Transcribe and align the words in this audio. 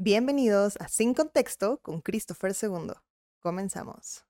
Bienvenidos 0.00 0.76
a 0.80 0.86
Sin 0.86 1.12
Contexto 1.12 1.80
con 1.82 2.02
Christopher 2.02 2.52
II. 2.62 2.92
Comenzamos. 3.40 4.24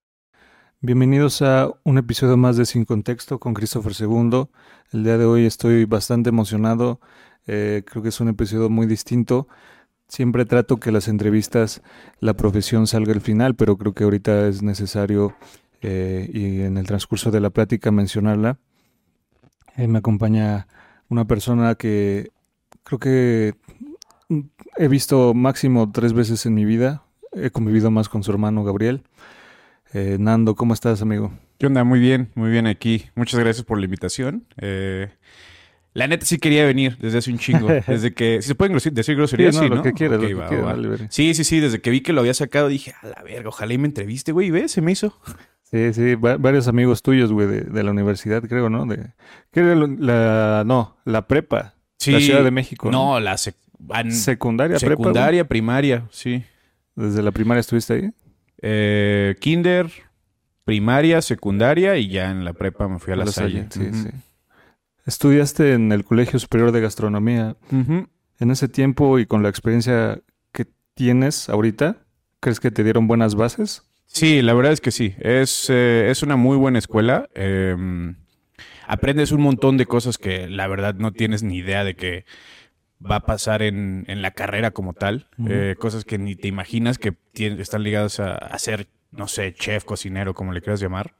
Bienvenidos 0.80 1.42
a 1.42 1.70
un 1.84 1.98
episodio 1.98 2.38
más 2.38 2.56
de 2.56 2.64
Sin 2.64 2.86
Contexto 2.86 3.38
con 3.38 3.52
Christopher 3.52 3.92
II. 4.00 4.48
El 4.92 5.04
día 5.04 5.18
de 5.18 5.26
hoy 5.26 5.44
estoy 5.44 5.84
bastante 5.84 6.30
emocionado. 6.30 7.00
Eh, 7.46 7.82
creo 7.84 8.02
que 8.02 8.08
es 8.08 8.18
un 8.18 8.28
episodio 8.28 8.70
muy 8.70 8.86
distinto. 8.86 9.46
Siempre 10.08 10.46
trato 10.46 10.78
que 10.78 10.90
las 10.90 11.06
entrevistas, 11.06 11.82
la 12.18 12.32
profesión 12.32 12.86
salga 12.86 13.12
al 13.12 13.20
final, 13.20 13.54
pero 13.54 13.76
creo 13.76 13.92
que 13.92 14.04
ahorita 14.04 14.48
es 14.48 14.62
necesario 14.62 15.36
eh, 15.82 16.30
y 16.32 16.62
en 16.62 16.78
el 16.78 16.86
transcurso 16.86 17.30
de 17.30 17.40
la 17.40 17.50
plática 17.50 17.90
mencionarla. 17.90 18.58
Eh, 19.76 19.86
me 19.86 19.98
acompaña 19.98 20.66
una 21.10 21.26
persona 21.26 21.74
que 21.74 22.30
creo 22.84 22.98
que 22.98 23.54
he 24.76 24.88
visto 24.88 25.34
máximo 25.34 25.90
tres 25.92 26.12
veces 26.12 26.46
en 26.46 26.54
mi 26.54 26.64
vida. 26.64 27.02
He 27.32 27.50
convivido 27.50 27.90
más 27.90 28.08
con 28.08 28.22
su 28.22 28.30
hermano 28.30 28.64
Gabriel. 28.64 29.02
Eh, 29.94 30.16
Nando, 30.20 30.54
¿cómo 30.54 30.74
estás, 30.74 31.02
amigo? 31.02 31.32
¿Qué 31.58 31.66
onda? 31.66 31.82
Muy 31.84 31.98
bien, 32.00 32.30
muy 32.34 32.50
bien 32.50 32.66
aquí. 32.66 33.06
Muchas 33.14 33.40
gracias 33.40 33.64
por 33.64 33.78
la 33.78 33.84
invitación. 33.84 34.44
Eh, 34.58 35.08
la 35.94 36.06
neta 36.06 36.24
sí 36.26 36.38
quería 36.38 36.64
venir 36.66 36.96
desde 36.98 37.18
hace 37.18 37.30
un 37.32 37.38
chingo. 37.38 37.68
Desde 37.86 38.12
que. 38.14 38.40
Si 38.42 38.48
se 38.48 38.54
pueden 38.54 38.76
decir 38.94 39.16
groserías, 39.16 39.54
sí, 39.56 39.62
sí, 39.62 39.68
no, 39.68 39.70
¿no? 39.70 39.76
lo 39.76 39.82
que 39.82 39.92
quieras, 39.92 40.18
Ok, 40.18 40.22
lo 40.22 40.28
que 40.28 40.34
va, 40.34 40.48
quieras, 40.48 40.66
va. 40.66 40.72
vale, 40.72 40.88
vale. 40.88 41.06
Sí, 41.10 41.34
sí, 41.34 41.42
sí. 41.44 41.58
Desde 41.60 41.80
que 41.80 41.90
vi 41.90 42.02
que 42.02 42.12
lo 42.12 42.20
había 42.20 42.34
sacado 42.34 42.68
dije, 42.68 42.94
a 43.02 43.08
la 43.08 43.22
verga, 43.24 43.48
ojalá 43.48 43.72
y 43.74 43.78
me 43.78 43.88
entreviste, 43.88 44.32
güey. 44.32 44.48
Y 44.48 44.50
ve, 44.50 44.68
se 44.68 44.80
me 44.82 44.92
hizo. 44.92 45.18
Sí, 45.64 45.92
sí, 45.92 46.14
va- 46.14 46.36
varios 46.36 46.68
amigos 46.68 47.02
tuyos, 47.02 47.32
güey, 47.32 47.46
de, 47.48 47.60
de 47.62 47.82
la 47.82 47.90
universidad, 47.90 48.42
creo, 48.42 48.70
¿no? 48.70 48.86
De, 48.86 49.10
¿qué 49.50 49.60
era 49.60 49.74
la, 49.74 50.62
no, 50.64 50.96
la 51.04 51.26
prepa, 51.26 51.74
Sí. 51.98 52.12
la 52.12 52.20
Ciudad 52.20 52.44
de 52.44 52.50
México, 52.52 52.90
¿no? 52.90 53.14
No, 53.14 53.20
la 53.20 53.34
sec- 53.34 53.56
an- 53.90 54.12
Secundaria, 54.12 54.76
prepa, 54.78 54.90
secundaria, 54.92 55.46
primaria, 55.48 56.06
sí. 56.10 56.44
¿Desde 56.94 57.22
la 57.22 57.30
primaria 57.30 57.60
estuviste 57.60 57.92
ahí? 57.94 58.10
Eh, 58.60 59.36
kinder, 59.40 59.90
primaria, 60.64 61.22
secundaria 61.22 61.96
y 61.96 62.08
ya 62.08 62.30
en 62.30 62.44
la 62.44 62.52
prepa 62.54 62.88
me 62.88 62.98
fui 62.98 63.12
a 63.12 63.16
la, 63.16 63.24
La 63.26 63.32
Salle. 63.32 63.66
Salle, 63.70 63.92
sí, 63.92 64.02
sí. 64.04 64.08
Estudiaste 65.06 65.72
en 65.72 65.92
el 65.92 66.04
Colegio 66.04 66.38
Superior 66.38 66.72
de 66.72 66.80
Gastronomía. 66.80 67.56
En 67.70 68.50
ese 68.50 68.68
tiempo 68.68 69.18
y 69.18 69.26
con 69.26 69.42
la 69.42 69.48
experiencia 69.48 70.20
que 70.52 70.66
tienes 70.94 71.48
ahorita, 71.48 71.96
¿crees 72.40 72.60
que 72.60 72.70
te 72.70 72.84
dieron 72.84 73.06
buenas 73.06 73.34
bases? 73.34 73.82
Sí, 74.06 74.42
la 74.42 74.54
verdad 74.54 74.72
es 74.72 74.80
que 74.80 74.90
sí. 74.90 75.14
Es, 75.18 75.68
eh, 75.70 76.08
es 76.10 76.22
una 76.22 76.36
muy 76.36 76.56
buena 76.56 76.78
escuela. 76.78 77.28
Eh, 77.34 77.74
aprendes 78.86 79.32
un 79.32 79.40
montón 79.42 79.76
de 79.76 79.86
cosas 79.86 80.18
que 80.18 80.48
la 80.48 80.66
verdad 80.68 80.94
no 80.94 81.12
tienes 81.12 81.42
ni 81.42 81.56
idea 81.58 81.84
de 81.84 81.94
que 81.94 82.24
va 83.04 83.16
a 83.16 83.20
pasar 83.26 83.62
en, 83.62 84.04
en 84.08 84.22
la 84.22 84.30
carrera 84.32 84.70
como 84.72 84.92
tal. 84.92 85.28
Eh, 85.48 85.76
cosas 85.78 86.04
que 86.04 86.18
ni 86.18 86.34
te 86.36 86.48
imaginas 86.48 86.98
que 86.98 87.14
están 87.34 87.82
ligadas 87.82 88.20
a, 88.20 88.34
a 88.36 88.58
ser, 88.58 88.88
no 89.12 89.28
sé, 89.28 89.54
chef, 89.54 89.84
cocinero, 89.84 90.34
como 90.34 90.52
le 90.52 90.60
quieras 90.60 90.80
llamar. 90.80 91.14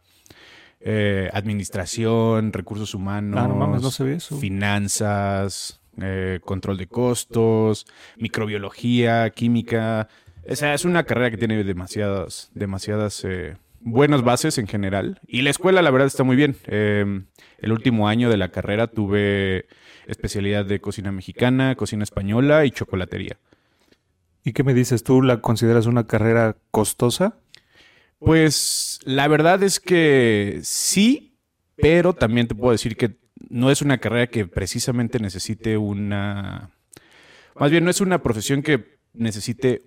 Eh, 0.81 1.29
administración, 1.33 2.53
recursos 2.53 2.95
humanos, 2.95 3.41
Ah, 3.43 3.49
no 3.49 3.57
mames, 3.57 3.83
no 3.83 3.91
sabía 3.91 4.17
eso. 4.17 4.39
finanzas, 4.39 5.81
eh, 6.01 6.39
control 6.45 6.79
de 6.79 6.87
costos, 6.87 7.87
microbiología, 8.17 9.31
química. 9.31 10.09
O 10.49 10.55
sea, 10.57 10.75
es 10.75 10.85
una 10.85 11.05
carrera 11.05 11.31
que 11.31 11.37
tiene 11.37 11.63
demasiadas, 11.65 12.51
demasiadas 12.55 13.27
buenas 13.81 14.23
bases 14.23 14.59
en 14.59 14.67
general. 14.67 15.21
Y 15.27 15.43
la 15.43 15.51
escuela, 15.51 15.83
la 15.83 15.91
verdad, 15.91 16.07
está 16.07 16.23
muy 16.25 16.37
bien. 16.37 16.57
Eh, 16.67 17.23
el 17.59 17.73
último 17.73 18.09
año 18.09 18.31
de 18.31 18.37
la 18.37 18.51
carrera 18.51 18.87
tuve 18.87 19.67
especialidad 20.09 20.65
de 20.65 20.81
cocina 20.81 21.13
mexicana, 21.13 21.77
cocina 21.77 22.03
española 22.03 22.65
y 22.65 22.71
chocolatería. 22.71 23.39
¿Y 24.43 24.53
qué 24.53 24.65
me 24.65 24.75
dices? 24.75 25.05
¿Tú 25.05 25.23
la 25.23 25.41
consideras 25.41 25.87
una 25.87 26.07
carrera 26.07 26.57
costosa? 26.71 27.37
Pues 28.19 28.99
la 29.05 29.29
verdad 29.29 29.63
es 29.63 29.79
que 29.79 30.61
sí, 30.63 31.37
pero 31.77 32.15
también 32.15 32.49
te 32.49 32.55
puedo 32.55 32.73
decir 32.73 32.97
que 32.97 33.17
no 33.51 33.71
es 33.71 33.83
una 33.83 33.99
carrera 33.99 34.27
que 34.27 34.47
precisamente 34.47 35.21
necesite 35.21 35.77
una... 35.77 36.71
Más 37.55 37.71
bien, 37.71 37.85
no 37.85 37.91
es 37.91 38.01
una 38.01 38.23
profesión 38.23 38.63
que 38.63 38.99
necesite 39.13 39.83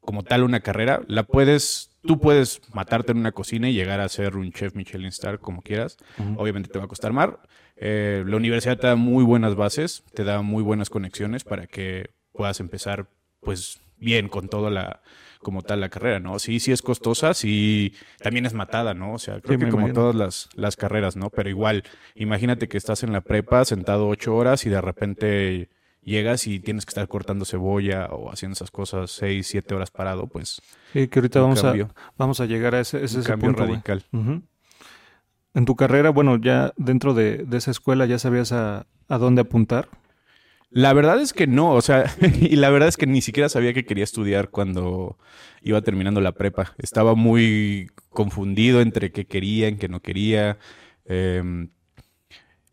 como 0.00 0.22
tal 0.22 0.44
una 0.44 0.60
carrera. 0.60 1.02
La 1.08 1.24
puedes... 1.24 1.90
Tú 2.02 2.20
puedes 2.20 2.60
matarte 2.74 3.12
en 3.12 3.18
una 3.18 3.32
cocina 3.32 3.68
y 3.68 3.72
llegar 3.72 4.00
a 4.00 4.08
ser 4.10 4.36
un 4.36 4.52
chef 4.52 4.74
Michelin 4.74 5.08
Star 5.08 5.40
como 5.40 5.62
quieras. 5.62 5.96
Obviamente 6.36 6.68
te 6.68 6.78
va 6.78 6.84
a 6.84 6.88
costar 6.88 7.14
más. 7.14 7.30
Eh, 7.76 8.24
la 8.26 8.36
universidad 8.36 8.78
te 8.78 8.86
da 8.86 8.96
muy 8.96 9.24
buenas 9.24 9.56
bases, 9.56 10.04
te 10.14 10.24
da 10.24 10.42
muy 10.42 10.62
buenas 10.62 10.90
conexiones 10.90 11.44
para 11.44 11.66
que 11.66 12.10
puedas 12.32 12.60
empezar 12.60 13.06
pues 13.40 13.80
bien 13.98 14.28
con 14.28 14.48
toda 14.48 14.70
la 14.70 15.00
como 15.40 15.60
tal 15.62 15.80
la 15.80 15.90
carrera, 15.90 16.20
¿no? 16.20 16.38
Sí, 16.38 16.58
sí 16.58 16.72
es 16.72 16.80
costosa, 16.80 17.34
sí 17.34 17.92
también 18.22 18.46
es 18.46 18.54
matada, 18.54 18.94
¿no? 18.94 19.12
O 19.14 19.18
sea, 19.18 19.40
creo 19.40 19.58
Sí, 19.58 19.64
que 19.64 19.70
como 19.70 19.86
imagino. 19.88 20.00
todas 20.02 20.14
las, 20.14 20.48
las 20.54 20.76
carreras, 20.76 21.16
¿no? 21.16 21.28
Pero 21.28 21.50
igual, 21.50 21.82
imagínate 22.14 22.66
que 22.66 22.78
estás 22.78 23.02
en 23.02 23.12
la 23.12 23.20
prepa 23.20 23.64
sentado 23.66 24.08
ocho 24.08 24.34
horas 24.34 24.64
y 24.64 24.70
de 24.70 24.80
repente 24.80 25.68
llegas 26.00 26.46
y 26.46 26.60
tienes 26.60 26.86
que 26.86 26.90
estar 26.90 27.06
cortando 27.08 27.44
cebolla 27.44 28.06
o 28.06 28.30
haciendo 28.32 28.54
esas 28.54 28.70
cosas 28.70 29.10
seis, 29.10 29.46
siete 29.46 29.74
horas 29.74 29.90
parado, 29.90 30.26
pues 30.28 30.62
Sí, 30.94 31.08
que 31.08 31.18
ahorita 31.18 31.40
vamos 31.40 31.62
a, 31.64 31.74
vamos 32.16 32.40
a 32.40 32.46
llegar 32.46 32.74
a 32.74 32.80
ese, 32.80 33.04
ese, 33.04 33.16
un 33.16 33.20
ese 33.20 33.28
cambio 33.30 33.48
punto, 33.50 33.64
radical. 33.66 34.02
En 35.54 35.64
tu 35.64 35.76
carrera, 35.76 36.10
bueno, 36.10 36.36
ya 36.36 36.72
dentro 36.76 37.14
de, 37.14 37.38
de 37.38 37.56
esa 37.56 37.70
escuela 37.70 38.06
ya 38.06 38.18
sabías 38.18 38.52
a, 38.52 38.86
a 39.08 39.18
dónde 39.18 39.42
apuntar. 39.42 39.88
La 40.70 40.92
verdad 40.92 41.20
es 41.20 41.32
que 41.32 41.46
no, 41.46 41.70
o 41.72 41.80
sea, 41.80 42.12
y 42.40 42.56
la 42.56 42.70
verdad 42.70 42.88
es 42.88 42.96
que 42.96 43.06
ni 43.06 43.20
siquiera 43.20 43.48
sabía 43.48 43.72
que 43.72 43.84
quería 43.84 44.02
estudiar 44.02 44.50
cuando 44.50 45.16
iba 45.62 45.80
terminando 45.82 46.20
la 46.20 46.32
prepa. 46.32 46.74
Estaba 46.78 47.14
muy 47.14 47.90
confundido 48.10 48.80
entre 48.80 49.12
qué 49.12 49.26
quería, 49.26 49.68
en 49.68 49.78
qué 49.78 49.88
no 49.88 50.00
quería. 50.00 50.58
Eh, 51.04 51.68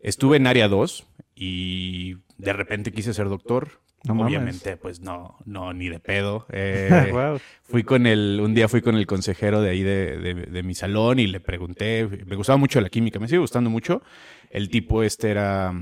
estuve 0.00 0.38
en 0.38 0.48
área 0.48 0.66
2 0.66 1.06
y 1.36 2.16
de 2.38 2.52
repente 2.52 2.92
quise 2.92 3.14
ser 3.14 3.28
doctor. 3.28 3.81
No 4.04 4.14
mames. 4.14 4.28
Obviamente, 4.30 4.76
pues 4.76 5.00
no, 5.00 5.38
no, 5.44 5.72
ni 5.72 5.88
de 5.88 6.00
pedo. 6.00 6.46
Eh, 6.52 7.08
Wow. 7.12 7.40
Fui 7.62 7.84
con 7.84 8.06
el, 8.06 8.40
un 8.42 8.54
día 8.54 8.68
fui 8.68 8.80
con 8.82 8.96
el 8.96 9.06
consejero 9.06 9.60
de 9.62 9.70
ahí 9.70 9.82
de, 9.82 10.16
de- 10.18 10.34
de 10.34 10.62
mi 10.62 10.74
salón 10.74 11.18
y 11.18 11.26
le 11.26 11.40
pregunté, 11.40 12.08
me 12.26 12.36
gustaba 12.36 12.56
mucho 12.56 12.80
la 12.80 12.88
química, 12.90 13.18
me 13.18 13.28
sigue 13.28 13.38
gustando 13.38 13.70
mucho. 13.70 14.02
El 14.50 14.68
tipo 14.68 15.02
este 15.02 15.30
era 15.30 15.72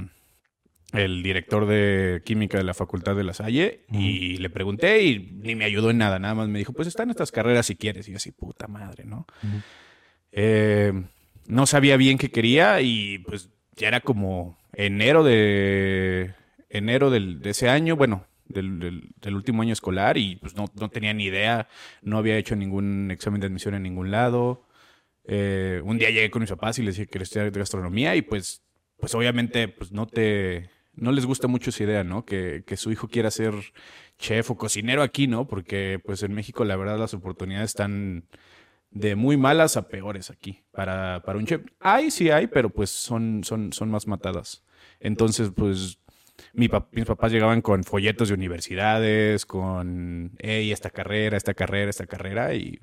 el 0.93 1.23
director 1.23 1.67
de 1.67 2.21
química 2.25 2.59
de 2.59 2.65
la 2.65 2.75
Facultad 2.75 3.15
de 3.17 3.23
La 3.25 3.33
Salle 3.33 3.85
y 3.93 4.37
le 4.39 4.51
pregunté 4.51 5.03
y 5.05 5.19
ni 5.43 5.55
me 5.55 5.65
ayudó 5.65 5.91
en 5.91 5.99
nada, 5.99 6.19
nada 6.19 6.35
más 6.35 6.49
me 6.49 6.59
dijo, 6.59 6.73
pues 6.73 6.89
están 6.89 7.11
estas 7.11 7.31
carreras 7.33 7.67
si 7.67 7.77
quieres. 7.77 8.07
Y 8.09 8.11
yo 8.13 8.17
así, 8.17 8.33
puta 8.33 8.67
madre, 8.67 9.05
¿no? 9.05 9.25
Eh, 10.33 10.93
no 11.47 11.67
sabía 11.67 11.97
bien 11.97 12.19
qué 12.19 12.31
quería 12.31 12.81
y 12.81 13.19
pues 13.21 13.51
ya 13.77 13.89
era 13.89 14.01
como 14.01 14.59
enero 14.73 15.25
de 15.25 16.35
enero 16.71 17.11
del- 17.11 17.41
de 17.41 17.51
ese 17.51 17.69
año, 17.69 17.97
bueno, 17.97 18.27
del, 18.47 18.79
del- 19.21 19.35
último 19.35 19.63
año 19.63 19.73
escolar 19.73 20.17
y 20.19 20.37
pues 20.37 20.55
no, 20.57 20.67
no 20.75 20.89
tenía 20.89 21.13
ni 21.15 21.25
idea, 21.25 21.69
no 22.03 22.19
había 22.19 22.37
hecho 22.37 22.57
ningún 22.57 23.11
examen 23.11 23.41
de 23.41 23.47
admisión 23.49 23.75
en 23.75 23.83
ningún 23.83 24.11
lado. 24.11 24.65
Eh, 25.25 25.81
un 25.85 25.99
día 25.99 26.11
llegué 26.11 26.31
con 26.31 26.41
mis 26.41 26.51
papás 26.51 26.79
y 26.79 26.83
les 26.83 26.97
dije 26.97 27.07
que 27.07 27.13
quería 27.13 27.25
estudiar 27.25 27.51
gastronomía 27.51 28.17
y 28.17 28.23
pues, 28.23 28.63
pues 28.99 29.15
obviamente 29.15 29.69
pues 29.69 29.93
no 29.93 30.07
te, 30.07 30.71
no 30.95 31.13
les 31.13 31.27
gusta 31.27 31.47
mucho 31.47 31.71
esa 31.71 31.85
idea, 31.85 32.05
¿no? 32.05 32.25
Que, 32.25 32.65
que 32.67 32.77
su 32.77 32.91
hijo 32.91 33.09
quiera 33.09 33.31
ser 33.31 33.55
chef 34.19 34.51
o 34.51 34.57
cocinero 34.57 35.03
aquí, 35.03 35.27
¿no? 35.29 35.47
Porque 35.47 36.01
pues 36.05 36.23
en 36.23 36.33
México 36.35 36.65
la 36.65 36.77
verdad 36.77 36.99
las 36.99 37.15
oportunidades 37.15 37.71
están 37.71 38.25
de 38.91 39.15
muy 39.15 39.37
malas 39.37 39.77
a 39.77 39.89
peores 39.89 40.31
aquí 40.31 40.63
para, 40.73 41.23
para 41.25 41.39
un 41.39 41.47
chef. 41.47 41.63
Hay, 41.79 42.11
sí 42.11 42.31
hay, 42.31 42.49
pero 42.49 42.71
pues 42.71 42.91
son, 42.91 43.45
son, 43.45 43.73
son 43.73 43.91
más 43.91 44.07
matadas. 44.09 44.65
Entonces, 44.99 45.51
pues 45.55 45.99
mi 46.53 46.69
pap- 46.69 46.89
mis 46.93 47.05
papás 47.05 47.33
llegaban 47.33 47.61
con 47.63 47.85
folletos 47.85 48.29
de 48.29 48.35
universidades, 48.35 49.47
con, 49.47 50.33
hey, 50.39 50.73
esta 50.73 50.91
carrera, 50.91 51.37
esta 51.37 51.55
carrera, 51.55 51.91
esta 51.91 52.07
carrera, 52.07 52.55
y 52.55 52.81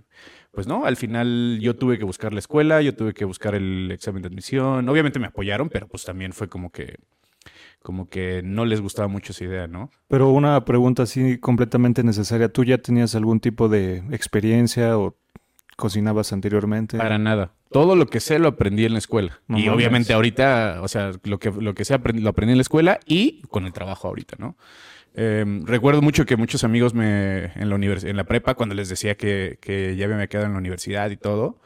pues 0.52 0.68
no, 0.68 0.86
al 0.86 0.96
final 0.96 1.60
yo 1.62 1.76
tuve 1.76 1.98
que 1.98 2.06
buscar 2.06 2.34
la 2.34 2.40
escuela, 2.40 2.82
yo 2.82 2.96
tuve 2.96 3.14
que 3.14 3.26
buscar 3.26 3.56
el 3.56 3.92
examen 3.92 4.22
de 4.22 4.30
admisión. 4.30 4.88
Obviamente 4.90 5.20
me 5.20 5.28
apoyaron, 5.28 5.70
pero 5.70 5.88
pues 5.88 6.04
también 6.04 6.34
fue 6.34 6.48
como 6.50 6.72
que, 6.72 6.96
como 7.82 8.10
que 8.10 8.42
no 8.44 8.66
les 8.66 8.82
gustaba 8.82 9.08
mucho 9.08 9.32
esa 9.34 9.44
idea, 9.44 9.68
¿no? 9.68 9.92
Pero 10.08 10.30
una 10.30 10.66
pregunta 10.66 11.04
así 11.04 11.38
completamente 11.38 12.04
necesaria. 12.04 12.50
¿Tú 12.50 12.64
ya 12.64 12.80
tenías 12.80 13.14
algún 13.16 13.40
tipo 13.40 13.70
de 13.70 13.98
experiencia 14.12 14.98
o 14.98 15.16
cocinabas 15.76 16.34
anteriormente? 16.34 16.98
Para 16.98 17.18
nada. 17.18 17.54
Todo 17.72 17.96
lo 17.96 18.06
que 18.08 18.20
sé 18.20 18.40
lo 18.40 18.48
aprendí 18.50 18.86
en 18.86 18.94
la 18.94 19.00
escuela. 19.00 19.40
No 19.48 19.58
y 19.58 19.62
mames. 19.64 19.76
obviamente 19.76 20.14
ahorita, 20.14 20.80
o 20.82 20.88
sea, 20.88 21.12
lo 21.24 21.40
que, 21.40 21.52
lo 21.52 21.74
que 21.76 21.86
sé 21.86 21.94
aprendí- 21.96 22.22
lo 22.22 22.30
aprendí 22.30 22.52
en 22.54 22.58
la 22.58 22.62
escuela 22.62 23.00
y 23.06 23.42
con 23.50 23.66
el 23.66 23.74
trabajo 23.74 24.08
ahorita, 24.08 24.36
¿no? 24.40 24.56
Eh, 25.20 25.44
recuerdo 25.66 26.02
mucho 26.04 26.26
que 26.26 26.38
muchos 26.38 26.64
amigos 26.64 26.94
me 26.94 27.46
en 27.56 27.70
la 27.70 27.76
en 27.76 28.18
la 28.18 28.24
prepa, 28.26 28.54
cuando 28.54 28.76
les 28.76 28.88
decía 28.88 29.16
que, 29.18 29.58
que 29.60 29.96
ya 29.96 30.08
me 30.08 30.14
había 30.14 30.28
quedado 30.28 30.46
en 30.48 30.54
la 30.54 30.60
universidad 30.60 31.10
y 31.10 31.18
todo, 31.18 31.60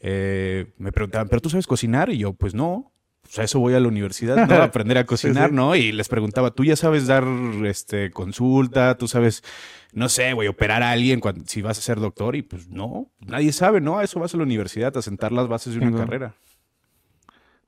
eh, 0.00 0.66
me 0.78 0.90
preguntaban, 0.92 1.28
¿pero 1.28 1.40
tú 1.40 1.48
sabes 1.50 1.66
cocinar? 1.66 2.10
Y 2.10 2.18
yo, 2.18 2.32
pues 2.32 2.54
no. 2.54 2.92
Pues 3.26 3.38
a 3.38 3.44
eso 3.44 3.58
voy 3.58 3.74
a 3.74 3.80
la 3.80 3.88
universidad, 3.88 4.46
¿no? 4.46 4.54
A 4.56 4.64
aprender 4.64 4.98
a 4.98 5.04
cocinar, 5.04 5.52
¿no? 5.52 5.76
Y 5.76 5.92
les 5.92 6.08
preguntaba, 6.08 6.50
¿tú 6.52 6.64
ya 6.64 6.76
sabes 6.76 7.06
dar 7.06 7.24
este, 7.64 8.10
consulta? 8.10 8.96
¿Tú 8.96 9.08
sabes, 9.08 9.42
no 9.92 10.08
sé, 10.08 10.32
güey, 10.32 10.48
operar 10.48 10.82
a 10.82 10.90
alguien 10.92 11.20
cuando, 11.20 11.44
si 11.46 11.62
vas 11.62 11.78
a 11.78 11.82
ser 11.82 12.00
doctor? 12.00 12.36
Y 12.36 12.42
pues 12.42 12.68
no, 12.68 13.10
nadie 13.20 13.52
sabe, 13.52 13.80
¿no? 13.80 13.98
A 13.98 14.04
eso 14.04 14.20
vas 14.20 14.34
a 14.34 14.36
la 14.36 14.44
universidad, 14.44 14.96
a 14.96 15.02
sentar 15.02 15.32
las 15.32 15.48
bases 15.48 15.74
de 15.74 15.86
una 15.86 15.96
carrera. 15.96 16.34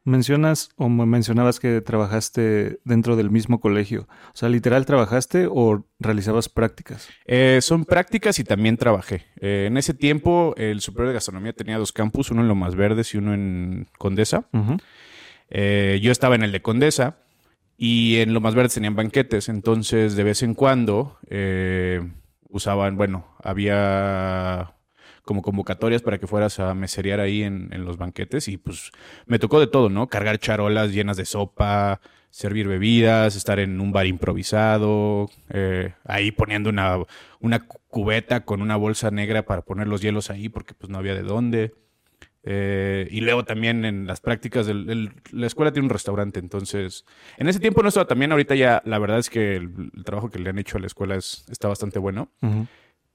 Mencionas 0.05 0.71
o 0.77 0.89
me 0.89 1.05
mencionabas 1.05 1.61
que 1.61 1.83
trabajaste 1.83 2.81
dentro 2.85 3.15
del 3.15 3.31
mismo 3.31 3.61
colegio. 3.61 4.09
O 4.33 4.37
sea, 4.37 4.49
literal 4.49 4.87
trabajaste 4.87 5.49
o 5.51 5.85
realizabas 5.99 6.49
prácticas. 6.49 7.09
Eh, 7.27 7.59
son 7.61 7.85
prácticas 7.85 8.39
y 8.39 8.45
también 8.45 8.79
trabajé. 8.79 9.27
Eh, 9.39 9.67
en 9.69 9.77
ese 9.77 9.93
tiempo, 9.93 10.55
el 10.57 10.81
Superior 10.81 11.09
de 11.09 11.15
Gastronomía 11.15 11.53
tenía 11.53 11.77
dos 11.77 11.93
campus, 11.93 12.31
uno 12.31 12.41
en 12.41 12.49
Lomas 12.49 12.75
Verdes 12.75 13.13
y 13.15 13.19
uno 13.19 13.35
en 13.35 13.87
Condesa. 13.99 14.49
Ujú. 14.55 14.79
Eh, 15.51 15.99
yo 16.03 16.13
estaba 16.13 16.35
en 16.35 16.43
el 16.43 16.53
de 16.53 16.63
Condesa 16.63 17.19
y 17.77 18.17
en 18.19 18.35
Lomas 18.35 18.55
Verdes 18.55 18.75
tenían 18.75 18.97
banquetes, 18.97 19.49
entonces 19.49 20.17
de 20.17 20.25
vez 20.25 20.43
en 20.43 20.55
cuando 20.55 21.19
eh, 21.29 22.03
usaban, 22.49 22.97
bueno, 22.97 23.37
había 23.43 24.75
como 25.23 25.43
convocatorias 25.43 26.03
para 26.03 26.19
que 26.19 26.27
fueras 26.27 26.59
a 26.59 26.75
meserear 26.75 27.21
ahí 27.21 27.43
en, 27.43 27.69
los 27.85 27.99
banquetes 27.99 28.49
y 28.49 28.57
pues 28.57 28.91
me 29.27 29.39
tocó 29.39 29.61
de 29.61 29.67
todo, 29.67 29.91
¿no? 29.91 30.09
Cargar 30.09 30.39
charolas 30.39 30.91
llenas 30.93 31.19
de 31.19 31.27
sopa, 31.27 32.01
servir 32.31 32.67
bebidas, 32.67 33.37
estar 33.37 33.59
en 33.59 33.79
un 33.81 33.93
bar 33.93 34.07
improvisado, 34.07 35.29
eh, 35.51 35.93
ahí 36.05 36.33
poniendo 36.33 36.71
una, 36.71 36.97
una 37.41 37.67
cu- 37.67 37.79
cubeta 37.89 38.45
con 38.45 38.63
una 38.63 38.77
bolsa 38.77 39.11
negra 39.11 39.45
para 39.45 39.63
poner 39.63 39.87
los 39.87 40.01
hielos 40.01 40.31
ahí 40.31 40.49
porque 40.49 40.75
pues 40.75 40.91
no 40.91 40.99
había 40.99 41.15
de 41.15 41.23
dónde. 41.23 41.75
Eh, 42.51 43.07
y 43.11 43.21
luego 43.21 43.45
también 43.45 43.85
en 43.85 44.07
las 44.07 44.21
prácticas, 44.21 44.67
del, 44.67 45.13
la 45.33 45.47
escuela 45.47 45.71
tiene 45.71 45.85
un 45.85 45.91
restaurante, 45.91 46.41
entonces 46.41 47.05
en 47.37 47.47
ese 47.47 47.61
tiempo 47.61 47.83
no 47.83 47.89
estaba 47.89 48.07
también, 48.07 48.33
ahorita 48.33 48.55
ya 48.55 48.81
la 48.87 48.99
verdad 48.99 49.19
es 49.19 49.29
que 49.29 49.57
el, 49.57 49.91
el 49.95 50.03
trabajo 50.03 50.31
que 50.31 50.39
le 50.39 50.49
han 50.49 50.59
hecho 50.59 50.79
a 50.79 50.81
la 50.81 50.87
escuela 50.87 51.17
es, 51.17 51.45
está 51.51 51.69
bastante 51.69 51.99
bueno, 51.99 52.31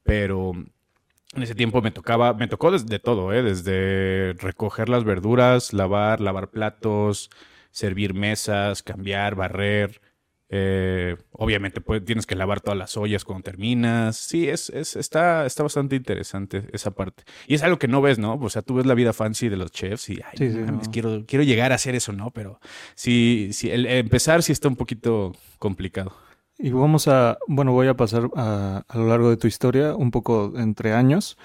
pero 0.03 0.51
en 0.51 1.41
ese 1.41 1.55
tiempo 1.55 1.81
me 1.81 1.89
tocaba, 1.89 2.35
me 2.35 2.47
tocó 2.47 2.69
desde 2.69 2.99
todo, 2.99 3.33
¿eh? 3.33 3.41
desde 3.41 4.33
recoger 4.33 4.87
las 4.87 5.03
verduras, 5.03 5.73
lavar, 5.73 6.21
lavar 6.21 6.51
platos, 6.51 7.31
servir 7.71 8.13
mesas, 8.13 8.83
cambiar, 8.83 9.33
barrer. 9.33 9.99
Eh, 10.49 11.15
obviamente 11.31 11.81
pues, 11.81 12.03
tienes 12.05 12.25
que 12.27 12.35
lavar 12.35 12.61
todas 12.61 12.77
las 12.77 12.95
ollas 12.97 13.23
cuando 13.25 13.43
terminas. 13.43 14.17
Sí, 14.17 14.47
es, 14.49 14.69
es, 14.69 14.95
está, 14.95 15.45
está 15.45 15.63
bastante 15.63 15.95
interesante 15.95 16.67
esa 16.73 16.91
parte. 16.91 17.23
Y 17.47 17.55
es 17.55 17.63
algo 17.63 17.79
que 17.79 17.87
no 17.87 18.01
ves, 18.01 18.19
¿no? 18.19 18.35
O 18.35 18.49
sea, 18.49 18.61
tú 18.61 18.75
ves 18.75 18.85
la 18.85 18.93
vida 18.93 19.13
fancy 19.13 19.49
de 19.49 19.57
los 19.57 19.71
chefs 19.71 20.09
y, 20.09 20.21
ay, 20.23 20.37
Sí, 20.37 20.51
sí, 20.51 20.57
no 20.57 20.65
mames, 20.67 20.87
no. 20.87 20.91
quiero, 20.91 21.25
quiero 21.25 21.43
llegar 21.43 21.71
a 21.71 21.75
hacer 21.75 21.95
eso, 21.95 22.13
¿no? 22.13 22.31
Pero 22.31 22.59
sí, 22.95 23.49
sí 23.53 23.71
el, 23.71 23.85
el 23.85 23.97
empezar 23.97 24.43
sí 24.43 24.51
está 24.51 24.67
un 24.67 24.75
poquito 24.75 25.33
complicado. 25.59 26.15
Y 26.59 26.69
vamos 26.69 27.07
a, 27.07 27.39
bueno, 27.47 27.71
voy 27.71 27.87
a 27.87 27.95
pasar 27.95 28.29
a, 28.35 28.83
a 28.87 28.97
lo 28.97 29.07
largo 29.07 29.29
de 29.31 29.37
tu 29.37 29.47
historia, 29.47 29.95
un 29.95 30.11
poco 30.11 30.53
entre 30.57 30.93
años. 30.93 31.37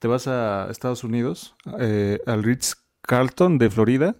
Te 0.00 0.08
vas 0.08 0.26
a 0.26 0.68
Estados 0.70 1.04
Unidos, 1.04 1.54
eh, 1.78 2.18
al 2.26 2.42
Ritz 2.42 2.74
Carlton 3.02 3.58
de 3.58 3.70
Florida. 3.70 4.16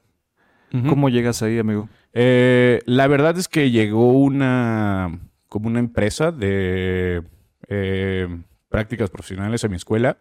¿Cómo 0.89 1.09
llegas 1.09 1.43
ahí, 1.43 1.59
amigo? 1.59 1.89
Eh, 2.21 2.81
la 2.85 3.07
verdad 3.07 3.39
es 3.39 3.47
que 3.47 3.71
llegó 3.71 4.11
una 4.11 5.21
como 5.47 5.69
una 5.69 5.79
empresa 5.79 6.33
de 6.33 7.23
eh, 7.69 8.27
prácticas 8.69 9.09
profesionales 9.09 9.63
a 9.63 9.69
mi 9.69 9.77
escuela 9.77 10.19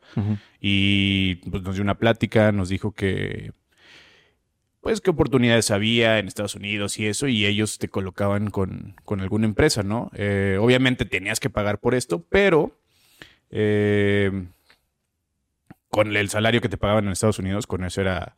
y 0.61 1.35
pues, 1.49 1.63
nos 1.63 1.73
dio 1.73 1.81
una 1.81 1.97
plática, 1.97 2.51
nos 2.51 2.69
dijo 2.69 2.91
que 2.91 3.51
pues 4.79 5.01
qué 5.01 5.09
oportunidades 5.09 5.71
había 5.71 6.19
en 6.19 6.27
Estados 6.27 6.53
Unidos 6.53 6.99
y 6.99 7.07
eso, 7.07 7.27
y 7.27 7.47
ellos 7.47 7.79
te 7.79 7.89
colocaban 7.89 8.51
con, 8.51 8.93
con 9.03 9.21
alguna 9.21 9.47
empresa, 9.47 9.81
¿no? 9.81 10.11
Eh, 10.13 10.59
obviamente 10.61 11.03
tenías 11.03 11.39
que 11.39 11.49
pagar 11.49 11.79
por 11.79 11.95
esto, 11.95 12.23
pero 12.29 12.77
con 15.89 16.15
el 16.15 16.29
salario 16.29 16.61
que 16.61 16.69
te 16.69 16.77
pagaban 16.77 17.05
en 17.05 17.13
Estados 17.13 17.39
Unidos, 17.39 17.65
con 17.65 17.83
eso 17.83 18.01
era 18.01 18.35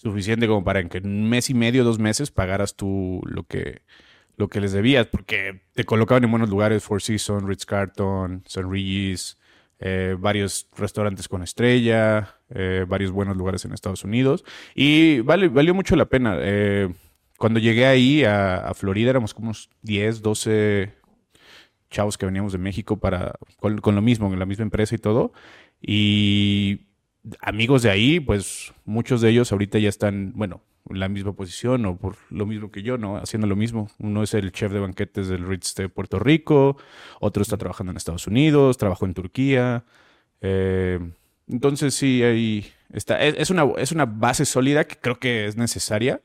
suficiente 0.00 0.46
como 0.46 0.64
para 0.64 0.82
que 0.88 0.98
un 0.98 1.28
mes 1.28 1.50
y 1.50 1.54
medio, 1.54 1.84
dos 1.84 1.98
meses, 1.98 2.30
pagaras 2.30 2.74
tú 2.74 3.20
lo 3.26 3.44
que, 3.44 3.82
lo 4.36 4.48
que 4.48 4.60
les 4.60 4.72
debías, 4.72 5.06
porque 5.06 5.62
te 5.74 5.84
colocaban 5.84 6.24
en 6.24 6.30
buenos 6.30 6.48
lugares, 6.48 6.82
Four 6.82 7.02
Seasons, 7.02 7.46
Ritz 7.46 7.66
Carlton, 7.66 8.42
St. 8.46 8.66
Regis, 8.66 9.36
eh, 9.78 10.16
varios 10.18 10.68
restaurantes 10.76 11.28
con 11.28 11.42
estrella, 11.42 12.36
eh, 12.48 12.86
varios 12.88 13.10
buenos 13.10 13.36
lugares 13.36 13.64
en 13.66 13.72
Estados 13.72 14.02
Unidos. 14.02 14.44
Y 14.74 15.20
vale, 15.20 15.48
valió 15.48 15.74
mucho 15.74 15.96
la 15.96 16.06
pena. 16.06 16.36
Eh, 16.40 16.88
cuando 17.36 17.60
llegué 17.60 17.84
ahí 17.86 18.24
a, 18.24 18.56
a 18.56 18.74
Florida 18.74 19.10
éramos 19.10 19.34
como 19.34 19.48
unos 19.48 19.68
10, 19.82 20.22
12 20.22 20.94
chavos 21.90 22.16
que 22.16 22.24
veníamos 22.26 22.52
de 22.52 22.58
México 22.58 22.98
para 22.98 23.34
con, 23.58 23.78
con 23.78 23.94
lo 23.94 24.02
mismo, 24.02 24.32
en 24.32 24.38
la 24.38 24.46
misma 24.46 24.64
empresa 24.64 24.94
y 24.94 24.98
todo. 24.98 25.32
Y 25.82 26.89
amigos 27.40 27.82
de 27.82 27.90
ahí, 27.90 28.20
pues 28.20 28.72
muchos 28.84 29.20
de 29.20 29.30
ellos 29.30 29.52
ahorita 29.52 29.78
ya 29.78 29.88
están, 29.88 30.32
bueno, 30.34 30.62
en 30.88 30.98
la 30.98 31.08
misma 31.08 31.32
posición 31.32 31.84
o 31.86 31.96
por 31.96 32.16
lo 32.30 32.46
mismo 32.46 32.70
que 32.70 32.82
yo, 32.82 32.98
¿no? 32.98 33.16
Haciendo 33.16 33.46
lo 33.46 33.56
mismo. 33.56 33.88
Uno 33.98 34.22
es 34.22 34.34
el 34.34 34.52
chef 34.52 34.72
de 34.72 34.80
banquetes 34.80 35.28
del 35.28 35.46
Ritz 35.46 35.74
de 35.74 35.88
Puerto 35.88 36.18
Rico, 36.18 36.76
otro 37.20 37.42
está 37.42 37.56
trabajando 37.56 37.90
en 37.90 37.96
Estados 37.96 38.26
Unidos, 38.26 38.78
trabajó 38.78 39.06
en 39.06 39.14
Turquía. 39.14 39.84
Eh, 40.40 40.98
entonces 41.48 41.94
sí, 41.94 42.22
ahí 42.22 42.66
está. 42.92 43.20
Es, 43.22 43.34
es 43.36 43.50
una, 43.50 43.64
es 43.76 43.92
una 43.92 44.06
base 44.06 44.44
sólida 44.44 44.84
que 44.84 44.96
creo 44.96 45.18
que 45.18 45.46
es 45.46 45.56
necesaria 45.56 46.20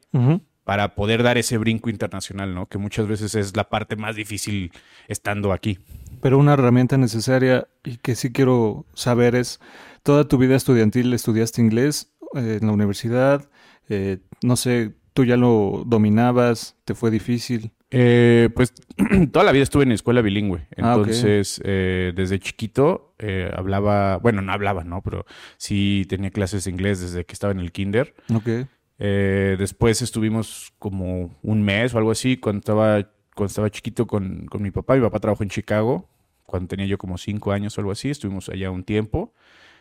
para 0.63 0.95
poder 0.95 1.21
dar 1.21 1.38
ese 1.38 1.57
brinco 1.57 1.89
internacional, 1.89 2.56
¿no? 2.56 2.68
Que 2.68 2.80
muchas 2.80 3.07
veces 3.07 3.36
es 3.36 3.56
la 3.56 3.69
parte 3.69 3.95
más 3.95 4.15
difícil 4.15 4.71
estando 5.07 5.53
aquí. 5.53 5.80
Pero 6.21 6.39
una 6.39 6.53
herramienta 6.53 6.98
necesaria 6.98 7.68
y 7.83 7.98
que 7.98 8.15
sí 8.15 8.31
quiero 8.31 8.86
saber 8.95 9.36
es, 9.36 9.59
toda 10.06 10.28
tu 10.28 10.38
vida 10.38 10.56
estudiantil 10.56 11.12
estudiaste 11.13 11.62
inglés 11.62 12.13
eh, 12.36 12.60
en 12.62 12.68
la 12.68 12.74
universidad, 12.74 13.50
eh, 13.90 14.19
no 14.44 14.56
sé, 14.56 14.94
tú 15.13 15.25
ya 15.25 15.36
lo 15.36 15.84
dominabas, 15.86 16.78
te 16.86 16.94
fue 16.94 17.10
difícil. 17.10 17.72
Eh, 17.90 18.50
pues 18.54 18.74
toda 19.31 19.44
la 19.44 19.52
vida 19.52 19.63
estuve 19.63 19.84
en 19.84 19.94
escuela 19.94 20.22
bilingüe. 20.22 20.68
Ah. 20.78 20.96
Entonces, 20.96 21.60
eh, 21.66 22.13
desde 22.16 22.40
chiquito 22.40 23.16
eh, 23.18 23.50
hablaba, 23.56 24.18
bueno, 24.18 24.44
no 24.44 24.52
hablaba, 24.52 24.84
¿no? 24.84 25.02
Pero 25.02 25.25
sí 25.57 26.06
tenía 26.08 26.30
clases 26.30 26.66
de 26.66 26.72
inglés 26.72 27.01
desde 27.01 27.25
que 27.25 27.34
estaba 27.34 27.51
en 27.51 27.60
el 27.60 27.72
kinder. 27.72 28.13
Ok. 28.34 28.68
Eh, 29.00 29.56
después 29.58 30.01
estuvimos 30.04 30.72
como 30.78 31.36
un 31.42 31.63
mes 31.63 31.96
o 31.96 31.98
algo 31.98 32.12
así 32.12 32.38
cuando 32.38 32.60
estaba, 32.60 33.10
cuando 33.34 33.48
estaba 33.48 33.72
chiquito 33.72 34.06
con, 34.06 34.46
con 34.46 34.62
mi 34.62 34.69
papá. 34.69 34.96
Mi 34.96 35.01
papá 35.01 35.19
trabajó 35.19 35.42
en 35.42 35.50
Chicago 35.50 36.10
cuando 36.46 36.68
tenía 36.68 36.86
yo 36.86 36.98
como 36.98 37.18
cinco 37.18 37.51
años 37.51 37.78
o 37.78 37.81
algo 37.81 37.92
así. 37.92 38.10
Estuvimos 38.10 38.50
allá 38.50 38.69
un 38.69 38.84
tiempo. 38.84 39.34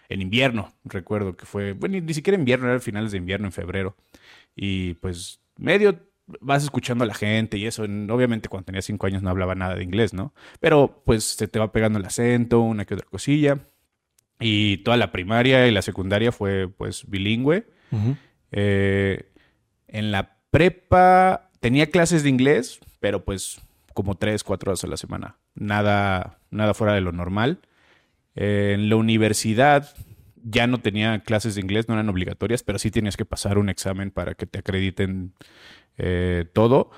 En 0.09 0.21
invierno, 0.23 0.73
recuerdo 0.85 1.37
que 1.37 1.47
fue, 1.47 1.73
bueno, 1.73 1.99
ni 2.01 2.15
siquiera 2.15 2.39
invierno, 2.39 2.69
era 2.69 2.79
finales 2.81 3.13
de 3.13 3.19
invierno, 3.19 3.47
en 3.47 3.53
febrero. 3.53 3.97
Y 4.55 4.95
pues 4.95 5.41
medio 5.57 5.99
vas 6.41 6.63
escuchando 6.65 7.05
a 7.05 7.07
la 7.07 7.15
gente 7.15 7.59
y 7.59 7.67
eso. 7.67 7.85
En- 7.85 8.11
Obviamente 8.11 8.49
cuando 8.49 8.67
tenía 8.67 8.83
cinco 8.83 9.07
años 9.07 9.23
no 9.23 9.31
hablaba 9.31 9.55
nada 9.55 9.75
de 9.75 9.83
inglés, 9.85 10.15
¿no? 10.15 10.33
Pero 10.61 11.03
pues 11.05 11.25
se 11.25 11.49
te 11.49 11.59
va 11.59 11.73
pegando 11.73 11.99
el 11.99 12.05
acento, 12.05 12.61
una 12.61 12.85
que 12.85 12.95
otra 12.95 13.07
cosilla. 13.09 13.59
Y 14.41 14.79
toda 14.79 14.97
la 14.97 15.13
primaria 15.13 15.67
y 15.67 15.71
la 15.71 15.83
secundaria 15.83 16.33
fue 16.33 16.69
pues 16.69 17.09
bilingüe. 17.09 17.67
Eh, 18.53 19.31
en 19.89 20.11
la 20.13 20.37
prepa 20.51 21.51
tenía 21.61 21.91
clases 21.91 22.23
de 22.23 22.29
inglés, 22.31 22.81
pero 23.01 23.25
pues 23.25 23.61
como 23.95 24.17
tres, 24.17 24.43
cuatro 24.45 24.71
horas 24.71 24.85
a 24.85 24.89
la 24.89 24.97
semana. 24.97 25.37
Nada, 25.55 26.39
nada 26.51 26.75
fuera 26.75 26.95
de 26.95 27.01
lo 27.01 27.13
normal. 27.13 27.61
En 28.35 28.89
la 28.89 28.97
universidad 28.97 29.95
ya 30.45 30.67
no 30.67 30.79
tenía 30.79 31.21
clases 31.21 31.55
de 31.55 31.63
inglés, 31.63 31.89
no 31.89 31.95
eran 31.95 32.09
obligatorias, 32.09 32.63
pero 32.63 32.79
sí 32.79 32.91
tenías 32.91 33.17
que 33.17 33.25
pasar 33.25 33.59
un 33.59 33.69
examen 33.69 34.11
para 34.11 34.35
que 34.35 34.47
te 34.47 34.59
acrediten 34.59 35.33
eh, 35.97 36.45
todo. 36.53 36.91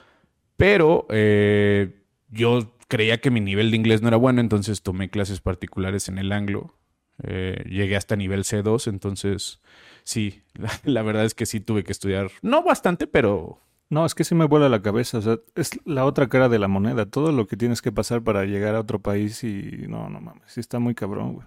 Pero 0.57 1.07
eh, 1.11 2.03
yo 2.29 2.77
creía 2.89 3.21
que 3.21 3.31
mi 3.31 3.41
nivel 3.41 3.71
de 3.71 3.77
inglés 3.77 4.03
no 4.03 4.09
era 4.09 4.17
bueno, 4.17 4.41
entonces 4.41 4.83
tomé 4.83 5.11
clases 5.11 5.41
particulares 5.41 6.09
en 6.09 6.19
el 6.19 6.33
anglo. 6.33 6.77
Eh, 7.23 7.65
llegué 7.67 7.97
hasta 7.97 8.17
nivel 8.17 8.45
C2, 8.45 8.89
entonces 8.89 9.61
sí, 10.05 10.43
la 10.85 11.03
verdad 11.03 11.25
es 11.25 11.35
que 11.35 11.47
sí 11.47 11.61
tuve 11.61 11.85
que 11.85 11.93
estudiar, 11.93 12.31
no 12.43 12.63
bastante, 12.63 13.07
pero 13.07 13.61
No, 13.89 14.05
es 14.05 14.15
que 14.15 14.25
sí 14.25 14.35
me 14.35 14.47
vuela 14.47 14.69
la 14.69 14.83
cabeza, 14.83 15.19
o 15.19 15.23
sea, 15.23 15.39
es 15.55 15.71
la 15.85 16.05
otra 16.05 16.29
cara 16.29 16.49
de 16.49 16.59
la 16.59 16.67
moneda, 16.69 17.07
todo 17.07 17.31
lo 17.31 17.47
que 17.47 17.57
tienes 17.57 17.83
que 17.83 17.93
pasar 17.93 18.23
para 18.23 18.45
llegar 18.45 18.75
a 18.75 18.81
otro 18.81 19.01
país 19.01 19.45
y 19.45 19.85
no, 19.89 20.09
no 20.11 20.21
mames, 20.21 20.43
sí 20.47 20.59
está 20.61 20.79
muy 20.81 20.95
cabrón, 20.95 21.35
güey. 21.35 21.47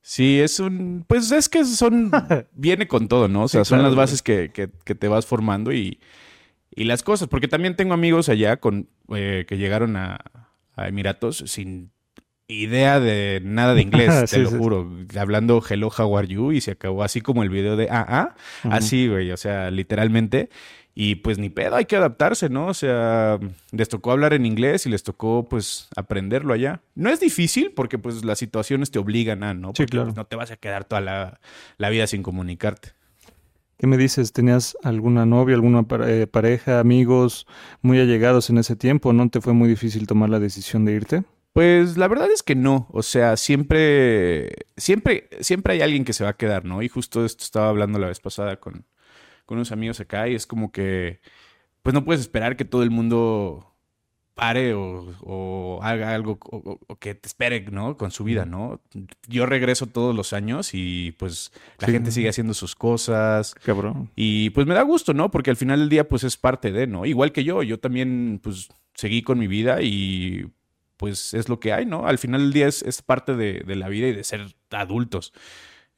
sí, 0.00 0.40
es 0.40 0.60
un, 0.60 1.04
pues 1.06 1.30
es 1.30 1.48
que 1.48 1.64
son, 1.64 2.10
viene 2.52 2.88
con 2.88 3.08
todo, 3.08 3.28
¿no? 3.28 3.44
O 3.44 3.48
sea, 3.48 3.64
Sí, 3.64 3.68
son 3.70 3.78
claro, 3.78 3.90
las 3.90 3.96
bases 3.96 4.22
que, 4.22 4.50
que- 4.50 4.70
que 4.84 4.94
te 4.94 5.08
vas 5.08 5.26
formando 5.26 5.72
y, 5.72 6.00
y 6.74 6.84
las 6.84 7.02
cosas, 7.02 7.28
porque 7.28 7.48
también 7.48 7.76
tengo 7.76 7.94
amigos 7.94 8.28
allá 8.28 8.58
con, 8.58 8.88
eh, 9.14 9.44
que 9.48 9.58
llegaron 9.58 9.96
a, 9.96 10.20
a 10.76 10.88
Emiratos 10.88 11.44
sin 11.46 11.92
idea 12.52 13.00
de 13.00 13.40
nada 13.44 13.74
de 13.74 13.82
inglés, 13.82 14.08
te 14.20 14.26
Sí, 14.36 14.38
lo 14.42 14.50
sí. 14.50 14.56
juro. 14.58 14.90
Hablando 15.18 15.62
hello, 15.68 15.88
how 15.96 16.16
are 16.18 16.26
you? 16.28 16.52
Y 16.52 16.60
se 16.60 16.72
acabó 16.72 17.02
así 17.02 17.20
como 17.20 17.42
el 17.42 17.48
video 17.50 17.76
de 17.76 17.88
ah, 17.90 18.06
ah. 18.08 18.34
Así, 18.70 19.08
güey, 19.08 19.30
o 19.32 19.36
sea, 19.36 19.70
literalmente. 19.70 20.48
Y 20.94 21.14
pues 21.16 21.38
ni 21.38 21.48
pedo, 21.48 21.76
hay 21.76 21.86
que 21.86 21.96
adaptarse, 21.96 22.50
¿no? 22.50 22.66
O 22.66 22.74
sea, 22.74 23.38
les 23.70 23.88
tocó 23.88 24.12
hablar 24.12 24.34
en 24.34 24.44
inglés 24.44 24.84
y 24.84 24.90
les 24.90 25.02
tocó 25.02 25.48
pues 25.48 25.88
aprenderlo 25.96 26.52
allá. 26.52 26.82
No 26.94 27.08
es 27.08 27.18
difícil 27.18 27.72
porque 27.74 27.96
pues 27.98 28.24
las 28.26 28.38
situaciones 28.38 28.90
te 28.90 28.98
obligan 28.98 29.42
a, 29.42 29.54
¿no? 29.54 29.68
Sí, 29.68 29.84
Porque, 29.84 29.86
claro. 29.86 30.06
pues, 30.08 30.16
no 30.16 30.26
te 30.26 30.36
vas 30.36 30.50
a 30.50 30.56
quedar 30.56 30.84
toda 30.84 31.00
la, 31.00 31.40
la 31.78 31.88
vida 31.88 32.06
sin 32.06 32.22
comunicarte. 32.22 32.90
¿Qué 33.78 33.86
me 33.86 33.96
dices? 33.96 34.32
¿Tenías 34.34 34.76
alguna 34.84 35.24
novia, 35.24 35.54
alguna 35.56 35.84
eh, 36.06 36.26
pareja, 36.30 36.78
amigos 36.78 37.46
muy 37.80 37.98
allegados 37.98 38.50
en 38.50 38.58
ese 38.58 38.76
tiempo? 38.76 39.14
¿No 39.14 39.28
te 39.30 39.40
fue 39.40 39.54
muy 39.54 39.68
difícil 39.70 40.06
tomar 40.06 40.28
la 40.28 40.38
decisión 40.40 40.84
de 40.84 40.92
irte? 40.92 41.24
Pues 41.52 41.98
la 41.98 42.08
verdad 42.08 42.30
es 42.30 42.42
que 42.42 42.54
no, 42.54 42.88
o 42.92 43.02
sea, 43.02 43.36
siempre, 43.36 44.52
siempre, 44.76 45.28
siempre 45.40 45.74
hay 45.74 45.82
alguien 45.82 46.04
que 46.04 46.14
se 46.14 46.24
va 46.24 46.30
a 46.30 46.36
quedar, 46.36 46.64
¿no? 46.64 46.80
Y 46.82 46.88
justo 46.88 47.24
esto 47.26 47.44
estaba 47.44 47.68
hablando 47.68 47.98
la 47.98 48.06
vez 48.08 48.20
pasada 48.20 48.56
con, 48.58 48.86
con 49.44 49.58
unos 49.58 49.70
amigos 49.72 50.00
acá 50.00 50.28
y 50.28 50.34
es 50.34 50.46
como 50.46 50.72
que, 50.72 51.20
pues 51.82 51.92
no 51.92 52.04
puedes 52.04 52.22
esperar 52.22 52.56
que 52.56 52.64
todo 52.64 52.82
el 52.82 52.90
mundo 52.90 53.68
pare 54.34 54.72
o, 54.72 55.14
o 55.20 55.80
haga 55.82 56.14
algo 56.14 56.38
o, 56.40 56.78
que 56.98 57.14
te 57.14 57.28
espere, 57.28 57.60
¿no? 57.70 57.98
Con 57.98 58.12
su 58.12 58.24
vida, 58.24 58.46
¿no? 58.46 58.80
Yo 59.28 59.44
regreso 59.44 59.86
todos 59.88 60.16
los 60.16 60.32
años 60.32 60.70
y 60.72 61.12
pues 61.18 61.52
la 61.80 61.88
Sí. 61.88 61.92
gente 61.92 62.12
sigue 62.12 62.30
haciendo 62.30 62.54
sus 62.54 62.74
cosas, 62.74 63.54
Cabrón. 63.56 64.10
y 64.16 64.48
pues 64.50 64.66
me 64.66 64.72
da 64.72 64.80
gusto, 64.82 65.12
¿no? 65.12 65.30
Porque 65.30 65.50
al 65.50 65.56
final 65.56 65.80
del 65.80 65.90
día, 65.90 66.08
pues 66.08 66.24
es 66.24 66.38
parte 66.38 66.72
de, 66.72 66.86
¿no? 66.86 67.04
Igual 67.04 67.32
que 67.32 67.44
yo, 67.44 67.62
yo 67.62 67.78
también, 67.78 68.40
pues 68.42 68.70
seguí 68.94 69.20
con 69.22 69.38
mi 69.38 69.48
vida 69.48 69.82
y 69.82 70.46
pues 71.02 71.34
es 71.34 71.48
lo 71.48 71.58
que 71.58 71.72
hay, 71.72 71.84
¿no? 71.84 72.06
Al 72.06 72.16
final 72.18 72.42
del 72.42 72.52
día 72.52 72.68
es, 72.68 72.80
es 72.82 73.02
parte 73.02 73.34
de, 73.34 73.64
de 73.66 73.74
la 73.74 73.88
vida 73.88 74.06
y 74.06 74.12
de 74.12 74.22
ser 74.22 74.46
adultos. 74.70 75.32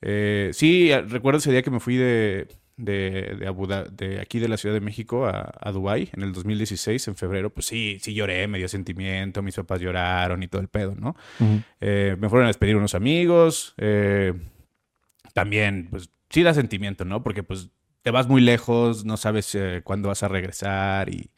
Eh, 0.01 0.49
sí, 0.55 0.91
eh, 0.91 1.03
recuerdo 1.03 1.41
ese 1.41 1.51
día 1.53 1.61
que 1.61 1.71
me 1.71 1.79
fui 1.79 1.97
de, 1.97 2.49
de, 2.79 3.37
de, 3.39 3.47
Abu 3.47 3.67
de 3.67 4.19
aquí 4.19 4.39
de 4.39 4.49
la 4.49 4.57
Ciudad 4.57 4.75
de 4.75 4.81
México 4.81 5.27
a, 5.27 5.53
a 5.61 5.73
Dubái 5.73 6.09
en 6.15 6.23
el 6.23 6.33
2016, 6.33 7.07
en 7.09 7.17
febrero, 7.17 7.51
pues 7.51 7.67
sí, 7.67 7.99
sí 8.01 8.15
lloré, 8.15 8.49
me 8.49 8.57
dio 8.57 8.67
sentimiento, 8.67 9.43
mis 9.43 9.57
papás 9.57 9.83
lloraron 9.83 10.43
y 10.43 10.49
todo 10.49 10.63
el 10.63 10.69
pedo, 10.69 10.95
¿no? 10.99 11.15
Eh, 11.83 12.17
me 12.19 12.31
fueron 12.31 12.47
a 12.47 12.49
despedir 12.49 12.77
unos 12.77 12.95
amigos. 12.95 13.75
eh, 13.77 14.33
también, 15.35 15.89
pues, 15.91 16.09
sí 16.31 16.43
da 16.43 16.55
sentimiento, 16.55 17.05
¿no? 17.05 17.23
Porque, 17.23 17.43
pues, 17.43 17.69
te 18.01 18.11
vas 18.11 18.27
muy 18.27 18.41
lejos, 18.41 19.05
no 19.05 19.17
sabes 19.19 19.55
eh, 19.55 19.83
cuándo 19.85 20.09
vas 20.09 20.23
a 20.23 20.29
regresar 20.29 21.09
y, 21.13 21.31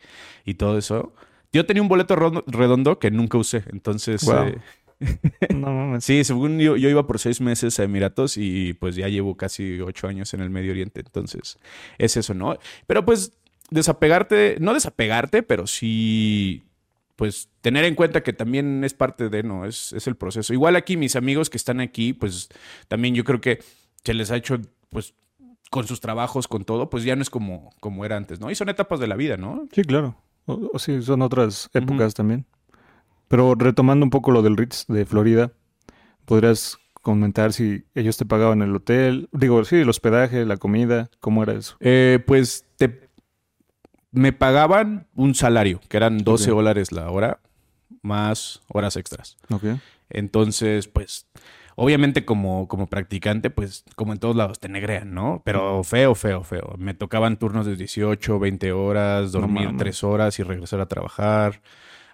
y 0.44 0.54
todo 0.54 0.78
eso. 0.78 1.14
Yo 1.56 1.66
tenía 1.66 1.82
un 1.82 1.88
boleto 1.88 2.16
redondo 2.46 2.98
que 2.98 3.10
nunca 3.10 3.38
usé, 3.38 3.64
entonces... 3.72 4.24
Wow. 4.24 4.48
eh, 4.48 4.58
No 5.54 5.72
mames. 5.72 6.04
sí, 6.04 6.24
según 6.24 6.58
yo, 6.58 6.76
yo 6.76 6.88
iba 6.88 7.06
por 7.06 7.18
seis 7.18 7.40
meses 7.40 7.78
a 7.78 7.84
Emiratos 7.84 8.36
y 8.36 8.74
pues 8.74 8.96
ya 8.96 9.08
llevo 9.08 9.36
casi 9.36 9.80
ocho 9.80 10.08
años 10.08 10.32
en 10.34 10.40
el 10.40 10.50
Medio 10.50 10.72
Oriente, 10.72 11.00
entonces 11.00 11.58
es 11.98 12.16
eso, 12.16 12.32
¿no? 12.34 12.56
Pero 12.86 13.04
pues 13.04 13.32
desapegarte, 13.70 14.56
no 14.60 14.72
desapegarte, 14.72 15.42
pero 15.42 15.66
sí 15.66 16.62
pues 17.16 17.48
tener 17.62 17.84
en 17.84 17.94
cuenta 17.94 18.22
que 18.22 18.32
también 18.32 18.84
es 18.84 18.94
parte 18.94 19.28
de, 19.30 19.42
¿no? 19.42 19.64
Es, 19.64 19.92
es 19.94 20.06
el 20.06 20.16
proceso. 20.16 20.52
Igual 20.52 20.76
aquí 20.76 20.96
mis 20.96 21.16
amigos 21.16 21.48
que 21.48 21.56
están 21.56 21.80
aquí, 21.80 22.12
pues 22.12 22.48
también 22.88 23.14
yo 23.14 23.24
creo 23.24 23.40
que 23.40 23.60
se 24.04 24.14
les 24.14 24.30
ha 24.30 24.36
hecho, 24.36 24.60
pues 24.90 25.14
con 25.70 25.86
sus 25.86 26.00
trabajos, 26.00 26.46
con 26.46 26.64
todo, 26.64 26.90
pues 26.90 27.04
ya 27.04 27.16
no 27.16 27.22
es 27.22 27.30
como, 27.30 27.74
como 27.80 28.04
era 28.04 28.16
antes, 28.16 28.38
¿no? 28.38 28.50
Y 28.50 28.54
son 28.54 28.68
etapas 28.68 29.00
de 29.00 29.06
la 29.06 29.16
vida, 29.16 29.36
¿no? 29.36 29.66
Sí, 29.72 29.82
claro. 29.82 30.16
O, 30.46 30.70
o 30.72 30.78
sí, 30.78 31.02
son 31.02 31.22
otras 31.22 31.68
épocas 31.74 32.14
también. 32.14 32.46
Pero 33.28 33.54
retomando 33.54 34.04
un 34.04 34.10
poco 34.10 34.30
lo 34.30 34.42
del 34.42 34.56
Ritz 34.56 34.86
de 34.86 35.04
Florida, 35.04 35.52
¿podrías 36.24 36.78
comentar 37.02 37.52
si 37.52 37.84
ellos 37.94 38.16
te 38.16 38.24
pagaban 38.24 38.62
el 38.62 38.74
hotel? 38.74 39.28
Digo, 39.32 39.64
sí, 39.64 39.76
el 39.76 39.88
hospedaje, 39.88 40.44
la 40.44 40.56
comida, 40.56 41.10
¿cómo 41.20 41.42
era 41.42 41.52
eso? 41.54 41.76
Eh, 41.80 42.20
pues 42.26 42.64
te, 42.76 43.08
me 44.12 44.32
pagaban 44.32 45.08
un 45.14 45.34
salario, 45.34 45.80
que 45.88 45.96
eran 45.96 46.18
12 46.18 46.50
Ok. 46.50 46.56
dólares 46.56 46.92
la 46.92 47.10
hora, 47.10 47.40
más 48.02 48.62
horas 48.68 48.96
extras. 48.96 49.36
Entonces, 50.08 50.86
pues, 50.88 51.26
obviamente 51.76 52.24
como, 52.24 52.66
como 52.66 52.88
practicante, 52.88 53.50
pues, 53.50 53.84
como 53.94 54.12
en 54.12 54.18
todos 54.18 54.34
lados, 54.34 54.58
te 54.58 54.68
negrean, 54.68 55.14
¿no? 55.14 55.42
Pero 55.44 55.84
feo, 55.84 56.14
feo, 56.14 56.42
feo. 56.42 56.74
Me 56.78 56.94
tocaban 56.94 57.38
turnos 57.38 57.66
de 57.66 57.76
18, 57.76 58.38
20 58.38 58.72
horas, 58.72 59.32
No 59.32 59.40
dormir 59.40 59.66
mames. 59.66 59.78
3 59.78 60.04
horas 60.04 60.38
y 60.38 60.42
regresar 60.42 60.80
a 60.80 60.86
trabajar. 60.86 61.60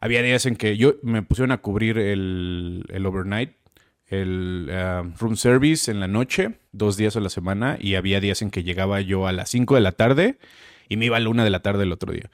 Había 0.00 0.20
días 0.22 0.46
en 0.46 0.56
que 0.56 0.76
yo 0.76 0.96
me 1.02 1.22
pusieron 1.22 1.52
a 1.52 1.58
cubrir 1.58 1.96
el, 1.96 2.84
el 2.88 3.06
overnight, 3.06 3.52
el 4.08 4.68
ah, 4.72 5.04
room 5.18 5.36
service 5.36 5.90
en 5.90 6.00
la 6.00 6.08
noche, 6.08 6.58
dos 6.72 6.96
días 6.96 7.16
a 7.16 7.20
la 7.20 7.30
semana, 7.30 7.78
y 7.80 7.94
había 7.94 8.20
días 8.20 8.42
en 8.42 8.50
que 8.50 8.64
llegaba 8.64 9.00
yo 9.00 9.26
a 9.26 9.32
las 9.32 9.48
5 9.50 9.76
de 9.76 9.80
la 9.80 9.92
tarde 9.92 10.38
y 10.88 10.96
me 10.96 11.06
iba 11.06 11.16
a 11.16 11.20
la 11.20 11.28
1 11.28 11.44
de 11.44 11.50
la 11.50 11.62
tarde 11.62 11.84
el 11.84 11.92
otro 11.92 12.12
día. 12.12 12.30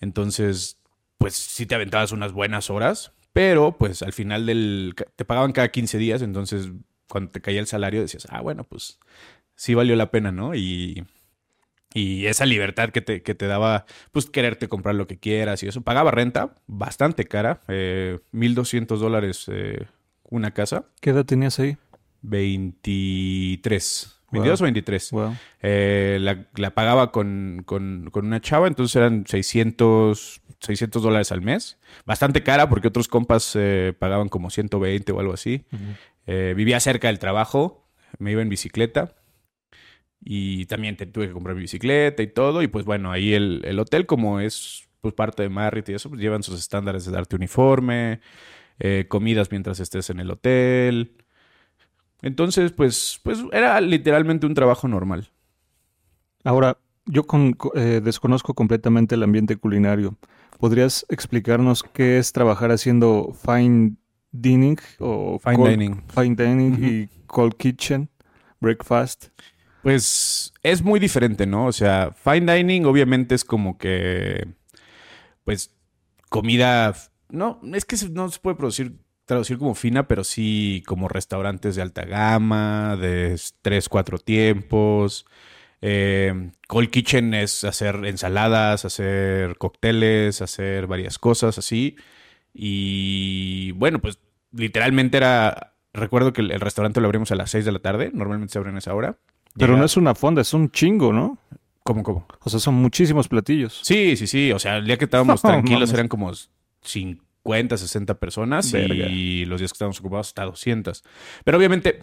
Entonces, 0.00 0.78
pues 1.16 1.34
sí 1.34 1.64
te 1.64 1.74
aventabas 1.74 2.12
unas 2.12 2.32
buenas 2.32 2.68
horas, 2.68 3.12
pero 3.36 3.76
pues 3.76 4.00
al 4.00 4.14
final 4.14 4.46
del... 4.46 4.94
te 5.14 5.26
pagaban 5.26 5.52
cada 5.52 5.68
15 5.68 5.98
días, 5.98 6.22
entonces 6.22 6.70
cuando 7.06 7.30
te 7.32 7.42
caía 7.42 7.60
el 7.60 7.66
salario 7.66 8.00
decías, 8.00 8.26
ah, 8.30 8.40
bueno, 8.40 8.64
pues 8.64 8.98
sí 9.54 9.74
valió 9.74 9.94
la 9.94 10.10
pena, 10.10 10.32
¿no? 10.32 10.54
Y, 10.54 11.04
y 11.92 12.24
esa 12.28 12.46
libertad 12.46 12.88
que 12.88 13.02
te, 13.02 13.22
que 13.22 13.34
te 13.34 13.46
daba, 13.46 13.84
pues 14.10 14.24
quererte 14.24 14.68
comprar 14.68 14.94
lo 14.94 15.06
que 15.06 15.18
quieras 15.18 15.62
y 15.62 15.68
eso. 15.68 15.82
Pagaba 15.82 16.12
renta 16.12 16.54
bastante 16.66 17.26
cara, 17.26 17.60
eh, 17.68 18.20
1.200 18.32 18.96
dólares 18.96 19.44
eh, 19.52 19.84
una 20.30 20.52
casa, 20.52 20.86
¿Qué 21.02 21.10
edad 21.10 21.26
tenías 21.26 21.58
ahí? 21.58 21.76
23. 22.22 24.15
Wow. 24.32 24.42
22 24.42 24.60
o 24.60 24.64
23. 24.64 25.10
Wow. 25.12 25.36
Eh, 25.62 26.18
la, 26.20 26.46
la 26.56 26.70
pagaba 26.74 27.12
con, 27.12 27.62
con- 27.64 28.10
con 28.10 28.26
una 28.26 28.40
chava, 28.40 28.66
entonces 28.66 28.96
eran 28.96 29.24
600, 29.26 30.40
600 30.60 31.02
dólares 31.02 31.30
al 31.32 31.42
mes. 31.42 31.78
Bastante 32.04 32.42
cara 32.42 32.68
porque 32.68 32.88
otros 32.88 33.06
compas 33.08 33.52
eh, 33.54 33.92
pagaban 33.98 34.28
como 34.28 34.50
120 34.50 35.12
o 35.12 35.20
algo 35.20 35.32
así. 35.32 35.64
Eh, 36.26 36.54
vivía 36.56 36.80
cerca 36.80 37.06
del 37.08 37.18
trabajo, 37.20 37.88
me 38.18 38.32
iba 38.32 38.42
en 38.42 38.48
bicicleta 38.48 39.14
y 40.20 40.66
también 40.66 40.96
te- 40.96 41.06
tuve 41.06 41.28
que 41.28 41.32
comprar 41.32 41.54
mi 41.54 41.62
bicicleta 41.62 42.22
y 42.22 42.26
todo. 42.26 42.62
Y 42.62 42.66
pues 42.68 42.84
bueno, 42.84 43.12
ahí 43.12 43.32
el, 43.34 43.62
el 43.64 43.78
hotel 43.78 44.06
como 44.06 44.40
es 44.40 44.88
pues 45.00 45.14
parte 45.14 45.44
de 45.44 45.48
Marriott 45.50 45.88
y 45.88 45.94
eso, 45.94 46.08
pues 46.08 46.20
llevan 46.20 46.42
sus 46.42 46.58
estándares 46.58 47.04
de 47.04 47.12
darte 47.12 47.36
uniforme, 47.36 48.20
comidas 49.08 49.50
mientras 49.52 49.78
estés 49.78 50.10
en 50.10 50.18
el 50.20 50.30
hotel. 50.32 51.12
Entonces, 52.26 52.72
pues, 52.72 53.20
pues 53.22 53.38
era 53.52 53.80
literalmente 53.80 54.46
un 54.46 54.54
trabajo 54.54 54.88
normal. 54.88 55.30
Ahora, 56.42 56.76
yo 57.04 57.24
con- 57.24 57.56
eh, 57.76 58.00
desconozco 58.02 58.52
completamente 58.52 59.14
el 59.14 59.22
ambiente 59.22 59.56
culinario. 59.56 60.16
¿Podrías 60.58 61.06
explicarnos 61.08 61.84
qué 61.84 62.18
es 62.18 62.32
trabajar 62.32 62.72
haciendo 62.72 63.32
fine 63.32 63.92
dining 64.32 64.76
o 64.98 65.38
Fine 65.38 65.56
cold- 65.56 65.70
dining. 65.70 66.02
fine 66.08 66.34
dining 66.34 66.78
y 66.84 67.08
cold 67.28 67.54
kitchen, 67.54 68.08
breakfast? 68.60 69.26
Pues 69.82 70.52
es 70.64 70.82
muy 70.82 70.98
diferente, 70.98 71.46
¿no? 71.46 71.66
O 71.66 71.72
sea, 71.72 72.10
fine 72.12 72.52
dining 72.56 72.86
obviamente 72.86 73.36
es 73.36 73.44
como 73.44 73.78
que, 73.78 74.48
pues, 75.44 75.72
comida, 76.28 76.92
no, 77.28 77.60
es 77.72 77.84
que 77.84 77.96
no 78.10 78.28
se 78.30 78.40
puede 78.40 78.56
producir, 78.56 78.98
traducir 79.26 79.58
como 79.58 79.74
fina, 79.74 80.08
pero 80.08 80.24
sí 80.24 80.82
como 80.86 81.08
restaurantes 81.08 81.76
de 81.76 81.82
alta 81.82 82.04
gama, 82.04 82.96
de 82.96 83.38
tres, 83.62 83.88
cuatro 83.88 84.18
tiempos. 84.18 85.26
Eh, 85.82 86.50
cold 86.68 86.88
kitchen 86.90 87.34
es 87.34 87.64
hacer 87.64 87.96
ensaladas, 88.06 88.84
hacer 88.86 89.58
cócteles, 89.58 90.40
hacer 90.40 90.86
varias 90.86 91.18
cosas 91.18 91.58
así. 91.58 91.96
Y 92.54 93.72
bueno, 93.72 94.00
pues 94.00 94.18
literalmente 94.52 95.18
era, 95.18 95.74
recuerdo 95.92 96.32
que 96.32 96.40
el, 96.40 96.50
el 96.50 96.60
restaurante 96.60 97.00
lo 97.00 97.06
abrimos 97.06 97.30
a 97.30 97.36
las 97.36 97.50
6 97.50 97.64
de 97.64 97.72
la 97.72 97.78
tarde, 97.80 98.10
normalmente 98.14 98.52
se 98.52 98.58
abren 98.58 98.76
a 98.76 98.78
esa 98.78 98.94
hora. 98.94 99.18
Pero 99.54 99.72
Llega- 99.72 99.78
no 99.80 99.84
es 99.84 99.96
una 99.96 100.14
fonda, 100.14 100.40
es 100.42 100.54
un 100.54 100.70
chingo, 100.70 101.12
¿no? 101.12 101.38
¿Cómo, 101.82 102.02
cómo? 102.02 102.26
O 102.42 102.50
sea, 102.50 102.58
son 102.58 102.74
muchísimos 102.74 103.28
platillos. 103.28 103.80
Sí, 103.82 104.16
sí, 104.16 104.26
sí. 104.26 104.50
O 104.52 104.58
sea, 104.58 104.78
el 104.78 104.86
día 104.86 104.96
que 104.96 105.04
estábamos 105.04 105.40
tranquilos 105.42 105.92
eran 105.92 106.08
como 106.08 106.32
50, 107.46 107.76
60 107.76 108.14
personas 108.18 108.72
Verga. 108.72 109.06
y 109.08 109.44
los 109.44 109.60
días 109.60 109.72
que 109.72 109.76
estábamos 109.76 110.00
ocupados 110.00 110.28
hasta 110.28 110.44
200. 110.44 111.04
Pero 111.44 111.58
obviamente 111.58 112.00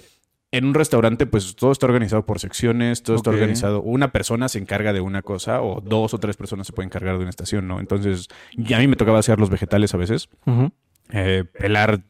en 0.51 0.65
un 0.65 0.73
restaurante 0.73 1.25
pues 1.25 1.55
todo 1.55 1.71
está 1.71 1.87
organizado 1.87 2.25
por 2.25 2.39
secciones, 2.39 3.03
todo 3.03 3.15
está 3.15 3.31
organizado. 3.31 3.81
Una 3.81 4.11
persona 4.11 4.47
se 4.47 4.59
encarga 4.59 4.93
de 4.93 5.01
una 5.01 5.21
cosa 5.21 5.61
o 5.61 5.81
dos 5.81 6.13
o 6.13 6.19
tres 6.19 6.37
personas 6.37 6.67
se 6.67 6.73
pueden 6.73 6.87
encargar 6.87 7.15
de 7.15 7.21
una 7.21 7.31
estación, 7.31 7.67
¿no? 7.67 7.79
Entonces, 7.79 8.27
ya 8.55 8.77
a 8.77 8.79
mí 8.79 8.87
me 8.87 8.95
tocaba 8.95 9.19
hacer 9.19 9.39
los 9.39 9.49
vegetales 9.49 9.93
a 9.93 9.97
veces. 9.97 10.29
Eh, 11.11 11.43
pelar 11.59 12.03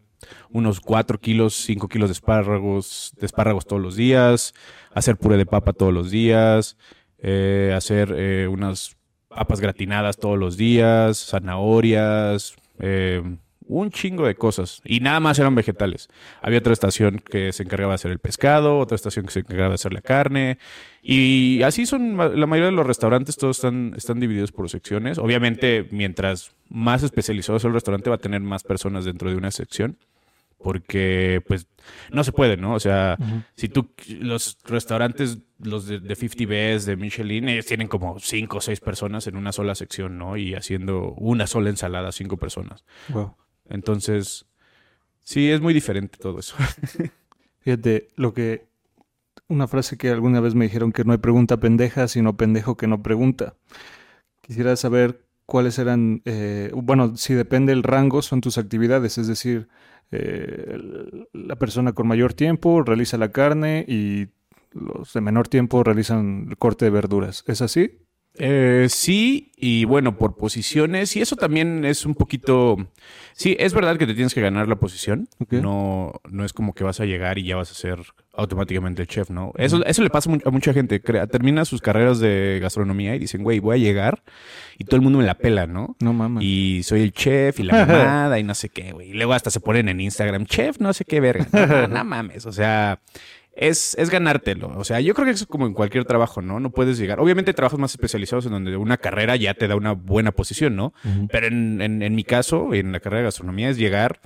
unos 0.50 0.82
4 0.82 1.20
kilos, 1.20 1.56
5 1.56 1.88
kilos 1.88 2.10
de 2.10 2.14
espárragos, 2.14 3.14
de 3.18 3.26
espárragos 3.26 3.66
todos 3.66 3.82
los 3.82 3.96
días, 3.96 4.54
hacer 4.94 5.18
puré 5.18 5.38
de 5.38 5.46
papa 5.46 5.72
todos 5.72 5.94
los 5.94 6.12
días, 6.12 6.78
eh, 7.20 7.74
hacer 7.76 8.14
eh, 8.16 8.48
unas 8.50 8.98
papas 9.30 9.62
gratinadas 9.62 10.18
todos 10.18 10.38
los 10.38 10.58
días, 10.58 11.28
zanahorias, 11.28 12.56
eh, 12.86 13.22
un 13.66 13.92
chingo 13.92 14.28
de 14.28 14.36
cosas. 14.36 14.82
Y 14.84 15.00
nada 15.00 15.22
más 15.22 15.40
eran 15.40 15.56
vegetales. 15.56 16.10
Había 16.42 16.60
otra 16.60 16.74
estación 16.74 17.20
que 17.20 17.54
se 17.54 17.64
encargaba 17.64 17.94
de 17.94 17.96
hacer 17.96 18.12
el 18.12 18.20
pescado, 18.20 18.78
otra 18.78 18.96
estación 18.96 19.26
que 19.26 19.32
se 19.32 19.40
encargaba 19.40 19.70
de 19.70 19.76
hacer 19.76 19.94
la 19.94 20.02
carne. 20.02 20.58
Y 21.02 21.62
así 21.64 21.86
son 21.86 22.18
la 22.18 22.46
mayoría 22.46 22.72
de 22.72 22.76
los 22.76 22.86
restaurantes, 22.86 23.38
todos 23.38 23.58
están, 23.58 23.94
están 23.96 24.20
divididos 24.20 24.52
por 24.52 24.70
secciones. 24.70 25.18
Obviamente, 25.18 25.88
mientras 25.92 26.52
más 26.70 27.04
especializado 27.04 27.58
es 27.58 27.64
el 27.64 27.74
restaurante, 27.74 28.10
va 28.10 28.18
a 28.18 28.20
tener 28.20 28.42
más 28.42 28.64
personas 28.64 29.06
dentro 29.06 29.30
de 29.30 29.38
una 29.38 29.52
sección 29.52 29.98
porque 30.64 31.44
pues 31.48 31.68
no 32.12 32.24
se 32.24 32.32
puede, 32.32 32.58
¿no? 32.58 32.74
O 32.74 32.80
sea, 32.80 33.18
si 33.56 33.70
tú, 33.70 33.92
los 34.20 34.58
restaurantes, 34.64 35.40
los 35.60 35.88
de, 35.88 36.16
50 36.16 36.46
Best, 36.48 36.88
de 36.88 36.96
Michelin, 36.96 37.50
ellos 37.50 37.66
tienen 37.66 37.88
como 37.88 38.20
cinco 38.20 38.58
o 38.58 38.62
seis 38.62 38.80
personas 38.80 39.28
en 39.28 39.38
una 39.38 39.52
sola 39.52 39.76
sección, 39.76 40.18
¿no? 40.18 40.38
Y 40.38 40.56
haciendo 40.56 41.14
una 41.14 41.48
sola 41.48 41.70
ensalada, 41.70 42.12
cinco 42.12 42.38
personas. 42.38 42.84
Wow. 43.10 43.36
Entonces, 43.70 44.46
sí, 45.22 45.50
es 45.50 45.62
muy 45.62 45.74
diferente 45.74 46.18
todo 46.18 46.40
eso. 46.40 46.56
Fíjate, 47.60 48.10
lo 48.16 48.34
que, 48.34 48.68
una 49.48 49.68
frase 49.68 49.98
que 49.98 50.10
alguna 50.10 50.40
vez 50.42 50.56
me 50.56 50.66
dijeron 50.66 50.92
que 50.92 51.04
no 51.04 51.14
hay 51.14 51.20
pregunta 51.20 51.58
pendeja, 51.58 52.08
sino 52.08 52.36
pendejo 52.36 52.76
que 52.76 52.88
no 52.88 53.02
pregunta. 53.02 53.56
Quisiera 54.42 54.76
saber 54.76 55.26
cuáles 55.46 55.80
eran, 55.80 56.22
eh, 56.26 56.72
bueno, 56.74 57.16
si 57.16 57.34
depende 57.34 57.72
el 57.74 57.84
rango, 57.84 58.22
son 58.22 58.42
tus 58.42 58.58
actividades, 58.58 59.18
es 59.18 59.28
decir, 59.28 59.68
eh, 60.12 60.78
la 61.54 61.60
persona 61.60 61.92
con 61.92 62.08
mayor 62.08 62.34
tiempo 62.34 62.82
realiza 62.82 63.16
la 63.16 63.32
carne 63.32 63.86
y 63.88 64.30
los 64.72 65.14
de 65.14 65.22
menor 65.22 65.48
tiempo 65.48 65.84
realizan 65.84 66.48
el 66.50 66.58
corte 66.58 66.86
de 66.86 66.90
verduras. 66.90 67.44
¿Es 67.46 67.62
así? 67.62 68.00
Eh, 68.40 68.88
sí, 68.90 69.52
y 69.56 69.86
bueno, 69.86 70.18
por 70.18 70.36
posiciones, 70.36 71.16
y 71.16 71.22
eso 71.22 71.36
también 71.36 71.86
es 71.86 72.08
un 72.08 72.16
poquito... 72.16 72.78
Sí, 73.34 73.56
es 73.60 73.76
verdad 73.76 73.98
que 73.98 74.08
te 74.08 74.16
tienes 74.16 74.34
que 74.34 74.42
ganar 74.42 74.68
la 74.68 74.78
posición. 74.78 75.30
No, 75.52 76.14
no 76.28 76.44
es 76.44 76.54
como 76.54 76.74
que 76.74 76.84
vas 76.84 77.00
a 77.00 77.06
llegar 77.06 77.38
y 77.38 77.44
ya 77.44 77.56
vas 77.56 77.70
a 77.70 77.76
ser 77.76 78.00
automáticamente 78.34 79.02
el 79.04 79.08
chef, 79.08 79.30
¿no? 79.30 79.54
Eso, 79.58 79.86
eso 79.86 80.02
le 80.02 80.10
pasa 80.10 80.30
a 80.46 80.50
mucha 80.50 80.74
gente. 80.74 81.00
Termina 81.00 81.66
sus 81.66 81.82
carreras 81.82 82.20
de 82.20 82.60
gastronomía 82.62 83.16
y 83.16 83.20
dicen, 83.20 83.44
güey, 83.44 83.60
voy 83.60 83.76
a 83.76 83.80
llegar 83.80 84.24
y 84.78 84.86
todo 84.86 84.96
el 84.96 85.02
mundo 85.02 85.20
me 85.20 85.26
la 85.26 85.36
pela, 85.36 85.68
¿no? 85.68 85.96
No 86.00 86.14
mames. 86.14 86.44
Y 86.44 86.82
soy 86.84 87.02
el 87.02 87.14
chef 87.14 87.60
y 87.60 87.64
la 87.64 87.74
mamada 87.86 88.40
y 88.40 88.44
no 88.44 88.56
sé 88.56 88.70
qué, 88.70 88.92
güey. 88.92 89.12
Y 89.12 89.14
luego 89.14 89.34
hasta 89.34 89.50
se 89.50 89.60
ponen 89.60 89.90
en 89.90 90.02
Instagram, 90.02 90.46
chef, 90.46 90.80
no 90.80 90.94
sé 90.94 91.06
qué 91.06 91.20
verga. 91.20 91.88
no 91.88 92.04
mames, 92.04 92.46
o 92.46 92.52
sea 92.52 93.00
es, 93.56 93.96
es 94.00 94.10
ganártelo. 94.10 94.74
O 94.78 94.84
sea, 94.84 95.00
yo 95.00 95.14
creo 95.14 95.26
que 95.26 95.32
es 95.32 95.46
como 95.46 95.68
en 95.68 95.74
cualquier 95.74 96.06
trabajo, 96.06 96.42
¿no? 96.42 96.60
No 96.60 96.72
puedes 96.72 96.98
llegar. 96.98 97.20
Obviamente 97.20 97.54
trabajos 97.54 97.80
más 97.80 97.92
especializados 97.92 98.46
en 98.46 98.52
donde 98.52 98.76
una 98.78 98.98
carrera 98.98 99.36
ya 99.36 99.54
te 99.54 99.68
da 99.68 99.76
una 99.76 99.94
buena 99.94 100.32
posición, 100.32 100.76
¿no? 100.76 100.94
Pero 101.30 101.48
en, 101.48 101.82
en, 101.82 102.16
mi 102.16 102.24
caso, 102.24 102.74
en 102.74 102.92
la 102.92 103.00
carrera 103.00 103.20
de 103.20 103.26
gastronomía, 103.26 103.70
es 103.70 103.78
llegar 103.78 104.20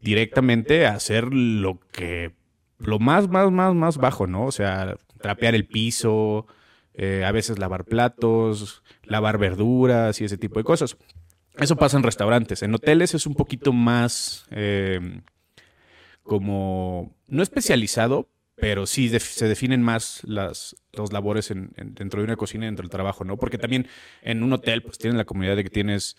directamente 0.00 0.86
a 0.86 0.94
hacer 0.94 1.32
lo 1.32 1.78
que. 1.92 2.32
Lo 2.80 2.98
más, 2.98 3.28
más, 3.28 3.50
más, 3.50 3.74
más 3.74 3.96
bajo, 3.98 4.26
¿no? 4.26 4.46
O 4.46 4.52
sea, 4.52 4.96
trapear 5.20 5.54
el 5.54 5.66
piso, 5.66 6.46
eh, 6.94 7.24
a 7.24 7.32
veces 7.32 7.58
lavar 7.58 7.84
platos, 7.84 8.82
lavar 9.04 9.38
verduras 9.38 10.20
y 10.20 10.24
ese 10.24 10.38
tipo 10.38 10.58
de 10.58 10.64
cosas. 10.64 10.96
Eso 11.58 11.76
pasa 11.76 11.96
en 11.96 12.02
restaurantes. 12.02 12.62
En 12.62 12.74
hoteles 12.74 13.14
es 13.14 13.26
un 13.26 13.34
poquito 13.34 13.72
más 13.72 14.46
eh, 14.50 15.20
como, 16.22 17.14
no 17.28 17.42
especializado, 17.42 18.28
pero 18.56 18.86
sí 18.86 19.08
se 19.18 19.48
definen 19.48 19.82
más 19.82 20.20
las 20.24 20.76
labores 21.10 21.50
en, 21.50 21.72
dentro 21.76 22.20
de 22.20 22.24
una 22.24 22.36
cocina 22.36 22.64
y 22.64 22.68
dentro 22.68 22.82
del 22.82 22.90
trabajo, 22.90 23.24
¿no? 23.24 23.36
Porque 23.36 23.58
también 23.58 23.88
en 24.22 24.42
un 24.42 24.52
hotel, 24.52 24.82
pues 24.82 24.98
tienes 24.98 25.16
la 25.16 25.24
comunidad 25.24 25.56
de 25.56 25.64
que 25.64 25.70
tienes 25.70 26.16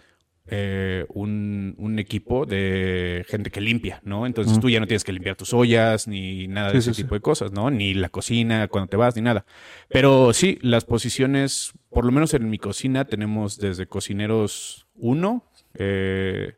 eh, 0.48 1.06
un, 1.10 1.76
un, 1.78 2.00
equipo 2.00 2.46
de 2.46 3.24
gente 3.30 3.52
que 3.52 3.62
limpia, 3.62 4.02
¿no? 4.04 4.26
Entonces 4.26 4.60
tú 4.60 4.70
ya 4.70 4.80
no 4.80 4.88
tienes 4.88 5.04
que 5.04 5.14
limpiar 5.14 5.36
tus 5.36 5.54
ollas 5.54 6.08
ni 6.08 6.48
nada 6.48 6.72
de 6.72 6.80
ese 6.80 6.94
tipo 6.94 7.14
de 7.14 7.22
cosas, 7.22 7.52
¿no? 7.52 7.70
Ni 7.70 7.94
la 7.94 8.10
cocina 8.10 8.68
cuando 8.68 8.90
te 8.90 8.98
vas, 8.98 9.16
ni 9.16 9.22
nada. 9.22 9.46
Pero 9.90 10.34
sí, 10.34 10.58
las 10.62 10.84
posiciones, 10.84 11.74
por 11.90 12.06
lo 12.06 12.12
menos 12.12 12.34
en 12.34 12.50
mi 12.50 12.58
cocina, 12.58 13.06
tenemos 13.06 13.60
desde 13.60 13.86
cocineros 13.86 14.88
1, 14.96 15.46
eh, 15.76 16.56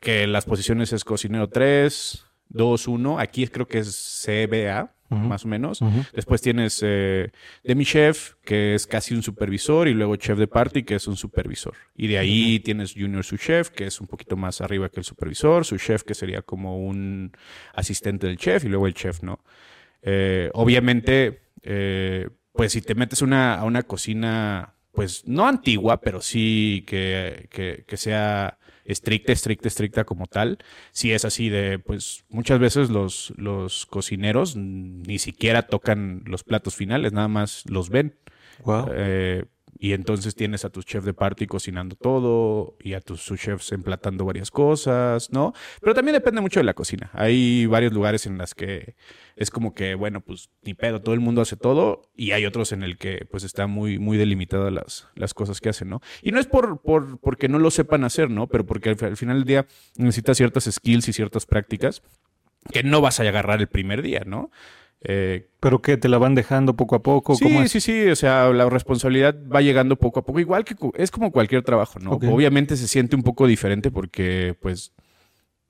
que 0.00 0.26
las 0.26 0.46
posiciones 0.46 0.92
es 0.92 1.04
cocinero 1.04 1.48
3, 1.48 2.24
2-1. 2.50 3.20
Aquí 3.20 3.46
creo 3.48 3.68
que 3.68 3.78
es 3.78 4.24
CBA, 4.24 4.94
más 5.16 5.44
o 5.44 5.48
menos. 5.48 5.80
Después 6.12 6.40
tienes 6.40 6.80
eh, 6.82 7.30
Demi 7.62 7.84
Chef, 7.84 8.34
que 8.44 8.74
es 8.74 8.86
casi 8.86 9.14
un 9.14 9.22
supervisor, 9.22 9.88
y 9.88 9.94
luego 9.94 10.16
Chef 10.16 10.38
de 10.38 10.46
Party, 10.46 10.82
que 10.82 10.94
es 10.94 11.06
un 11.06 11.16
supervisor. 11.16 11.74
Y 11.94 12.06
de 12.06 12.18
ahí 12.18 12.60
tienes 12.60 12.94
Junior 12.94 13.24
Su 13.24 13.36
Chef, 13.36 13.70
que 13.70 13.86
es 13.86 14.00
un 14.00 14.06
poquito 14.06 14.36
más 14.36 14.60
arriba 14.60 14.88
que 14.88 15.00
el 15.00 15.04
supervisor, 15.04 15.64
su 15.64 15.76
chef, 15.76 16.02
que 16.02 16.14
sería 16.14 16.42
como 16.42 16.78
un 16.78 17.32
asistente 17.74 18.26
del 18.26 18.36
chef, 18.36 18.64
y 18.64 18.68
luego 18.68 18.86
el 18.86 18.94
chef, 18.94 19.22
¿no? 19.22 19.44
Eh, 20.02 20.50
obviamente, 20.54 21.42
eh, 21.62 22.28
pues 22.52 22.72
si 22.72 22.82
te 22.82 22.94
metes 22.94 23.22
una, 23.22 23.54
a 23.54 23.64
una 23.64 23.82
cocina, 23.82 24.74
pues 24.92 25.26
no 25.26 25.46
antigua, 25.46 26.00
pero 26.00 26.20
sí 26.20 26.84
que, 26.86 27.48
que, 27.50 27.84
que 27.86 27.96
sea 27.96 28.58
estricta, 28.84 29.32
estricta, 29.32 29.68
estricta 29.68 30.04
como 30.04 30.26
tal. 30.26 30.58
Si 30.92 31.12
es 31.12 31.24
así 31.24 31.48
de, 31.48 31.78
pues 31.78 32.24
muchas 32.28 32.58
veces 32.58 32.90
los, 32.90 33.32
los 33.36 33.86
cocineros 33.86 34.56
ni 34.56 35.18
siquiera 35.18 35.62
tocan 35.62 36.22
los 36.26 36.44
platos 36.44 36.74
finales, 36.74 37.12
nada 37.12 37.28
más 37.28 37.64
los 37.68 37.90
ven. 37.90 38.16
Eh, 38.94 39.44
y 39.82 39.94
entonces 39.94 40.36
tienes 40.36 40.64
a 40.64 40.70
tus 40.70 40.86
chefs 40.86 41.04
de 41.04 41.12
party 41.12 41.48
cocinando 41.48 41.96
todo 41.96 42.76
y 42.78 42.92
a 42.92 43.00
tus 43.00 43.20
chefs 43.34 43.72
emplatando 43.72 44.24
varias 44.24 44.52
cosas, 44.52 45.32
¿no? 45.32 45.54
Pero 45.80 45.92
también 45.92 46.12
depende 46.12 46.40
mucho 46.40 46.60
de 46.60 46.64
la 46.64 46.74
cocina. 46.74 47.10
Hay 47.14 47.66
varios 47.66 47.92
lugares 47.92 48.24
en 48.26 48.38
las 48.38 48.54
que 48.54 48.94
es 49.34 49.50
como 49.50 49.74
que, 49.74 49.96
bueno, 49.96 50.20
pues 50.20 50.50
ni 50.62 50.74
pedo, 50.74 51.02
todo 51.02 51.16
el 51.16 51.20
mundo 51.20 51.40
hace 51.42 51.56
todo 51.56 52.02
y 52.14 52.30
hay 52.30 52.46
otros 52.46 52.70
en 52.70 52.84
el 52.84 52.96
que 52.96 53.26
pues 53.28 53.42
está 53.42 53.66
muy, 53.66 53.98
muy 53.98 54.18
delimitadas 54.18 54.72
las, 54.72 55.08
las 55.16 55.34
cosas 55.34 55.60
que 55.60 55.70
hacen, 55.70 55.88
¿no? 55.88 56.00
Y 56.22 56.30
no 56.30 56.38
es 56.38 56.46
por, 56.46 56.80
por 56.80 57.18
porque 57.18 57.48
no 57.48 57.58
lo 57.58 57.72
sepan 57.72 58.04
hacer, 58.04 58.30
¿no? 58.30 58.46
Pero 58.46 58.64
porque 58.64 58.90
al, 58.90 59.16
final 59.16 59.38
del 59.38 59.46
día 59.46 59.66
necesitas 59.96 60.36
ciertas 60.36 60.70
skills 60.70 61.08
y 61.08 61.12
ciertas 61.12 61.44
prácticas 61.44 62.02
que 62.72 62.84
no 62.84 63.00
vas 63.00 63.18
a 63.18 63.24
agarrar 63.24 63.58
el 63.58 63.66
primer 63.66 64.00
día, 64.00 64.22
¿no? 64.24 64.52
Eh, 65.04 65.48
¿Pero 65.60 65.82
que 65.82 65.96
te 65.96 66.08
la 66.08 66.18
van 66.18 66.34
dejando 66.34 66.74
poco 66.76 66.94
a 66.96 67.02
poco? 67.02 67.34
Sí, 67.34 67.68
sí, 67.68 67.80
sí. 67.80 68.08
O 68.08 68.16
sea, 68.16 68.48
la 68.50 68.68
responsabilidad 68.68 69.36
va 69.52 69.60
llegando 69.60 69.96
poco 69.96 70.20
a 70.20 70.24
poco. 70.24 70.40
Igual 70.40 70.64
que 70.64 70.74
es 70.96 71.10
como 71.10 71.30
cualquier 71.32 71.62
trabajo, 71.62 71.98
¿no? 71.98 72.12
Obviamente 72.12 72.76
se 72.76 72.88
siente 72.88 73.16
un 73.16 73.22
poco 73.22 73.46
diferente 73.46 73.90
porque, 73.90 74.56
pues, 74.60 74.92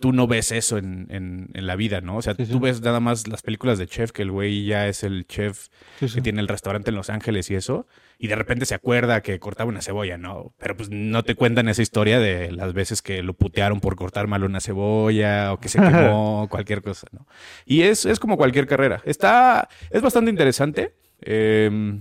tú 0.03 0.13
no 0.13 0.27
ves 0.27 0.51
eso 0.51 0.79
en, 0.79 1.07
en, 1.11 1.67
la 1.67 1.77
vida, 1.77 2.01
¿no? 2.01 2.17
O 2.17 2.23
sea, 2.23 2.35
tú 2.35 2.59
ves 2.59 2.83
nada 2.83 2.99
más 2.99 3.29
las 3.29 3.41
películas 3.41 3.79
de 3.79 3.87
chef, 3.87 4.11
que 4.11 4.23
el 4.23 4.33
güey 4.33 4.65
ya 4.65 4.89
es 4.89 5.05
el 5.05 5.29
chef 5.29 5.69
que 6.01 6.21
tiene 6.21 6.41
el 6.41 6.49
restaurante 6.49 6.91
en 6.91 6.97
Los 6.97 7.09
Ángeles 7.09 7.49
y 7.53 7.55
eso, 7.55 7.87
y 8.19 8.27
de 8.27 8.35
repente 8.35 8.67
se 8.67 8.75
acuerda 8.75 9.23
que 9.23 9.39
cortaba 9.39 9.71
una 9.71 9.81
cebolla, 9.81 10.19
¿no? 10.19 10.55
Pero 10.59 10.77
pues 10.77 10.91
no 10.91 11.23
te 11.23 11.37
cuentan 11.37 11.69
esa 11.69 11.83
historia 11.83 12.19
de 12.19 12.51
las 12.51 12.73
veces 12.73 13.01
que 13.01 13.23
lo 13.23 13.35
putearon 13.35 13.81
por 13.81 13.95
cortar 13.95 14.27
mal 14.27 14.43
una 14.43 14.61
cebolla 14.61 15.53
o 15.53 15.61
que 15.61 15.69
se 15.69 15.79
quemó, 15.79 16.49
cualquier 16.51 16.83
cosa, 16.83 17.07
¿no? 17.13 17.29
Y 17.65 17.83
es, 17.83 18.05
es 18.05 18.19
como 18.19 18.37
cualquier 18.37 18.67
carrera. 18.67 19.03
Está, 19.05 19.69
es 19.91 20.03
bastante 20.03 20.33
interesante. 20.33 20.97
Eh, 21.21 22.01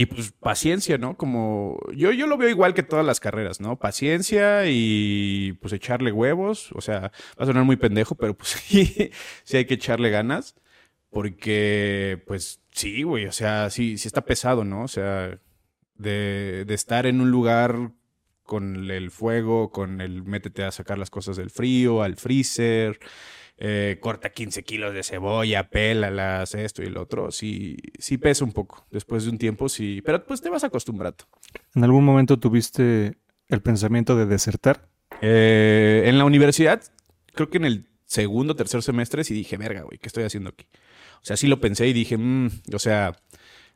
y 0.00 0.06
pues 0.06 0.32
paciencia, 0.32 0.96
¿no? 0.96 1.14
Como 1.18 1.78
yo, 1.94 2.10
yo 2.12 2.26
lo 2.26 2.38
veo 2.38 2.48
igual 2.48 2.72
que 2.72 2.82
todas 2.82 3.04
las 3.04 3.20
carreras, 3.20 3.60
¿no? 3.60 3.78
Paciencia 3.78 4.62
y 4.66 5.52
pues 5.60 5.74
echarle 5.74 6.10
huevos. 6.10 6.72
O 6.72 6.80
sea, 6.80 7.12
va 7.38 7.44
a 7.44 7.44
sonar 7.44 7.64
muy 7.64 7.76
pendejo, 7.76 8.14
pero 8.14 8.34
pues 8.34 8.48
sí, 8.64 9.10
sí 9.44 9.56
hay 9.58 9.66
que 9.66 9.74
echarle 9.74 10.08
ganas. 10.08 10.56
Porque, 11.10 12.22
pues 12.26 12.62
sí, 12.70 13.02
güey, 13.02 13.26
o 13.26 13.32
sea, 13.32 13.68
sí, 13.68 13.98
sí 13.98 14.08
está 14.08 14.24
pesado, 14.24 14.64
¿no? 14.64 14.84
O 14.84 14.88
sea, 14.88 15.38
de, 15.96 16.64
de 16.66 16.74
estar 16.74 17.04
en 17.06 17.20
un 17.20 17.30
lugar 17.30 17.92
con 18.44 18.90
el 18.90 19.10
fuego, 19.10 19.70
con 19.70 20.00
el 20.00 20.22
métete 20.22 20.64
a 20.64 20.72
sacar 20.72 20.96
las 20.96 21.10
cosas 21.10 21.36
del 21.36 21.50
frío, 21.50 22.02
al 22.02 22.16
freezer, 22.16 22.98
eh, 23.62 23.98
corta 24.00 24.30
15 24.30 24.62
kilos 24.62 24.94
de 24.94 25.02
cebolla, 25.02 25.68
pélalas, 25.68 26.54
esto 26.54 26.82
y 26.82 26.86
lo 26.88 27.02
otro, 27.02 27.30
sí, 27.30 27.76
sí 27.98 28.16
pesa 28.16 28.42
un 28.42 28.52
poco. 28.52 28.86
Después 28.90 29.24
de 29.24 29.30
un 29.30 29.38
tiempo, 29.38 29.68
sí, 29.68 30.00
pero 30.02 30.24
pues 30.24 30.40
te 30.40 30.48
vas 30.48 30.64
acostumbrando. 30.64 31.26
¿En 31.74 31.84
algún 31.84 32.04
momento 32.04 32.38
tuviste 32.38 33.18
el 33.48 33.60
pensamiento 33.60 34.16
de 34.16 34.24
desertar? 34.24 34.88
Eh, 35.20 36.04
en 36.06 36.16
la 36.16 36.24
universidad, 36.24 36.82
creo 37.34 37.50
que 37.50 37.58
en 37.58 37.66
el 37.66 37.86
segundo 38.06 38.56
tercer 38.56 38.82
semestre 38.82 39.24
sí 39.24 39.34
dije, 39.34 39.58
verga, 39.58 39.82
güey, 39.82 39.98
¿qué 39.98 40.08
estoy 40.08 40.24
haciendo 40.24 40.50
aquí? 40.50 40.66
O 41.16 41.24
sea, 41.24 41.36
sí 41.36 41.46
lo 41.46 41.60
pensé 41.60 41.86
y 41.86 41.92
dije, 41.92 42.16
mmm, 42.16 42.48
o 42.72 42.78
sea, 42.78 43.14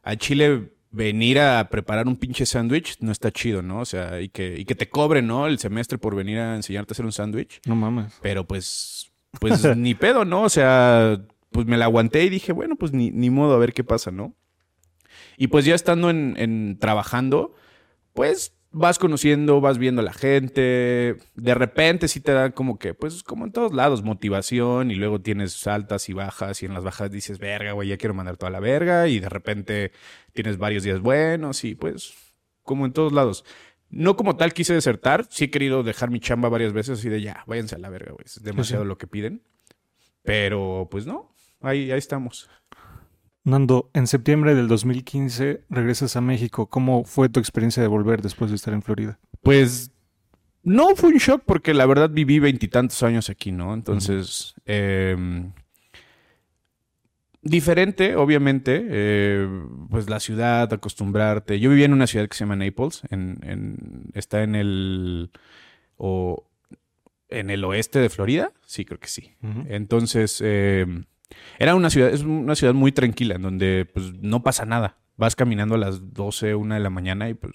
a 0.03 0.17
Chile 0.17 0.73
venir 0.93 1.41
a 1.41 1.69
preparar 1.69 2.07
un 2.07 2.17
pinche 2.17 2.47
sándwich 2.47 2.97
no 3.01 3.13
está 3.13 3.31
chido, 3.31 3.61
¿no? 3.61 3.81
O 3.81 3.85
sea, 3.85 4.23
y 4.23 4.31
que, 4.31 4.59
y 4.59 4.65
que 4.65 4.75
te 4.75 4.89
cobren, 4.89 5.27
¿no? 5.27 5.47
El 5.47 5.59
semestre 5.59 5.99
por 5.99 6.15
venir 6.15 6.39
a 6.39 6.57
enseñarte 6.57 6.93
a 6.93 6.95
hacer 6.95 7.05
un 7.05 7.13
sándwich. 7.13 7.61
No 7.67 7.77
mames. 7.77 8.15
Pero 8.23 8.47
pues 8.47 9.13
pues 9.41 9.65
ni 9.77 9.95
pedo, 9.95 10.25
¿no? 10.25 10.43
O 10.43 10.49
sea, 10.49 11.21
pues 11.51 11.67
me 11.67 11.77
la 11.77 11.85
aguanté 11.87 12.25
y 12.25 12.31
dije, 12.31 12.53
bueno, 12.53 12.77
pues 12.77 12.93
ni, 12.93 13.31
modo, 13.31 13.55
a 13.55 13.59
ver 13.59 13.73
qué 13.73 13.85
pasa, 13.85 14.11
¿no? 14.11 14.35
Y 15.37 15.49
pues 15.49 15.65
ya 15.65 15.75
estando 15.75 16.11
en, 16.11 16.79
trabajando, 16.81 17.55
pues 18.13 18.57
vas 18.71 18.99
conociendo, 18.99 19.61
vas 19.61 19.79
viendo 19.79 20.01
a 20.03 20.05
la 20.05 20.13
gente, 20.13 21.17
de 21.37 21.55
repente 21.55 22.09
sí 22.09 22.21
te 22.21 22.33
dan 22.33 22.51
como 22.53 22.79
que, 22.79 22.93
pues 22.93 23.23
como 23.23 23.45
en 23.45 23.53
todos 23.53 23.73
lados, 23.73 24.03
motivación 24.03 24.91
y 24.91 24.97
luego 24.97 25.21
tienes 25.21 25.65
altas 25.69 26.09
y 26.09 26.13
bajas 26.13 26.61
y 26.63 26.67
en 26.67 26.75
las 26.75 26.83
bajas 26.83 27.11
dices, 27.11 27.39
verga, 27.39 27.73
güey, 27.73 27.89
ya 27.89 27.97
quiero 27.97 28.15
mandar 28.15 28.37
toda 28.37 28.51
la 28.51 28.59
verga 28.59 29.07
y 29.07 29.21
de 29.21 29.29
repente 29.29 29.93
tienes 30.33 30.59
varios 30.59 30.83
días 30.83 31.01
buenos 31.01 31.63
y 31.63 31.77
pues 31.77 32.15
como 32.65 32.85
en 32.85 32.93
todos 32.93 33.13
lados. 33.13 33.45
No 33.91 34.17
como 34.17 34.37
tal 34.37 34.53
quise 34.53 34.75
desertar, 34.75 35.27
sí 35.31 35.45
he 35.45 35.51
querido 35.51 35.83
dejar 35.83 36.11
mi 36.11 36.21
chamba 36.21 36.49
varias 36.49 36.73
veces 36.73 36.99
así 36.99 37.09
de 37.09 37.21
ya, 37.21 37.45
váyanse 37.47 37.77
a 37.77 37.79
la 37.79 37.91
verga, 37.91 38.13
güey, 38.13 38.25
es 38.25 38.43
demasiado 38.43 38.85
lo 38.85 38.99
que 38.99 39.07
piden. 39.07 39.43
Pero 40.23 40.89
pues 40.91 41.07
no, 41.07 41.35
ahí, 41.61 41.91
ahí 41.91 41.99
estamos. 41.99 42.49
Nando, 43.45 43.91
en 43.93 44.07
septiembre 44.07 44.55
del 44.55 44.69
2015 44.69 45.65
regresas 45.69 46.17
a 46.17 46.23
México. 46.23 46.67
¿Cómo 46.67 47.05
fue 47.05 47.29
tu 47.29 47.41
experiencia 47.41 47.83
de 47.83 47.89
volver 47.89 48.23
después 48.23 48.51
de 48.51 48.57
estar 48.57 48.73
en 48.73 48.81
Florida? 48.81 49.19
Pues 49.43 49.91
no 50.63 50.97
fue 50.97 51.11
un 51.11 51.19
shock 51.19 51.43
porque 51.45 51.75
la 51.75 51.85
verdad 51.85 52.09
viví 52.11 52.39
veintitantos 52.39 53.03
años 53.03 53.29
aquí, 53.29 53.53
¿no? 53.53 53.75
Entonces, 53.75 54.55
eh, 54.65 55.15
diferente, 57.45 58.17
obviamente, 58.17 58.85
eh, 58.89 59.49
pues 59.91 60.09
la 60.11 60.19
ciudad, 60.21 60.73
acostumbrarte. 60.73 61.61
Yo 61.61 61.71
vivía 61.71 61.85
en 61.87 61.93
una 61.93 62.07
ciudad 62.07 62.29
que 62.29 62.35
se 62.37 62.45
llama 62.45 62.57
Naples, 62.57 63.03
en, 63.11 63.39
en- 63.43 64.11
está 64.15 64.43
en 64.43 64.55
el 64.55 65.31
o 65.97 66.47
en 67.29 67.51
el 67.51 67.65
oeste 67.65 67.99
de 67.99 68.11
Florida, 68.11 68.53
sí, 68.67 68.85
creo 68.85 68.99
que 69.01 69.09
sí. 69.09 69.35
Entonces, 69.69 70.41
eh, 70.45 70.87
era 71.59 71.75
una 71.75 71.91
ciudad, 71.91 72.11
es 72.11 72.23
una 72.23 72.55
ciudad 72.55 72.75
muy 72.75 72.93
tranquila, 72.93 73.37
en 73.37 73.43
donde 73.43 73.89
pues 73.93 74.13
no 74.21 74.43
pasa 74.43 74.65
nada. 74.67 74.99
Vas 75.17 75.37
caminando 75.37 75.75
a 75.77 75.79
las 75.79 76.13
12, 76.15 76.55
1 76.55 76.75
de 76.75 76.81
la 76.81 76.91
mañana 76.91 77.29
y 77.29 77.35
pues 77.35 77.55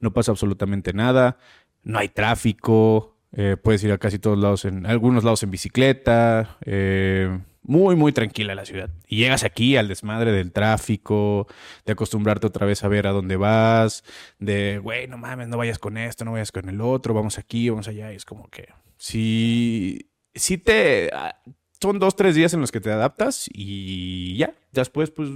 no 0.00 0.12
pasa 0.12 0.30
absolutamente 0.32 0.92
nada. 0.92 1.38
No 1.82 1.98
hay 1.98 2.08
tráfico. 2.08 3.16
eh, 3.34 3.56
puedes 3.62 3.82
ir 3.84 3.92
a 3.92 3.98
casi 3.98 4.18
todos 4.18 4.38
lados, 4.38 4.64
en 4.66 4.84
algunos 4.86 5.24
lados 5.24 5.42
en 5.42 5.50
bicicleta. 5.50 6.58
eh, 6.66 7.38
muy, 7.62 7.96
muy 7.96 8.12
tranquila 8.12 8.54
la 8.54 8.64
ciudad. 8.64 8.90
Y 9.06 9.16
llegas 9.16 9.44
aquí 9.44 9.76
al 9.76 9.88
desmadre 9.88 10.32
del 10.32 10.52
tráfico, 10.52 11.46
de 11.86 11.92
acostumbrarte 11.92 12.46
otra 12.46 12.66
vez 12.66 12.82
a 12.84 12.88
ver 12.88 13.06
a 13.06 13.12
dónde 13.12 13.36
vas, 13.36 14.04
de, 14.38 14.78
güey, 14.78 15.08
no 15.08 15.18
mames, 15.18 15.48
no 15.48 15.56
vayas 15.56 15.78
con 15.78 15.96
esto, 15.96 16.24
no 16.24 16.32
vayas 16.32 16.52
con 16.52 16.68
el 16.68 16.80
otro, 16.80 17.14
vamos 17.14 17.38
aquí, 17.38 17.68
vamos 17.68 17.88
allá. 17.88 18.12
Y 18.12 18.16
es 18.16 18.24
como 18.24 18.48
que, 18.48 18.68
sí, 18.96 20.10
sí 20.34 20.58
te... 20.58 21.10
ah, 21.12 21.40
Son 21.80 21.98
dos, 21.98 22.16
tres 22.16 22.34
días 22.34 22.54
en 22.54 22.60
los 22.60 22.72
que 22.72 22.80
te 22.80 22.90
adaptas 22.90 23.48
y 23.52 24.36
ya, 24.36 24.54
después 24.72 25.10
pues 25.10 25.30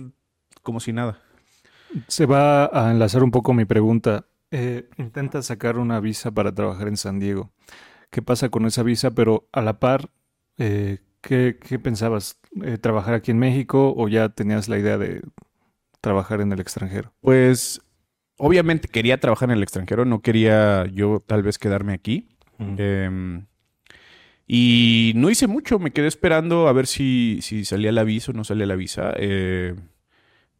como 0.63 0.81
si 0.81 0.93
nada. 0.93 1.21
Se 2.09 2.27
va 2.27 2.67
a 2.73 2.91
enlazar 2.91 3.23
un 3.23 3.31
poco 3.31 3.55
mi 3.55 3.65
pregunta. 3.65 4.27
Eh, 4.51 4.89
intentas 4.99 5.47
sacar 5.47 5.79
una 5.79 6.01
visa 6.01 6.31
para 6.33 6.53
trabajar 6.55 6.89
en 6.89 6.97
San 6.97 7.19
Diego. 7.19 7.53
¿Qué 8.11 8.23
pasa 8.23 8.49
con 8.49 8.67
esa 8.67 8.83
visa? 8.83 9.13
Pero 9.13 9.49
a 9.53 9.61
la 9.63 9.79
par, 9.79 10.11
eh, 10.59 10.99
¿qué, 11.21 11.59
qué 11.61 11.79
pensabas? 11.79 12.41
Eh, 12.63 12.79
¿Trabajar 12.79 13.15
aquí 13.15 13.31
en 13.31 13.39
México 13.39 13.95
o 13.97 14.09
ya 14.09 14.29
tenías 14.29 14.69
la 14.69 14.79
idea 14.79 14.99
de 14.99 15.23
trabajar 16.01 16.41
en 16.41 16.53
el 16.53 16.61
extranjero? 16.61 17.13
Pues 17.21 17.81
obviamente 18.39 18.89
quería 18.89 19.19
trabajar 19.19 19.51
en 19.51 19.57
el 19.57 19.63
extranjero, 19.63 20.05
no 20.05 20.23
quería 20.23 20.87
yo 20.87 21.23
tal 21.27 21.43
vez 21.43 21.59
quedarme 21.59 21.93
aquí. 21.93 22.29
Eh, 22.59 23.45
y 24.47 25.13
no 25.17 25.29
hice 25.29 25.49
mucho, 25.49 25.79
me 25.79 25.91
quedé 25.91 26.07
esperando 26.07 26.69
a 26.69 26.73
ver 26.73 26.87
si, 26.87 27.41
si 27.43 27.65
salía 27.65 27.91
la 27.91 28.05
visa 28.05 28.31
o 28.31 28.35
no 28.35 28.45
salía 28.45 28.67
la 28.67 28.77
visa. 28.77 29.13
Eh, 29.17 29.75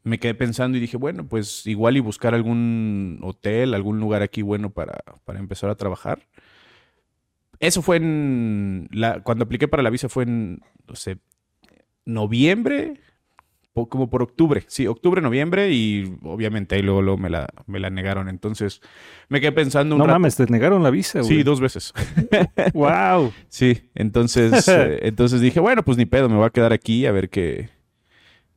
me 0.03 0.19
quedé 0.19 0.35
pensando 0.35 0.77
y 0.77 0.81
dije, 0.81 0.97
bueno, 0.97 1.29
pues 1.29 1.67
igual 1.67 1.97
y 1.97 2.01
buscar 2.01 2.35
algún 2.35 3.21
hotel, 3.23 3.75
algún 3.75 4.01
lugar 4.01 4.23
aquí 4.23 4.43
bueno 4.43 4.71
para, 4.71 5.05
para 5.25 5.39
empezar 5.39 5.71
a 5.71 5.77
trabajar. 5.77 6.27
Eso 7.61 7.83
fue 7.83 7.97
en... 7.97 8.89
La, 8.93 9.21
cuando 9.23 9.45
apliqué 9.45 9.69
para 9.69 9.83
la 9.83 9.91
visa 9.91 10.09
fue 10.09 10.25
en, 10.25 10.61
no 10.89 10.95
sé, 10.95 11.19
noviembre, 12.05 13.01
como 13.73 14.09
por 14.09 14.23
octubre. 14.23 14.65
Sí, 14.69 14.87
octubre, 14.87 15.21
noviembre 15.21 15.71
y 15.71 16.17
obviamente 16.23 16.77
ahí 16.77 16.83
luego, 16.83 17.03
luego 17.03 17.19
me, 17.19 17.29
la, 17.29 17.47
me 17.67 17.79
la 17.79 17.91
negaron. 17.91 18.29
Entonces 18.29 18.81
me 19.29 19.41
quedé 19.41 19.53
pensando 19.53 19.95
un 19.95 19.99
No 19.99 20.07
rato. 20.07 20.15
mames, 20.19 20.37
te 20.37 20.47
negaron 20.47 20.83
la 20.83 20.91
visa, 20.91 21.21
güey. 21.21 21.31
Sí, 21.31 21.43
dos 21.43 21.61
veces. 21.61 21.93
¡Wow! 22.73 23.33
Sí, 23.49 23.91
entonces, 23.95 24.67
eh, 24.69 25.01
entonces 25.03 25.41
dije, 25.43 25.61
bueno, 25.61 25.85
pues 25.85 25.99
ni 25.99 26.07
pedo, 26.07 26.29
me 26.29 26.37
voy 26.37 26.47
a 26.47 26.51
quedar 26.51 26.73
aquí 26.73 27.05
a 27.05 27.13
ver 27.13 27.29
qué, 27.29 27.69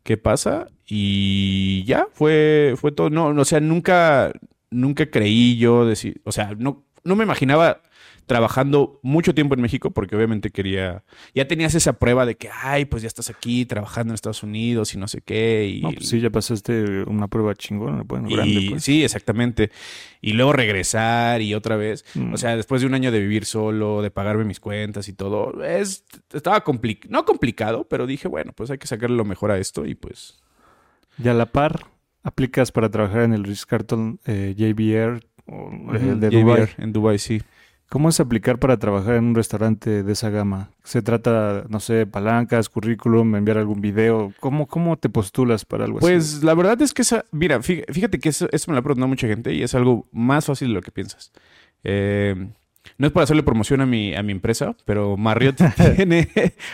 qué 0.03 0.15
pasa. 0.15 0.67
Y 0.87 1.83
ya, 1.83 2.07
fue, 2.13 2.75
fue 2.77 2.91
todo. 2.93 3.09
No, 3.09 3.33
no, 3.33 3.41
o 3.41 3.45
sea, 3.45 3.59
nunca, 3.59 4.31
nunca 4.71 5.09
creí 5.11 5.57
yo 5.57 5.85
decir, 5.85 6.21
o 6.23 6.31
sea, 6.31 6.55
no, 6.57 6.85
no 7.03 7.15
me 7.17 7.25
imaginaba 7.25 7.81
trabajando 8.29 8.99
mucho 9.01 9.33
tiempo 9.33 9.55
en 9.55 9.61
México, 9.61 9.89
porque 9.89 10.15
obviamente 10.15 10.51
quería, 10.51 11.03
ya 11.33 11.47
tenías 11.47 11.73
esa 11.73 11.93
prueba 11.93 12.27
de 12.27 12.37
que, 12.37 12.47
ay, 12.53 12.85
pues 12.85 13.01
ya 13.01 13.07
estás 13.07 13.31
aquí 13.31 13.65
trabajando 13.65 14.11
en 14.11 14.15
Estados 14.15 14.43
Unidos 14.43 14.93
y 14.93 14.99
no 14.99 15.07
sé 15.07 15.21
qué. 15.21 15.67
Y, 15.67 15.81
No, 15.81 15.91
pues 15.91 16.07
sí, 16.07 16.21
ya 16.21 16.29
pasaste 16.29 17.03
una 17.07 17.27
prueba 17.27 17.55
chingona, 17.55 18.03
bueno, 18.03 18.29
y- 18.29 18.35
grande, 18.35 18.67
pues. 18.69 18.83
Sí, 18.83 19.03
exactamente. 19.03 19.71
Y 20.21 20.33
luego 20.33 20.53
regresar 20.53 21.41
y 21.41 21.55
otra 21.55 21.75
vez. 21.75 22.05
Mm. 22.13 22.35
O 22.35 22.37
sea, 22.37 22.55
después 22.55 22.81
de 22.81 22.87
un 22.87 22.93
año 22.93 23.11
de 23.11 23.19
vivir 23.19 23.45
solo, 23.45 24.03
de 24.03 24.11
pagarme 24.11 24.43
mis 24.43 24.59
cuentas 24.59 25.09
y 25.09 25.13
todo, 25.13 25.63
es, 25.63 26.05
estaba 26.31 26.63
complicado, 26.63 27.11
no 27.11 27.25
complicado, 27.25 27.87
pero 27.89 28.05
dije, 28.05 28.27
bueno, 28.27 28.53
pues 28.55 28.69
hay 28.69 28.77
que 28.77 28.85
sacarle 28.85 29.17
lo 29.17 29.25
mejor 29.25 29.49
a 29.49 29.57
esto 29.57 29.87
y 29.87 29.95
pues... 29.95 30.37
Y 31.17 31.27
a 31.29 31.33
la 31.33 31.47
par, 31.47 31.87
aplicas 32.21 32.71
para 32.71 32.91
trabajar 32.91 33.23
en 33.23 33.33
el 33.33 33.43
Ritz 33.43 33.65
Carlton 33.65 34.19
eh, 34.27 34.53
JBR 34.55 35.19
o 35.47 35.95
eh, 35.95 36.09
el 36.11 36.19
de 36.19 36.29
JBR 36.29 36.41
Dubai. 36.41 36.69
En 36.77 36.93
Dubai, 36.93 37.17
sí. 37.17 37.41
¿Cómo 37.89 38.09
es 38.09 38.19
aplicar 38.19 38.59
para 38.59 38.77
trabajar 38.77 39.15
en 39.15 39.25
un 39.25 39.35
restaurante 39.35 40.03
de 40.03 40.11
esa 40.13 40.29
gama? 40.29 40.69
¿Se 40.83 41.01
trata, 41.01 41.63
no 41.69 41.79
sé, 41.79 42.05
palancas, 42.05 42.69
currículum, 42.69 43.35
enviar 43.35 43.57
algún 43.57 43.81
video? 43.81 44.31
¿Cómo, 44.39 44.67
cómo 44.67 44.95
te 44.97 45.09
postulas 45.09 45.65
para 45.65 45.85
algo 45.85 45.97
así? 45.97 46.05
Pues 46.05 46.43
la 46.43 46.53
verdad 46.53 46.79
es 46.83 46.93
que 46.93 47.01
esa, 47.01 47.25
mira, 47.31 47.57
fí- 47.61 47.83
fíjate 47.91 48.19
que 48.19 48.29
eso, 48.29 48.47
eso 48.51 48.69
me 48.69 48.75
lo 48.75 48.79
ha 48.79 48.83
preguntado 48.83 49.07
mucha 49.07 49.27
gente 49.27 49.53
y 49.55 49.63
es 49.63 49.73
algo 49.73 50.07
más 50.11 50.45
fácil 50.45 50.67
de 50.67 50.73
lo 50.75 50.81
que 50.81 50.91
piensas. 50.91 51.31
Eh, 51.83 52.35
no 52.99 53.07
es 53.07 53.11
para 53.13 53.23
hacerle 53.23 53.41
promoción 53.41 53.81
a 53.81 53.87
mi, 53.87 54.13
a 54.13 54.21
mi 54.21 54.33
empresa, 54.33 54.75
pero 54.85 55.17
Marriott 55.17 55.57
tiene, 55.95 56.29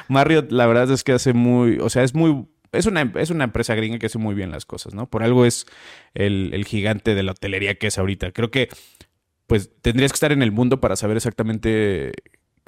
Marriott 0.09 0.51
la 0.51 0.67
verdad 0.67 0.91
es 0.91 1.05
que 1.05 1.13
hace 1.13 1.31
muy, 1.33 1.77
o 1.79 1.89
sea, 1.89 2.03
es 2.03 2.13
muy, 2.13 2.45
es 2.73 2.87
una, 2.87 3.09
es 3.15 3.29
una 3.29 3.45
empresa 3.45 3.73
gringa 3.73 3.99
que 3.99 4.07
hace 4.07 4.17
muy 4.17 4.35
bien 4.35 4.51
las 4.51 4.65
cosas, 4.65 4.93
¿no? 4.93 5.07
Por 5.09 5.23
algo 5.23 5.45
es 5.45 5.65
el, 6.13 6.49
el 6.53 6.65
gigante 6.65 7.15
de 7.15 7.23
la 7.23 7.31
hotelería 7.31 7.75
que 7.75 7.87
es 7.87 7.97
ahorita. 7.97 8.31
Creo 8.33 8.51
que, 8.51 8.67
pues, 9.47 9.71
tendrías 9.81 10.11
que 10.11 10.15
estar 10.15 10.31
en 10.31 10.41
el 10.41 10.51
mundo 10.51 10.79
para 10.81 10.95
saber 10.95 11.17
exactamente 11.17 12.13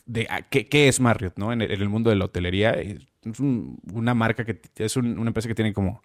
de 0.05 0.27
a 0.29 0.41
qué, 0.43 0.67
qué 0.67 0.87
es 0.87 0.99
Marriott, 0.99 1.37
¿no? 1.37 1.51
En 1.51 1.61
el, 1.61 1.89
mundo 1.89 2.09
de 2.09 2.15
la 2.15 2.25
hotelería. 2.25 2.71
Es 2.71 3.39
un- 3.39 3.79
una 3.93 4.13
marca 4.13 4.45
que, 4.45 4.61
es 4.77 4.95
un- 4.97 5.17
una 5.19 5.29
empresa 5.29 5.47
que 5.49 5.55
tiene 5.55 5.73
como 5.73 6.01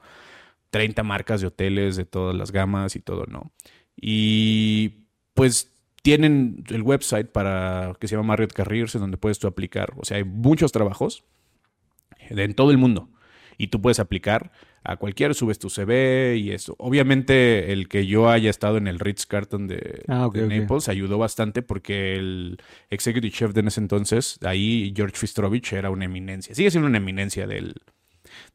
30 0.70 1.02
marcas 1.02 1.40
de 1.40 1.48
hoteles 1.48 1.96
de 1.96 2.04
todas 2.06 2.35
las 2.37 2.50
gamas 2.52 2.96
y 2.96 3.00
todo, 3.00 3.26
¿no? 3.26 3.52
Y 3.96 5.06
pues 5.35 5.72
tienen 6.02 6.64
el 6.68 6.82
website 6.82 7.28
para 7.30 7.94
que 8.00 8.08
se 8.08 8.16
llama 8.16 8.28
Marriott 8.28 8.52
Careers, 8.52 8.94
en 8.96 9.02
donde 9.02 9.18
puedes 9.18 9.38
tú 9.38 9.46
aplicar. 9.46 9.92
O 9.96 10.04
sea, 10.04 10.16
hay 10.18 10.24
muchos 10.24 10.72
trabajos 10.72 11.24
en 12.30 12.54
todo 12.54 12.70
el 12.70 12.78
mundo. 12.78 13.08
Y 13.58 13.68
tú 13.68 13.80
puedes 13.80 13.98
aplicar 13.98 14.52
a 14.84 14.96
cualquiera, 14.96 15.32
subes 15.34 15.58
tu 15.58 15.70
CV 15.70 16.36
y 16.36 16.50
eso. 16.50 16.74
Obviamente, 16.78 17.72
el 17.72 17.88
que 17.88 18.06
yo 18.06 18.28
haya 18.28 18.50
estado 18.50 18.78
en 18.78 18.88
el 18.88 18.98
Ritz 18.98 19.26
Carton 19.26 19.68
de, 19.68 20.02
Ah, 20.08 20.28
de. 20.32 20.46
Naples 20.46 20.88
ayudó 20.88 21.18
bastante 21.18 21.62
porque 21.62 22.14
el 22.14 22.58
executive 22.90 23.32
chef 23.32 23.52
de 23.52 23.60
en 23.60 23.68
ese 23.68 23.80
entonces, 23.80 24.38
ahí 24.42 24.92
George 24.96 25.16
Fistrovich 25.16 25.72
era 25.72 25.90
una 25.90 26.04
eminencia. 26.06 26.54
Sigue 26.54 26.70
siendo 26.70 26.88
una 26.88 26.98
eminencia 26.98 27.46
del, 27.46 27.74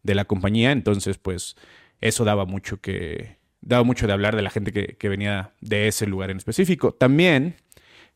de 0.04 0.16
la 0.16 0.26
compañía. 0.26 0.72
Entonces, 0.72 1.18
pues, 1.18 1.56
eso 2.02 2.26
daba 2.26 2.46
mucho 2.46 2.82
que. 2.82 3.38
Daba 3.62 3.84
mucho 3.84 4.06
de 4.08 4.14
hablar 4.14 4.36
de 4.36 4.42
la 4.42 4.50
gente 4.50 4.72
que, 4.72 4.96
que 4.98 5.10
venía 5.10 5.54
de 5.62 5.88
ese 5.88 6.08
lugar 6.08 6.30
en 6.30 6.38
específico. 6.38 6.94
También, 6.94 7.56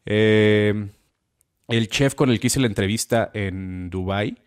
eh, 0.05 0.89
el 1.67 1.87
chef 1.89 2.15
con 2.15 2.29
el 2.29 2.39
que 2.39 2.47
hice 2.47 2.59
la 2.59 2.67
entrevista 2.67 3.31
en 3.33 3.89
Dubai, 3.89 4.37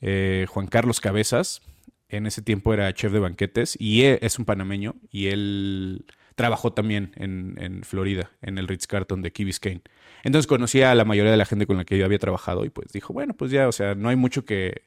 eh, 0.00 0.46
Juan 0.48 0.66
Carlos 0.66 1.00
Cabezas, 1.00 1.62
en 2.08 2.26
ese 2.26 2.42
tiempo 2.42 2.72
era 2.72 2.92
chef 2.92 3.12
de 3.12 3.18
banquetes 3.18 3.76
y 3.80 4.02
él 4.02 4.18
es 4.22 4.38
un 4.38 4.44
panameño 4.44 4.94
y 5.10 5.28
él 5.28 6.06
trabajó 6.34 6.72
también 6.72 7.12
en, 7.16 7.54
en 7.58 7.82
Florida, 7.82 8.30
en 8.42 8.58
el 8.58 8.68
Ritz 8.68 8.86
Carlton 8.86 9.22
de 9.22 9.32
Key 9.32 9.44
Biscayne. 9.44 9.82
Entonces 10.22 10.46
conocía 10.46 10.90
a 10.90 10.94
la 10.94 11.04
mayoría 11.04 11.30
de 11.30 11.36
la 11.36 11.46
gente 11.46 11.66
con 11.66 11.76
la 11.76 11.84
que 11.84 11.98
yo 11.98 12.04
había 12.04 12.18
trabajado 12.18 12.64
y 12.64 12.70
pues 12.70 12.92
dijo, 12.92 13.12
bueno, 13.12 13.34
pues 13.34 13.50
ya, 13.50 13.68
o 13.68 13.72
sea, 13.72 13.94
no 13.94 14.08
hay 14.08 14.16
mucho 14.16 14.44
que, 14.44 14.82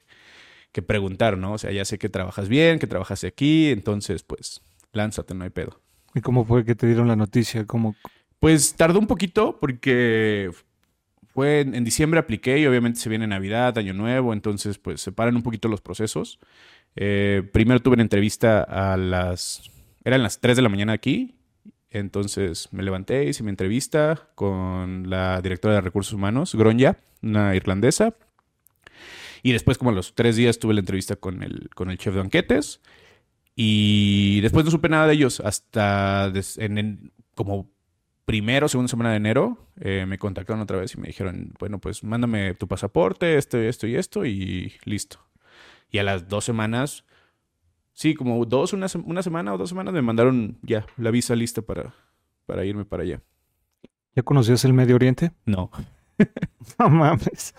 que 0.72 0.82
preguntar, 0.82 1.36
¿no? 1.36 1.54
O 1.54 1.58
sea, 1.58 1.72
ya 1.72 1.84
sé 1.84 1.98
que 1.98 2.08
trabajas 2.08 2.48
bien, 2.48 2.78
que 2.78 2.86
trabajas 2.86 3.24
aquí, 3.24 3.70
entonces 3.70 4.22
pues 4.22 4.60
lánzate, 4.92 5.34
no 5.34 5.44
hay 5.44 5.50
pedo. 5.50 5.80
¿Y 6.14 6.20
cómo 6.20 6.44
fue 6.44 6.64
que 6.64 6.74
te 6.74 6.86
dieron 6.86 7.08
la 7.08 7.16
noticia? 7.16 7.66
¿Cómo? 7.66 7.96
Pues 8.38 8.74
tardó 8.74 8.98
un 8.98 9.06
poquito 9.06 9.58
porque 9.60 10.50
fue 11.34 11.60
en, 11.60 11.74
en 11.74 11.84
diciembre 11.84 12.20
apliqué 12.20 12.58
y 12.58 12.66
obviamente 12.66 13.00
se 13.00 13.08
viene 13.08 13.26
Navidad, 13.26 13.76
Año 13.78 13.92
Nuevo, 13.94 14.32
entonces 14.32 14.78
pues 14.78 15.00
se 15.00 15.12
paran 15.12 15.36
un 15.36 15.42
poquito 15.42 15.68
los 15.68 15.80
procesos. 15.80 16.38
Eh, 16.96 17.42
primero 17.52 17.80
tuve 17.80 17.94
una 17.94 18.02
entrevista 18.02 18.62
a 18.62 18.96
las... 18.96 19.70
Eran 20.04 20.22
las 20.22 20.40
3 20.40 20.56
de 20.56 20.62
la 20.62 20.68
mañana 20.68 20.92
aquí 20.94 21.36
Entonces 21.90 22.68
me 22.72 22.82
levanté, 22.82 23.24
hice 23.26 23.42
mi 23.42 23.50
entrevista 23.50 24.28
con 24.34 25.08
la 25.10 25.40
directora 25.42 25.74
de 25.74 25.80
recursos 25.82 26.12
humanos, 26.14 26.54
Gronja, 26.54 26.96
una 27.22 27.54
irlandesa. 27.54 28.14
Y 29.42 29.52
después, 29.52 29.78
como 29.78 29.90
a 29.90 29.94
los 29.94 30.14
tres 30.14 30.36
días, 30.36 30.58
tuve 30.58 30.74
la 30.74 30.80
entrevista 30.80 31.16
con 31.16 31.42
el, 31.42 31.68
con 31.74 31.90
el 31.90 31.98
chef 31.98 32.14
de 32.14 32.20
banquetes. 32.20 32.80
Y 33.56 34.40
después 34.40 34.64
no 34.64 34.70
supe 34.70 34.88
nada 34.88 35.06
de 35.06 35.14
ellos 35.14 35.40
hasta 35.40 36.32
en, 36.58 36.78
en- 36.78 37.12
como 37.34 37.70
primero 38.24 38.68
segunda 38.68 38.88
semana 38.88 39.10
de 39.10 39.16
enero. 39.16 39.58
eh, 39.80 40.04
me 40.06 40.18
contactaron 40.18 40.60
otra 40.62 40.78
vez 40.78 40.94
y 40.94 41.00
me 41.00 41.08
dijeron, 41.08 41.52
bueno, 41.58 41.78
pues 41.78 42.04
mándame 42.04 42.54
tu 42.54 42.68
pasaporte, 42.68 43.36
esto, 43.36 43.58
esto 43.58 43.86
y 43.86 43.96
esto 43.96 44.24
y 44.24 44.72
listo. 44.84 45.18
Y 45.90 45.98
a 45.98 46.02
las 46.04 46.28
dos 46.28 46.44
semanas, 46.44 47.04
sí, 47.92 48.14
como 48.14 48.44
dos, 48.44 48.72
una, 48.72 48.86
una 49.04 49.22
semana 49.22 49.54
o 49.54 49.58
dos 49.58 49.68
semanas 49.70 49.92
me 49.94 50.02
mandaron 50.02 50.58
ya 50.62 50.86
la 50.96 51.10
visa 51.10 51.34
lista 51.34 51.62
para, 51.62 51.94
para 52.46 52.64
irme 52.64 52.84
para 52.84 53.02
allá. 53.02 53.20
¿Ya 54.14 54.22
conocías 54.22 54.64
el 54.64 54.72
Medio 54.72 54.96
Oriente? 54.96 55.32
No. 55.44 55.70
No 56.78 56.90
mames. 56.90 57.54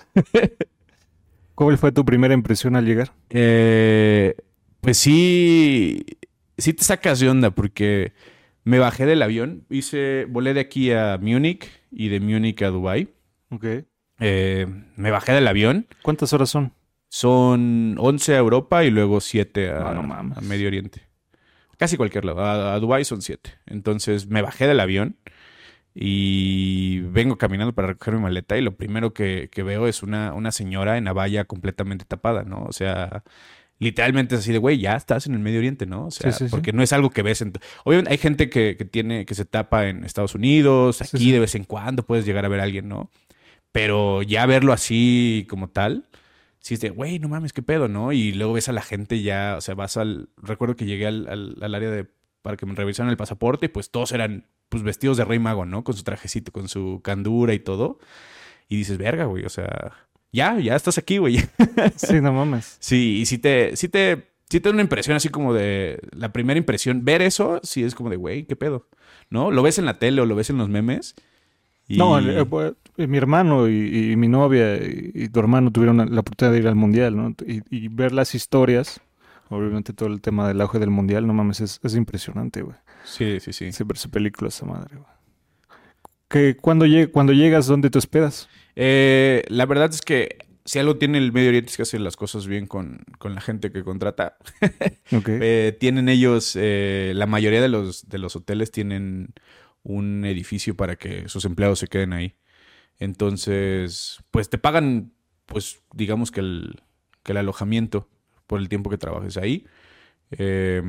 ¿Cuál 1.55 1.77
fue 1.79 1.91
tu 1.91 2.05
primera 2.05 2.33
impresión 2.33 2.75
al 2.75 2.85
llegar? 2.85 3.11
Eh, 3.29 4.35
pues 4.81 4.97
sí, 4.97 6.05
sí 6.57 6.73
te 6.73 6.83
sacas 6.83 7.19
de 7.19 7.29
onda 7.29 7.51
porque 7.51 8.13
me 8.63 8.79
bajé 8.79 9.05
del 9.05 9.21
avión, 9.21 9.65
hice, 9.69 10.25
volé 10.29 10.53
de 10.53 10.59
aquí 10.61 10.91
a 10.91 11.17
Múnich 11.21 11.67
y 11.91 12.09
de 12.09 12.19
Múnich 12.19 12.61
a 12.63 12.67
Dubai. 12.69 13.09
Ok. 13.49 13.65
Eh, 14.19 14.67
me 14.95 15.11
bajé 15.11 15.33
del 15.33 15.47
avión, 15.47 15.87
¿Cuántas 16.03 16.31
horas 16.33 16.49
son? 16.49 16.73
son 17.09 17.95
11 17.97 18.35
a 18.35 18.37
Europa 18.37 18.83
y 18.85 18.91
luego 18.91 19.19
7 19.19 19.69
a, 19.71 19.89
Ah, 19.89 19.93
no 19.93 20.13
a 20.13 20.41
Medio 20.41 20.67
Oriente. 20.67 21.01
Casi 21.77 21.97
cualquier 21.97 22.25
lado. 22.25 22.41
A, 22.45 22.75
a 22.75 22.79
Dubái 22.79 23.03
son 23.03 23.21
7. 23.23 23.51
Entonces 23.65 24.27
me 24.27 24.41
bajé 24.43 24.67
del 24.67 24.79
avión 24.79 25.17
y 25.93 26.99
vengo 27.01 27.37
caminando 27.37 27.73
para 27.73 27.89
recoger 27.89 28.13
mi 28.13 28.21
maleta 28.21 28.57
y 28.57 28.61
lo 28.61 28.77
primero 28.77 29.13
que, 29.13 29.49
que 29.51 29.63
veo 29.63 29.87
es 29.87 30.03
una, 30.03 30.33
una 30.33 30.51
señora 30.51 30.97
en 30.97 31.05
la 31.05 31.13
valla 31.13 31.45
completamente 31.45 32.05
tapada, 32.05 32.43
¿no? 32.43 32.63
O 32.63 32.71
sea, 32.71 33.23
literalmente 33.81 34.35
es 34.35 34.41
así 34.41 34.51
de, 34.53 34.59
güey, 34.59 34.77
ya 34.77 34.95
estás 34.95 35.25
en 35.27 35.33
el 35.33 35.39
Medio 35.39 35.57
Oriente, 35.59 35.85
¿no? 35.85 36.05
O 36.05 36.11
sea, 36.11 36.31
Sí, 36.31 36.37
sí, 36.37 36.45
sí. 36.45 36.51
porque 36.51 36.71
no 36.71 36.83
es 36.83 36.93
algo 36.93 37.09
que 37.09 37.23
ves 37.23 37.41
en... 37.41 37.51
Obviamente 37.83 38.11
hay 38.11 38.17
gente 38.17 38.49
que, 38.49 38.77
que 38.77 38.85
tiene, 38.85 39.25
que 39.25 39.35
se 39.35 39.43
tapa 39.43 39.89
en 39.89 40.03
Estados 40.05 40.35
Unidos, 40.35 41.01
aquí 41.01 41.31
de 41.31 41.39
vez 41.39 41.55
en 41.55 41.63
cuando 41.65 42.03
puedes 42.05 42.25
llegar 42.25 42.45
a 42.45 42.47
ver 42.47 42.59
a 42.59 42.63
alguien, 42.63 42.87
¿no? 42.87 43.09
Pero 43.71 44.21
ya 44.21 44.45
verlo 44.45 44.71
así 44.73 45.45
como 45.49 45.67
tal, 45.69 46.05
sí 46.59 46.75
es 46.75 46.79
de, 46.81 46.89
güey, 46.91 47.19
no 47.19 47.27
mames, 47.27 47.53
qué 47.53 47.61
pedo, 47.63 47.87
¿no? 47.87 48.11
Y 48.11 48.33
luego 48.33 48.53
ves 48.53 48.69
a 48.69 48.71
la 48.73 48.81
gente 48.81 49.21
ya, 49.21 49.55
o 49.57 49.61
sea, 49.61 49.75
vas 49.75 49.97
al... 49.97 50.29
Recuerdo 50.37 50.75
que 50.75 50.85
llegué 50.85 51.07
al, 51.07 51.27
al- 51.27 51.57
al 51.61 51.75
área 51.75 51.89
de... 51.89 52.05
para 52.41 52.57
que 52.57 52.65
me 52.65 52.75
revisaran 52.75 53.09
el 53.09 53.17
pasaporte 53.17 53.65
y 53.65 53.69
pues 53.69 53.89
todos 53.91 54.11
eran 54.11 54.45
pues 54.69 54.83
vestidos 54.83 55.17
de 55.17 55.25
rey 55.25 55.39
mago, 55.39 55.65
¿no? 55.65 55.83
Con 55.83 55.95
su 55.95 56.03
trajecito, 56.03 56.51
con 56.51 56.67
su 56.69 57.01
candura 57.03 57.53
y 57.53 57.59
todo. 57.59 57.99
Y 58.69 58.77
dices, 58.77 58.97
verga, 58.97 59.25
güey, 59.25 59.43
o 59.43 59.49
sea, 59.49 59.91
ya, 60.31 60.57
ya 60.59 60.75
estás 60.75 60.97
aquí, 60.97 61.17
güey. 61.17 61.37
Sí, 61.95 62.21
no 62.21 62.33
mames. 62.33 62.77
Sí, 62.79 63.19
y 63.21 63.25
sí 63.25 63.37
te, 63.37 63.75
sí 63.75 63.89
te, 63.89 64.27
sí 64.49 64.59
te 64.59 64.69
da 64.69 64.73
una 64.73 64.81
impresión 64.83 65.15
así 65.17 65.29
como 65.29 65.53
de, 65.53 65.99
la 66.11 66.31
primera 66.33 66.57
impresión, 66.57 67.03
ver 67.05 67.21
eso, 67.21 67.59
sí 67.63 67.83
es 67.83 67.95
como 67.95 68.09
de, 68.09 68.15
güey, 68.17 68.45
qué 68.45 68.55
pedo, 68.55 68.87
¿no? 69.29 69.51
Lo 69.51 69.61
ves 69.63 69.77
en 69.79 69.85
la 69.85 69.99
tele 69.99 70.21
o 70.21 70.25
lo 70.25 70.35
ves 70.35 70.49
en 70.49 70.57
los 70.57 70.69
memes. 70.69 71.15
y- 71.87 71.97
No, 71.97 72.19
eh, 72.19 72.45
eh, 72.97 73.07
mi 73.07 73.17
hermano 73.17 73.67
y, 73.69 74.11
y 74.11 74.15
mi 74.15 74.27
novia 74.27 74.75
y, 74.77 75.11
y 75.13 75.29
tu 75.29 75.39
hermano 75.39 75.71
tuvieron 75.71 75.97
la, 75.97 76.05
la 76.05 76.19
oportunidad 76.21 76.53
de 76.53 76.59
ir 76.59 76.67
al 76.67 76.75
mundial, 76.75 77.15
¿no? 77.17 77.35
Y, 77.45 77.87
ver 77.89 78.11
las 78.11 78.35
historias, 78.35 79.01
obviamente 79.49 79.93
todo 79.93 80.09
el 80.09 80.21
tema 80.21 80.47
del 80.47 80.61
auge 80.61 80.79
del 80.79 80.89
mundial, 80.91 81.25
no 81.27 81.33
mames, 81.33 81.61
es, 81.61 81.79
es 81.83 81.95
impresionante, 81.95 82.61
güey. 82.61 82.75
Sí, 83.03 83.39
sí, 83.39 83.51
sí. 83.53 83.71
Sí, 83.71 83.83
verse 83.83 84.07
películas 84.09 84.55
esa 84.55 84.65
madre, 84.65 84.95
güey. 84.97 85.07
Que 86.29 86.55
cuando, 86.55 86.85
lleg- 86.85 87.11
cuando 87.11 87.33
llegas, 87.33 87.67
¿dónde 87.67 87.89
te 87.89 87.97
hospedas? 87.97 88.47
Eh, 88.75 89.43
la 89.47 89.65
verdad 89.65 89.89
es 89.91 90.01
que 90.01 90.37
si 90.65 90.79
algo 90.79 90.97
tiene 90.97 91.17
el 91.17 91.31
Medio 91.31 91.49
Oriente 91.49 91.71
es 91.71 91.77
que 91.77 91.83
hace 91.83 91.99
las 91.99 92.15
cosas 92.15 92.47
bien 92.47 92.67
con, 92.67 93.03
con 93.17 93.35
la 93.35 93.41
gente 93.41 93.71
que 93.71 93.83
contrata. 93.83 94.37
Ok. 95.13 95.27
Eh, 95.27 95.75
tienen 95.77 96.07
ellos, 96.07 96.55
eh, 96.55 97.11
la 97.15 97.25
mayoría 97.25 97.61
de 97.61 97.67
los, 97.67 98.07
de 98.07 98.17
los 98.17 98.37
hoteles 98.37 98.71
tienen 98.71 99.33
un 99.83 100.23
edificio 100.23 100.77
para 100.77 100.95
que 100.95 101.27
sus 101.27 101.43
empleados 101.43 101.79
se 101.79 101.87
queden 101.87 102.13
ahí. 102.13 102.35
Entonces, 102.97 104.19
pues 104.31 104.49
te 104.49 104.57
pagan, 104.57 105.11
pues 105.47 105.81
digamos 105.93 106.31
que 106.31 106.39
el, 106.39 106.81
que 107.23 107.33
el 107.33 107.39
alojamiento 107.39 108.07
por 108.47 108.61
el 108.61 108.69
tiempo 108.69 108.89
que 108.89 108.97
trabajes 108.97 109.35
ahí. 109.35 109.65
Eh, 110.31 110.81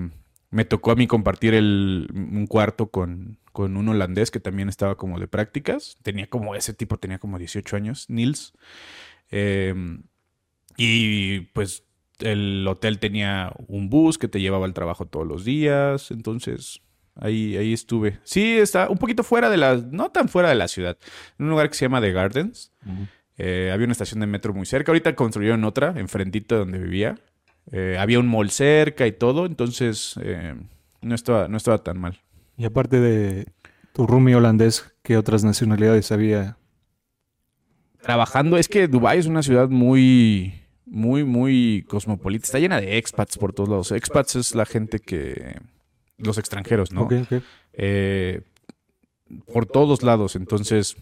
me 0.53 0.67
tocó 0.67 0.93
a 0.93 0.97
mí 0.97 1.07
compartir 1.07 1.55
el, 1.55 2.09
un 2.13 2.47
cuarto 2.47 2.91
con, 2.91 3.39
con 3.53 3.79
un 3.79 3.89
holandés 3.89 4.31
que 4.31 4.39
también 4.39 4.69
estaba 4.69 4.97
como 4.97 5.19
de 5.19 5.27
prácticas. 5.27 5.97
Tenía 6.03 6.29
como, 6.29 6.55
ese 6.55 6.75
tipo 6.75 6.99
tenía 6.99 7.19
como 7.19 7.39
18 7.39 7.75
años, 7.75 8.05
Nils. 8.11 8.53
Eh, 9.31 9.75
y 10.77 11.41
pues 11.55 11.85
el 12.19 12.67
hotel 12.69 12.99
tenía 12.99 13.55
un 13.67 13.89
bus 13.89 14.19
que 14.19 14.29
te 14.29 14.43
llevaba 14.43 14.67
al 14.67 14.75
trabajo 14.75 15.07
todos 15.07 15.27
los 15.27 15.47
días. 15.47 16.11
Entonces, 16.11 16.83
ahí, 17.15 17.57
ahí 17.57 17.73
estuve. 17.73 18.19
Sí, 18.23 18.59
está 18.59 18.91
un 18.91 18.99
poquito 18.99 19.23
fuera 19.23 19.49
de 19.49 19.57
la, 19.57 19.77
no 19.77 20.11
tan 20.11 20.29
fuera 20.29 20.51
de 20.51 20.55
la 20.55 20.69
ciudad. 20.69 20.99
En 21.39 21.47
un 21.47 21.51
lugar 21.51 21.71
que 21.71 21.77
se 21.77 21.87
llama 21.87 22.03
The 22.03 22.13
Gardens. 22.13 22.73
Eh, 23.39 23.71
había 23.73 23.87
una 23.87 23.93
estación 23.93 24.21
de 24.21 24.27
metro 24.27 24.53
muy 24.53 24.67
cerca. 24.67 24.93
Ahorita 24.93 25.15
construyeron 25.15 25.65
otra, 25.65 25.95
enfrentito 25.97 26.57
de 26.57 26.59
donde 26.59 26.79
vivía. 26.79 27.15
Eh, 27.71 27.97
había 27.99 28.19
un 28.19 28.29
mall 28.29 28.51
cerca 28.51 29.07
y 29.07 29.13
todo. 29.13 29.47
Entonces, 29.47 30.19
eh, 30.23 30.55
no, 31.01 31.15
estaba, 31.15 31.49
no 31.49 31.57
estaba 31.57 31.79
tan 31.79 32.01
mal. 32.01 32.21
Y 32.57 32.65
aparte 32.65 33.01
de 33.01 33.47
tu 33.93 34.07
roomie 34.07 34.35
holandés, 34.35 34.93
¿qué 35.03 35.17
otras 35.17 35.45
nacionalidades 35.45 36.13
había? 36.13 36.57
trabajando. 38.03 38.59
Es 38.59 38.69
que 38.69 38.89
Dubái 38.89 39.19
es 39.19 39.27
una 39.27 39.43
ciudad 39.43 39.71
muy, 39.71 40.53
muy, 40.85 41.25
muy 41.25 41.87
cosmopolita. 41.89 42.45
Está 42.45 42.59
llena 42.59 42.81
de 42.81 42.99
expats 42.99 43.39
por 43.39 43.55
todos 43.55 43.71
lados. 43.71 43.93
Expats 43.93 44.37
es 44.37 44.55
la 44.55 44.67
gente 44.67 44.99
que... 44.99 45.59
Los 46.19 46.39
extranjeros, 46.39 46.93
¿no? 46.93 47.03
Ok, 47.03 47.15
ok. 47.23 47.43
Eh, 47.73 48.43
por 49.53 49.67
todos 49.67 50.03
lados. 50.03 50.37
Entonces, 50.37 50.97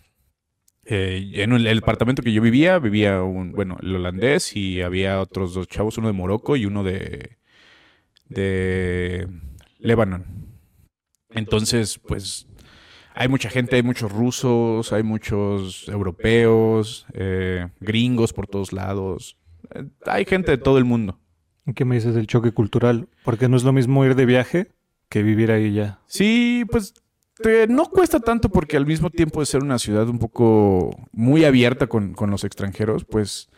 eh, 0.90 1.30
en 1.34 1.52
el, 1.52 1.66
el 1.66 1.80
departamento 1.80 2.22
que 2.22 2.32
yo 2.32 2.42
vivía, 2.42 2.78
vivía 2.78 3.22
un, 3.22 3.52
bueno, 3.52 3.78
el 3.80 3.94
holandés 3.94 4.56
y 4.56 4.82
había 4.82 5.20
otros 5.20 5.54
dos 5.54 5.68
chavos, 5.68 5.98
uno 5.98 6.08
de 6.08 6.14
Morocco 6.14 6.56
y 6.56 6.66
uno 6.66 6.82
de, 6.82 7.38
de 8.28 9.28
Lebanon. 9.78 10.24
Entonces, 11.30 11.98
pues, 11.98 12.48
hay 13.14 13.28
mucha 13.28 13.50
gente, 13.50 13.76
hay 13.76 13.82
muchos 13.82 14.10
rusos, 14.10 14.92
hay 14.92 15.02
muchos 15.02 15.88
europeos, 15.88 17.06
eh, 17.12 17.68
gringos 17.80 18.32
por 18.32 18.46
todos 18.46 18.72
lados. 18.72 19.36
Eh, 19.74 19.84
hay 20.06 20.24
gente 20.24 20.50
de 20.50 20.58
todo 20.58 20.78
el 20.78 20.84
mundo. 20.84 21.20
¿Y 21.66 21.74
¿Qué 21.74 21.84
me 21.84 21.94
dices 21.94 22.14
del 22.14 22.26
choque 22.26 22.50
cultural? 22.50 23.08
Porque 23.24 23.48
no 23.48 23.56
es 23.56 23.62
lo 23.62 23.72
mismo 23.72 24.04
ir 24.04 24.16
de 24.16 24.26
viaje 24.26 24.72
que 25.08 25.22
vivir 25.22 25.52
ahí 25.52 25.72
ya. 25.72 26.00
Sí, 26.06 26.64
pues 26.70 26.94
te- 27.42 27.66
no 27.66 27.86
cuesta 27.86 28.20
tanto 28.20 28.48
porque 28.48 28.76
al 28.76 28.86
mismo 28.86 29.10
tiempo 29.10 29.40
de 29.40 29.46
ser 29.46 29.62
una 29.62 29.78
ciudad 29.78 30.08
un 30.08 30.18
poco 30.18 30.90
muy 31.12 31.44
abierta 31.44 31.86
con, 31.86 32.12
con 32.14 32.30
los 32.30 32.44
extranjeros, 32.44 33.04
pues 33.04 33.48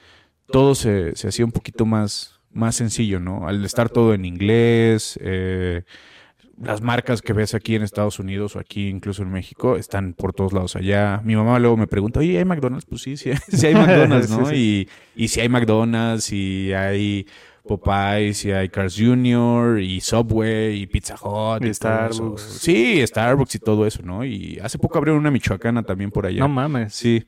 todo 0.46 0.74
se, 0.74 1.14
se 1.16 1.28
hacía 1.28 1.44
un 1.44 1.52
poquito 1.52 1.86
más, 1.86 2.40
más 2.52 2.74
sencillo, 2.76 3.20
¿no? 3.20 3.46
Al 3.48 3.64
estar 3.64 3.88
todo 3.88 4.14
en 4.14 4.24
inglés, 4.24 5.18
eh, 5.22 5.82
las 6.62 6.82
marcas 6.82 7.22
que 7.22 7.32
ves 7.32 7.54
aquí 7.54 7.74
en 7.74 7.82
Estados 7.82 8.18
Unidos 8.18 8.54
o 8.54 8.58
aquí 8.60 8.88
incluso 8.88 9.22
en 9.22 9.30
México 9.30 9.76
están 9.76 10.12
por 10.12 10.32
todos 10.34 10.52
lados 10.52 10.76
allá. 10.76 11.20
Mi 11.24 11.34
mamá 11.34 11.58
luego 11.58 11.76
me 11.76 11.86
pregunta, 11.86 12.20
oye, 12.20 12.38
¿hay 12.38 12.44
McDonald's? 12.44 12.84
Pues 12.86 13.02
sí, 13.02 13.16
sí, 13.16 13.30
sí 13.48 13.66
hay 13.66 13.74
McDonald's, 13.74 14.30
¿no? 14.38 14.46
Sí, 14.46 14.86
Y, 15.16 15.24
y 15.24 15.28
si 15.28 15.40
hay 15.40 15.48
McDonald's 15.48 16.30
y 16.32 16.72
hay 16.74 17.26
Popeyes 17.66 18.44
y 18.44 18.52
hay 18.52 18.68
Cars 18.68 18.96
Jr. 18.98 19.80
y 19.80 20.00
Subway 20.00 20.82
y 20.82 20.86
Pizza 20.86 21.14
Hut 21.22 21.64
Y. 21.64 21.72
Starbucks. 21.72 22.42
Sí, 22.42 23.06
Starbucks 23.06 23.54
y 23.54 23.58
todo 23.58 23.86
eso, 23.86 24.02
¿no? 24.02 24.24
Y 24.24 24.58
hace 24.62 24.78
poco 24.78 24.98
abrieron 24.98 25.20
una 25.20 25.30
michoacana 25.30 25.82
también 25.82 26.10
por 26.10 26.26
allá. 26.26 26.40
No 26.40 26.48
mames. 26.48 26.94
Sí. 26.94 27.24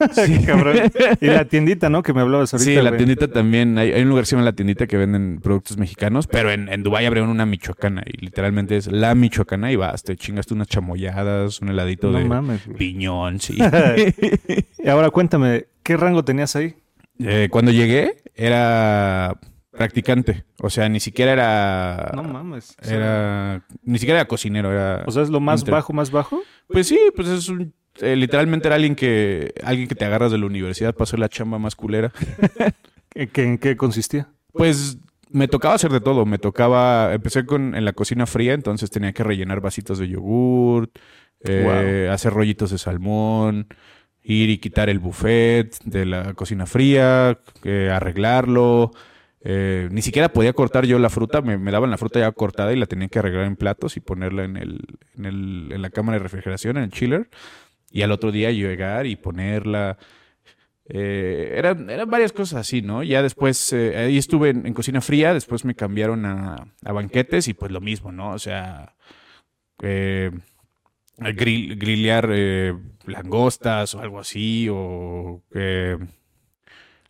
Qué 0.14 0.40
cabrón. 0.46 0.76
Y 1.20 1.26
la 1.26 1.44
tiendita, 1.44 1.90
¿no? 1.90 2.02
Que 2.02 2.14
me 2.14 2.22
hablabas 2.22 2.54
ahorita. 2.54 2.70
Sí, 2.70 2.74
la 2.76 2.88
güey. 2.90 2.96
tiendita 2.96 3.28
también. 3.28 3.76
Hay, 3.76 3.92
hay 3.92 4.00
un 4.02 4.08
lugar 4.08 4.22
que 4.22 4.26
se 4.26 4.36
llama 4.36 4.46
La 4.46 4.52
Tiendita 4.54 4.86
que 4.86 4.96
venden 4.96 5.40
productos 5.42 5.76
mexicanos, 5.76 6.26
pero 6.26 6.50
en, 6.50 6.70
en 6.70 6.82
Dubái 6.82 7.04
abrieron 7.04 7.28
una 7.30 7.44
michoacana 7.44 8.02
y 8.06 8.24
literalmente 8.24 8.76
es 8.78 8.90
la 8.90 9.14
michoacana 9.14 9.70
y 9.70 9.76
vas, 9.76 10.02
te 10.02 10.16
chingaste 10.16 10.54
unas 10.54 10.68
chamoyadas, 10.68 11.60
un 11.60 11.68
heladito 11.68 12.10
No 12.10 12.18
de 12.18 12.24
mames. 12.24 12.62
piñón, 12.78 13.40
sí. 13.40 13.58
Y 14.82 14.88
ahora 14.88 15.10
cuéntame, 15.10 15.66
¿qué 15.82 15.98
rango 15.98 16.24
tenías 16.24 16.56
ahí? 16.56 16.74
Eh, 17.18 17.48
cuando 17.50 17.70
llegué 17.70 18.22
era 18.34 19.38
practicante, 19.70 20.44
o 20.60 20.68
sea, 20.70 20.88
ni 20.88 21.00
siquiera 21.00 21.32
era... 21.32 22.12
No 22.14 22.22
mames. 22.24 22.76
Era... 22.82 23.64
Ni 23.82 23.98
siquiera 23.98 24.20
era 24.20 24.28
cocinero, 24.28 24.72
era... 24.72 25.04
O 25.06 25.10
sea, 25.10 25.22
es 25.22 25.30
lo 25.30 25.40
más 25.40 25.60
Inter- 25.60 25.74
bajo, 25.74 25.92
más 25.92 26.10
bajo. 26.10 26.40
Pues 26.68 26.88
sí, 26.88 26.98
pues 27.14 27.28
es 27.28 27.48
un... 27.48 27.72
eh, 28.00 28.16
literalmente 28.16 28.68
era 28.68 28.74
alguien 28.76 28.94
que 28.96 29.52
alguien 29.62 29.88
que 29.88 29.94
te 29.94 30.04
agarras 30.04 30.32
de 30.32 30.38
la 30.38 30.46
universidad 30.46 30.92
para 30.94 31.04
hacer 31.04 31.18
la 31.18 31.28
chamba 31.28 31.58
más 31.58 31.76
culera. 31.76 32.12
¿En 33.14 33.28
qué, 33.28 33.44
en 33.44 33.58
qué 33.58 33.76
consistía? 33.76 34.28
Pues 34.52 34.98
me 35.30 35.46
tocaba 35.48 35.74
hacer 35.74 35.90
de 35.92 36.00
todo. 36.00 36.26
Me 36.26 36.38
tocaba, 36.38 37.12
empecé 37.14 37.46
con 37.46 37.74
en 37.74 37.84
la 37.84 37.92
cocina 37.92 38.26
fría, 38.26 38.54
entonces 38.54 38.90
tenía 38.90 39.12
que 39.12 39.22
rellenar 39.24 39.60
vasitos 39.60 39.98
de 39.98 40.08
yogurt, 40.08 40.90
eh, 41.44 42.08
hacer 42.12 42.32
rollitos 42.32 42.70
de 42.70 42.78
salmón, 42.78 43.68
ir 44.22 44.50
y 44.50 44.58
quitar 44.58 44.88
el 44.90 44.98
buffet 44.98 45.76
de 45.84 46.06
la 46.06 46.34
cocina 46.34 46.66
fría, 46.66 47.38
eh, 47.64 47.90
arreglarlo. 47.92 48.90
Eh, 49.42 49.88
ni 49.90 50.02
siquiera 50.02 50.32
podía 50.32 50.52
cortar 50.52 50.84
yo 50.84 50.98
la 50.98 51.08
fruta, 51.08 51.40
me, 51.40 51.56
me, 51.56 51.70
daban 51.70 51.90
la 51.90 51.96
fruta 51.96 52.20
ya 52.20 52.30
cortada 52.32 52.72
y 52.72 52.76
la 52.76 52.84
tenía 52.86 53.08
que 53.08 53.20
arreglar 53.20 53.46
en 53.46 53.56
platos 53.56 53.96
y 53.96 54.00
ponerla 54.00 54.44
en, 54.44 54.56
el, 54.58 54.80
en, 55.16 55.24
el, 55.24 55.68
en 55.72 55.82
la 55.82 55.90
cámara 55.90 56.18
de 56.18 56.24
refrigeración, 56.24 56.76
en 56.76 56.84
el 56.84 56.90
chiller. 56.90 57.30
Y 57.90 58.02
al 58.02 58.12
otro 58.12 58.30
día 58.32 58.50
llegar 58.50 59.06
y 59.06 59.16
ponerla. 59.16 59.98
Eh, 60.84 61.54
eran, 61.56 61.88
eran, 61.88 62.10
varias 62.10 62.32
cosas 62.32 62.60
así, 62.60 62.82
¿no? 62.82 63.02
Ya 63.02 63.22
después, 63.22 63.72
eh, 63.72 63.96
ahí 63.96 64.18
estuve 64.18 64.50
en, 64.50 64.74
cocina 64.74 65.00
fría, 65.00 65.32
después 65.32 65.64
me 65.64 65.74
cambiaron 65.74 66.26
a, 66.26 66.56
a, 66.84 66.92
banquetes 66.92 67.48
y 67.48 67.54
pues 67.54 67.72
lo 67.72 67.80
mismo, 67.80 68.12
¿no? 68.12 68.30
O 68.30 68.38
sea, 68.38 68.94
grill, 69.78 71.76
grillear 71.78 72.28
langostas 73.06 73.94
o 73.94 74.00
algo 74.00 74.20
así, 74.20 74.68
o 74.70 75.42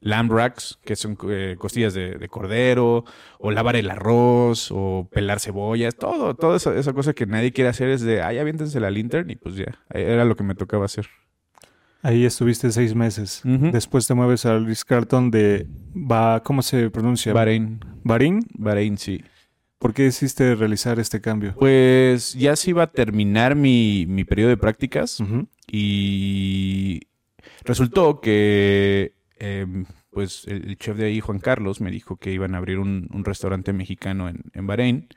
lamb 0.01 0.33
racks, 0.33 0.79
que 0.85 0.97
son 0.97 1.17
eh, 1.29 1.57
costillas 1.59 1.95
de, 1.95 2.13
de, 2.17 2.29
cordero, 2.29 3.05
o 3.39 3.51
lavar 3.51 3.77
el 3.77 3.91
arroz, 3.91 4.71
o 4.73 5.09
pelar 5.13 5.41
cebollas, 5.41 5.95
todo, 5.97 6.35
toda 6.35 6.57
esa, 6.57 6.77
esa, 6.79 6.93
cosa 6.93 7.13
que 7.13 7.27
nadie 7.27 7.53
quiere 7.53 7.69
hacer 7.69 7.91
es 7.91 8.01
de, 8.01 8.23
ay, 8.23 8.39
aviéntense 8.39 8.81
la 8.81 8.91
lintern 8.91 9.31
y 9.31 9.37
pues 9.37 9.57
ya, 9.57 9.79
era 9.91 10.25
lo 10.25 10.37
que 10.37 10.45
me 10.45 10.55
tocaba 10.55 10.87
hacer. 10.87 11.07
Ahí 12.03 12.25
estuviste 12.25 12.71
seis 12.71 12.95
meses. 12.95 13.43
Uh 13.45 13.49
-huh. 13.49 13.71
Después 13.73 14.07
te 14.07 14.15
mueves 14.15 14.47
al 14.47 14.65
Ritz 14.65 14.85
Carlton 14.85 15.31
de, 15.31 15.67
ba, 15.93 16.43
¿cómo 16.43 16.63
se 16.63 16.89
pronuncia? 16.89 17.35
Bahrein. 17.35 17.81
¿Bahrein? 18.03 18.41
Bahrein, 18.55 18.97
sí. 18.97 19.23
¿Por 19.79 19.93
qué 19.93 20.05
decidiste 20.05 20.55
realizar 20.55 20.99
este 20.99 21.21
cambio? 21.21 21.55
Pues 21.59 22.35
ya 22.35 22.57
se 22.57 22.71
iba 22.71 22.85
a 22.85 22.87
terminar 22.87 23.55
mi, 23.55 24.07
mi 24.09 24.25
periodo 24.25 24.49
de 24.51 24.57
prácticas 24.57 25.21
Uh 25.21 25.25
-huh. 25.25 25.47
y 25.71 27.01
resultó 27.65 28.21
que 28.21 29.15
eh, 29.41 29.67
pues 30.11 30.47
el, 30.47 30.77
chef 30.77 30.97
de 30.97 31.07
ahí, 31.07 31.21
Juan 31.21 31.39
Carlos, 31.39 31.81
me 31.81 31.91
dijo 31.91 32.17
que 32.17 32.31
iban 32.31 32.55
a 32.55 32.59
abrir 32.59 32.79
un, 32.79 33.09
un 33.13 33.25
restaurante 33.25 33.73
mexicano 33.73 34.29
en, 34.29 34.43
en, 34.53 34.67
Bahrein 34.67 35.09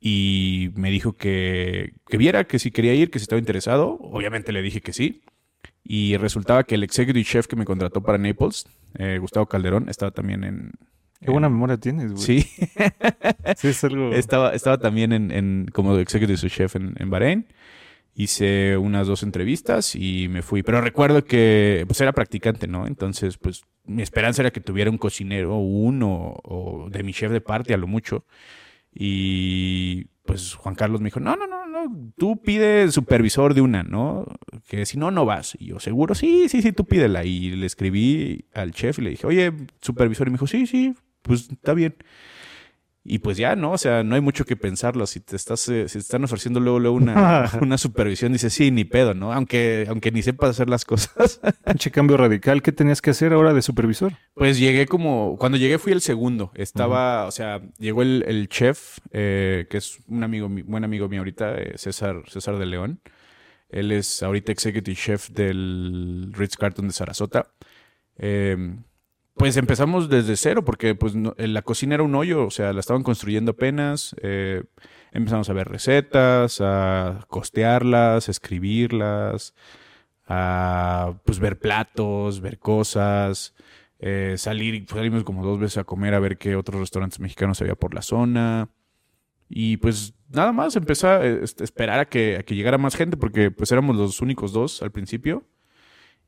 y 0.00 0.70
me 0.76 0.90
dijo 0.90 1.14
que, 1.14 1.94
que, 2.08 2.16
viera 2.16 2.44
que 2.44 2.58
si 2.58 2.70
quería 2.70 2.94
ir, 2.94 3.10
que 3.10 3.18
si 3.18 3.24
estaba 3.24 3.40
interesado. 3.40 3.98
Obviamente 4.00 4.52
le 4.52 4.62
dije 4.62 4.80
que 4.80 4.92
sí. 4.92 5.22
Y 5.82 6.16
resultaba 6.16 6.64
que 6.64 6.76
el 6.76 6.84
executive 6.84 7.24
chef 7.24 7.46
que 7.48 7.56
me 7.56 7.64
contrató 7.64 8.02
para 8.02 8.18
Naples, 8.18 8.66
eh, 8.98 9.18
Gustavo 9.20 9.46
Calderón, 9.46 9.88
estaba 9.88 10.12
también 10.12 10.44
en... 10.44 10.72
Qué 11.20 11.30
buena 11.30 11.48
memoria 11.48 11.78
tienes, 11.78 12.12
güey. 12.12 12.22
Sí. 12.22 12.40
sí, 13.56 13.68
es 13.68 13.84
algo... 13.84 14.12
Estaba, 14.12 14.54
estaba 14.54 14.78
también 14.78 15.12
en, 15.12 15.32
en, 15.32 15.66
como 15.72 15.96
executive 15.98 16.38
chef 16.48 16.76
en, 16.76 16.94
en 16.98 17.10
Bahrein. 17.10 17.46
Hice 18.18 18.78
unas 18.78 19.06
dos 19.06 19.22
entrevistas 19.22 19.94
y 19.94 20.28
me 20.28 20.40
fui. 20.40 20.62
Pero 20.62 20.80
recuerdo 20.80 21.24
que 21.24 21.84
pues 21.86 22.00
era 22.00 22.12
practicante, 22.12 22.66
¿no? 22.66 22.86
Entonces, 22.86 23.36
pues 23.36 23.64
mi 23.84 24.02
esperanza 24.02 24.40
era 24.40 24.50
que 24.50 24.60
tuviera 24.62 24.90
un 24.90 24.96
cocinero, 24.96 25.58
uno, 25.58 26.34
o 26.42 26.88
de 26.90 27.02
mi 27.02 27.12
chef 27.12 27.30
de 27.30 27.42
parte 27.42 27.74
a 27.74 27.76
lo 27.76 27.86
mucho. 27.86 28.24
Y 28.94 30.06
pues 30.24 30.54
Juan 30.54 30.74
Carlos 30.74 31.02
me 31.02 31.08
dijo, 31.08 31.20
no, 31.20 31.36
no, 31.36 31.46
no, 31.46 31.66
no, 31.66 32.12
tú 32.16 32.40
pide 32.40 32.90
supervisor 32.90 33.52
de 33.52 33.60
una, 33.60 33.82
¿no? 33.82 34.26
Que 34.66 34.86
si 34.86 34.96
no, 34.98 35.10
no 35.10 35.26
vas. 35.26 35.54
Y 35.58 35.66
yo, 35.66 35.80
seguro, 35.80 36.14
sí, 36.14 36.48
sí, 36.48 36.62
sí, 36.62 36.72
tú 36.72 36.86
pídela. 36.86 37.24
Y 37.24 37.50
le 37.50 37.66
escribí 37.66 38.46
al 38.54 38.72
chef 38.72 38.98
y 38.98 39.02
le 39.02 39.10
dije, 39.10 39.26
oye, 39.26 39.52
supervisor. 39.82 40.26
Y 40.26 40.30
me 40.30 40.36
dijo, 40.36 40.46
sí, 40.46 40.66
sí, 40.66 40.94
pues 41.20 41.50
está 41.50 41.74
bien. 41.74 41.96
Y 43.08 43.20
pues 43.20 43.36
ya, 43.36 43.54
¿no? 43.54 43.70
O 43.70 43.78
sea, 43.78 44.02
no 44.02 44.16
hay 44.16 44.20
mucho 44.20 44.44
que 44.44 44.56
pensarlo. 44.56 45.06
Si 45.06 45.20
te 45.20 45.36
estás, 45.36 45.68
eh, 45.68 45.88
si 45.88 45.94
te 45.94 46.00
están 46.00 46.24
ofreciendo 46.24 46.58
luego, 46.58 46.80
luego 46.80 46.96
una, 46.96 47.48
una, 47.62 47.78
supervisión, 47.78 48.32
dices, 48.32 48.52
sí, 48.52 48.72
ni 48.72 48.84
pedo, 48.84 49.14
¿no? 49.14 49.32
Aunque, 49.32 49.86
aunque 49.88 50.10
ni 50.10 50.22
sepas 50.22 50.50
hacer 50.50 50.68
las 50.68 50.84
cosas. 50.84 51.40
Pinche 51.64 51.92
cambio 51.92 52.16
radical. 52.16 52.62
¿Qué 52.62 52.72
tenías 52.72 53.00
que 53.00 53.10
hacer 53.10 53.32
ahora 53.32 53.54
de 53.54 53.62
supervisor? 53.62 54.14
Pues 54.34 54.58
llegué 54.58 54.86
como, 54.86 55.36
cuando 55.38 55.56
llegué 55.56 55.78
fui 55.78 55.92
el 55.92 56.00
segundo. 56.00 56.50
Estaba, 56.54 57.22
uh 57.22 57.24
-huh. 57.26 57.28
o 57.28 57.30
sea, 57.30 57.62
llegó 57.78 58.02
el, 58.02 58.24
el 58.26 58.48
chef, 58.48 58.98
eh, 59.12 59.66
que 59.70 59.78
es 59.78 60.00
un 60.08 60.24
amigo, 60.24 60.48
buen 60.48 60.82
amigo 60.82 61.08
mío 61.08 61.20
ahorita, 61.20 61.54
eh, 61.58 61.74
César, 61.76 62.24
César 62.26 62.58
de 62.58 62.66
León. 62.66 63.00
Él 63.68 63.92
es 63.92 64.22
ahorita 64.22 64.50
executive 64.50 64.96
chef 64.96 65.30
del 65.30 66.32
Ritz 66.32 66.56
Carlton 66.56 66.88
de 66.88 66.92
Sarasota. 66.92 67.52
Eh, 68.18 68.56
pues 69.36 69.56
empezamos 69.58 70.08
desde 70.08 70.36
cero, 70.36 70.64
porque 70.64 70.94
pues 70.94 71.14
no, 71.14 71.34
la 71.36 71.60
cocina 71.62 71.94
era 71.94 72.02
un 72.02 72.14
hoyo, 72.14 72.46
o 72.46 72.50
sea, 72.50 72.72
la 72.72 72.80
estaban 72.80 73.02
construyendo 73.02 73.50
apenas. 73.52 74.16
Eh, 74.22 74.64
empezamos 75.12 75.50
a 75.50 75.52
ver 75.52 75.68
recetas, 75.68 76.60
a 76.62 77.26
costearlas, 77.28 78.28
a 78.28 78.30
escribirlas, 78.30 79.54
a 80.26 81.14
pues 81.24 81.38
ver 81.38 81.58
platos, 81.58 82.40
ver 82.40 82.58
cosas, 82.58 83.54
eh, 83.98 84.36
salir, 84.38 84.86
salimos 84.88 85.22
como 85.24 85.44
dos 85.44 85.58
veces 85.58 85.78
a 85.78 85.84
comer 85.84 86.14
a 86.14 86.20
ver 86.20 86.38
qué 86.38 86.56
otros 86.56 86.80
restaurantes 86.80 87.20
mexicanos 87.20 87.60
había 87.60 87.74
por 87.74 87.94
la 87.94 88.02
zona. 88.02 88.70
Y 89.50 89.76
pues 89.76 90.14
nada 90.30 90.52
más, 90.52 90.76
empecé 90.76 91.06
a 91.08 91.24
esperar 91.24 92.00
a 92.00 92.08
que, 92.08 92.38
a 92.38 92.42
que 92.42 92.54
llegara 92.54 92.78
más 92.78 92.96
gente, 92.96 93.18
porque 93.18 93.50
pues 93.50 93.70
éramos 93.70 93.96
los 93.96 94.22
únicos 94.22 94.52
dos 94.52 94.82
al 94.82 94.92
principio. 94.92 95.44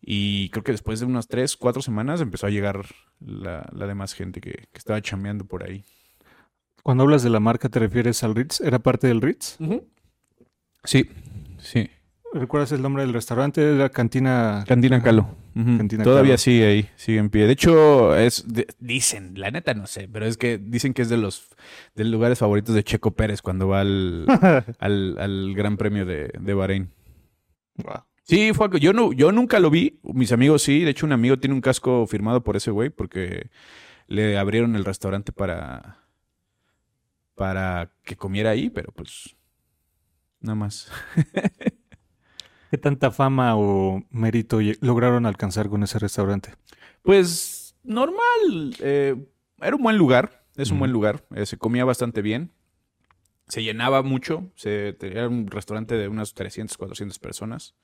Y 0.01 0.49
creo 0.51 0.63
que 0.63 0.73
después 0.73 1.01
de 1.01 1.07
unas 1.07 1.29
tres, 1.29 1.57
cuatro 1.57 1.83
semanas 1.83 2.21
empezó 2.21 2.47
a 2.47 2.51
llegar 2.51 2.87
la, 3.21 3.69
la 3.73 3.87
demás 3.87 4.15
gente 4.15 4.41
que, 4.41 4.53
que, 4.53 4.79
estaba 4.79 5.01
chameando 5.03 5.45
por 5.45 5.65
ahí. 5.65 5.85
Cuando 6.83 7.05
hablas 7.05 7.23
de 7.23 7.31
la 7.31 7.41
marca, 7.41 7.69
¿te 7.69 7.79
refieres 7.79 8.23
al 8.25 8.35
Ritz? 8.35 8.61
¿Era 8.61 8.79
parte 8.79 9.07
del 9.09 9.21
Ritz? 9.21 9.57
Uh 9.61 9.65
-huh. 9.65 9.85
Sí, 10.85 11.11
sí. 11.59 11.91
¿Recuerdas 12.33 12.73
el 12.73 12.83
nombre 12.83 13.03
del 13.03 13.13
restaurante? 13.13 13.75
Era 13.75 13.89
Cantina... 13.89 14.65
Cantina 14.67 15.03
Calo. 15.03 15.29
Uh 15.55 15.61
-huh. 15.61 15.77
Cantina 15.79 16.05
Todavía 16.05 16.33
Calo. 16.33 16.39
sigue 16.39 16.67
ahí, 16.67 16.89
sigue 16.97 17.19
en 17.19 17.31
pie. 17.31 17.47
De 17.47 17.53
hecho, 17.53 18.17
es 18.17 18.45
de, 18.47 18.67
dicen, 18.79 19.33
la 19.37 19.51
neta 19.51 19.75
no 19.75 19.87
sé, 19.87 20.09
pero 20.09 20.27
es 20.27 20.37
que 20.37 20.59
dicen 20.59 20.95
que 20.95 21.03
es 21.03 21.09
de 21.09 21.17
los 21.17 21.49
de 21.95 22.05
lugares 22.05 22.39
favoritos 22.39 22.75
de 22.75 22.85
Checo 22.85 23.11
Pérez 23.13 23.43
cuando 23.43 23.69
va 23.69 23.81
al, 23.81 24.27
al, 24.79 25.19
al, 25.19 25.55
Gran 25.55 25.77
Premio 25.77 26.07
de, 26.07 26.31
de 26.39 26.55
Bahrein. 26.55 26.91
Wow. 27.77 28.08
Sí, 28.29 28.53
fue, 28.53 28.69
yo, 28.79 28.93
no, 28.93 29.15
yo 29.15 29.33
nunca 29.33 29.59
lo 29.59 29.71
vi, 29.71 30.01
mis 30.03 30.33
amigos 30.33 30.63
sí, 30.63 30.81
de 30.81 30.91
hecho 30.91 31.07
un 31.07 31.13
amigo 31.13 31.39
tiene 31.39 31.55
un 31.55 31.63
casco 31.63 32.07
firmado 32.07 32.45
por 32.45 32.57
ese 32.57 32.71
güey 32.71 32.91
porque 32.91 33.49
le 34.07 34.37
abrieron 34.37 34.77
el 34.77 34.85
restaurante 34.85 35.33
para, 35.33 36.05
para 37.35 37.91
que 38.05 38.17
comiera 38.17 38.51
ahí, 38.51 38.69
pero 38.69 38.93
pues 38.93 39.35
nada 40.41 40.57
más. 40.57 40.93
¿Qué 42.71 42.77
tanta 42.77 43.13
fama 43.13 43.57
o 43.57 44.05
mérito 44.11 44.59
lograron 44.83 45.25
alcanzar 45.25 45.71
con 45.71 45.83
ese 45.83 45.99
restaurante? 45.99 46.55
Pues 47.01 47.77
normal, 47.83 48.77
eh, 48.81 49.17
era 49.59 49.75
un 49.75 49.83
buen 49.83 49.97
lugar, 49.97 50.45
es 50.57 50.71
un 50.71 50.77
mm. 50.77 50.81
buen 50.81 50.93
lugar, 50.93 51.25
eh, 51.35 51.47
se 51.47 51.57
comía 51.57 51.87
bastante 51.87 52.21
bien, 52.21 52.53
se 53.47 53.63
llenaba 53.63 54.03
mucho, 54.03 54.53
se, 54.55 54.99
era 55.01 55.29
un 55.29 55.47
restaurante 55.47 55.95
de 55.95 56.09
unas 56.09 56.35
300, 56.35 56.77
400 56.77 57.19
personas. 57.19 57.75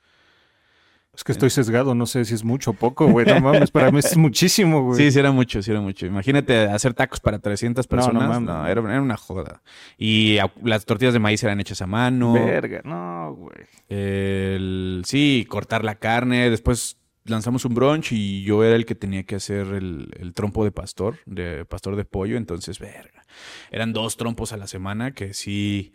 Es 1.15 1.23
que 1.23 1.33
estoy 1.33 1.51
sesgado, 1.51 1.95
no 1.95 2.07
sé 2.07 2.25
si 2.25 2.35
es 2.35 2.43
mucho 2.43 2.73
o 2.73 2.75
poco, 2.75 3.07
güey. 3.07 3.25
No 3.25 3.41
mames, 3.41 3.71
para 3.71 3.91
mí 3.93 4.01
es 4.01 4.17
muchísimo, 4.17 4.83
güey. 4.83 4.99
Sí, 4.99 5.13
sí 5.13 5.19
era 5.19 5.31
mucho, 5.31 5.63
sí 5.63 5.71
era 5.71 5.81
mucho. 5.81 6.07
Imagínate 6.07 6.63
hacer 6.63 6.93
tacos 6.93 7.21
para 7.21 7.39
300 7.39 7.87
personas. 7.87 8.15
No, 8.15 8.21
no, 8.21 8.29
mames, 8.29 8.49
no 8.49 8.67
era, 8.67 8.81
era, 8.81 9.01
una 9.01 9.17
joda. 9.17 9.63
Y 9.97 10.39
las 10.63 10.85
tortillas 10.85 11.13
de 11.13 11.21
maíz 11.21 11.43
eran 11.45 11.61
hechas 11.61 11.81
a 11.83 11.87
mano. 11.87 12.33
Verga, 12.33 12.81
no, 12.85 13.35
güey. 13.35 13.67
El, 13.89 15.03
sí, 15.07 15.47
cortar 15.49 15.85
la 15.85 15.95
carne. 15.95 16.51
Después 16.51 16.99
lanzamos 17.25 17.65
un 17.65 17.75
brunch 17.75 18.13
y 18.13 18.43
yo 18.43 18.65
era 18.65 18.75
el 18.75 18.85
que 18.85 18.97
tenía 18.97 19.23
que 19.23 19.37
hacer 19.37 19.69
el, 19.69 20.11
el 20.19 20.35
trompo 20.35 20.65
de 20.65 20.73
pastor, 20.73 21.19
de 21.27 21.65
pastor 21.65 21.95
de 21.95 22.05
pollo. 22.05 22.37
Entonces, 22.37 22.81
verga. 22.81 23.23
Eran 23.71 23.93
dos 23.93 24.17
trompos 24.17 24.53
a 24.53 24.57
la 24.57 24.67
semana 24.67 25.13
que 25.13 25.33
sí, 25.33 25.93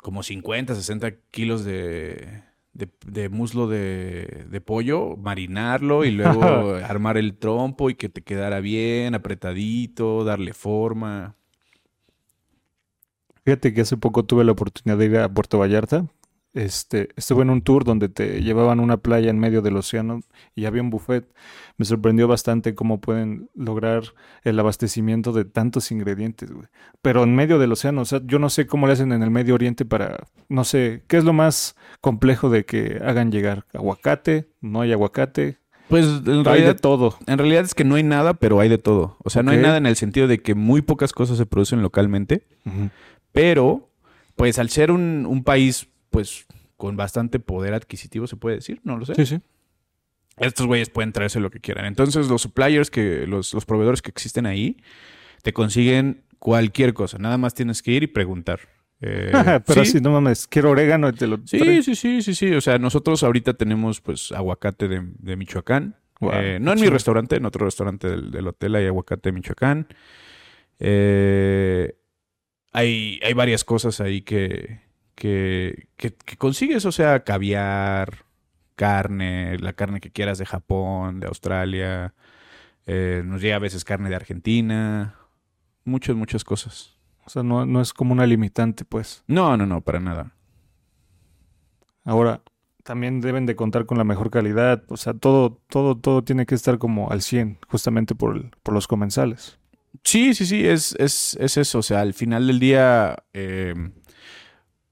como 0.00 0.22
50, 0.22 0.76
60 0.76 1.10
kilos 1.32 1.64
de 1.64 2.47
de, 2.78 2.88
de, 3.06 3.28
muslo 3.28 3.66
de, 3.66 4.46
de, 4.48 4.60
pollo, 4.60 5.16
marinarlo 5.16 6.04
y 6.04 6.10
luego 6.12 6.76
armar 6.76 7.18
el 7.18 7.36
trompo 7.36 7.90
y 7.90 7.96
que 7.96 8.08
te 8.08 8.22
quedara 8.22 8.60
bien, 8.60 9.14
apretadito, 9.14 10.24
darle 10.24 10.54
forma. 10.54 11.34
Fíjate 13.44 13.74
que 13.74 13.80
hace 13.80 13.96
poco 13.96 14.24
tuve 14.24 14.44
la 14.44 14.52
oportunidad 14.52 14.96
de 14.96 15.04
ir 15.06 15.18
a 15.18 15.28
Puerto 15.28 15.58
Vallarta. 15.58 16.06
Este, 16.58 17.10
estuve 17.14 17.42
en 17.42 17.50
un 17.50 17.62
tour 17.62 17.84
donde 17.84 18.08
te 18.08 18.42
llevaban 18.42 18.80
a 18.80 18.82
una 18.82 18.96
playa 18.96 19.30
en 19.30 19.38
medio 19.38 19.62
del 19.62 19.76
océano 19.76 20.22
y 20.56 20.64
había 20.64 20.82
un 20.82 20.90
buffet. 20.90 21.24
Me 21.76 21.84
sorprendió 21.84 22.26
bastante 22.26 22.74
cómo 22.74 23.00
pueden 23.00 23.48
lograr 23.54 24.02
el 24.42 24.58
abastecimiento 24.58 25.32
de 25.32 25.44
tantos 25.44 25.92
ingredientes, 25.92 26.50
güey. 26.50 26.66
Pero 27.00 27.22
en 27.22 27.32
medio 27.36 27.60
del 27.60 27.70
océano, 27.70 28.00
o 28.00 28.04
sea, 28.04 28.20
yo 28.24 28.40
no 28.40 28.50
sé 28.50 28.66
cómo 28.66 28.88
le 28.88 28.94
hacen 28.94 29.12
en 29.12 29.22
el 29.22 29.30
Medio 29.30 29.54
Oriente 29.54 29.84
para, 29.84 30.26
no 30.48 30.64
sé, 30.64 31.04
¿qué 31.06 31.18
es 31.18 31.22
lo 31.24 31.32
más 31.32 31.76
complejo 32.00 32.50
de 32.50 32.64
que 32.64 32.98
hagan 33.04 33.30
llegar? 33.30 33.64
¿Aguacate? 33.72 34.48
¿No 34.60 34.80
hay 34.80 34.90
aguacate? 34.90 35.58
Pues 35.88 36.06
en 36.06 36.12
Hay 36.28 36.36
de 36.38 36.42
realidad, 36.42 36.76
todo. 36.80 37.16
en 37.28 37.38
realidad 37.38 37.66
es 37.66 37.74
que 37.76 37.84
no 37.84 37.94
hay 37.94 38.02
nada, 38.02 38.34
pero 38.34 38.58
hay 38.58 38.68
de 38.68 38.78
todo. 38.78 39.16
O 39.22 39.30
sea, 39.30 39.44
no 39.44 39.52
hay 39.52 39.58
nada 39.58 39.76
en 39.76 39.86
el 39.86 39.94
sentido 39.94 40.26
de 40.26 40.38
que 40.42 40.56
muy 40.56 40.82
pocas 40.82 41.12
cosas 41.12 41.38
se 41.38 41.46
producen 41.46 41.82
localmente, 41.82 42.48
pero 43.30 43.92
pues 44.34 44.58
al 44.58 44.70
ser 44.70 44.90
un, 44.90 45.24
un 45.24 45.44
país 45.44 45.88
pues 46.18 46.46
con 46.76 46.96
bastante 46.96 47.38
poder 47.38 47.74
adquisitivo, 47.74 48.26
se 48.26 48.34
puede 48.34 48.56
decir, 48.56 48.80
no 48.82 48.98
lo 48.98 49.06
sé. 49.06 49.14
Sí, 49.14 49.24
sí. 49.24 49.40
estos 50.38 50.66
güeyes 50.66 50.90
pueden 50.90 51.12
traerse 51.12 51.38
lo 51.38 51.48
que 51.48 51.60
quieran. 51.60 51.84
Entonces, 51.84 52.26
los 52.26 52.42
suppliers, 52.42 52.90
que 52.90 53.24
los, 53.24 53.54
los 53.54 53.64
proveedores 53.64 54.02
que 54.02 54.10
existen 54.10 54.44
ahí, 54.44 54.78
te 55.44 55.52
consiguen 55.52 56.24
cualquier 56.40 56.92
cosa. 56.92 57.18
Nada 57.18 57.38
más 57.38 57.54
tienes 57.54 57.82
que 57.82 57.92
ir 57.92 58.02
y 58.02 58.08
preguntar. 58.08 58.58
Eh, 59.00 59.30
Pero 59.66 59.84
sí, 59.84 59.92
si 59.92 60.00
no 60.00 60.10
mames, 60.10 60.48
quiero 60.48 60.70
orégano 60.70 61.08
y 61.08 61.12
te 61.12 61.28
lo 61.28 61.38
sí, 61.44 61.84
sí, 61.84 61.94
sí, 61.94 62.20
sí, 62.20 62.34
sí. 62.34 62.52
O 62.52 62.60
sea, 62.60 62.80
nosotros 62.80 63.22
ahorita 63.22 63.54
tenemos 63.54 64.00
pues 64.00 64.32
aguacate 64.32 64.88
de, 64.88 65.06
de 65.20 65.36
Michoacán. 65.36 65.94
Eh, 66.32 66.58
no 66.60 66.72
en 66.72 66.80
mi 66.80 66.88
restaurante, 66.88 67.36
en 67.36 67.46
otro 67.46 67.64
restaurante 67.64 68.08
del, 68.08 68.32
del 68.32 68.48
hotel 68.48 68.74
hay 68.74 68.86
aguacate 68.86 69.28
de 69.28 69.32
Michoacán. 69.34 69.86
Eh, 70.80 71.94
hay, 72.72 73.20
hay 73.22 73.32
varias 73.34 73.62
cosas 73.62 74.00
ahí 74.00 74.22
que, 74.22 74.87
que, 75.18 75.88
que, 75.96 76.14
que 76.14 76.36
consigues, 76.36 76.84
o 76.86 76.92
sea, 76.92 77.24
caviar, 77.24 78.24
carne, 78.76 79.58
la 79.58 79.72
carne 79.74 80.00
que 80.00 80.10
quieras 80.12 80.38
de 80.38 80.46
Japón, 80.46 81.20
de 81.20 81.26
Australia. 81.28 82.14
Eh, 82.86 83.22
nos 83.26 83.42
llega 83.42 83.56
a 83.56 83.60
veces 83.60 83.84
carne 83.84 84.10
de 84.10 84.16
Argentina. 84.16 85.16
Muchas, 85.84 86.16
muchas 86.16 86.44
cosas. 86.44 86.98
O 87.26 87.30
sea, 87.30 87.42
no, 87.42 87.66
no 87.66 87.80
es 87.80 87.92
como 87.94 88.12
una 88.12 88.26
limitante, 88.26 88.84
pues. 88.84 89.24
No, 89.28 89.56
no, 89.56 89.66
no, 89.66 89.82
para 89.82 90.00
nada. 90.00 90.34
Ahora, 92.04 92.42
también 92.84 93.20
deben 93.20 93.46
de 93.46 93.56
contar 93.56 93.86
con 93.86 93.98
la 93.98 94.04
mejor 94.04 94.30
calidad. 94.30 94.84
O 94.88 94.96
sea, 94.96 95.14
todo, 95.14 95.60
todo, 95.68 95.96
todo 95.98 96.24
tiene 96.24 96.46
que 96.46 96.54
estar 96.54 96.78
como 96.78 97.10
al 97.10 97.22
100, 97.22 97.58
justamente 97.68 98.14
por, 98.14 98.36
el- 98.36 98.50
por 98.62 98.74
los 98.74 98.86
comensales. 98.88 99.58
Sí, 100.04 100.34
sí, 100.34 100.46
sí, 100.46 100.66
es, 100.66 100.94
es, 100.98 101.36
es 101.40 101.56
eso. 101.56 101.78
O 101.80 101.82
sea, 101.82 102.00
al 102.00 102.14
final 102.14 102.46
del 102.46 102.60
día, 102.60 103.16
eh, 103.32 103.74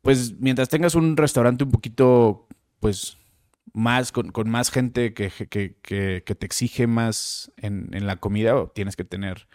pues 0.06 0.34
mientras 0.40 0.68
tengas 0.68 0.94
un 0.94 1.16
restaurante 1.16 1.64
un 1.64 1.70
poquito, 1.70 2.46
pues, 2.80 3.18
más, 3.74 4.10
con, 4.12 4.30
con 4.32 4.48
más 4.48 4.70
gente 4.70 5.12
que, 5.12 5.30
que, 5.30 5.76
que, 5.82 6.22
que 6.24 6.34
te 6.34 6.46
exige 6.46 6.86
más 6.86 7.52
en, 7.58 7.90
en 7.92 8.06
la 8.06 8.16
comida, 8.16 8.54
tienes 8.74 8.96
que 8.96 9.04
tener 9.04 9.48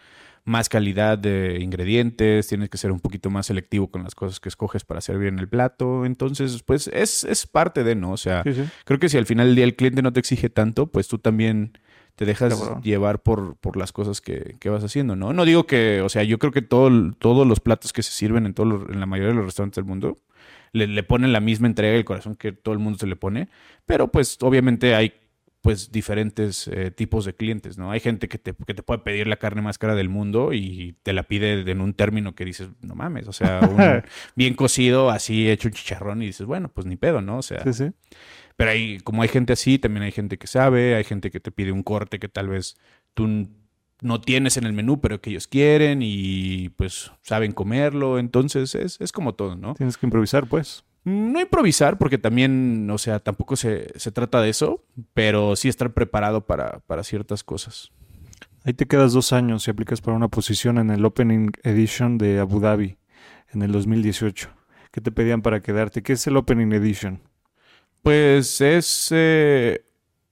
más 0.43 0.70
calidad 0.70 1.18
de 1.20 1.60
ingredientes, 1.62 2.47
tienes 2.47 2.70
que 2.70 2.78
ser 2.78 2.91
un 2.91 2.99
poquito 2.99 3.30
más 3.30 3.45
selectivo 3.47 3.89
con 3.91 4.04
las 4.04 4.16
cosas 4.16 4.39
que 4.39 4.49
escoges 4.49 4.84
para 4.84 4.99
servir 5.02 5.28
en 5.28 5.39
el 5.39 5.47
plato. 5.47 6.06
Entonces, 6.06 6.64
pues, 6.64 6.88
es, 6.88 7.24
es 7.24 7.45
parte 7.47 7.84
de, 7.84 7.95
¿no? 7.95 8.12
O 8.12 8.18
sea, 8.18 8.43
Sí, 8.43 8.54
sí. 8.54 8.64
Creo 8.86 8.99
que 8.99 9.10
si 9.10 9.18
al 9.18 9.26
final 9.26 9.47
del 9.47 9.56
día 9.56 9.66
el 9.66 9.76
cliente 9.76 10.02
no 10.02 10.12
te 10.14 10.20
exige 10.20 10.49
tanto, 10.49 10.88
pues 10.88 11.08
tú 11.08 11.18
también 11.20 11.78
te 12.16 12.26
dejas 12.26 12.54
Cabrón. 12.56 12.82
llevar 12.82 13.22
por, 13.24 13.56
por 13.58 13.78
las 13.78 13.91
cosas 13.91 14.20
que, 14.20 14.58
que 14.60 14.70
vas 14.70 14.84
haciendo, 14.84 15.16
¿no? 15.16 15.32
No 15.34 15.45
digo 15.45 15.66
que, 15.66 16.02
o 16.02 16.10
sea, 16.10 16.24
yo 16.24 16.38
creo 16.39 16.52
que 16.52 16.62
todo, 16.62 16.89
todos 17.20 17.47
los 17.47 17.60
platos 17.60 17.93
que 17.93 18.04
se 18.04 18.12
sirven 18.12 18.45
en, 18.45 18.54
todos 18.54 18.68
los- 18.70 18.89
en 18.89 18.99
la 18.99 19.06
mayoría 19.06 19.30
de 19.30 19.36
los 19.36 19.45
restaurantes 19.45 19.76
del 19.78 19.86
mundo 19.86 20.20
le, 20.74 20.88
le 20.88 21.03
ponen 21.03 21.34
la 21.34 21.39
misma 21.39 21.67
entrega 21.67 21.95
y 21.95 21.99
el 21.99 22.05
corazón 22.05 22.36
que 22.36 22.51
todo 22.51 22.74
el 22.74 22.80
mundo 22.80 22.99
se 22.99 23.07
le 23.07 23.15
pone, 23.15 23.49
pero 23.86 24.09
pues 24.11 24.38
obviamente 24.41 24.95
hay 24.95 25.13
pues 25.61 25.91
diferentes 25.91 26.67
eh, 26.69 26.89
tipos 26.89 27.24
de 27.24 27.36
clientes, 27.36 27.78
¿no? 27.78 27.91
Hay 27.91 27.99
gente 27.99 28.28
que 28.28 28.39
te, 28.39 28.55
que 28.65 28.74
te 28.74 28.82
puede 28.82 29.01
pedir 29.01 29.28
la 29.28 29.36
carne 29.38 29.61
más 29.61 29.78
cara 29.78 29.93
del 29.93 30.09
mundo 30.09 30.53
y 30.53 30.95
te 31.03 31.13
la 31.13 31.22
pide 31.22 31.69
en 31.69 31.82
un 31.82 31.93
término 31.93 32.34
que 32.34 32.45
dices, 32.45 32.69
no 32.82 32.95
mames, 32.95 33.28
o 33.28 33.32
sea, 33.32 33.59
un 33.69 33.78
bien 34.36 34.55
cocido, 34.55 35.11
así 35.11 35.47
hecho 35.51 35.67
un 35.67 35.76
chicharrón 35.76 36.24
y 36.24 36.26
dices, 36.26 36.47
bueno, 36.47 36.69
pues 36.74 36.88
ni 36.88 36.95
pedo, 36.95 37.22
¿no? 37.22 37.38
O 37.38 37.41
sea, 37.43 37.61
Sí, 37.63 37.74
sí. 37.74 37.91
pero 38.55 38.72
hay, 38.72 38.97
como 39.01 39.22
hay 39.22 39.28
gente 39.30 39.53
así, 39.53 39.78
también 39.78 40.01
hay 40.01 40.11
gente 40.11 40.39
que 40.39 40.47
sabe, 40.47 40.95
hay 40.95 41.03
gente 41.03 41.30
que 41.30 41.39
te 41.39 41.51
pide 41.51 41.72
un 41.72 41.84
corte 41.84 42.17
que 42.17 42.28
tal 42.28 42.47
vez 42.49 42.76
tú 43.13 43.47
no 44.02 44.20
tienes 44.20 44.58
en 44.58 44.66
el 44.66 44.74
menú, 44.74 44.99
pero 44.99 45.22
que 45.22 45.30
ellos 45.30 45.47
quieren 45.47 46.02
y 46.02 46.70
pues 46.70 47.12
saben 47.22 47.54
comerlo. 47.54 48.20
Entonces 48.20 48.76
es, 48.76 48.99
es 48.99 49.12
como 49.12 49.34
todo, 49.34 49.56
¿no? 49.56 49.76
Tienes 49.76 49.97
que 49.97 50.06
improvisar, 50.06 50.47
pues. 50.47 50.84
No 51.04 51.39
improvisar, 51.39 51.97
porque 51.97 52.18
también, 52.18 52.88
o 52.91 52.97
sea, 52.97 53.20
tampoco 53.20 53.56
se, 53.56 53.88
se 53.97 54.12
trata 54.12 54.41
de 54.41 54.49
eso, 54.49 54.84
pero 55.14 55.56
sí 55.56 55.68
estar 55.70 55.93
preparado 55.93 56.45
para, 56.45 56.80
para 56.82 57.04
ciertas 57.04 57.43
cosas. 57.43 57.91
Ahí 58.64 58.74
te 58.74 58.86
quedas 58.86 59.14
dos 59.14 59.34
años 59.34 59.68
y 59.68 59.72
aplicas 59.72 60.02
para 60.02 60.16
una 60.18 60.28
posición 60.28 60.78
en 60.78 60.91
el 60.91 61.04
Opening 61.04 61.52
Edition 61.64 62.20
de 62.20 62.39
Abu 62.39 62.60
Dhabi 62.60 62.97
en 63.52 63.64
el 63.64 63.72
2018. 63.72 64.49
¿Qué 64.91 65.02
te 65.02 65.12
pedían 65.12 65.41
para 65.41 65.62
quedarte? 65.62 66.04
¿Qué 66.04 66.14
es 66.14 66.28
el 66.28 66.38
Opening 66.38 66.72
Edition? 66.74 67.22
Pues 68.04 68.62
es... 68.62 69.10
eh, 69.12 69.84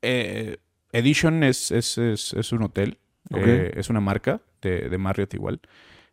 eh, 0.04 0.58
Edition 0.92 1.44
es, 1.44 1.72
es, 1.72 1.98
es, 1.98 2.34
es 2.34 2.52
un 2.52 2.64
hotel, 2.64 2.99
Eh, 3.34 3.74
es 3.76 3.90
una 3.90 4.00
marca 4.02 4.42
de, 4.62 4.90
de 4.90 4.98
Marriott 4.98 5.34
igual. 5.34 5.60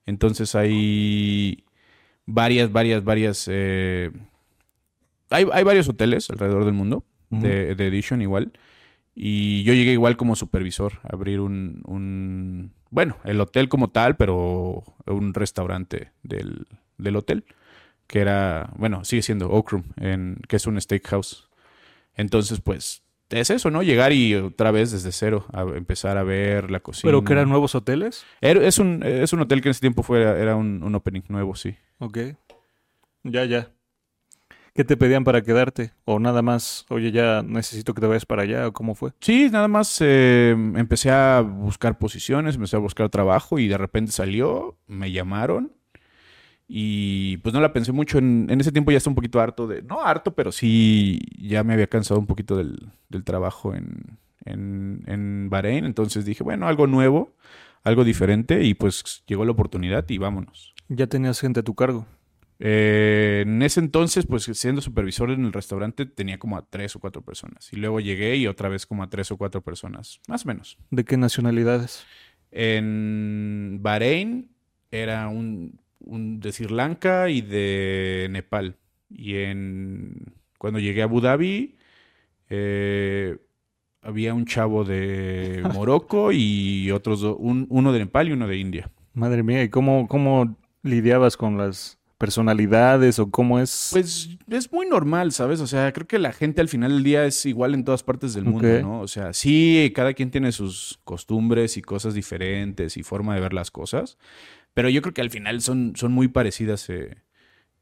Entonces 0.07 0.55
hay 0.55 1.65
varias, 2.27 2.71
varias, 2.73 3.05
varias... 3.05 3.49
eh, 3.51 4.11
hay, 5.31 5.47
hay 5.53 5.65
varios 5.65 5.89
hoteles 5.89 6.31
alrededor 6.31 6.65
del 6.65 6.75
mundo 6.75 7.05
de, 7.31 7.75
de 7.75 7.87
Edition 7.89 8.23
igual. 8.23 8.53
Y 9.15 9.63
yo 9.65 9.73
llegué 9.73 9.93
igual 9.93 10.17
como 10.17 10.37
supervisor 10.37 11.01
a 11.03 11.15
abrir 11.15 11.41
un, 11.41 11.81
un- 11.87 12.73
bueno, 12.91 13.17
el 13.25 13.41
hotel 13.41 13.69
como 13.69 13.89
tal, 13.89 14.17
pero 14.17 14.85
un 15.07 15.33
restaurante 15.35 16.13
del, 16.23 16.67
del 16.99 17.17
hotel, 17.17 17.45
que 18.07 18.21
era, 18.21 18.71
bueno, 18.77 19.05
sigue 19.05 19.23
siendo 19.23 19.51
Oak 19.51 19.71
Room, 19.73 19.85
en, 19.97 20.39
que 20.49 20.57
es 20.57 20.67
un 20.67 20.81
steakhouse. 20.81 21.49
Entonces, 22.15 22.61
pues, 22.61 23.03
es 23.31 23.51
eso, 23.51 23.71
¿no? 23.71 23.83
Llegar 23.83 24.13
y 24.13 24.35
otra 24.35 24.71
vez 24.71 24.93
desde 24.93 25.13
cero 25.13 25.47
a 25.53 25.63
empezar 25.63 26.17
a 26.19 26.23
ver 26.23 26.71
la 26.71 26.81
cocina. 26.81 27.09
¿Pero 27.09 27.25
que 27.25 27.33
eran 27.33 27.49
nuevos 27.49 27.75
hoteles? 27.75 28.25
Era- 28.41 28.65
es, 28.67 28.79
un, 28.79 29.03
es 29.03 29.33
un 29.33 29.41
hotel 29.41 29.61
que 29.61 29.69
en 29.69 29.73
ese 29.73 29.81
tiempo 29.81 30.03
fue, 30.03 30.23
era 30.23 30.57
un, 30.57 30.83
un 30.83 30.95
opening 30.95 31.23
nuevo, 31.29 31.55
sí. 31.55 31.77
Ok. 31.99 32.19
Ya, 33.25 33.45
ya. 33.45 33.71
¿Qué 34.75 34.85
te 34.85 34.97
pedían 34.99 35.25
para 35.25 35.41
quedarte? 35.43 35.93
¿O 36.05 36.21
nada 36.21 36.43
más, 36.43 36.85
oye, 36.91 37.11
ya 37.11 37.43
necesito 37.43 37.95
que 37.95 38.01
te 38.03 38.07
vayas 38.07 38.27
para 38.27 38.43
allá? 38.43 38.69
¿O 38.69 38.73
cómo 38.75 38.95
fue? 38.95 39.13
Sí, 39.21 39.49
nada 39.51 39.69
más 39.69 39.97
eh, 40.03 40.51
empecé 40.77 41.11
a 41.11 41.41
buscar 41.41 41.99
posiciones, 41.99 42.57
empecé 42.57 42.77
a 42.77 42.81
buscar 42.81 43.09
trabajo 43.09 43.59
y 43.59 43.69
de 43.69 43.79
repente 43.79 44.13
salió, 44.13 44.77
me 44.87 45.11
llamaron 45.13 45.73
y 46.69 47.37
pues 47.39 47.55
no 47.55 47.61
la 47.61 47.73
pensé 47.73 47.93
mucho. 47.93 48.19
En, 48.19 48.47
en 48.51 48.61
ese 48.61 48.73
tiempo 48.73 48.91
ya 48.91 48.99
estaba 48.99 49.13
un 49.13 49.17
poquito 49.17 49.41
harto 49.41 49.67
de, 49.67 49.83
no 49.83 50.03
harto, 50.03 50.35
pero 50.35 50.53
sí 50.53 51.21
ya 51.39 51.63
me 51.65 51.75
había 51.75 51.87
cansado 51.87 52.19
un 52.19 52.27
poquito 52.27 52.57
del, 52.57 52.91
del 53.09 53.25
trabajo 53.25 53.75
en, 53.75 54.19
en, 54.45 55.05
en 55.07 55.49
Bahrein. 55.51 55.85
Entonces 55.85 56.25
dije, 56.25 56.43
bueno, 56.43 56.67
algo 56.67 56.87
nuevo, 56.87 57.35
algo 57.83 58.05
diferente 58.05 58.65
y 58.65 58.75
pues 58.75 59.23
llegó 59.27 59.45
la 59.45 59.53
oportunidad 59.53 60.05
y 60.09 60.19
vámonos. 60.19 60.75
Ya 60.89 61.07
tenías 61.07 61.41
gente 61.41 61.61
a 61.61 61.63
tu 61.63 61.75
cargo. 61.75 62.07
Eh, 62.59 63.45
en 63.47 63.63
ese 63.63 63.81
entonces, 63.81 64.27
pues 64.27 64.45
siendo 64.45 64.81
supervisor 64.81 65.31
en 65.31 65.45
el 65.45 65.53
restaurante, 65.53 66.07
tenía 66.07 66.39
como 66.39 66.57
a 66.57 66.65
tres 66.65 66.97
o 66.97 67.01
cuatro 67.01 67.23
personas. 67.23 67.73
Y 67.73 67.77
luego 67.77 68.01
llegué 68.01 68.37
y 68.37 68.47
otra 68.47 68.69
vez 68.69 68.87
como 68.87 69.03
a 69.03 69.11
tres 69.11 69.31
o 69.31 69.37
cuatro 69.37 69.63
personas, 69.63 70.21
más 70.27 70.45
o 70.45 70.49
menos. 70.49 70.79
¿De 70.91 71.05
qué 71.05 71.17
nacionalidades? 71.17 72.07
En 72.51 73.81
Bahrein 73.83 74.51
era 74.91 75.29
un, 75.29 75.81
un 76.07 76.41
de 76.41 76.53
Sri 76.53 76.69
Lanka 76.69 77.29
y 77.29 77.43
de 77.43 78.29
Nepal. 78.31 78.77
Y 79.11 79.35
en 79.37 80.15
cuando 80.59 80.79
llegué 80.81 81.03
a 81.03 81.05
Abu 81.05 81.21
Dhabi, 81.21 81.77
eh, 82.49 83.37
había 84.03 84.35
un 84.35 84.47
chavo 84.47 84.85
de 84.85 85.63
Morocco 85.75 86.31
y 86.33 86.91
otros 86.91 87.21
dos, 87.21 87.37
un- 87.39 87.67
uno 87.71 87.93
de 87.93 88.01
Nepal 88.01 88.29
y 88.29 88.33
uno 88.33 88.47
de 88.49 88.57
India. 88.59 88.91
Madre 89.15 89.43
mía, 89.43 89.63
¿y 89.63 89.69
cómo, 89.69 90.07
cómo 90.09 90.57
lidiabas 90.83 91.37
con 91.37 91.57
las 91.59 91.96
personalidades 92.19 93.19
o 93.19 93.31
cómo 93.31 93.59
es? 93.61 93.91
Pues 93.93 94.31
es 94.49 94.73
muy 94.73 94.89
normal, 94.89 95.33
¿sabes? 95.33 95.61
O 95.61 95.67
sea, 95.67 95.93
creo 95.93 96.07
que 96.07 96.19
la 96.19 96.33
gente 96.33 96.61
al 96.61 96.69
final 96.69 96.93
del 96.93 97.05
día 97.05 97.25
es 97.25 97.45
igual 97.47 97.75
en 97.75 97.85
todas 97.85 98.03
partes 98.03 98.35
del 98.35 98.45
mundo. 98.45 98.81
¿no? 98.81 99.01
O 99.01 99.09
sea, 99.09 99.33
sí, 99.33 99.93
cada 99.95 100.15
quien 100.15 100.31
tiene 100.31 100.53
sus 100.53 101.01
costumbres 101.05 101.77
y 101.77 101.83
cosas 101.83 102.15
diferentes 102.15 102.97
y 102.97 103.03
forma 103.03 103.35
de 103.35 103.41
ver 103.41 103.53
las 103.53 103.71
cosas, 103.71 104.19
pero 104.75 104.89
yo 104.89 105.03
creo 105.03 105.15
que 105.15 105.23
al 105.23 105.31
final 105.31 105.61
son, 105.61 105.93
son 105.97 106.13
muy 106.13 106.29
parecidas. 106.29 106.89
eh, 106.91 107.17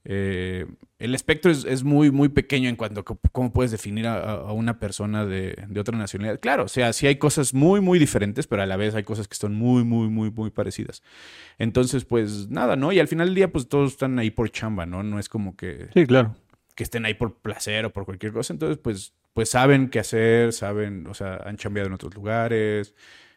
eh, 0.06 0.66
el 0.98 1.14
espectro 1.14 1.50
es, 1.50 1.64
es 1.64 1.82
muy, 1.82 2.10
muy 2.10 2.28
pequeño 2.28 2.68
en 2.68 2.76
cuanto 2.76 3.00
a 3.00 3.04
cómo 3.04 3.52
puedes 3.52 3.70
definir 3.70 4.06
a, 4.06 4.52
una 4.52 4.78
persona 4.78 5.24
de, 5.24 5.56
de 5.68 5.80
otra 5.80 5.96
nacionalidad. 5.96 6.40
Claro, 6.40 6.64
o 6.64 6.68
sea, 6.68 6.92
sí 6.92 7.06
hay 7.06 7.16
cosas 7.16 7.54
muy, 7.54 7.80
muy 7.80 7.98
diferentes, 7.98 8.46
pero 8.46 8.62
a 8.62 8.66
la 8.66 8.76
vez 8.76 8.94
hay 8.94 9.02
cosas 9.02 9.28
que 9.28 9.36
son 9.36 9.54
muy, 9.54 9.84
muy, 9.84 10.08
muy, 10.08 10.30
muy 10.30 10.50
parecidas. 10.50 11.02
Entonces, 11.58 12.04
pues 12.04 12.50
nada, 12.50 12.76
¿no? 12.76 12.92
Y 12.92 13.00
al 13.00 13.08
final 13.08 13.28
del 13.28 13.34
día, 13.34 13.50
pues 13.52 13.68
todos 13.68 13.92
están 13.92 14.18
ahí 14.18 14.30
por 14.30 14.50
chamba, 14.50 14.86
¿no? 14.86 15.02
No 15.02 15.18
es 15.18 15.28
como 15.28 15.56
que 15.56 15.88
Sí, 15.94 16.06
claro. 16.06 16.36
que 16.74 16.84
estén 16.84 17.06
ahí 17.06 17.14
por 17.14 17.38
placer 17.38 17.84
o 17.86 17.92
por 17.92 18.04
cualquier 18.04 18.32
cosa. 18.32 18.52
Entonces, 18.52 18.78
pues, 18.78 19.14
pues 19.32 19.50
saben 19.50 19.88
qué 19.88 20.00
hacer, 20.00 20.52
saben, 20.52 21.06
o 21.06 21.14
sea, 21.14 21.36
han 21.44 21.56
cambiado 21.56 21.88
en 21.88 21.94
otros 21.94 22.14
lugares, 22.14 22.94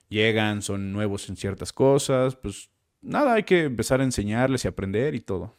llegan, 0.09 0.61
son 0.61 0.91
nuevos 0.91 1.29
en 1.29 1.37
ciertas 1.37 1.71
cosas. 1.73 2.35
Pues 2.35 2.69
nada, 3.01 3.33
hay 3.35 3.43
que 3.43 3.63
empezar 3.63 4.01
a 4.01 4.03
enseñarles 4.03 4.65
y 4.65 4.67
aprender 4.67 5.15
y 5.15 5.21
todo. 5.21 5.55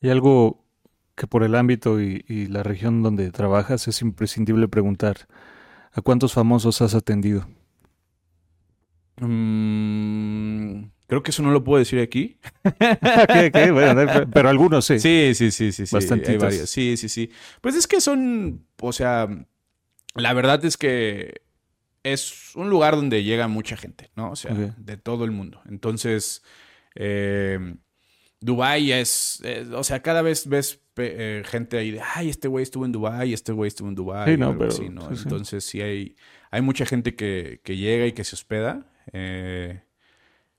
Y 0.00 0.10
algo 0.10 0.64
que 1.14 1.26
por 1.26 1.42
el 1.42 1.54
ámbito 1.54 2.00
y, 2.00 2.24
y 2.28 2.46
la 2.46 2.62
región 2.62 3.02
donde 3.02 3.30
trabajas 3.30 3.88
es 3.88 4.02
imprescindible 4.02 4.68
preguntar. 4.68 5.28
¿A 5.92 6.00
cuántos 6.00 6.32
famosos 6.32 6.80
has 6.80 6.94
atendido? 6.94 7.48
Mm, 9.20 10.90
creo 11.06 11.22
que 11.22 11.30
eso 11.30 11.42
no 11.42 11.50
lo 11.50 11.64
puedo 11.64 11.78
decir 11.78 12.00
aquí. 12.00 12.38
¿Qué, 13.32 13.50
qué? 13.52 13.70
Bueno, 13.70 14.26
pero 14.32 14.48
algunos 14.48 14.84
sí. 14.84 14.98
Sí, 15.00 15.32
sí, 15.34 15.50
sí, 15.50 15.72
sí. 15.72 15.84
Bastantitos. 15.90 16.34
Hay 16.34 16.38
varios. 16.38 16.70
Sí, 16.70 16.96
sí, 16.96 17.08
sí. 17.08 17.30
Pues 17.60 17.74
es 17.74 17.86
que 17.86 18.00
son, 18.00 18.66
o 18.80 18.92
sea, 18.92 19.28
la 20.14 20.32
verdad 20.34 20.64
es 20.64 20.76
que 20.76 21.42
es 22.04 22.54
un 22.54 22.70
lugar 22.70 22.96
donde 22.96 23.24
llega 23.24 23.48
mucha 23.48 23.76
gente, 23.76 24.10
¿no? 24.14 24.30
O 24.30 24.36
sea, 24.36 24.54
de 24.54 24.96
todo 24.96 25.24
el 25.24 25.30
mundo. 25.30 25.60
Entonces, 25.68 26.42
eh, 26.94 27.74
Dubái 28.40 28.92
es, 28.92 29.40
es- 29.44 29.68
o 29.68 29.82
sea, 29.84 30.00
cada 30.02 30.22
vez 30.22 30.46
ves 30.48 30.80
eh, 30.96 31.42
gente 31.44 31.78
ahí 31.78 31.92
de, 31.92 32.00
ay, 32.00 32.28
este 32.28 32.48
güey 32.48 32.62
estuvo 32.62 32.84
en 32.84 32.92
Dubái, 32.92 33.32
este 33.32 33.52
güey 33.52 33.68
estuvo 33.68 33.88
en 33.88 33.94
Dubái. 33.94 34.32
Sí, 34.34 34.38
no, 34.40 34.56
pero- 34.56 34.70
así, 34.70 34.88
¿no? 34.88 35.14
sí. 35.14 35.22
Entonces, 35.24 35.64
sí 35.64 35.80
hay, 35.80 36.16
hay 36.50 36.60
mucha 36.62 36.86
gente 36.86 37.14
que, 37.14 37.60
que 37.64 37.76
llega 37.76 38.06
y 38.06 38.12
que 38.12 38.24
se 38.24 38.34
hospeda. 38.34 38.86
eh, 39.12 39.82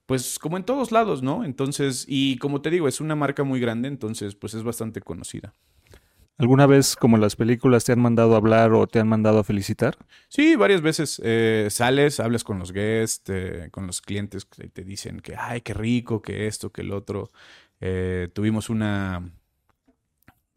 pues 0.06 0.40
como 0.40 0.58
en 0.58 0.64
todos 0.64 0.92
lados, 0.92 1.22
¿no? 1.22 1.44
Entonces, 1.46 2.06
y 2.08 2.38
como 2.40 2.62
te 2.62 2.72
digo, 2.72 2.88
es 2.88 3.00
una 3.00 3.16
marca 3.16 3.44
muy 3.44 3.60
grande, 3.60 3.88
entonces, 3.88 4.34
pues 4.34 4.56
es 4.56 4.64
bastante 4.64 5.02
conocida. 5.02 5.54
¿Alguna 6.40 6.66
vez, 6.66 6.96
como 6.96 7.18
en 7.18 7.22
las 7.22 7.36
películas, 7.36 7.84
te 7.84 7.92
han 7.92 8.00
mandado 8.00 8.34
a 8.34 8.38
hablar 8.38 8.72
o 8.74 8.88
te 8.88 8.98
han 9.00 9.08
mandado 9.10 9.38
a 9.40 9.44
felicitar? 9.44 9.98
Sí, 10.30 10.56
varias 10.56 10.82
veces 10.82 11.22
eh, 11.24 11.68
sales, 11.70 12.20
hablas 12.22 12.44
con 12.46 12.58
los 12.58 12.72
guests, 12.72 13.30
eh, 13.30 13.68
con 13.72 13.86
los 13.86 14.02
clientes 14.02 14.46
que 14.46 14.70
te 14.70 14.84
dicen 14.84 15.20
que, 15.20 15.36
ay, 15.38 15.62
qué 15.62 15.74
rico, 15.76 16.22
que 16.22 16.48
esto, 16.48 16.72
que 16.72 16.82
el 16.82 16.92
otro. 16.94 17.30
Eh, 17.82 18.30
tuvimos 18.34 18.70
una, 18.70 19.32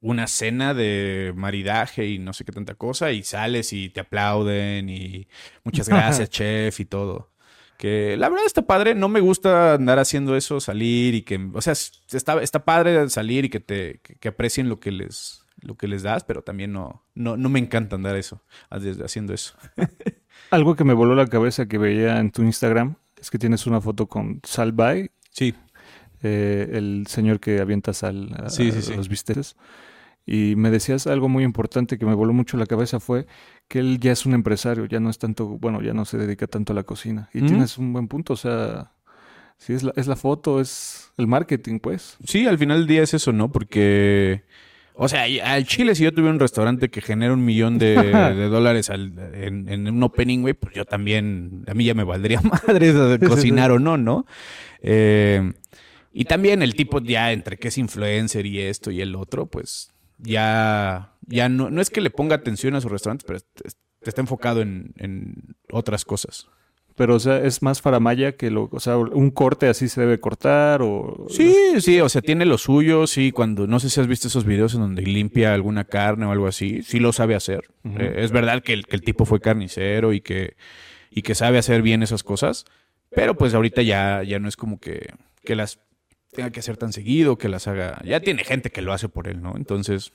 una 0.00 0.26
cena 0.26 0.74
de 0.74 1.32
maridaje 1.36 2.08
y 2.08 2.18
no 2.18 2.32
sé 2.32 2.44
qué 2.44 2.52
tanta 2.52 2.74
cosa, 2.74 3.12
y 3.12 3.22
sales 3.22 3.72
y 3.72 3.88
te 3.88 4.00
aplauden 4.00 4.88
y 4.88 5.28
muchas 5.64 5.88
gracias, 5.88 6.28
chef, 6.30 6.80
y 6.80 6.84
todo. 6.84 7.30
Que 7.78 8.16
la 8.16 8.28
verdad 8.28 8.46
está 8.46 8.62
padre, 8.62 8.94
no 8.94 9.08
me 9.08 9.20
gusta 9.20 9.74
andar 9.74 9.98
haciendo 9.98 10.36
eso, 10.36 10.60
salir 10.60 11.14
y 11.14 11.22
que, 11.22 11.40
o 11.52 11.60
sea, 11.60 11.72
está, 11.72 12.40
está 12.42 12.64
padre 12.64 13.08
salir 13.08 13.46
y 13.46 13.48
que 13.48 13.60
te 13.60 14.00
que, 14.02 14.16
que 14.16 14.28
aprecien 14.28 14.68
lo 14.68 14.78
que 14.78 14.92
les 14.92 15.40
lo 15.62 15.76
que 15.76 15.86
les 15.86 16.02
das, 16.02 16.24
pero 16.24 16.42
también 16.42 16.72
no, 16.72 17.04
no, 17.14 17.36
no 17.36 17.48
me 17.48 17.60
encanta 17.60 17.94
andar 17.94 18.16
eso, 18.16 18.42
haciendo 18.70 19.32
eso. 19.32 19.54
Algo 20.50 20.74
que 20.74 20.82
me 20.82 20.92
voló 20.92 21.14
la 21.14 21.26
cabeza 21.28 21.66
que 21.66 21.78
veía 21.78 22.18
en 22.18 22.32
tu 22.32 22.42
Instagram 22.42 22.96
es 23.16 23.30
que 23.30 23.38
tienes 23.38 23.66
una 23.66 23.80
foto 23.80 24.08
con 24.08 24.40
Salvay, 24.42 25.10
Sí, 25.32 25.54
eh, 26.22 26.68
el 26.72 27.04
señor 27.08 27.40
que 27.40 27.60
avienta 27.60 27.92
sal 27.92 28.34
a, 28.36 28.48
Sí, 28.50 28.70
sí, 28.72 28.78
a 28.78 28.82
sí. 28.82 28.94
los 28.96 29.08
bisteces. 29.08 29.56
Y 30.24 30.54
me 30.56 30.70
decías 30.70 31.06
algo 31.08 31.28
muy 31.28 31.42
importante 31.42 31.98
que 31.98 32.06
me 32.06 32.14
voló 32.14 32.32
mucho 32.32 32.56
la 32.56 32.66
cabeza 32.66 33.00
fue 33.00 33.26
que 33.68 33.80
él 33.80 33.98
ya 33.98 34.12
es 34.12 34.24
un 34.24 34.34
empresario, 34.34 34.84
ya 34.86 35.00
no 35.00 35.10
es 35.10 35.18
tanto, 35.18 35.46
bueno, 35.46 35.82
ya 35.82 35.94
no 35.94 36.04
se 36.04 36.16
dedica 36.16 36.46
tanto 36.46 36.72
a 36.72 36.76
la 36.76 36.84
cocina. 36.84 37.28
Y 37.34 37.42
tienes 37.42 37.76
un 37.76 37.92
buen 37.92 38.06
punto, 38.06 38.34
o 38.34 38.36
sea, 38.36 38.92
sí 39.58 39.72
es 39.72 39.82
la, 39.82 39.92
es 39.96 40.06
la 40.06 40.14
foto, 40.14 40.60
es 40.60 41.10
el 41.18 41.26
marketing, 41.26 41.80
pues. 41.80 42.18
Sí, 42.24 42.46
al 42.46 42.56
final 42.56 42.78
del 42.78 42.86
día 42.86 43.02
es 43.02 43.14
eso, 43.14 43.32
¿no? 43.32 43.50
Porque, 43.50 44.44
o 44.94 45.08
sea, 45.08 45.24
al 45.44 45.66
Chile, 45.66 45.96
si 45.96 46.04
yo 46.04 46.12
tuviera 46.12 46.32
un 46.32 46.38
restaurante 46.38 46.88
que 46.88 47.00
genera 47.00 47.32
un 47.32 47.44
millón 47.44 47.78
de, 47.78 47.96
de 48.36 48.48
dólares 48.48 48.90
al- 48.90 49.14
en, 49.34 49.68
en 49.68 49.88
un 49.88 50.02
opening, 50.04 50.42
güey, 50.42 50.54
pues 50.54 50.72
yo 50.72 50.84
también, 50.84 51.64
a 51.66 51.74
mí 51.74 51.84
ya 51.84 51.94
me 51.94 52.04
valdría 52.04 52.40
madre 52.68 52.92
de 52.92 53.18
cocinar 53.26 53.72
o 53.72 53.80
no, 53.80 53.96
¿no? 53.96 54.24
Eh, 54.82 55.52
y 56.12 56.24
también 56.26 56.62
el 56.62 56.74
tipo 56.74 57.00
ya 57.00 57.32
entre 57.32 57.56
que 57.58 57.68
es 57.68 57.78
influencer 57.78 58.46
y 58.46 58.60
esto 58.60 58.90
y 58.90 59.00
el 59.00 59.14
otro, 59.16 59.46
pues 59.46 59.92
ya, 60.18 61.12
ya 61.26 61.48
no, 61.48 61.70
no 61.70 61.80
es 61.80 61.90
que 61.90 62.00
le 62.00 62.10
ponga 62.10 62.36
atención 62.36 62.74
a 62.74 62.80
su 62.80 62.88
restaurante, 62.88 63.24
pero 63.26 63.40
te- 63.40 63.68
está 64.02 64.20
enfocado 64.20 64.60
en, 64.62 64.92
en 64.98 65.56
otras 65.70 66.04
cosas. 66.04 66.46
Pero, 66.94 67.14
o 67.14 67.20
sea, 67.20 67.38
es 67.42 67.62
más 67.62 67.80
faramaya 67.80 68.32
que 68.36 68.50
lo, 68.50 68.68
o 68.70 68.78
sea, 68.78 68.98
un 68.98 69.30
corte 69.30 69.66
así 69.66 69.88
se 69.88 70.02
debe 70.02 70.20
cortar 70.20 70.82
o... 70.82 71.26
Sí, 71.30 71.54
sí, 71.80 71.98
o 72.00 72.08
sea, 72.10 72.20
tiene 72.20 72.44
lo 72.44 72.58
suyo, 72.58 73.06
sí, 73.06 73.32
cuando, 73.32 73.66
no 73.66 73.80
sé 73.80 73.88
si 73.88 73.98
has 73.98 74.06
visto 74.06 74.28
esos 74.28 74.44
videos 74.44 74.74
en 74.74 74.80
donde 74.80 75.00
limpia 75.02 75.54
alguna 75.54 75.84
carne 75.84 76.26
o 76.26 76.32
algo 76.32 76.46
así, 76.46 76.82
sí 76.82 76.98
lo 77.00 77.14
sabe 77.14 77.34
hacer. 77.34 77.70
Eh, 77.98 78.16
es 78.18 78.30
verdad 78.30 78.62
que 78.62 78.74
el, 78.74 78.86
que 78.86 78.96
el 78.96 79.02
tipo 79.02 79.24
fue 79.24 79.40
carnicero 79.40 80.12
y 80.12 80.20
que, 80.20 80.54
y 81.10 81.22
que 81.22 81.34
sabe 81.34 81.56
hacer 81.56 81.80
bien 81.80 82.02
esas 82.02 82.22
cosas, 82.22 82.66
pero 83.08 83.36
pues 83.38 83.54
ahorita 83.54 83.80
ya, 83.80 84.22
ya 84.22 84.38
no 84.38 84.46
es 84.48 84.56
como 84.56 84.78
que, 84.78 85.14
que 85.44 85.56
las 85.56 85.78
tenga 86.32 86.50
que 86.50 86.60
hacer 86.60 86.76
tan 86.76 86.92
seguido, 86.92 87.36
que 87.36 87.48
las 87.48 87.68
haga, 87.68 88.00
ya 88.04 88.20
tiene 88.20 88.44
gente 88.44 88.70
que 88.70 88.82
lo 88.82 88.92
hace 88.92 89.08
por 89.08 89.28
él, 89.28 89.42
¿no? 89.42 89.54
Entonces, 89.56 90.12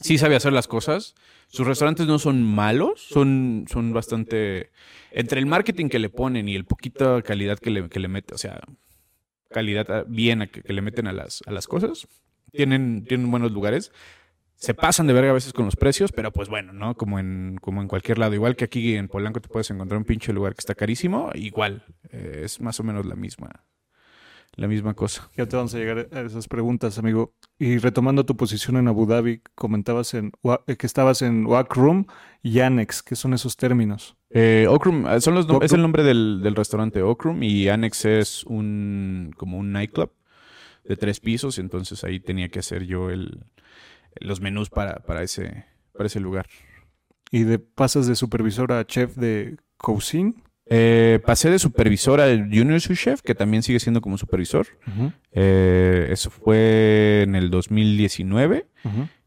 sí 0.00 0.18
sabe 0.18 0.36
hacer 0.36 0.52
las 0.52 0.68
cosas. 0.68 1.14
Sus 1.48 1.66
restaurantes 1.66 2.06
no 2.06 2.18
son 2.18 2.42
malos, 2.42 3.00
son, 3.00 3.64
son 3.68 3.92
bastante... 3.92 4.70
Entre 5.10 5.40
el 5.40 5.46
marketing 5.46 5.88
que 5.88 5.98
le 5.98 6.10
ponen 6.10 6.48
y 6.48 6.54
el 6.54 6.64
poquita 6.64 7.22
calidad 7.22 7.58
que 7.58 7.70
le, 7.70 7.88
que 7.88 8.00
le 8.00 8.08
mete, 8.08 8.34
o 8.34 8.38
sea, 8.38 8.60
calidad 9.50 9.90
ah, 9.90 10.04
bien 10.06 10.42
a 10.42 10.46
que, 10.48 10.72
le 10.72 10.82
meten 10.82 11.06
a 11.06 11.12
las, 11.12 11.42
a 11.46 11.52
las 11.52 11.66
cosas, 11.68 12.08
tienen, 12.52 13.04
tienen 13.04 13.30
buenos 13.30 13.52
lugares. 13.52 13.92
Se 14.56 14.74
pasan 14.74 15.06
de 15.06 15.12
verga 15.12 15.30
a 15.30 15.34
veces 15.34 15.52
con 15.52 15.64
los 15.64 15.76
precios, 15.76 16.12
pero 16.12 16.32
pues 16.32 16.48
bueno, 16.48 16.72
¿no? 16.72 16.96
Como 16.96 17.18
en, 17.18 17.58
como 17.60 17.80
en 17.80 17.88
cualquier 17.88 18.18
lado. 18.18 18.34
Igual 18.34 18.56
que 18.56 18.64
aquí 18.64 18.96
en 18.96 19.08
Polanco 19.08 19.40
te 19.40 19.48
puedes 19.48 19.70
encontrar 19.70 19.98
un 19.98 20.04
pinche 20.04 20.32
lugar 20.32 20.54
que 20.54 20.60
está 20.60 20.74
carísimo, 20.74 21.30
igual. 21.34 21.84
eh, 22.10 22.42
es 22.44 22.60
más 22.60 22.80
o 22.80 22.82
menos 22.82 23.06
la 23.06 23.14
misma, 23.14 23.64
la 24.56 24.68
misma 24.68 24.94
cosa. 24.94 25.30
Ya 25.36 25.46
te 25.46 25.56
vamos 25.56 25.74
a 25.74 25.78
llegar 25.78 26.08
a 26.12 26.20
esas 26.20 26.46
preguntas, 26.48 26.98
amigo. 26.98 27.34
Y 27.58 27.78
retomando 27.78 28.24
tu 28.24 28.36
posición 28.36 28.76
en 28.76 28.88
Abu 28.88 29.06
Dhabi, 29.06 29.42
comentabas 29.54 30.14
en, 30.14 30.32
eh, 30.66 30.76
que 30.76 30.86
estabas 30.86 31.22
en 31.22 31.46
Wak 31.46 31.74
Room 31.74 32.06
y 32.42 32.60
Annex. 32.60 33.02
¿Qué 33.02 33.16
son 33.16 33.34
esos 33.34 33.56
términos? 33.56 34.16
Eh, 34.30 34.66
Okrum, 34.68 35.06
eh, 35.06 35.20
son 35.20 35.34
los 35.34 35.46
nom- 35.48 35.62
es 35.62 35.70
Okrum. 35.72 35.76
el 35.78 35.82
nombre 35.82 36.02
del, 36.02 36.40
del 36.42 36.54
restaurante 36.56 37.02
Okrum 37.02 37.42
y 37.42 37.68
Annex 37.68 38.04
es 38.04 38.44
un 38.44 39.32
como 39.36 39.58
un 39.58 39.72
nightclub 39.72 40.10
de 40.84 40.96
tres 40.96 41.18
pisos, 41.20 41.58
entonces 41.58 42.04
ahí 42.04 42.20
tenía 42.20 42.48
que 42.48 42.58
hacer 42.58 42.84
yo 42.84 43.08
el, 43.10 43.46
los 44.20 44.40
menús 44.40 44.68
para, 44.70 44.96
para, 44.96 45.22
ese, 45.22 45.64
para 45.92 46.06
ese 46.06 46.20
lugar. 46.20 46.46
Y 47.30 47.44
de 47.44 47.58
pasas 47.58 48.06
de 48.06 48.14
supervisor 48.16 48.70
a 48.72 48.84
chef 48.86 49.16
de 49.16 49.56
cocina. 49.76 50.32
Eh, 50.66 51.20
pasé 51.26 51.50
de 51.50 51.58
supervisor 51.58 52.20
al 52.20 52.48
junior 52.50 52.80
sous 52.80 52.98
chef, 52.98 53.20
que 53.22 53.34
también 53.34 53.62
sigue 53.62 53.80
siendo 53.80 54.00
como 54.00 54.16
supervisor. 54.18 54.66
Eh, 55.32 56.08
eso 56.10 56.30
fue 56.30 57.22
en 57.24 57.34
el 57.34 57.50
2019 57.50 58.66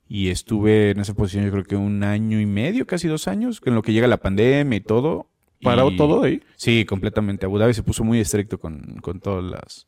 y 0.10 0.30
estuve 0.30 0.92
en 0.92 1.00
esa 1.00 1.14
posición 1.14 1.46
yo 1.46 1.52
creo 1.52 1.64
que 1.64 1.76
un 1.76 2.04
año 2.04 2.40
y 2.40 2.46
medio, 2.46 2.88
casi 2.88 3.08
dos 3.08 3.28
años, 3.28 3.62
en 3.66 3.76
lo 3.76 3.82
que 3.82 3.94
llega 3.94 4.08
la 4.08 4.18
pandemia 4.18 4.78
y 4.78 4.82
todo. 4.82 5.30
¿Paró 5.62 5.90
Y- 5.92 5.98
todo 5.98 6.24
ahí? 6.24 6.42
Sí, 6.56 6.86
completamente. 6.86 7.46
Abu 7.46 7.58
Dhabi 7.58 7.74
se 7.74 7.84
puso 7.84 8.04
muy 8.04 8.20
estricto 8.20 8.60
con, 8.60 8.98
con 9.02 9.20
todas 9.20 9.44
las, 9.44 9.88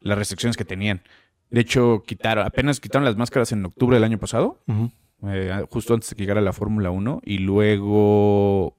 las 0.00 0.16
restricciones 0.18 0.56
que 0.56 0.64
tenían. 0.64 1.02
De 1.50 1.60
hecho, 1.62 2.02
quitaron, 2.06 2.46
apenas 2.46 2.80
quitaron 2.80 3.04
las 3.04 3.16
máscaras 3.16 3.50
en 3.52 3.64
octubre 3.64 3.96
del 3.96 4.04
año 4.04 4.18
pasado, 4.18 4.62
eh, 5.26 5.64
justo 5.70 5.94
antes 5.94 6.10
de 6.10 6.16
que 6.16 6.22
llegara 6.22 6.40
la 6.40 6.52
Fórmula 6.52 6.90
1, 6.90 7.22
y 7.24 7.38
luego 7.38 8.76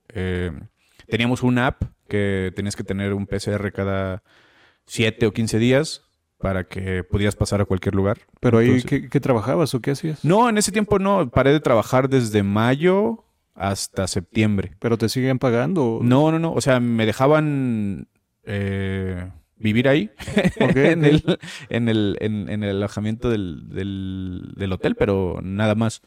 teníamos 1.12 1.44
una 1.44 1.68
app 1.68 1.84
que 2.08 2.54
tenías 2.56 2.78
que 2.78 2.86
tener 2.86 3.14
un 3.14 3.28
PCR 3.28 3.72
cada 3.74 4.24
7 4.86 5.28
o 5.28 5.34
15 5.34 5.60
días 5.60 6.04
para 6.38 6.64
que 6.64 7.04
pudieras 7.04 7.36
pasar 7.36 7.60
a 7.60 7.66
cualquier 7.66 7.96
lugar. 7.96 8.20
Pero 8.40 8.60
ahí, 8.60 8.82
¿qué, 8.82 9.10
qué 9.10 9.20
trabajabas 9.20 9.76
o 9.76 9.82
qué 9.82 9.92
hacías? 9.92 10.24
No, 10.24 10.48
en 10.50 10.58
ese 10.58 10.72
tiempo 10.72 11.00
no, 11.00 11.30
paré 11.30 11.52
de 11.52 11.60
trabajar 11.60 12.08
desde 12.08 12.44
mayo 12.44 13.26
hasta 13.54 14.08
septiembre. 14.08 14.78
¿Pero 14.80 14.98
te 14.98 15.10
siguen 15.10 15.38
pagando? 15.38 16.00
No, 16.02 16.32
no, 16.32 16.40
no. 16.40 16.54
O 16.54 16.62
sea, 16.62 16.80
me 16.80 17.06
dejaban 17.06 18.08
eh, 18.46 19.30
vivir 19.58 19.90
ahí 19.90 20.12
en, 20.56 21.04
el, 21.04 21.40
en, 21.68 21.90
el, 21.90 22.18
en, 22.22 22.50
en 22.50 22.64
el 22.64 22.78
alojamiento 22.78 23.30
del, 23.30 23.68
del, 23.68 24.54
del 24.56 24.72
hotel, 24.72 24.96
pero 24.96 25.42
nada 25.44 25.76
más. 25.76 26.02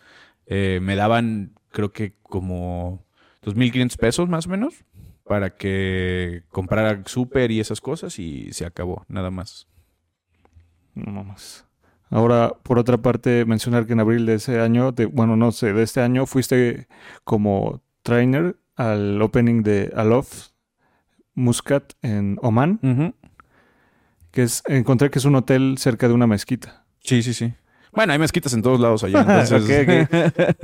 Eh, 0.47 0.79
me 0.83 0.97
daban, 0.97 1.53
creo 1.71 1.93
que 1.93 2.15
como 2.23 3.05
2.500 3.45 3.97
pesos 3.99 4.29
más 4.31 4.47
o 4.47 4.51
menos 4.51 4.85
para 5.25 5.57
que 5.57 6.43
comprara 6.51 7.03
súper 7.07 7.51
y 7.51 7.61
esas 7.61 7.81
cosas 7.81 8.19
y 8.19 8.53
se 8.53 8.67
acabó, 8.67 9.05
nada 9.09 9.31
más. 9.31 9.67
No 10.95 11.11
mames. 11.13 11.65
Ahora, 12.11 12.53
por 12.63 12.79
otra 12.79 12.99
parte, 12.99 13.45
mencionar 13.45 13.87
que 13.87 13.95
en 13.95 14.01
abril 14.01 14.27
de 14.27 14.35
ese 14.35 14.61
año, 14.61 14.93
de, 14.93 15.07
bueno, 15.07 15.37
no 15.37 15.51
sé, 15.51 15.73
de 15.73 15.83
este 15.83 16.01
año, 16.01 16.27
fuiste 16.27 16.87
como 17.25 17.83
trainer 18.03 18.57
al 18.77 19.21
opening 19.21 19.63
de 19.63 19.93
Alof 19.97 20.49
Muscat 21.35 21.95
en 22.03 22.39
Oman, 22.43 23.15
que 24.31 24.43
es, 24.43 24.63
encontré 24.67 25.11
que 25.11 25.19
es 25.19 25.25
un 25.25 25.35
hotel 25.35 25.77
cerca 25.79 26.07
de 26.07 26.15
una 26.15 26.27
mezquita. 26.27 26.85
Sí, 27.01 27.23
sí, 27.23 27.35
sí. 27.35 27.53
Bueno, 27.93 28.13
hay 28.13 28.19
mezquitas 28.19 28.53
en 28.53 28.63
todos 28.63 28.79
lados 28.79 29.03
allá. 29.05 29.21
Entonces, 29.43 30.09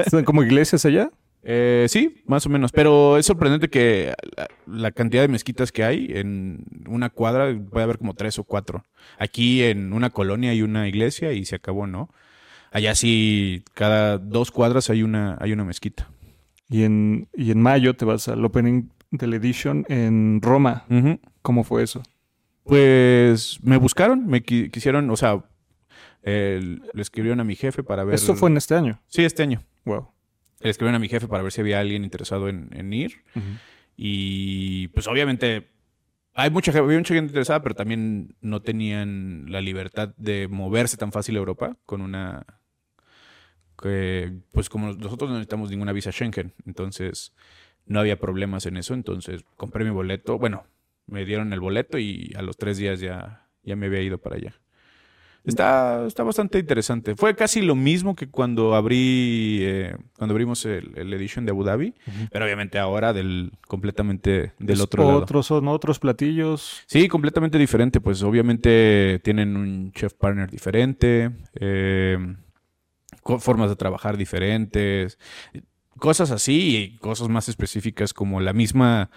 ¿Son 0.11 0.25
como 0.25 0.43
iglesias 0.43 0.85
allá? 0.85 1.11
Eh, 1.43 1.87
sí, 1.89 2.23
más 2.27 2.45
o 2.47 2.51
menos. 2.51 2.71
Pero 2.73 3.17
es 3.17 3.27
sorprendente 3.27 3.69
que 3.71 4.13
la, 4.37 4.49
la 4.67 4.91
cantidad 4.93 5.23
de 5.23 5.29
mezquitas 5.29 5.73
que 5.73 5.85
hay 5.85 6.07
en 6.11 6.65
una 6.87 7.09
cuadra 7.11 7.47
puede 7.71 7.85
haber 7.85 7.99
como 7.99 8.15
tres 8.15 8.39
o 8.39 8.45
cuatro. 8.45 8.85
Aquí 9.19 9.63
en 9.63 9.93
una 9.93 10.11
colonia 10.11 10.51
hay 10.51 10.63
una 10.63 10.87
iglesia 10.89 11.33
y 11.33 11.45
se 11.47 11.57
acabó, 11.57 11.87
¿no? 11.87 12.11
Allá 12.73 12.95
sí, 12.95 13.65
cada 13.75 14.19
dos 14.19 14.51
cuadras 14.51 14.91
hay 14.91 15.03
una, 15.03 15.37
hay 15.41 15.53
una 15.53 15.65
mezquita. 15.65 16.09
Y 16.69 16.85
en, 16.85 17.29
y 17.35 17.51
en 17.51 17.61
mayo 17.61 17.95
te 17.95 18.05
vas 18.05 18.29
al 18.29 18.45
opening 18.45 18.85
del 19.11 19.35
Edition 19.35 19.85
en 19.89 20.41
Roma. 20.41 20.85
¿Cómo 21.43 21.65
fue 21.65 21.83
eso? 21.83 22.03
Pues 22.65 23.59
me 23.65 23.77
buscaron, 23.77 24.27
me 24.29 24.45
qui- 24.45 24.71
quisieron, 24.71 25.11
o 25.11 25.17
sea, 25.17 25.43
eh, 26.23 26.79
le 26.93 27.03
escribieron 27.03 27.41
a 27.41 27.45
mi 27.45 27.57
jefe 27.57 27.83
para 27.83 28.05
ver. 28.05 28.15
Esto 28.15 28.37
fue 28.37 28.51
en 28.51 28.57
este 28.59 28.75
año. 28.77 29.01
Sí, 29.09 29.25
este 29.25 29.43
año. 29.43 29.63
Wow. 29.85 30.09
Le 30.61 30.71
escribieron 30.71 30.97
a 30.97 30.99
mi 30.99 31.09
jefe 31.09 31.27
para 31.27 31.43
ver 31.43 31.53
si 31.53 31.61
había 31.61 31.81
alguien 31.81 32.05
interesado 32.05 32.49
en, 32.49 32.71
en 32.73 32.93
ir. 32.93 33.25
Y 33.97 34.89
pues 34.89 35.07
obviamente 35.09 35.69
hay 36.35 36.51
mucha, 36.51 36.71
había 36.71 36.99
mucha 36.99 37.15
gente 37.15 37.31
interesada, 37.31 37.63
pero 37.63 37.75
también 37.75 38.37
no 38.41 38.63
tenían 38.63 39.47
la 39.49 39.61
libertad 39.61 40.15
de 40.17 40.49
moverse 40.49 40.97
tan 40.97 41.13
fácil 41.13 41.37
a 41.37 41.39
Europa 41.39 41.77
con 41.87 42.01
una... 42.01 42.47
Que, 43.81 44.33
pues 44.53 44.69
como 44.69 44.93
nosotros 44.93 45.31
no 45.31 45.37
necesitamos 45.37 45.71
ninguna 45.71 45.93
visa 45.93 46.13
Schengen, 46.13 46.53
entonces 46.67 47.35
no 47.87 47.99
había 48.01 48.19
problemas 48.21 48.67
en 48.67 48.77
eso, 48.77 48.93
entonces 48.93 49.43
compré 49.57 49.85
mi 49.85 49.91
boleto, 49.91 50.39
bueno, 50.39 50.65
me 51.07 51.25
dieron 51.25 51.55
el 51.55 51.61
boleto 51.61 51.99
y 51.99 52.33
a 52.37 52.43
los 52.43 52.59
tres 52.59 52.77
días 52.77 53.01
ya, 53.01 53.49
ya 53.63 53.77
me 53.77 53.87
había 53.87 54.03
ido 54.03 54.19
para 54.19 54.37
allá. 54.37 54.60
Está, 55.45 56.07
está 56.07 56.23
bastante 56.23 56.59
interesante. 56.59 57.17
Fue 57.17 57.35
casi 57.35 57.63
lo 57.63 57.75
mismo 57.75 58.15
que 58.15 58.29
cuando 58.29 58.75
abrí, 58.75 59.61
eh, 59.63 59.97
cuando 60.19 60.35
abrimos 60.35 60.67
el, 60.67 60.93
el 60.97 61.13
edition 61.15 61.47
de 61.47 61.53
Abu 61.53 61.65
Dhabi, 61.65 61.95
pero 62.31 62.45
obviamente 62.45 62.79
ahora 62.79 63.13
del 63.13 63.53
completamente 63.67 64.53
del 64.59 64.77
Es 64.77 64.83
otro 64.83 65.05
lado. 65.05 65.19
Otros 65.19 65.47
son 65.47 65.67
otros 65.69 65.99
platillos. 65.99 66.83
Sí, 66.87 67.09
completamente 67.09 67.57
diferente. 67.57 68.01
Pues 68.01 68.23
obviamente 68.23 69.21
tienen 69.25 69.57
un 69.57 69.93
chef 69.93 70.13
partner 70.13 70.51
diferente, 70.51 71.31
eh, 71.55 72.19
formas 73.39 73.71
de 73.71 73.77
trabajar 73.77 74.19
diferentes, 74.19 75.19
cosas 75.97 76.31
así 76.31 76.77
y 76.77 76.99
cosas 76.99 77.29
más 77.29 77.49
específicas 77.49 78.13
como 78.13 78.41
la 78.41 78.53
misma 78.53 79.11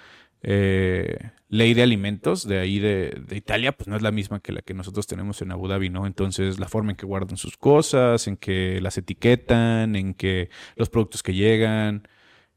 eh, 0.43 1.31
ley 1.49 1.73
de 1.73 1.83
alimentos 1.83 2.45
de 2.47 2.59
ahí 2.59 2.79
de, 2.79 3.21
de 3.27 3.37
Italia, 3.37 3.71
pues 3.71 3.87
no 3.87 3.95
es 3.95 4.01
la 4.01 4.11
misma 4.11 4.39
que 4.39 4.51
la 4.51 4.61
que 4.61 4.73
nosotros 4.73 5.07
tenemos 5.07 5.41
en 5.41 5.51
Abu 5.51 5.67
Dhabi, 5.67 5.89
¿no? 5.89 6.05
Entonces 6.05 6.59
la 6.59 6.67
forma 6.67 6.91
en 6.91 6.97
que 6.97 7.05
guardan 7.05 7.37
sus 7.37 7.57
cosas, 7.57 8.27
en 8.27 8.37
que 8.37 8.79
las 8.81 8.97
etiquetan, 8.97 9.95
en 9.95 10.13
que 10.13 10.49
los 10.75 10.89
productos 10.89 11.23
que 11.23 11.33
llegan 11.33 12.07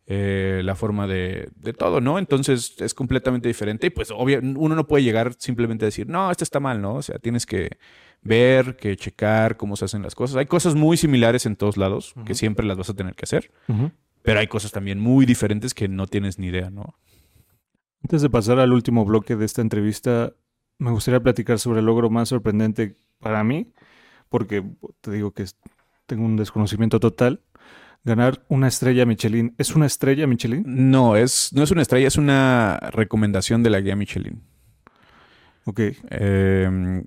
eh, 0.09 0.63
la 0.65 0.75
forma 0.77 1.07
de, 1.07 1.49
de 1.57 1.73
todo, 1.73 2.01
¿no? 2.01 2.19
Entonces 2.19 2.75
es 2.81 2.95
completamente 2.95 3.49
diferente 3.49 3.89
y 3.89 3.91
pues 3.91 4.11
obvio, 4.11 4.41
uno 4.41 4.75
no 4.75 4.87
puede 4.87 5.05
llegar 5.05 5.35
simplemente 5.39 5.85
a 5.85 5.87
decir, 5.87 6.09
no, 6.09 6.31
esto 6.31 6.45
está 6.45 6.61
mal, 6.61 6.81
¿no? 6.81 6.95
O 6.95 7.03
sea, 7.03 7.19
tienes 7.19 7.45
que 7.47 7.79
ver, 8.23 8.77
que 8.77 8.97
checar 8.97 9.57
cómo 9.57 9.77
se 9.77 9.85
hacen 9.85 10.03
las 10.03 10.15
cosas. 10.15 10.37
Hay 10.37 10.47
cosas 10.47 10.75
muy 10.75 10.97
similares 10.97 11.47
en 11.47 11.57
todos 11.57 11.77
lados 11.77 12.15
que 12.25 12.35
siempre 12.35 12.67
las 12.67 12.77
vas 12.77 12.91
a 12.91 12.95
tener 12.95 13.15
que 13.15 13.25
hacer, 13.25 13.51
pero 14.23 14.41
hay 14.41 14.47
cosas 14.47 14.73
también 14.73 14.99
muy 14.99 15.27
diferentes 15.27 15.75
que 15.75 15.89
no 15.89 16.07
tienes 16.07 16.39
ni 16.39 16.49
idea, 16.49 16.71
¿no? 16.71 16.97
Antes 18.07 18.23
de 18.23 18.31
pasar 18.31 18.61
al 18.61 18.73
último 18.73 19.05
bloque 19.05 19.35
de 19.35 19.45
esta 19.45 19.63
entrevista, 19.63 20.33
me 20.79 20.93
gustaría 20.93 21.19
platicar 21.19 21.59
sobre 21.59 21.81
el 21.81 21.87
logro 21.87 22.09
más 22.09 22.29
sorprendente 22.29 22.95
para 23.19 23.43
mí, 23.43 23.73
porque 24.29 24.63
te 25.01 25.11
digo 25.11 25.33
que 25.33 25.45
tengo 26.07 26.25
un 26.25 26.37
desconocimiento 26.37 27.01
total. 27.01 27.41
Ganar 28.05 28.45
una 28.47 28.69
estrella 28.69 29.07
Michelin. 29.07 29.57
¿Es 29.59 29.75
una 29.75 29.87
estrella 29.87 30.29
Michelin? 30.29 30.63
No, 30.65 31.17
es, 31.17 31.51
no 31.53 31.65
es 31.65 31.73
una 31.73 31.83
estrella, 31.83 32.07
es 32.07 32.17
una 32.17 32.79
recomendación 32.93 33.65
de 33.65 33.71
la 33.71 33.81
guía 33.81 33.97
Michelin. 33.97 34.41
Ok. 35.65 35.81
Eh, 36.11 37.03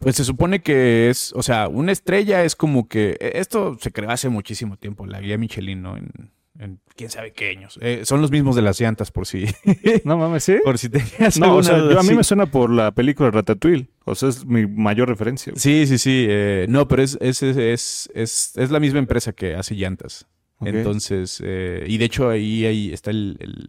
pues 0.00 0.16
se 0.16 0.24
supone 0.24 0.60
que 0.60 1.08
es, 1.08 1.32
o 1.36 1.44
sea, 1.44 1.68
una 1.68 1.92
estrella 1.92 2.42
es 2.42 2.56
como 2.56 2.88
que 2.88 3.10
eh, 3.20 3.30
esto 3.36 3.78
se 3.80 3.92
creó 3.92 4.10
hace 4.10 4.28
muchísimo 4.28 4.76
tiempo, 4.76 5.06
la 5.06 5.20
guía 5.20 5.38
Michelin, 5.38 5.82
¿no? 5.82 5.96
En, 5.96 6.32
en 6.58 6.80
quién 7.00 7.08
sabe 7.10 7.32
qué 7.32 7.48
años. 7.48 7.78
Eh, 7.80 8.02
son 8.04 8.20
los 8.20 8.30
mismos 8.30 8.54
de 8.56 8.60
las 8.62 8.78
llantas, 8.78 9.10
por 9.10 9.26
si, 9.26 9.46
No 10.04 10.18
mames, 10.18 10.44
¿sí? 10.44 10.56
por 10.62 10.76
si 10.76 10.90
tenías 10.90 11.38
No, 11.38 11.56
o 11.56 11.62
sea, 11.62 11.78
yo- 11.78 11.98
a 11.98 12.02
mí 12.02 12.12
me 12.14 12.22
suena 12.24 12.44
por 12.44 12.68
la 12.70 12.90
película 12.92 13.30
Ratatouille. 13.30 13.88
O 14.04 14.14
sea, 14.14 14.28
es 14.28 14.44
mi 14.44 14.66
mayor 14.66 15.08
referencia. 15.08 15.54
Sí, 15.56 15.86
sí, 15.86 15.96
sí. 15.96 16.26
eh, 16.28 16.66
no, 16.68 16.86
pero 16.88 17.02
es, 17.02 17.16
es, 17.22 17.42
es, 17.42 17.56
es, 17.56 18.10
es- 18.14 18.52
es 18.56 18.70
la 18.70 18.80
misma 18.80 18.98
empresa 18.98 19.32
que 19.32 19.54
hace 19.54 19.74
llantas. 19.76 20.26
Entonces, 20.62 21.40
eh, 21.42 21.84
y 21.88 21.96
de 21.96 22.04
hecho 22.04 22.28
ahí, 22.28 22.66
ahí 22.66 22.92
está 22.92 23.10
el, 23.10 23.38
el, 23.40 23.68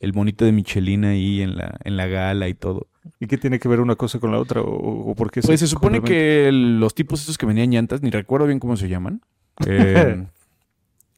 el 0.00 0.12
monito 0.14 0.44
de 0.44 0.50
Michelin 0.50 1.04
ahí 1.04 1.42
en 1.42 1.56
la, 1.56 1.78
en 1.84 1.96
la 1.96 2.08
gala 2.08 2.48
y 2.48 2.54
todo. 2.54 2.88
¿Y 3.20 3.28
qué 3.28 3.38
tiene 3.38 3.60
que 3.60 3.68
ver 3.68 3.78
una 3.80 3.94
cosa 3.94 4.18
con 4.18 4.32
la 4.32 4.38
otra? 4.40 4.60
¿O, 4.60 5.10
o 5.10 5.14
por 5.14 5.30
qué 5.30 5.42
Pues 5.42 5.60
se 5.60 5.68
supone 5.68 6.00
que 6.02 6.50
los 6.52 6.92
tipos 6.94 7.22
esos 7.22 7.38
que 7.38 7.46
venían 7.46 7.70
llantas, 7.70 8.02
ni 8.02 8.10
recuerdo 8.10 8.46
bien 8.48 8.58
cómo 8.58 8.76
se 8.76 8.88
llaman. 8.88 9.20
eh, 9.68 10.26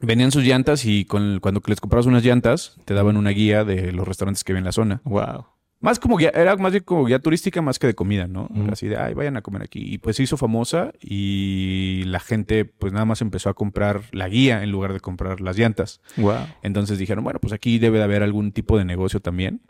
venían 0.01 0.31
sus 0.31 0.45
llantas 0.45 0.85
y 0.85 1.05
con, 1.05 1.41
cuando 1.41 1.61
les 1.67 1.81
comprabas 1.81 2.07
unas 2.07 2.25
llantas, 2.25 2.77
te 2.85 2.95
daban 2.95 3.17
una 3.17 3.31
guía 3.31 3.65
de 3.65 3.93
los 3.93 4.07
restaurantes 4.07 4.45
que 4.45 4.53
había 4.53 4.61
en 4.61 4.65
la 4.65 4.73
zona. 4.73 5.01
Wow. 5.05 5.47
Más 5.81 5.99
como 6.01 6.17
guía, 6.17 6.31
era 6.35 6.57
más 6.57 6.73
bien 6.73 6.85
como 6.85 7.05
guía 7.05 7.19
turística 7.19 7.61
más 7.61 7.79
que 7.79 7.87
de 7.87 7.95
comida, 7.95 8.27
¿no? 8.27 8.49
Así 8.73 8.89
de, 8.89 8.97
ay, 8.97 9.13
vayan 9.13 9.37
a 9.37 9.43
comer 9.43 9.63
aquí. 9.63 9.81
Y 9.81 9.99
pues 9.99 10.17
se 10.17 10.23
hizo 10.23 10.37
famosa 10.39 10.93
y 11.01 12.03
la 12.07 12.19
gente 12.19 12.65
pues 12.65 12.93
nada 12.95 13.05
más 13.05 13.21
empezó 13.21 13.51
a 13.51 13.55
comprar 13.55 14.03
la 14.13 14.29
guía 14.29 14.63
en 14.63 14.71
lugar 14.71 14.95
de 14.95 15.01
comprar 15.01 15.41
las 15.41 15.59
llantas. 15.59 16.01
Wow. 16.17 16.47
Entonces 16.63 16.99
dijeron, 16.99 17.23
bueno, 17.25 17.41
pues 17.41 17.53
aquí 17.53 17.79
debe 17.79 17.99
de 17.99 18.05
haber 18.05 18.23
algún 18.23 18.53
tipo 18.53 18.79
de 18.79 18.87
negocio 18.87 19.21
también. 19.21 19.61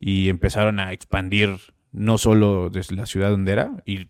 Y 0.00 0.28
empezaron 0.28 0.80
a 0.80 0.92
expandir 0.92 1.56
no 1.92 2.18
solo 2.18 2.68
desde 2.68 2.96
la 2.96 3.06
ciudad 3.06 3.30
donde 3.30 3.52
era, 3.52 3.82
y 3.84 4.06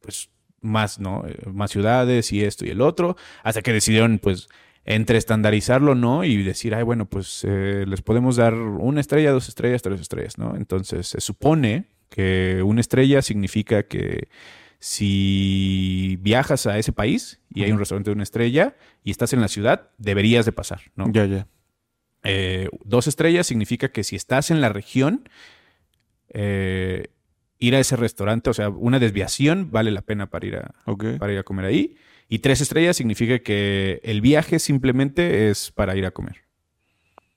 pues 0.00 0.30
más, 0.60 0.98
¿no? 0.98 1.24
Eh, 1.26 1.36
Más 1.52 1.70
ciudades 1.70 2.32
y 2.32 2.44
esto 2.44 2.64
y 2.64 2.70
el 2.70 2.80
otro, 2.80 3.16
hasta 3.42 3.62
que 3.62 3.72
decidieron 3.72 4.18
pues 4.18 4.48
entre 4.84 5.18
estandarizarlo, 5.18 5.94
¿no? 5.94 6.24
Y 6.24 6.42
decir, 6.42 6.74
ay, 6.74 6.82
bueno, 6.82 7.06
pues 7.06 7.44
eh, 7.44 7.84
les 7.86 8.02
podemos 8.02 8.36
dar 8.36 8.54
una 8.54 9.00
estrella, 9.00 9.30
dos 9.30 9.48
estrellas, 9.48 9.82
tres 9.82 10.00
estrellas, 10.00 10.38
¿no? 10.38 10.56
Entonces 10.56 11.06
se 11.08 11.20
supone 11.20 11.86
que 12.08 12.62
una 12.62 12.80
estrella 12.80 13.22
significa 13.22 13.84
que 13.84 14.28
si 14.78 16.18
viajas 16.20 16.66
a 16.66 16.76
ese 16.78 16.92
país 16.92 17.40
y 17.54 17.62
hay 17.62 17.70
un 17.70 17.78
restaurante 17.78 18.10
de 18.10 18.14
una 18.14 18.24
estrella 18.24 18.74
y 19.04 19.12
estás 19.12 19.32
en 19.32 19.40
la 19.40 19.48
ciudad, 19.48 19.90
deberías 19.98 20.44
de 20.44 20.52
pasar, 20.52 20.80
¿no? 20.96 21.10
Ya, 21.12 21.24
ya. 21.26 21.46
Eh, 22.24 22.68
dos 22.84 23.06
estrellas 23.06 23.46
significa 23.46 23.90
que 23.90 24.02
si 24.04 24.16
estás 24.16 24.50
en 24.50 24.60
la 24.60 24.68
región, 24.68 25.28
eh, 26.30 27.08
ir 27.58 27.76
a 27.76 27.80
ese 27.80 27.94
restaurante, 27.94 28.50
o 28.50 28.54
sea, 28.54 28.70
una 28.70 28.98
desviación 28.98 29.70
vale 29.70 29.92
la 29.92 30.02
pena 30.02 30.30
para 30.30 30.46
ir 30.46 30.56
a, 30.56 30.74
para 31.18 31.32
ir 31.32 31.38
a 31.38 31.44
comer 31.44 31.66
ahí. 31.66 31.96
Y 32.32 32.38
tres 32.38 32.62
estrellas 32.62 32.96
significa 32.96 33.40
que 33.40 34.00
el 34.04 34.22
viaje 34.22 34.58
simplemente 34.58 35.50
es 35.50 35.70
para 35.70 35.94
ir 35.98 36.06
a 36.06 36.12
comer. 36.12 36.46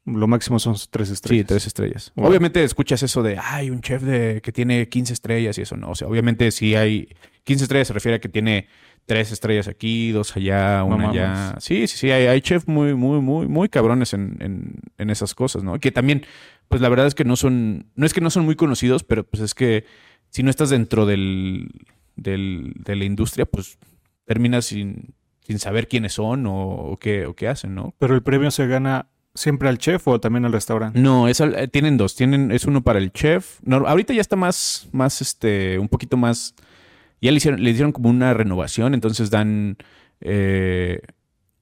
Lo 0.06 0.26
máximo 0.26 0.58
son 0.58 0.78
tres 0.90 1.10
estrellas. 1.10 1.42
Sí, 1.42 1.46
tres 1.46 1.68
estrellas. 1.68 2.14
Wow. 2.16 2.30
Obviamente 2.30 2.64
escuchas 2.64 3.04
eso 3.04 3.22
de, 3.22 3.38
hay 3.38 3.72
un 3.72 3.82
chef 3.82 4.04
de, 4.04 4.40
que 4.42 4.54
tiene 4.54 4.88
15 4.88 5.12
estrellas 5.12 5.58
y 5.58 5.64
eso 5.64 5.76
no. 5.76 5.90
O 5.90 5.96
sea, 5.96 6.08
obviamente 6.08 6.50
si 6.52 6.76
hay 6.76 7.10
15 7.44 7.66
estrellas 7.66 7.88
se 7.90 7.94
refiere 7.94 8.16
a 8.16 8.20
que 8.20 8.30
tiene 8.30 8.70
tres 9.06 9.34
estrellas 9.34 9.68
aquí, 9.68 10.14
dos 10.14 10.34
allá, 10.38 10.86
una 10.86 11.10
allá. 11.10 11.56
Sí, 11.60 11.88
sí, 11.88 11.98
sí. 11.98 12.12
Hay, 12.12 12.28
hay 12.28 12.40
chefs 12.40 12.66
muy, 12.70 12.94
muy, 12.94 13.20
muy, 13.20 13.50
muy 13.50 13.68
cabrones 13.68 14.14
en, 14.14 14.38
en, 14.40 14.76
en 14.98 15.10
esas 15.10 15.36
cosas, 15.36 15.62
¿no? 15.62 15.78
Que 15.78 15.92
también, 15.92 16.26
pues 16.70 16.82
la 16.82 16.88
verdad 16.88 17.08
es 17.08 17.16
que 17.16 17.26
no 17.26 17.36
son, 17.36 17.92
no 17.96 18.06
es 18.06 18.14
que 18.14 18.22
no 18.22 18.30
son 18.30 18.46
muy 18.46 18.56
conocidos, 18.56 19.04
pero 19.04 19.26
pues 19.26 19.44
es 19.44 19.54
que 19.56 19.84
si 20.30 20.42
no 20.42 20.50
estás 20.50 20.70
dentro 20.70 21.06
del, 21.06 21.68
del, 22.16 22.72
de 22.78 22.96
la 22.96 23.04
industria, 23.04 23.46
pues 23.46 23.78
terminas 24.26 24.66
sin, 24.66 25.14
sin 25.42 25.60
saber 25.60 25.88
quiénes 25.88 26.14
son 26.14 26.46
o, 26.48 26.58
o 26.92 26.98
qué, 26.98 27.26
o 27.26 27.36
qué 27.36 27.48
hacen, 27.48 27.74
¿no? 27.76 27.94
Pero 28.00 28.16
el 28.16 28.24
premio 28.24 28.52
se 28.52 28.68
gana 28.68 29.08
siempre 29.34 29.68
al 29.70 29.78
chef 29.78 30.08
o 30.08 30.20
también 30.20 30.46
al 30.46 30.54
restaurante. 30.54 31.00
No, 31.00 31.28
es 31.28 31.42
al- 31.42 31.56
eh, 31.56 31.68
tienen 31.68 31.98
dos. 31.98 32.16
Tienen, 32.16 32.52
es 32.52 32.66
uno 32.66 32.84
para 32.84 33.00
el 33.00 33.12
chef. 33.12 33.60
No, 33.64 33.78
ahorita 33.88 34.14
ya 34.14 34.22
está 34.22 34.36
más, 34.36 34.88
más, 34.92 35.22
este, 35.22 35.78
un 35.80 35.88
poquito 35.90 36.18
más. 36.18 36.56
Ya 37.22 37.32
le 37.32 37.38
hicieron, 37.38 37.64
le 37.64 37.70
hicieron 37.70 37.92
como 37.92 38.10
una 38.10 38.34
renovación, 38.34 38.94
entonces 38.94 39.30
dan 39.32 39.78
eh, 40.22 41.02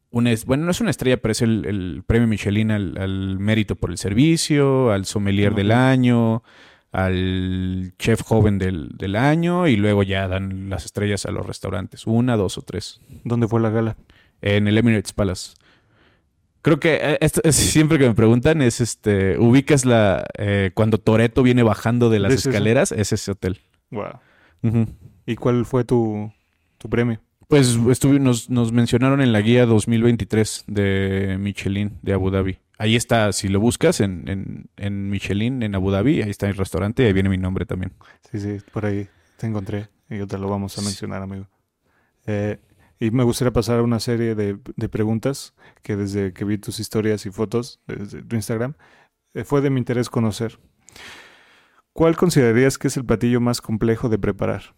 una, 0.09 0.31
bueno, 0.45 0.65
no 0.65 0.71
es 0.71 0.81
una 0.81 0.91
estrella, 0.91 1.17
pero 1.17 1.31
es 1.31 1.41
el, 1.41 1.65
el 1.65 2.03
premio 2.05 2.27
Michelin 2.27 2.69
al, 2.71 2.97
al 2.97 3.39
mérito 3.39 3.75
por 3.75 3.89
el 3.89 3.97
servicio, 3.97 4.91
al 4.91 5.05
sommelier 5.05 5.55
del 5.55 5.71
año, 5.71 6.43
al 6.93 7.93
chef 7.99 8.21
joven 8.21 8.57
del, 8.59 8.89
del 8.97 9.15
año, 9.17 9.67
y 9.67 9.75
luego 9.75 10.03
ya 10.03 10.27
dan 10.27 10.69
las 10.69 10.85
estrellas 10.85 11.25
a 11.25 11.31
los 11.31 11.45
restaurantes. 11.45 12.07
Una, 12.07 12.37
dos 12.37 12.57
o 12.57 12.61
tres 12.61 13.01
¿Dónde 13.25 13.47
fue 13.47 13.59
la 13.59 13.69
gala? 13.71 13.97
en 14.41 14.67
el 14.67 14.77
Emirates 14.77 15.11
Palace. 15.13 15.53
Creo 16.61 16.79
que 16.79 16.95
eh, 17.01 17.17
esto 17.19 17.41
es- 17.43 17.55
siempre 17.73 17.97
que 17.97 18.07
me 18.07 18.13
preguntan 18.15 18.61
es 18.61 18.79
este, 18.79 19.37
ubicas 19.37 19.83
la 19.85 20.25
eh, 20.37 20.71
cuando 20.73 20.97
Toreto 20.97 21.43
viene 21.43 21.63
bajando 21.63 22.09
de 22.09 22.19
las 22.19 22.31
escaleras, 22.47 22.91
es 22.93 23.11
ese 23.11 23.31
hotel. 23.31 23.59
Wow. 23.91 24.19
¿Y 25.25 25.35
cuál 25.35 25.65
fue 25.65 25.83
tu, 25.83 26.31
tu 26.77 26.89
premio? 26.89 27.19
Pues 27.47 27.77
estuvi- 27.77 28.19
nos, 28.19 28.49
nos 28.49 28.71
mencionaron 28.71 29.21
en 29.21 29.31
la 29.33 29.41
guía 29.41 29.65
2023 29.65 30.63
de 30.67 31.37
Michelin 31.39 31.97
de 32.01 32.13
Abu 32.13 32.29
Dhabi. 32.31 32.57
Ahí 32.77 32.95
está, 32.95 33.31
si 33.33 33.47
lo 33.47 33.59
buscas 33.59 33.99
en, 34.01 34.27
en, 34.27 34.65
en 34.77 35.09
Michelin 35.09 35.63
en 35.63 35.75
Abu 35.75 35.91
Dhabi, 35.91 36.21
ahí 36.21 36.29
está 36.29 36.47
el 36.47 36.55
restaurante 36.55 37.03
y 37.03 37.05
ahí 37.07 37.13
viene 37.13 37.29
mi 37.29 37.37
nombre 37.37 37.65
también. 37.65 37.93
Sí, 38.31 38.39
sí, 38.39 38.57
por 38.71 38.85
ahí 38.85 39.07
te 39.37 39.47
encontré 39.47 39.89
y 40.09 40.17
yo 40.17 40.27
te 40.27 40.37
lo 40.37 40.49
vamos 40.49 40.77
a 40.77 40.81
mencionar, 40.81 41.21
amigo. 41.21 41.47
Eh, 42.25 42.59
Y 42.99 43.11
me 43.11 43.23
gustaría 43.23 43.51
pasar 43.51 43.79
a 43.79 43.83
una 43.83 43.99
serie 43.99 44.33
de, 44.33 44.57
de 44.77 44.89
preguntas 44.89 45.53
que 45.81 45.95
desde 45.95 46.31
que 46.33 46.45
vi 46.45 46.57
tus 46.57 46.79
historias 46.79 47.25
y 47.25 47.31
fotos 47.31 47.81
desde 47.85 48.23
tu 48.23 48.35
Instagram, 48.35 48.75
eh, 49.33 49.43
fue 49.43 49.61
de 49.61 49.69
mi 49.69 49.79
interés 49.79 50.09
conocer. 50.09 50.57
¿Cuál 51.91 52.15
considerarías 52.15 52.77
que 52.77 52.87
es 52.87 52.97
el 52.97 53.05
platillo 53.05 53.41
más 53.41 53.61
complejo 53.61 54.09
de 54.09 54.17
preparar? 54.17 54.73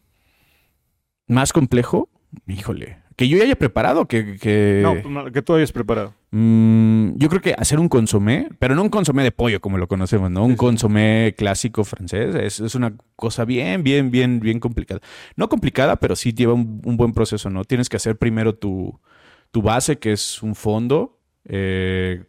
¿Más 1.28 1.54
complejo? 1.54 2.10
Híjole. 2.48 2.98
Que 3.16 3.30
yo 3.30 3.38
ya 3.38 3.44
haya 3.44 3.56
preparado, 3.56 4.08
que... 4.08 4.38
que... 4.38 4.82
No, 4.82 5.32
que 5.32 5.42
tú 5.42 5.54
hayas 5.56 5.72
preparado. 5.72 6.14
Mm, 6.38 7.16
yo 7.16 7.30
creo 7.30 7.42
que 7.42 7.56
hacer 7.58 7.80
un 7.80 7.88
consomé, 7.88 8.50
pero 8.60 8.76
no 8.76 8.82
un 8.82 8.90
consomé 8.90 9.24
de 9.24 9.32
pollo 9.32 9.62
como 9.62 9.78
lo 9.78 9.88
conocemos, 9.88 10.30
¿no? 10.30 10.44
Un 10.44 10.58
consomé 10.58 11.34
clásico 11.38 11.86
francés 11.86 12.36
es, 12.36 12.60
es, 12.60 12.76
una 12.76 12.94
cosa 13.16 13.46
bien, 13.46 13.84
bien, 13.84 14.12
bien, 14.12 14.42
bien 14.42 14.60
complicada. 14.60 15.00
No 15.38 15.48
complicada, 15.48 15.96
pero 15.96 16.18
sí 16.18 16.34
lleva 16.34 16.54
un, 16.54 16.82
un 16.84 16.98
buen 16.98 17.14
proceso, 17.14 17.50
¿no? 17.50 17.64
Tienes 17.64 17.88
que 17.88 17.96
hacer 17.96 18.18
primero 18.18 18.54
tu, 18.54 19.00
tu 19.52 19.62
base, 19.62 19.98
que 19.98 20.12
es 20.12 20.44
un 20.44 20.56
fondo, 20.56 21.22
eh, 21.46 22.26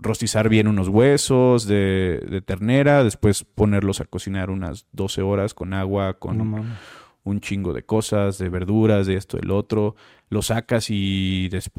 rostizar 0.00 0.48
bien 0.48 0.66
unos 0.66 0.88
huesos 0.88 1.68
de, 1.68 2.26
de, 2.28 2.40
ternera, 2.40 3.04
después 3.04 3.44
ponerlos 3.44 4.00
a 4.00 4.06
cocinar 4.06 4.50
unas 4.50 4.88
12 4.90 5.22
horas 5.22 5.54
con 5.54 5.72
agua, 5.72 6.14
con... 6.18 6.38
No, 6.50 6.64
un 7.22 7.40
chingo 7.40 7.72
de 7.72 7.84
cosas, 7.84 8.38
de 8.38 8.48
verduras, 8.48 9.06
de 9.06 9.14
esto, 9.16 9.36
del 9.36 9.50
otro. 9.50 9.96
Lo 10.30 10.42
sacas 10.42 10.90
y 10.90 11.48
des 11.48 11.70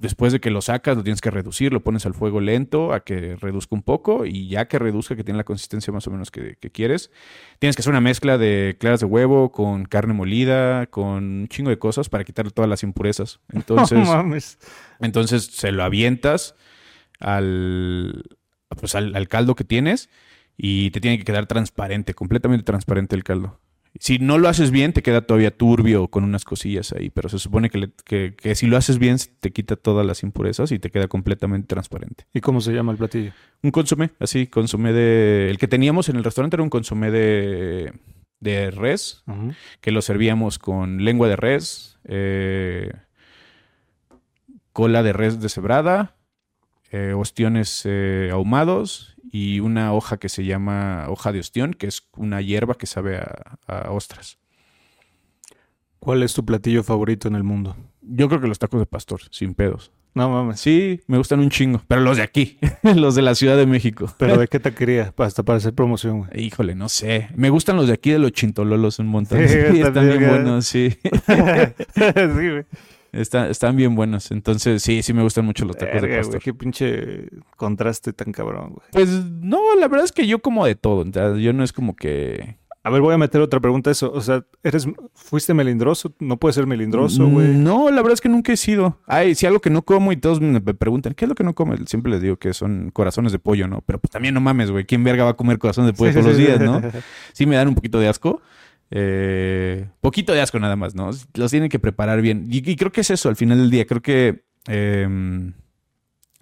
después 0.00 0.32
de 0.32 0.40
que 0.40 0.50
lo 0.50 0.62
sacas, 0.62 0.96
lo 0.96 1.02
tienes 1.02 1.20
que 1.20 1.30
reducir, 1.30 1.72
lo 1.72 1.82
pones 1.82 2.06
al 2.06 2.14
fuego 2.14 2.40
lento 2.40 2.94
a 2.94 3.00
que 3.00 3.36
reduzca 3.36 3.74
un 3.74 3.82
poco 3.82 4.24
y 4.24 4.48
ya 4.48 4.66
que 4.66 4.78
reduzca, 4.78 5.14
que 5.14 5.24
tiene 5.24 5.36
la 5.36 5.44
consistencia 5.44 5.92
más 5.92 6.06
o 6.06 6.10
menos 6.10 6.30
que, 6.30 6.56
que 6.56 6.70
quieres, 6.70 7.10
tienes 7.58 7.76
que 7.76 7.82
hacer 7.82 7.90
una 7.90 8.00
mezcla 8.00 8.38
de 8.38 8.76
claras 8.80 9.00
de 9.00 9.06
huevo 9.06 9.52
con 9.52 9.84
carne 9.84 10.14
molida, 10.14 10.86
con 10.86 11.24
un 11.42 11.48
chingo 11.48 11.68
de 11.68 11.78
cosas 11.78 12.08
para 12.08 12.24
quitarle 12.24 12.50
todas 12.50 12.68
las 12.68 12.82
impurezas. 12.82 13.40
Entonces, 13.52 13.98
no 13.98 14.06
mames. 14.06 14.58
entonces 15.00 15.44
se 15.44 15.70
lo 15.70 15.84
avientas 15.84 16.54
al, 17.18 18.24
pues 18.80 18.94
al, 18.94 19.14
al 19.14 19.28
caldo 19.28 19.54
que 19.54 19.64
tienes 19.64 20.08
y 20.56 20.90
te 20.92 21.00
tiene 21.00 21.18
que 21.18 21.24
quedar 21.24 21.46
transparente, 21.46 22.14
completamente 22.14 22.64
transparente 22.64 23.16
el 23.16 23.24
caldo. 23.24 23.60
Si 23.98 24.18
no 24.18 24.38
lo 24.38 24.48
haces 24.48 24.70
bien, 24.70 24.92
te 24.92 25.02
queda 25.02 25.22
todavía 25.22 25.50
turbio 25.50 26.08
con 26.08 26.22
unas 26.24 26.44
cosillas 26.44 26.92
ahí, 26.92 27.10
pero 27.10 27.28
se 27.28 27.38
supone 27.38 27.70
que, 27.70 27.78
le, 27.78 27.90
que, 28.04 28.34
que, 28.36 28.54
si 28.54 28.66
lo 28.66 28.76
haces 28.76 28.98
bien, 28.98 29.16
te 29.40 29.50
quita 29.50 29.76
todas 29.76 30.06
las 30.06 30.22
impurezas 30.22 30.70
y 30.72 30.78
te 30.78 30.90
queda 30.90 31.08
completamente 31.08 31.66
transparente. 31.66 32.24
¿Y 32.32 32.40
cómo 32.40 32.60
se 32.60 32.72
llama 32.72 32.92
el 32.92 32.98
platillo? 32.98 33.32
Un 33.62 33.72
consomé, 33.72 34.10
así, 34.20 34.46
consomé 34.46 34.92
de... 34.92 35.50
El 35.50 35.58
que 35.58 35.66
teníamos 35.66 36.08
en 36.08 36.16
el 36.16 36.24
restaurante 36.24 36.56
era 36.56 36.62
un 36.62 36.70
consomé 36.70 37.10
de, 37.10 37.92
de 38.38 38.70
res, 38.70 39.22
uh 39.26 39.32
-huh. 39.32 39.56
que 39.80 39.90
lo 39.90 40.02
servíamos 40.02 40.58
con 40.58 41.04
lengua 41.04 41.28
de 41.28 41.36
res, 41.36 41.98
eh, 42.04 42.92
cola 44.72 45.02
de 45.02 45.12
res 45.12 45.40
deshebrada, 45.40 46.14
eh, 46.92 47.12
ostiones 47.12 47.82
eh, 47.84 48.30
ahumados 48.32 49.09
y 49.30 49.60
una 49.60 49.92
hoja 49.92 50.18
que 50.18 50.28
se 50.28 50.44
llama 50.44 51.06
hoja 51.08 51.32
de 51.32 51.40
ostión, 51.40 51.74
que 51.74 51.86
es 51.86 52.08
una 52.16 52.40
hierba 52.40 52.74
que 52.74 52.86
sabe 52.86 53.18
a, 53.18 53.58
a, 53.66 53.90
ostras. 53.90 54.38
¿Cuál 55.98 56.22
es 56.22 56.32
tu 56.32 56.44
platillo 56.44 56.82
favorito 56.82 57.28
en 57.28 57.34
el 57.34 57.44
mundo? 57.44 57.76
Yo 58.00 58.28
creo 58.28 58.40
que 58.40 58.48
los 58.48 58.58
tacos 58.58 58.80
de 58.80 58.86
pastor, 58.86 59.20
sin 59.30 59.54
pedos. 59.54 59.92
No 60.14 60.28
mames. 60.28 60.58
Sí, 60.58 61.00
me 61.06 61.18
gustan 61.18 61.38
un 61.38 61.50
chingo. 61.50 61.82
Pero 61.86 62.00
los 62.00 62.16
de 62.16 62.24
aquí, 62.24 62.58
los 62.82 63.14
de 63.14 63.22
la 63.22 63.34
Ciudad 63.34 63.56
de 63.56 63.66
México. 63.66 64.12
¿Pero 64.18 64.36
de 64.36 64.48
qué 64.48 64.58
taquería? 64.58 65.14
Hasta 65.16 65.42
para 65.44 65.58
hacer 65.58 65.72
promoción, 65.74 66.20
güey. 66.20 66.46
Híjole, 66.46 66.74
no 66.74 66.88
sé. 66.88 67.28
Me 67.36 67.50
gustan 67.50 67.76
los 67.76 67.86
de 67.86 67.94
aquí 67.94 68.10
de 68.10 68.18
los 68.18 68.32
chintololos 68.32 68.98
un 68.98 69.06
montón. 69.06 69.46
Sí, 69.46 69.54
sí 69.72 69.80
están 69.80 70.08
bien 70.08 70.28
buenos, 70.28 70.66
sí. 70.66 70.90
sí, 70.90 71.34
güey. 72.16 72.64
Está, 73.12 73.48
están 73.48 73.76
bien 73.76 73.94
buenos. 73.94 74.30
Entonces, 74.30 74.82
sí, 74.82 75.02
sí 75.02 75.12
me 75.12 75.22
gustan 75.22 75.44
mucho 75.44 75.64
los 75.64 75.76
tacos 75.76 75.94
Verga, 75.94 76.08
de 76.08 76.16
pastor. 76.18 76.34
Güey, 76.34 76.42
qué 76.42 76.54
pinche 76.54 77.28
contraste 77.56 78.12
tan 78.12 78.32
cabrón, 78.32 78.70
güey. 78.70 78.88
Pues 78.92 79.08
no, 79.24 79.74
la 79.76 79.88
verdad 79.88 80.04
es 80.04 80.12
que 80.12 80.26
yo 80.26 80.40
como 80.40 80.64
de 80.66 80.74
todo. 80.74 81.04
Yo 81.36 81.52
no 81.52 81.64
es 81.64 81.72
como 81.72 81.96
que. 81.96 82.56
A 82.82 82.88
ver, 82.88 83.02
voy 83.02 83.12
a 83.12 83.18
meter 83.18 83.42
otra 83.42 83.60
pregunta 83.60 83.90
a 83.90 83.92
eso. 83.92 84.10
O 84.10 84.22
sea, 84.22 84.42
¿eres, 84.62 84.88
¿fuiste 85.12 85.52
melindroso? 85.52 86.14
¿No 86.18 86.38
puedes 86.38 86.54
ser 86.54 86.66
melindroso, 86.66 87.28
güey? 87.28 87.48
No, 87.48 87.90
la 87.90 87.96
verdad 87.96 88.14
es 88.14 88.20
que 88.22 88.30
nunca 88.30 88.52
he 88.52 88.56
sido. 88.56 88.96
Ay, 89.06 89.34
si 89.34 89.44
algo 89.44 89.60
que 89.60 89.68
no 89.68 89.82
como 89.82 90.12
y 90.12 90.16
todos 90.16 90.40
me 90.40 90.60
preguntan, 90.60 91.12
¿qué 91.12 91.26
es 91.26 91.28
lo 91.28 91.34
que 91.34 91.44
no 91.44 91.54
come? 91.54 91.76
Siempre 91.86 92.10
les 92.10 92.22
digo 92.22 92.36
que 92.36 92.54
son 92.54 92.90
corazones 92.90 93.32
de 93.32 93.38
pollo, 93.38 93.68
¿no? 93.68 93.82
Pero 93.84 93.98
pues 93.98 94.10
también 94.10 94.32
no 94.32 94.40
mames, 94.40 94.70
güey. 94.70 94.86
¿Quién 94.86 95.04
verga 95.04 95.24
va 95.24 95.30
a 95.30 95.36
comer 95.36 95.58
corazones 95.58 95.92
de 95.92 95.98
pollo 95.98 96.12
sí, 96.12 96.20
todos 96.20 96.36
sí, 96.36 96.42
los 96.42 96.58
días, 96.58 96.60
no? 96.60 96.80
Sí 97.34 97.44
me 97.44 97.56
dan 97.56 97.68
un 97.68 97.74
poquito 97.74 97.98
de 97.98 98.08
asco. 98.08 98.40
Eh, 98.90 99.88
poquito 100.00 100.32
de 100.32 100.40
asco 100.40 100.58
nada 100.58 100.76
más, 100.76 100.94
¿no? 100.94 101.10
Los 101.34 101.50
tienen 101.50 101.68
que 101.68 101.78
preparar 101.78 102.20
bien. 102.22 102.46
Y, 102.50 102.68
y 102.68 102.76
creo 102.76 102.92
que 102.92 103.02
es 103.02 103.10
eso 103.10 103.28
al 103.28 103.36
final 103.36 103.58
del 103.58 103.70
día. 103.70 103.86
Creo 103.86 104.02
que 104.02 104.44
eh, 104.68 105.52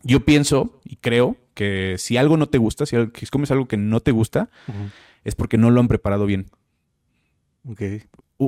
yo 0.02 0.24
pienso 0.24 0.80
y 0.84 0.96
creo 0.96 1.36
que 1.54 1.96
si 1.98 2.16
algo 2.16 2.36
no 2.36 2.48
te 2.48 2.58
gusta, 2.58 2.86
si 2.86 2.96
comes 3.30 3.50
algo 3.50 3.66
que 3.66 3.76
no 3.76 4.00
te 4.00 4.12
gusta, 4.12 4.48
uh 4.68 4.72
-huh. 4.72 4.90
es 5.24 5.34
porque 5.34 5.58
no 5.58 5.70
lo 5.70 5.80
han 5.80 5.88
preparado 5.88 6.24
bien. 6.24 6.46
Ok. 7.68 7.82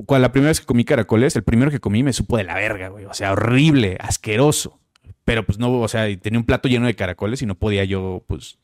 Cuando 0.07 0.20
la 0.22 0.32
primera 0.32 0.51
vez 0.51 0.61
que 0.61 0.66
comí 0.66 0.84
caracoles, 0.84 1.34
el 1.34 1.42
primero 1.42 1.70
que 1.70 1.80
comí 1.80 2.03
me 2.05 2.12
supo 2.12 2.36
de 2.36 2.44
la 2.44 2.55
verga, 2.55 2.88
güey. 2.88 3.07
O 3.07 3.14
sea, 3.14 3.32
horrible, 3.32 3.96
asqueroso. 4.01 4.78
Pero 5.24 5.44
pues 5.44 5.59
no, 5.59 5.80
o 5.80 5.88
sea, 5.88 6.05
tenía 6.18 6.38
un 6.38 6.46
plato 6.46 6.68
lleno 6.68 6.86
de 6.86 6.94
caracoles 6.94 7.42
y 7.42 7.46
no 7.46 7.57
podía 7.57 7.84
yo, 7.84 8.24
pues, 8.28 8.59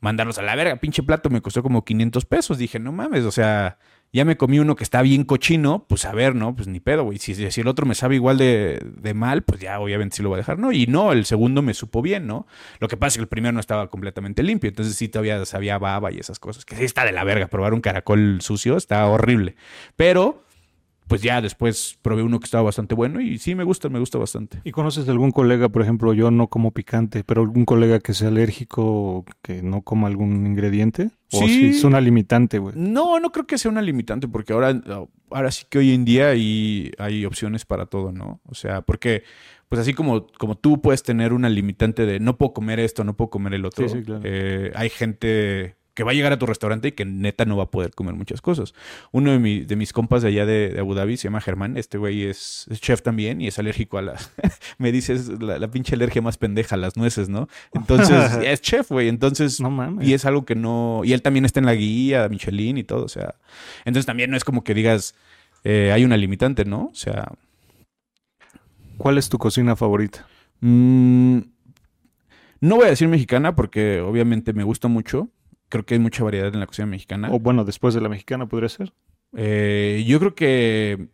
mandarlos 0.00 0.38
a 0.38 0.42
la 0.42 0.56
verga. 0.56 0.76
Pinche 0.76 1.04
plato 1.04 1.30
me 1.30 1.40
costó 1.40 1.62
como 1.62 1.84
500 1.84 2.24
pesos. 2.26 2.58
Dije, 2.58 2.80
no 2.80 2.90
mames, 2.90 3.24
o 3.24 3.30
sea, 3.30 3.78
ya 4.16 4.24
me 4.24 4.38
comí 4.38 4.58
uno 4.58 4.76
que 4.76 4.82
está 4.82 5.02
bien 5.02 5.24
cochino, 5.24 5.84
pues 5.88 6.06
a 6.06 6.12
ver, 6.12 6.34
¿no? 6.34 6.56
Pues 6.56 6.68
ni 6.68 6.80
pedo, 6.80 7.04
güey. 7.04 7.18
Si, 7.18 7.34
si, 7.34 7.60
el 7.60 7.68
otro 7.68 7.84
me 7.84 7.94
sabe 7.94 8.14
igual 8.14 8.38
de, 8.38 8.80
de, 8.96 9.12
mal, 9.12 9.42
pues 9.42 9.60
ya 9.60 9.78
obviamente 9.78 10.16
sí 10.16 10.22
lo 10.22 10.30
voy 10.30 10.36
a 10.36 10.38
dejar, 10.38 10.58
¿no? 10.58 10.72
Y 10.72 10.86
no, 10.86 11.12
el 11.12 11.26
segundo 11.26 11.60
me 11.60 11.74
supo 11.74 12.00
bien, 12.00 12.26
¿no? 12.26 12.46
Lo 12.80 12.88
que 12.88 12.96
pasa 12.96 13.08
es 13.08 13.16
que 13.16 13.22
el 13.22 13.28
primero 13.28 13.52
no 13.52 13.60
estaba 13.60 13.90
completamente 13.90 14.42
limpio, 14.42 14.68
entonces 14.68 14.96
sí 14.96 15.08
todavía 15.08 15.44
sabía 15.44 15.76
baba 15.76 16.10
y 16.12 16.18
esas 16.18 16.38
cosas. 16.38 16.64
Que 16.64 16.76
sí 16.76 16.84
está 16.84 17.04
de 17.04 17.12
la 17.12 17.24
verga, 17.24 17.48
probar 17.48 17.74
un 17.74 17.82
caracol 17.82 18.38
sucio 18.40 18.78
está 18.78 19.06
horrible. 19.06 19.54
Pero 19.96 20.45
pues 21.08 21.22
ya 21.22 21.40
después 21.40 21.98
probé 22.02 22.22
uno 22.22 22.40
que 22.40 22.44
estaba 22.44 22.64
bastante 22.64 22.94
bueno 22.94 23.20
y 23.20 23.38
sí 23.38 23.54
me 23.54 23.64
gusta, 23.64 23.88
me 23.88 23.98
gusta 23.98 24.18
bastante. 24.18 24.60
¿Y 24.64 24.72
conoces 24.72 25.08
algún 25.08 25.30
colega, 25.30 25.68
por 25.68 25.82
ejemplo, 25.82 26.12
yo 26.14 26.30
no 26.30 26.48
como 26.48 26.72
picante, 26.72 27.22
pero 27.24 27.42
algún 27.42 27.64
colega 27.64 28.00
que 28.00 28.14
sea 28.14 28.28
alérgico 28.28 28.82
o 28.84 29.24
que 29.42 29.62
no 29.62 29.82
coma 29.82 30.08
algún 30.08 30.46
ingrediente? 30.46 31.10
¿O 31.32 31.38
sí. 31.40 31.48
si 31.48 31.66
es 31.68 31.84
una 31.84 32.00
limitante, 32.00 32.58
güey? 32.58 32.74
No, 32.76 33.20
no 33.20 33.30
creo 33.30 33.46
que 33.46 33.58
sea 33.58 33.70
una 33.70 33.82
limitante 33.82 34.28
porque 34.28 34.52
ahora, 34.52 34.80
ahora 35.30 35.50
sí 35.50 35.66
que 35.68 35.78
hoy 35.78 35.92
en 35.92 36.04
día 36.04 36.28
hay, 36.28 36.92
hay 36.98 37.24
opciones 37.24 37.64
para 37.64 37.86
todo, 37.86 38.12
¿no? 38.12 38.40
O 38.44 38.54
sea, 38.54 38.82
porque 38.82 39.22
pues 39.68 39.80
así 39.80 39.94
como, 39.94 40.26
como 40.38 40.56
tú 40.56 40.80
puedes 40.80 41.02
tener 41.02 41.32
una 41.32 41.48
limitante 41.48 42.06
de 42.06 42.20
no 42.20 42.36
puedo 42.36 42.52
comer 42.52 42.80
esto, 42.80 43.04
no 43.04 43.16
puedo 43.16 43.30
comer 43.30 43.54
el 43.54 43.64
otro, 43.64 43.88
sí, 43.88 43.98
sí, 43.98 44.04
claro. 44.04 44.22
eh, 44.24 44.72
hay 44.74 44.90
gente 44.90 45.75
que 45.96 46.04
va 46.04 46.10
a 46.10 46.14
llegar 46.14 46.30
a 46.30 46.38
tu 46.38 46.44
restaurante 46.44 46.88
y 46.88 46.92
que 46.92 47.06
neta 47.06 47.46
no 47.46 47.56
va 47.56 47.64
a 47.64 47.70
poder 47.70 47.92
comer 47.92 48.14
muchas 48.14 48.42
cosas. 48.42 48.74
Uno 49.12 49.32
de, 49.32 49.38
mi, 49.38 49.60
de 49.60 49.76
mis 49.76 49.94
compas 49.94 50.20
de 50.20 50.28
allá 50.28 50.44
de, 50.44 50.68
de, 50.68 50.78
Abu 50.78 50.94
Dhabi 50.94 51.16
se 51.16 51.24
llama 51.24 51.40
Germán. 51.40 51.78
Este 51.78 51.96
güey 51.96 52.24
es, 52.24 52.66
es, 52.70 52.82
chef 52.82 53.00
también 53.00 53.40
y 53.40 53.46
es 53.46 53.58
alérgico 53.58 53.96
a 53.96 54.02
las. 54.02 54.30
me 54.78 54.92
dice 54.92 55.14
es 55.14 55.28
la, 55.40 55.58
la, 55.58 55.70
pinche 55.70 55.94
alergia 55.94 56.20
más 56.20 56.36
pendeja 56.36 56.74
a 56.74 56.78
las 56.78 56.98
nueces, 56.98 57.30
¿no? 57.30 57.48
Entonces, 57.72 58.34
es 58.44 58.60
chef, 58.60 58.90
güey. 58.90 59.08
Entonces, 59.08 59.58
no 59.58 59.70
mames. 59.70 60.06
y 60.06 60.12
es 60.12 60.26
algo 60.26 60.44
que 60.44 60.54
no. 60.54 61.00
Y 61.02 61.14
él 61.14 61.22
también 61.22 61.46
está 61.46 61.60
en 61.60 61.66
la 61.66 61.74
guía, 61.74 62.28
Michelin 62.28 62.76
y 62.76 62.84
todo. 62.84 63.02
O 63.02 63.08
sea, 63.08 63.36
entonces 63.86 64.04
también 64.04 64.30
no 64.30 64.36
es 64.36 64.44
como 64.44 64.64
que 64.64 64.74
digas, 64.74 65.14
eh, 65.64 65.92
hay 65.94 66.04
una 66.04 66.18
limitante, 66.18 66.66
¿no? 66.66 66.90
O 66.92 66.94
sea. 66.94 67.32
¿Cuál 68.98 69.16
es 69.16 69.30
tu 69.30 69.38
cocina 69.38 69.76
favorita? 69.76 70.26
Mmm, 70.60 71.38
no 72.60 72.76
voy 72.76 72.84
a 72.84 72.90
decir 72.90 73.08
mexicana 73.08 73.56
porque 73.56 74.00
obviamente 74.00 74.52
me 74.52 74.62
gusta 74.62 74.88
mucho 74.88 75.30
creo 75.68 75.84
que 75.84 75.94
hay 75.94 76.00
mucha 76.00 76.24
variedad 76.24 76.52
en 76.52 76.60
la 76.60 76.66
cocina 76.66 76.86
mexicana. 76.86 77.28
O 77.30 77.38
bueno, 77.38 77.64
después 77.64 77.94
de 77.94 78.00
la 78.00 78.08
mexicana 78.08 78.46
podría 78.46 78.68
ser. 78.68 78.92
Eh, 79.36 80.04
yo 80.06 80.18
creo 80.18 80.34
que, 80.34 81.08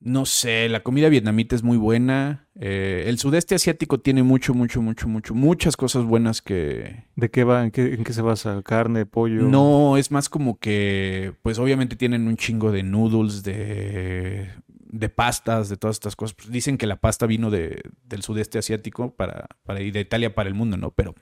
no 0.00 0.24
sé, 0.24 0.68
la 0.68 0.82
comida 0.82 1.08
vietnamita 1.08 1.54
es 1.54 1.62
muy 1.62 1.76
buena. 1.76 2.48
Eh, 2.58 3.04
el 3.06 3.18
sudeste 3.18 3.54
asiático 3.54 4.00
tiene 4.00 4.22
mucho, 4.22 4.54
mucho, 4.54 4.80
mucho, 4.80 5.08
mucho, 5.08 5.34
muchas 5.34 5.76
cosas 5.76 6.04
buenas 6.04 6.42
que... 6.42 7.04
¿De 7.16 7.30
qué 7.30 7.44
va? 7.44 7.64
¿En 7.64 7.70
qué, 7.70 7.94
en 7.94 8.04
qué 8.04 8.12
se 8.12 8.22
basa? 8.22 8.62
¿Carne, 8.62 9.06
pollo? 9.06 9.42
No, 9.42 9.96
es 9.96 10.10
más 10.10 10.28
como 10.28 10.58
que, 10.58 11.34
pues 11.42 11.58
obviamente 11.58 11.96
tienen 11.96 12.26
un 12.26 12.36
chingo 12.36 12.72
de 12.72 12.82
noodles, 12.82 13.42
de, 13.42 14.50
de 14.68 15.08
pastas, 15.08 15.68
de 15.68 15.76
todas 15.76 15.96
estas 15.96 16.16
cosas. 16.16 16.36
Dicen 16.48 16.78
que 16.78 16.86
la 16.86 16.96
pasta 16.96 17.26
vino 17.26 17.50
de, 17.50 17.82
del 18.04 18.22
sudeste 18.22 18.58
asiático 18.58 19.14
para, 19.14 19.46
para, 19.64 19.80
y 19.80 19.90
de 19.90 20.00
Italia 20.00 20.34
para 20.34 20.48
el 20.48 20.54
mundo, 20.54 20.76
¿no? 20.76 20.90
Pero 20.92 21.14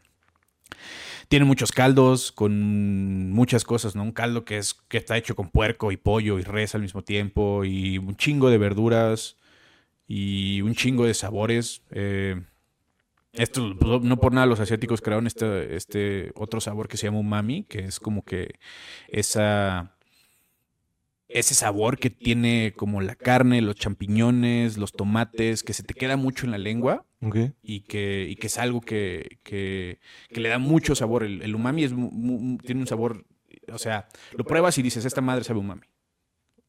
tiene 1.30 1.44
muchos 1.44 1.70
caldos 1.70 2.32
con 2.32 3.30
muchas 3.30 3.62
cosas, 3.62 3.94
¿no? 3.94 4.02
Un 4.02 4.10
caldo 4.10 4.44
que 4.44 4.58
es 4.58 4.74
que 4.74 4.98
está 4.98 5.16
hecho 5.16 5.36
con 5.36 5.48
puerco 5.48 5.92
y 5.92 5.96
pollo 5.96 6.40
y 6.40 6.42
res 6.42 6.74
al 6.74 6.82
mismo 6.82 7.04
tiempo 7.04 7.64
y 7.64 7.98
un 7.98 8.16
chingo 8.16 8.50
de 8.50 8.58
verduras 8.58 9.36
y 10.08 10.60
un 10.62 10.74
chingo 10.74 11.06
de 11.06 11.14
sabores. 11.14 11.82
Eh, 11.92 12.42
esto 13.32 13.74
no 14.02 14.16
por 14.16 14.32
nada 14.32 14.44
los 14.46 14.58
asiáticos 14.58 15.00
crearon 15.02 15.28
este, 15.28 15.76
este 15.76 16.32
otro 16.34 16.60
sabor 16.60 16.88
que 16.88 16.96
se 16.96 17.06
llama 17.06 17.20
umami, 17.20 17.62
que 17.62 17.84
es 17.84 18.00
como 18.00 18.24
que 18.24 18.58
esa 19.06 19.94
ese 21.28 21.54
sabor 21.54 21.98
que 21.98 22.10
tiene 22.10 22.74
como 22.76 23.00
la 23.02 23.14
carne, 23.14 23.62
los 23.62 23.76
champiñones, 23.76 24.78
los 24.78 24.90
tomates, 24.90 25.62
que 25.62 25.74
se 25.74 25.84
te 25.84 25.94
queda 25.94 26.16
mucho 26.16 26.44
en 26.44 26.50
la 26.50 26.58
lengua 26.58 27.06
Ok. 27.22 27.36
y 27.62 27.80
que, 27.80 28.26
y 28.30 28.36
que 28.36 28.46
es 28.46 28.56
algo 28.58 28.80
que, 28.80 29.38
que- 29.42 29.98
que 30.32 30.40
le 30.40 30.48
da 30.48 30.58
mucho 30.58 30.94
sabor. 30.94 31.22
El, 31.24 31.42
el 31.42 31.54
umami 31.54 31.84
es, 31.84 31.92
mu- 31.92 32.10
mu- 32.10 32.58
tiene 32.58 32.80
un 32.80 32.86
sabor, 32.86 33.24
o 33.72 33.78
sea, 33.78 34.08
lo 34.36 34.44
pruebas 34.44 34.78
y 34.78 34.82
dices, 34.82 35.04
esta 35.04 35.20
madre 35.20 35.44
sabe 35.44 35.58
umami. 35.60 35.82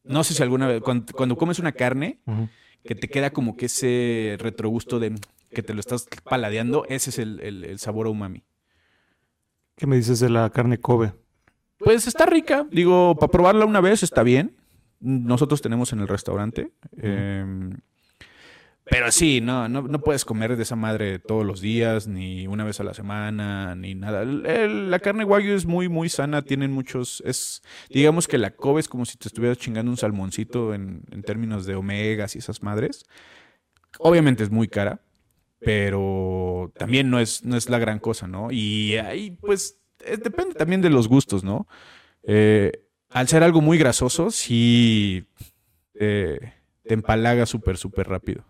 No 0.04 0.24
sé 0.24 0.34
si 0.34 0.42
alguna 0.42 0.66
vez, 0.66 0.82
cuando, 0.82 1.12
cuando 1.14 1.36
comes 1.36 1.58
una 1.58 1.72
carne, 1.72 2.18
que 2.84 2.94
te 2.94 3.08
queda 3.08 3.32
como 3.32 3.56
que 3.56 3.66
ese 3.66 4.36
retrogusto 4.38 4.98
de 4.98 5.14
que 5.50 5.62
te 5.62 5.72
lo 5.74 5.80
estás 5.80 6.06
paladeando, 6.28 6.84
ese 6.88 7.10
es 7.10 7.18
el, 7.18 7.40
el- 7.40 7.64
el 7.64 7.78
sabor 7.78 8.06
a 8.06 8.10
umami. 8.10 8.42
¿Qué 9.76 9.86
me 9.86 9.96
dices 9.96 10.20
de 10.20 10.28
la 10.28 10.50
carne 10.50 10.78
Kobe? 10.78 11.12
Pues 11.78 12.06
está 12.06 12.26
rica. 12.26 12.66
Digo, 12.70 13.16
para 13.18 13.30
probarla 13.30 13.64
una 13.64 13.80
vez 13.80 14.02
está 14.02 14.22
bien. 14.22 14.56
Nosotros 15.00 15.62
tenemos 15.62 15.92
en 15.92 16.00
el 16.00 16.08
restaurante. 16.08 16.70
Eh, 16.98 17.44
pero 18.84 19.12
sí, 19.12 19.40
no, 19.40 19.68
no, 19.68 20.00
puedes 20.00 20.24
comer 20.24 20.56
de 20.56 20.64
esa 20.64 20.76
madre 20.76 21.18
todos 21.18 21.46
los 21.46 21.60
días, 21.60 22.08
ni 22.08 22.46
una 22.46 22.64
vez 22.64 22.80
a 22.80 22.84
la 22.84 22.94
semana, 22.94 23.74
ni 23.74 23.94
nada. 23.94 24.24
La 24.24 24.98
carne 24.98 25.24
wagyu 25.24 25.54
es 25.54 25.66
muy, 25.66 25.88
muy 25.88 26.08
sana. 26.08 26.42
Tienen 26.42 26.72
muchos. 26.72 27.22
Es, 27.24 27.62
digamos 27.90 28.26
que 28.26 28.38
la 28.38 28.50
Kobe 28.50 28.80
es 28.80 28.88
como 28.88 29.04
si 29.04 29.16
te 29.16 29.28
estuvieras 29.28 29.58
chingando 29.58 29.90
un 29.90 29.96
salmoncito 29.96 30.74
en, 30.74 31.04
en 31.10 31.22
términos 31.22 31.64
de 31.64 31.76
omegas 31.76 32.34
y 32.34 32.40
esas 32.40 32.62
madres. 32.62 33.06
Obviamente 33.98 34.42
es 34.42 34.50
muy 34.50 34.68
cara, 34.68 35.00
pero 35.60 36.72
también 36.76 37.08
no 37.08 37.20
es, 37.20 37.44
no 37.44 37.56
es 37.56 37.68
la 37.68 37.78
gran 37.78 37.98
cosa, 38.00 38.26
¿no? 38.26 38.50
Y 38.50 38.96
ahí, 38.96 39.30
pues, 39.30 39.78
eh, 40.00 40.16
depende 40.16 40.54
también 40.54 40.82
de 40.82 40.90
los 40.90 41.08
gustos, 41.08 41.44
¿no? 41.44 41.68
Eh, 42.24 42.72
al 43.10 43.28
ser 43.28 43.42
algo 43.42 43.60
muy 43.60 43.78
grasoso, 43.78 44.30
sí 44.30 45.24
eh, 45.94 46.52
te 46.84 46.94
empalaga 46.94 47.46
súper, 47.46 47.76
súper 47.76 48.08
rápido. 48.08 48.44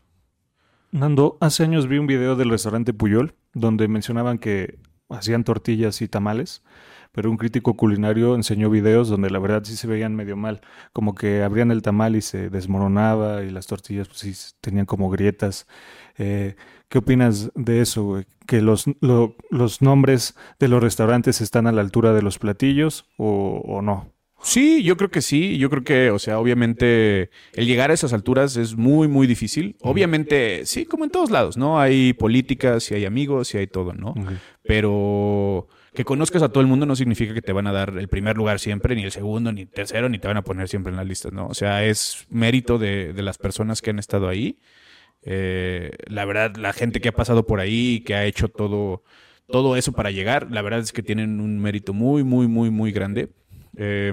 Nando, 0.93 1.39
hace 1.41 1.63
años 1.65 1.89
vi 1.89 1.97
un 1.99 2.07
video 2.07 2.37
del 2.37 2.51
restaurante 2.51 2.93
Puyol 2.93 3.35
donde 3.55 3.89
mencionaban 3.89 4.39
que 4.39 4.79
hacían 5.09 5.43
tortillas 5.45 6.03
y 6.03 6.09
tamales, 6.09 6.63
pero 7.13 7.31
un 7.31 7.39
crítico 7.39 7.77
culinario 7.77 8.35
enseñó 8.35 8.69
videos 8.71 9.09
donde 9.09 9.31
la 9.31 9.39
verdad 9.39 9.63
sí 9.65 9.77
se 9.77 9.87
veían 9.87 10.15
medio 10.15 10.37
mal, 10.37 10.61
como 10.93 11.15
que 11.15 11.43
abrían 11.43 11.71
el 11.71 11.81
tamal 11.83 12.15
y 12.17 12.21
se 12.23 12.51
desmoronaba 12.51 13.43
y 13.43 13.51
las 13.51 13.67
tortillas 13.67 14.09
pues 14.09 14.21
sí 14.21 14.35
tenían 14.61 14.85
como 14.87 15.09
grietas. 15.11 15.67
Eh, 16.19 16.57
¿qué 16.89 16.99
opinas 16.99 17.51
de 17.55 17.81
eso, 17.81 18.05
güey? 18.05 18.27
¿Que 18.47 18.61
los, 18.61 18.85
lo- 19.01 19.37
los 19.51 19.81
nombres 19.83 20.35
de 20.59 20.69
los 20.69 20.83
restaurantes 20.83 21.41
están 21.41 21.67
a 21.67 21.73
la 21.73 21.81
altura 21.83 22.13
de 22.13 22.23
los 22.23 22.39
platillos 22.39 23.07
o, 23.17 23.63
o 23.65 23.81
no? 23.83 24.13
Sí, 24.43 24.83
yo 24.83 24.97
creo 24.97 25.11
que 25.11 25.23
sí. 25.23 25.57
Yo 25.59 25.71
creo 25.71 25.85
que, 25.85 26.11
o 26.11 26.19
sea, 26.19 26.39
obviamente 26.39 27.31
el 27.55 27.67
llegar 27.67 27.91
a 27.91 27.95
esas 27.95 28.13
alturas 28.13 28.57
es 28.57 28.77
muy, 28.77 29.09
muy 29.09 29.27
difícil. 29.27 29.77
Obviamente, 29.81 30.67
sí, 30.67 30.85
como 30.85 31.05
en 31.05 31.11
todos 31.11 31.31
lados, 31.31 31.57
¿no? 31.57 31.81
Hay 31.81 32.13
políticas, 32.13 32.91
y 32.91 32.95
hay 32.95 33.05
amigos, 33.05 33.55
y 33.55 33.59
hay 33.59 33.67
todo, 33.67 33.93
¿no? 33.93 34.15
Pero 34.65 35.69
que 35.95 36.05
conozcas 36.05 36.43
a 36.43 36.49
todo 36.49 36.63
el 36.63 36.67
mundo 36.67 36.87
no 36.87 36.97
significa 36.97 37.35
que 37.35 37.43
te 37.43 37.53
van 37.53 37.67
a 37.67 37.73
dar 37.73 37.97
el 37.99 38.09
primer 38.09 38.37
lugar 38.37 38.59
siempre, 38.59 38.97
ni 38.97 39.05
el 39.05 39.13
segundo, 39.13 39.53
ni 39.53 39.63
el 39.63 39.69
tercero, 39.69 40.09
ni 40.09 40.19
te 40.19 40.27
van 40.27 40.39
a 40.39 40.43
poner 40.43 40.69
siempre 40.69 40.91
en 40.91 40.97
las 40.97 41.07
listas, 41.07 41.33
¿no? 41.33 41.47
O 41.47 41.55
sea, 41.55 41.85
es 41.85 42.27
mérito 42.31 42.79
de, 42.79 43.13
de 43.13 43.23
las 43.23 43.39
personas 43.39 43.83
que 43.83 43.91
han 43.91 43.99
estado 43.99 44.29
ahí. 44.29 44.59
Eh, 45.25 45.91
la 46.07 46.25
verdad, 46.25 46.57
la 46.57 46.73
gente 46.73 47.01
que 47.01 47.09
ha 47.09 47.13
pasado 47.13 47.47
por 47.47 47.61
ahí, 47.61 48.01
que 48.01 48.15
ha 48.15 48.25
hecho 48.25 48.49
todo, 48.49 49.05
todo 49.49 49.77
eso 49.77 49.93
para 49.93 50.11
llegar, 50.11 50.51
la 50.51 50.63
verdad 50.63 50.81
es 50.81 50.93
que 50.93 51.03
tienen 51.03 51.41
un 51.41 51.61
mérito 51.61 51.93
muy, 51.93 52.25
muy, 52.25 52.49
muy, 52.49 52.71
muy 52.71 52.93
grande. 52.93 53.29
Eh, 53.77 54.13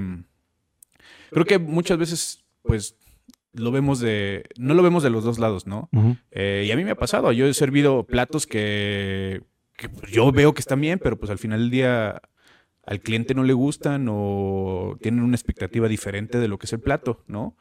creo 1.32 1.45
que 1.45 1.60
muchas 1.60 1.97
veces, 1.97 2.43
pues, 2.64 2.95
lo 3.53 3.72
vemos 3.72 3.99
de, 3.99 4.45
no 4.57 4.74
lo 4.74 4.84
vemos 4.84 5.01
de 5.03 5.10
los 5.10 5.24
dos 5.24 5.39
lados, 5.39 5.66
¿no? 5.68 5.89
Eh, 6.32 6.66
y 6.68 6.72
a 6.72 6.76
mí 6.76 6.84
me 6.84 6.91
ha 6.91 6.95
pasado, 6.95 7.32
yo 7.32 7.47
he 7.47 7.53
servido 7.53 8.03
platos 8.05 8.45
que, 8.47 9.41
que 9.76 9.89
yo 10.12 10.32
veo 10.32 10.53
que 10.53 10.60
están 10.62 10.80
bien, 10.82 10.99
pero 10.99 11.18
pues 11.18 11.32
al 11.32 11.39
final 11.39 11.60
del 11.62 11.70
día 11.72 12.22
al 12.86 12.99
cliente 13.01 13.34
no 13.34 13.43
le 13.43 13.53
gustan 13.53 14.07
o 14.10 14.97
tienen 15.01 15.24
una 15.24 15.36
expectativa 15.36 15.88
diferente 15.88 16.39
de 16.39 16.47
lo 16.47 16.57
que 16.60 16.66
es 16.68 16.74
el 16.74 16.80
plato, 16.80 17.24
¿no? 17.28 17.55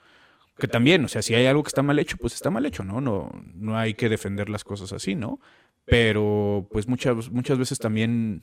Que 0.58 0.68
también, 0.68 1.04
o 1.04 1.08
sea, 1.08 1.22
si 1.22 1.34
hay 1.34 1.46
algo 1.46 1.62
que 1.62 1.68
está 1.68 1.82
mal 1.82 1.98
hecho, 1.98 2.16
pues 2.18 2.34
está 2.34 2.50
mal 2.50 2.66
hecho, 2.66 2.82
¿no? 2.84 3.00
No, 3.00 3.30
no 3.54 3.78
hay 3.78 3.94
que 3.94 4.08
defender 4.08 4.48
las 4.50 4.64
cosas 4.64 4.92
así, 4.92 5.14
¿no? 5.14 5.40
Pero 5.84 6.66
pues 6.70 6.86
muchas, 6.88 7.30
muchas 7.30 7.58
veces 7.58 7.78
también 7.78 8.42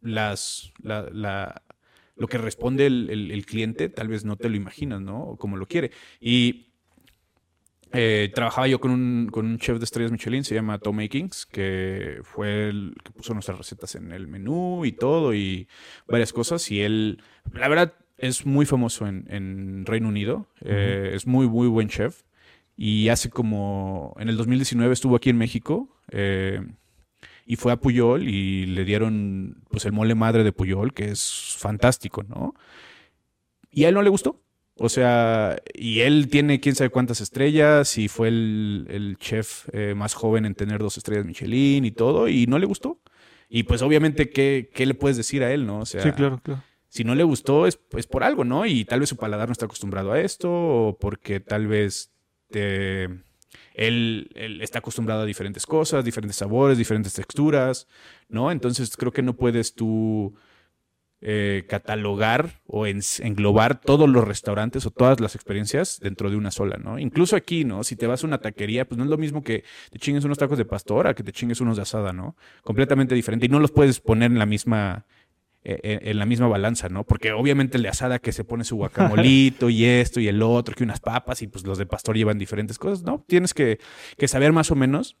las, 0.00 0.72
la, 0.82 1.08
la- 1.12 1.62
lo 2.16 2.28
que 2.28 2.38
responde 2.38 2.86
el, 2.86 3.10
el- 3.10 3.30
el 3.30 3.46
cliente 3.46 3.88
tal 3.88 4.08
vez 4.08 4.24
no 4.24 4.36
te 4.36 4.48
lo 4.48 4.56
imaginas, 4.56 5.00
¿no? 5.00 5.22
O 5.24 5.36
como 5.36 5.56
lo 5.56 5.66
quiere. 5.66 5.90
Y 6.20 6.72
eh, 7.92 8.30
trabajaba 8.34 8.66
yo 8.68 8.80
con 8.80 8.90
un, 8.90 9.28
con 9.30 9.46
un 9.46 9.58
chef 9.58 9.78
de 9.78 9.84
estrellas 9.84 10.12
Michelin, 10.12 10.44
se 10.44 10.54
llama 10.54 10.78
Tom 10.78 10.96
Makings, 10.96 11.46
que 11.46 12.18
fue 12.24 12.68
el 12.68 12.94
que 13.02 13.12
puso 13.12 13.32
nuestras 13.32 13.56
recetas 13.58 13.94
en 13.94 14.12
el 14.12 14.26
menú 14.26 14.84
y 14.84 14.92
todo, 14.92 15.34
y 15.34 15.68
varias 16.08 16.32
cosas. 16.32 16.70
Y 16.70 16.80
él, 16.82 17.22
la 17.52 17.68
verdad, 17.68 17.94
es 18.18 18.44
muy 18.44 18.66
famoso 18.66 19.06
en, 19.06 19.24
en 19.30 19.86
Reino 19.86 20.08
Unido. 20.08 20.48
eh, 20.62 21.12
es 21.14 21.26
muy, 21.26 21.48
muy 21.48 21.68
buen 21.68 21.88
chef. 21.88 22.22
Y 22.76 23.08
hace 23.08 23.30
como, 23.30 24.14
en 24.18 24.28
el 24.28 24.36
2019 24.36 24.92
estuvo 24.92 25.16
aquí 25.16 25.30
en 25.30 25.38
México. 25.38 25.96
eh, 26.10 26.60
y 27.46 27.56
fue 27.56 27.72
a 27.72 27.76
Puyol 27.76 28.28
y 28.28 28.66
le 28.66 28.84
dieron 28.84 29.62
pues 29.70 29.84
el 29.86 29.92
mole 29.92 30.14
madre 30.14 30.42
de 30.44 30.52
Puyol, 30.52 30.92
que 30.92 31.10
es 31.10 31.54
fantástico, 31.58 32.22
¿no? 32.24 32.54
Y 33.70 33.84
a 33.84 33.88
él 33.88 33.94
no 33.94 34.02
le 34.02 34.10
gustó. 34.10 34.42
O 34.78 34.90
sea, 34.90 35.56
y 35.74 36.00
él 36.00 36.28
tiene 36.28 36.60
quién 36.60 36.74
sabe 36.74 36.90
cuántas 36.90 37.22
estrellas 37.22 37.96
y 37.96 38.08
fue 38.08 38.28
el, 38.28 38.86
el 38.90 39.16
chef 39.16 39.68
eh, 39.72 39.94
más 39.94 40.12
joven 40.12 40.44
en 40.44 40.54
tener 40.54 40.80
dos 40.80 40.98
estrellas 40.98 41.24
Michelin 41.24 41.84
y 41.86 41.92
todo, 41.92 42.28
y 42.28 42.46
no 42.46 42.58
le 42.58 42.66
gustó. 42.66 43.00
Y 43.48 43.62
pues 43.62 43.80
obviamente, 43.80 44.28
¿qué, 44.28 44.68
qué 44.74 44.84
le 44.84 44.92
puedes 44.94 45.16
decir 45.16 45.42
a 45.44 45.52
él, 45.52 45.64
no? 45.66 45.78
O 45.80 45.86
sea, 45.86 46.02
Sí, 46.02 46.10
claro, 46.12 46.40
claro. 46.42 46.62
si 46.88 47.04
no 47.04 47.14
le 47.14 47.22
gustó 47.24 47.66
es, 47.66 47.78
es 47.96 48.06
por 48.06 48.22
algo, 48.22 48.44
¿no? 48.44 48.66
Y 48.66 48.84
tal 48.84 49.00
vez 49.00 49.08
su 49.08 49.16
paladar 49.16 49.48
no 49.48 49.52
está 49.52 49.64
acostumbrado 49.64 50.12
a 50.12 50.20
esto, 50.20 50.50
o 50.52 50.98
porque 50.98 51.40
tal 51.40 51.66
vez 51.68 52.12
te- 52.50 53.08
él, 53.76 54.30
está 54.62 54.78
acostumbrado 54.80 55.22
a 55.22 55.26
diferentes 55.26 55.66
cosas, 55.66 56.04
diferentes 56.04 56.36
sabores, 56.36 56.78
diferentes 56.78 57.12
texturas, 57.14 57.86
¿no? 58.28 58.50
Entonces 58.50 58.96
creo 58.96 59.12
que 59.12 59.22
no 59.22 59.36
puedes 59.36 59.74
tú 59.74 60.34
eh, 61.22 61.64
catalogar 61.68 62.60
o 62.66 62.86
en- 62.86 63.00
englobar 63.20 63.80
todos 63.80 64.08
los 64.08 64.26
restaurantes 64.28 64.84
o 64.86 64.90
todas 64.90 65.18
las 65.20 65.34
experiencias 65.34 65.98
dentro 66.00 66.30
de 66.30 66.36
una 66.36 66.50
sola, 66.50 66.76
¿no? 66.76 66.98
Incluso 66.98 67.36
aquí, 67.36 67.64
¿no? 67.64 67.84
Si 67.84 67.96
te 67.96 68.06
vas 68.06 68.22
a 68.22 68.26
una 68.26 68.38
taquería, 68.38 68.86
pues 68.86 68.98
no 68.98 69.04
es 69.04 69.10
lo 69.10 69.16
mismo 69.18 69.42
que 69.42 69.64
te 69.90 69.98
chingues 69.98 70.24
unos 70.24 70.38
tacos 70.38 70.58
de 70.58 70.66
pastor 70.66 71.06
a 71.06 71.14
que 71.14 71.22
te 71.22 71.32
chingues 71.32 71.60
unos 71.62 71.76
de 71.76 71.82
asada, 71.82 72.12
¿no? 72.12 72.36
Completamente 72.62 73.14
diferente 73.14 73.46
y 73.46 73.48
no 73.48 73.60
los 73.60 73.72
puedes 73.72 73.98
poner 74.00 74.30
en 74.30 74.38
la 74.38 74.46
misma 74.46 75.06
eh, 75.68 75.80
eh, 75.82 75.98
en 76.00 76.18
la 76.20 76.26
misma 76.26 76.46
balanza, 76.46 76.88
¿no? 76.88 77.02
Porque 77.02 77.32
obviamente 77.32 77.76
el 77.76 77.82
de 77.82 77.88
asada 77.88 78.20
que 78.20 78.30
se 78.30 78.44
pone 78.44 78.62
su 78.62 78.76
guacamolito 78.76 79.68
y 79.68 79.84
esto 79.84 80.20
y 80.20 80.28
el 80.28 80.40
otro, 80.40 80.76
que 80.76 80.84
unas 80.84 81.00
papas 81.00 81.42
y 81.42 81.48
pues 81.48 81.66
los 81.66 81.76
de 81.76 81.86
pastor 81.86 82.16
llevan 82.16 82.38
diferentes 82.38 82.78
cosas, 82.78 83.02
¿no? 83.02 83.24
Tienes 83.26 83.52
que, 83.52 83.80
que 84.16 84.28
saber 84.28 84.52
más 84.52 84.70
o 84.70 84.76
menos 84.76 85.16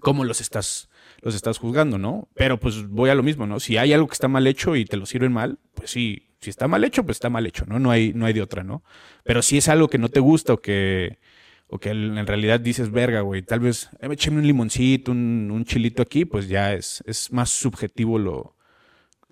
cómo 0.00 0.22
los 0.22 0.40
estás, 0.40 0.88
los 1.20 1.34
estás 1.34 1.58
juzgando, 1.58 1.98
¿no? 1.98 2.28
Pero 2.34 2.60
pues 2.60 2.86
voy 2.86 3.10
a 3.10 3.16
lo 3.16 3.24
mismo, 3.24 3.48
¿no? 3.48 3.58
Si 3.58 3.76
hay 3.76 3.92
algo 3.92 4.06
que 4.06 4.12
está 4.12 4.28
mal 4.28 4.46
hecho 4.46 4.76
y 4.76 4.84
te 4.84 4.96
lo 4.96 5.04
sirven 5.04 5.32
mal, 5.32 5.58
pues 5.74 5.90
sí, 5.90 6.28
si 6.40 6.50
está 6.50 6.68
mal 6.68 6.84
hecho, 6.84 7.02
pues 7.02 7.16
está 7.16 7.28
mal 7.28 7.44
hecho, 7.44 7.64
¿no? 7.66 7.80
No 7.80 7.90
hay, 7.90 8.12
no 8.14 8.24
hay 8.24 8.34
de 8.34 8.42
otra, 8.42 8.62
¿no? 8.62 8.84
Pero 9.24 9.42
si 9.42 9.58
es 9.58 9.68
algo 9.68 9.88
que 9.88 9.98
no 9.98 10.10
te 10.10 10.20
gusta 10.20 10.52
o 10.52 10.60
que, 10.60 11.18
o 11.66 11.80
que 11.80 11.88
en 11.88 12.24
realidad 12.24 12.60
dices, 12.60 12.92
verga, 12.92 13.22
güey, 13.22 13.42
tal 13.42 13.58
vez 13.58 13.90
eh, 14.00 14.06
échame 14.12 14.38
un 14.38 14.46
limoncito, 14.46 15.10
un, 15.10 15.50
un 15.52 15.64
chilito 15.64 16.02
aquí, 16.02 16.24
pues 16.24 16.46
ya 16.46 16.72
es, 16.72 17.02
es 17.04 17.32
más 17.32 17.50
subjetivo 17.50 18.20
lo, 18.20 18.55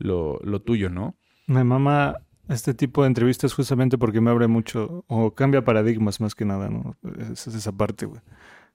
lo, 0.04 0.38
lo 0.44 0.60
tuyo, 0.60 0.90
¿no? 0.90 1.16
Me 1.46 1.64
mama 1.64 2.16
este 2.48 2.74
tipo 2.74 3.02
de 3.02 3.08
entrevistas 3.08 3.54
justamente 3.54 3.98
porque 3.98 4.20
me 4.20 4.30
abre 4.30 4.46
mucho 4.46 5.04
o 5.08 5.34
cambia 5.34 5.64
paradigmas 5.64 6.20
más 6.20 6.34
que 6.34 6.44
nada, 6.44 6.68
¿no? 6.68 6.96
Esa 7.32 7.50
es 7.50 7.56
esa 7.56 7.72
parte, 7.72 8.06
güey. 8.06 8.20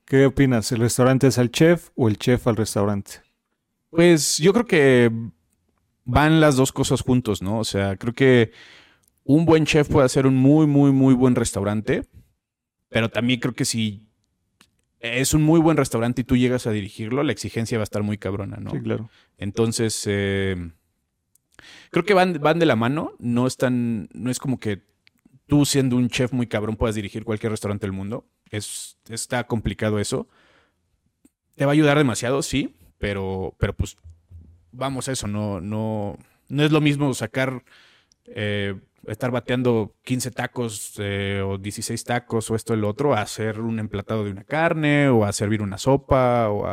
¿Qué 0.05 0.25
opinas? 0.25 0.71
¿El 0.71 0.79
restaurante 0.79 1.27
es 1.27 1.37
al 1.37 1.51
chef 1.51 1.89
o 1.95 2.09
el 2.09 2.17
chef 2.17 2.47
al 2.47 2.55
restaurante? 2.55 3.11
Pues 3.91 4.39
yo 4.39 4.53
creo 4.53 4.65
que 4.65 5.11
van 6.03 6.41
las 6.41 6.55
dos 6.55 6.71
cosas 6.71 7.01
juntos, 7.01 7.43
¿no? 7.43 7.59
O 7.59 7.63
sea, 7.63 7.95
creo 7.95 8.13
que 8.13 8.51
un 9.23 9.45
buen 9.45 9.65
chef 9.65 9.87
puede 9.87 10.05
hacer 10.05 10.25
un 10.25 10.35
muy, 10.35 10.65
muy, 10.65 10.91
muy 10.91 11.13
buen 11.13 11.35
restaurante, 11.35 12.07
pero 12.89 13.09
también 13.09 13.39
creo 13.39 13.53
que 13.53 13.65
si 13.65 14.07
es 14.99 15.35
un 15.35 15.43
muy 15.43 15.59
buen 15.59 15.77
restaurante 15.77 16.21
y 16.21 16.23
tú 16.23 16.35
llegas 16.35 16.65
a 16.65 16.71
dirigirlo, 16.71 17.21
la 17.21 17.31
exigencia 17.31 17.77
va 17.77 17.83
a 17.83 17.89
estar 17.91 18.01
muy 18.01 18.17
cabrona, 18.17 18.57
¿no? 18.57 18.71
Sí, 18.71 18.79
claro. 18.79 19.11
Entonces, 19.37 20.03
eh, 20.07 20.71
creo 21.91 22.05
que 22.05 22.13
van, 22.13 22.39
van 22.41 22.59
de 22.59 22.65
la 22.65 22.75
mano, 22.75 23.13
no 23.19 23.47
están, 23.47 24.09
no 24.13 24.29
es 24.31 24.39
como 24.39 24.59
que 24.59 24.81
tú 25.47 25.65
siendo 25.65 25.95
un 25.95 26.09
chef 26.09 26.31
muy 26.31 26.47
cabrón 26.47 26.75
puedas 26.75 26.95
dirigir 26.95 27.23
cualquier 27.23 27.51
restaurante 27.51 27.85
del 27.85 27.93
mundo. 27.93 28.25
Es, 28.51 28.97
está 29.09 29.45
complicado 29.45 29.99
eso. 29.99 30.27
Te 31.55 31.65
va 31.65 31.71
a 31.71 31.73
ayudar 31.73 31.97
demasiado, 31.97 32.41
sí, 32.41 32.75
pero, 32.97 33.55
pero 33.57 33.73
pues 33.73 33.97
vamos 34.71 35.09
a 35.09 35.11
eso, 35.11 35.27
no, 35.27 35.59
no, 35.59 36.17
no 36.47 36.63
es 36.63 36.71
lo 36.71 36.81
mismo 36.81 37.13
sacar 37.13 37.63
eh, 38.25 38.75
estar 39.07 39.31
bateando 39.31 39.95
15 40.03 40.31
tacos 40.31 40.93
eh, 40.99 41.41
o 41.43 41.57
16 41.57 42.03
tacos 42.03 42.51
o 42.51 42.55
esto 42.55 42.73
el 42.73 42.83
otro 42.83 43.13
a 43.13 43.21
hacer 43.21 43.59
un 43.59 43.79
emplatado 43.79 44.23
de 44.23 44.31
una 44.31 44.43
carne 44.43 45.09
o 45.09 45.25
a 45.25 45.33
servir 45.33 45.61
una 45.61 45.77
sopa 45.77 46.49
o 46.49 46.65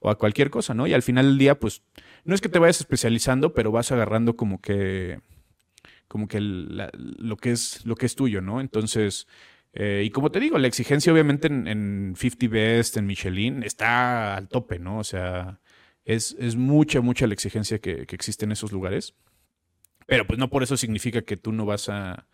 o 0.00 0.10
a 0.10 0.16
cualquier 0.16 0.50
cosa, 0.50 0.74
¿no? 0.74 0.86
Y 0.86 0.94
al 0.94 1.02
final 1.02 1.26
del 1.26 1.38
día, 1.38 1.58
pues, 1.58 1.82
no 2.24 2.34
es 2.34 2.40
que 2.40 2.48
te 2.48 2.58
vayas 2.58 2.80
especializando, 2.80 3.54
pero 3.54 3.72
vas 3.72 3.92
agarrando 3.92 4.36
como 4.36 4.60
que, 4.60 5.20
como 6.08 6.28
que 6.28 6.40
lo, 6.40 7.36
que 7.36 7.52
es, 7.52 7.84
lo 7.86 7.96
que 7.96 8.06
es 8.06 8.14
tuyo, 8.16 8.40
¿no? 8.40 8.60
Entonces, 8.60 9.26
eh, 9.72 10.02
y 10.04 10.10
como 10.10 10.30
te 10.30 10.40
digo, 10.40 10.58
la 10.58 10.66
exigencia 10.66 11.12
obviamente 11.12 11.48
en, 11.48 12.14
50 12.16 12.48
Best, 12.48 12.96
en 12.96 13.06
Michelin, 13.06 13.62
está 13.62 14.36
al 14.36 14.48
tope, 14.48 14.78
¿no? 14.78 14.98
O 14.98 15.04
sea, 15.04 15.60
es, 16.04 16.36
es 16.38 16.56
mucha, 16.56 17.00
mucha 17.00 17.26
la 17.26 17.34
exigencia 17.34 17.78
que, 17.78 18.06
que, 18.06 18.16
existe 18.16 18.44
en 18.44 18.52
esos 18.52 18.72
lugares. 18.72 19.14
Pero 20.06 20.26
pues 20.26 20.38
no 20.38 20.50
por 20.50 20.62
eso 20.62 20.76
significa 20.76 21.22
que 21.22 21.36
tú 21.36 21.52
no 21.52 21.66
vas 21.66 21.88
a, 21.88 22.26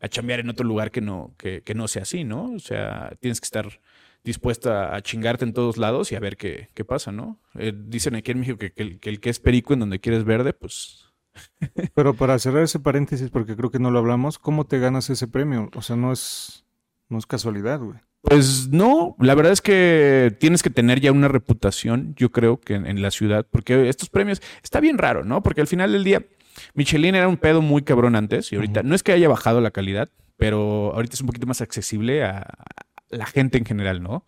a 0.00 0.08
chambear 0.08 0.40
en 0.40 0.50
otro 0.50 0.66
lugar 0.66 0.90
que 0.90 1.00
no, 1.00 1.34
que, 1.38 1.62
que, 1.62 1.74
no 1.74 1.88
sea 1.88 2.02
así, 2.02 2.24
¿no? 2.24 2.52
O 2.52 2.58
sea, 2.60 3.16
tienes 3.20 3.40
que 3.40 3.46
estar 3.46 3.80
dispuesta 4.26 4.94
a 4.94 5.00
chingarte 5.00 5.44
en 5.46 5.54
todos 5.54 5.78
lados 5.78 6.12
y 6.12 6.16
a 6.16 6.20
ver 6.20 6.36
qué, 6.36 6.68
qué 6.74 6.84
pasa, 6.84 7.12
¿no? 7.12 7.40
Eh, 7.54 7.72
dicen 7.74 8.14
aquí 8.16 8.32
en 8.32 8.40
México 8.40 8.58
que, 8.58 8.72
el, 8.76 9.00
que, 9.00 9.08
el, 9.08 9.20
que 9.20 9.30
es 9.30 9.40
perico 9.40 9.72
en 9.72 9.80
donde 9.80 10.00
quieres 10.00 10.24
verde, 10.24 10.52
pues... 10.52 11.04
Pero 11.94 12.14
para 12.14 12.38
cerrar 12.38 12.62
ese 12.62 12.80
paréntesis, 12.80 13.30
porque 13.30 13.56
creo 13.56 13.70
que 13.70 13.78
no 13.78 13.90
lo 13.90 13.98
hablamos, 13.98 14.38
¿cómo 14.38 14.64
te 14.64 14.78
ganas 14.78 15.08
ese 15.10 15.28
premio? 15.28 15.70
O 15.74 15.82
sea, 15.82 15.96
no 15.96 16.12
es 16.12 16.66
no 17.08 17.18
es 17.18 17.26
casualidad, 17.26 17.80
güey. 17.80 17.98
Pues 18.22 18.68
no, 18.70 19.14
la 19.20 19.36
verdad 19.36 19.52
es 19.52 19.60
que 19.60 20.36
tienes 20.40 20.62
que 20.62 20.70
tener 20.70 21.00
ya 21.00 21.12
una 21.12 21.28
reputación, 21.28 22.14
yo 22.16 22.32
creo 22.32 22.60
que 22.60 22.74
en, 22.74 23.00
la 23.00 23.12
ciudad, 23.12 23.46
porque 23.48 23.88
estos 23.88 24.08
premios 24.08 24.42
está 24.64 24.80
bien 24.80 24.98
raro, 24.98 25.24
¿no? 25.24 25.44
Porque 25.44 25.60
al 25.60 25.68
final 25.68 25.92
del 25.92 26.02
día, 26.02 26.26
Michelin 26.74 27.14
era 27.14 27.28
un 27.28 27.36
pedo 27.36 27.62
muy 27.62 27.82
cabrón 27.82 28.16
antes 28.16 28.50
y 28.50 28.56
ahorita 28.56 28.82
no 28.82 28.96
es 28.96 29.04
que 29.04 29.12
haya 29.12 29.28
bajado 29.28 29.60
la 29.60 29.70
calidad, 29.70 30.10
pero 30.36 30.92
ahorita 30.94 31.14
es 31.14 31.20
un 31.20 31.28
poquito 31.28 31.46
más 31.46 31.60
accesible 31.60 32.24
a, 32.24 32.42
la 33.10 33.26
gente 33.26 33.58
en 33.58 33.64
general, 33.64 34.02
¿no? 34.02 34.26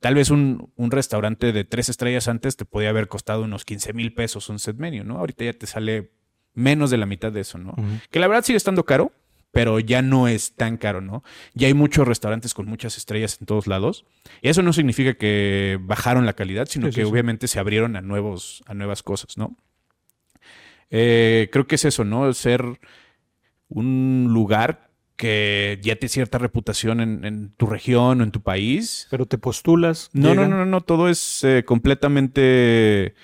Tal 0.00 0.16
vez 0.16 0.30
un, 0.30 0.72
restaurante 0.76 1.52
de 1.52 1.64
tres 1.64 1.88
estrellas 1.88 2.26
antes 2.26 2.56
te 2.56 2.64
podía 2.64 2.88
haber 2.88 3.06
costado 3.06 3.44
unos 3.44 3.64
15 3.64 3.92
mil 3.92 4.12
pesos 4.12 4.48
un 4.48 4.58
set 4.58 4.76
menu, 4.76 5.04
¿no? 5.04 5.18
Ahorita 5.18 5.44
ya 5.44 5.52
te 5.52 5.66
sale 5.66 6.10
menos 6.54 6.90
de 6.90 6.96
la 6.96 7.06
mitad 7.06 7.30
de 7.30 7.40
eso, 7.40 7.58
¿no? 7.58 7.74
Que 8.10 8.18
la 8.18 8.26
verdad 8.26 8.44
sigue 8.44 8.56
estando 8.56 8.84
caro, 8.84 9.12
pero 9.52 9.78
ya 9.78 10.02
no 10.02 10.26
es 10.26 10.56
tan 10.56 10.76
caro, 10.76 11.00
¿no? 11.00 11.22
Ya 11.54 11.68
hay 11.68 11.74
muchos 11.74 12.08
restaurantes 12.08 12.52
con 12.52 12.66
muchas 12.66 12.96
estrellas 12.96 13.36
en 13.40 13.46
todos 13.46 13.68
lados. 13.68 14.04
Y 14.40 14.48
eso 14.48 14.62
no 14.62 14.72
significa 14.72 15.14
que 15.14 15.78
bajaron 15.80 16.26
la 16.26 16.32
calidad, 16.32 16.66
sino 16.66 16.90
que 16.90 17.04
obviamente 17.04 17.46
se 17.46 17.60
abrieron 17.60 17.94
a, 17.94 18.00
nuevos, 18.00 18.64
a 18.66 18.74
nuevas 18.74 19.04
cosas, 19.04 19.38
¿no? 19.38 19.56
Eh, 20.90 21.48
creo 21.52 21.66
que 21.66 21.76
es 21.76 21.84
eso, 21.84 22.04
¿no? 22.04 22.32
Ser 22.32 22.80
un 23.68 24.28
lugar 24.30 24.90
que 25.22 25.78
ya 25.82 25.94
tiene 25.94 26.08
cierta 26.08 26.38
reputación 26.38 27.00
en, 27.00 27.52
tu 27.56 27.66
región 27.66 28.20
o 28.20 28.24
en 28.24 28.32
tu 28.32 28.40
país. 28.40 29.06
Pero 29.08 29.24
te 29.24 29.38
postulas. 29.38 30.10
No, 30.12 30.34
no, 30.34 30.48
no, 30.48 30.66
no, 30.66 30.80
todo 30.80 31.08
es 31.08 31.44
eh, 31.44 31.62
completamente, 31.64 33.14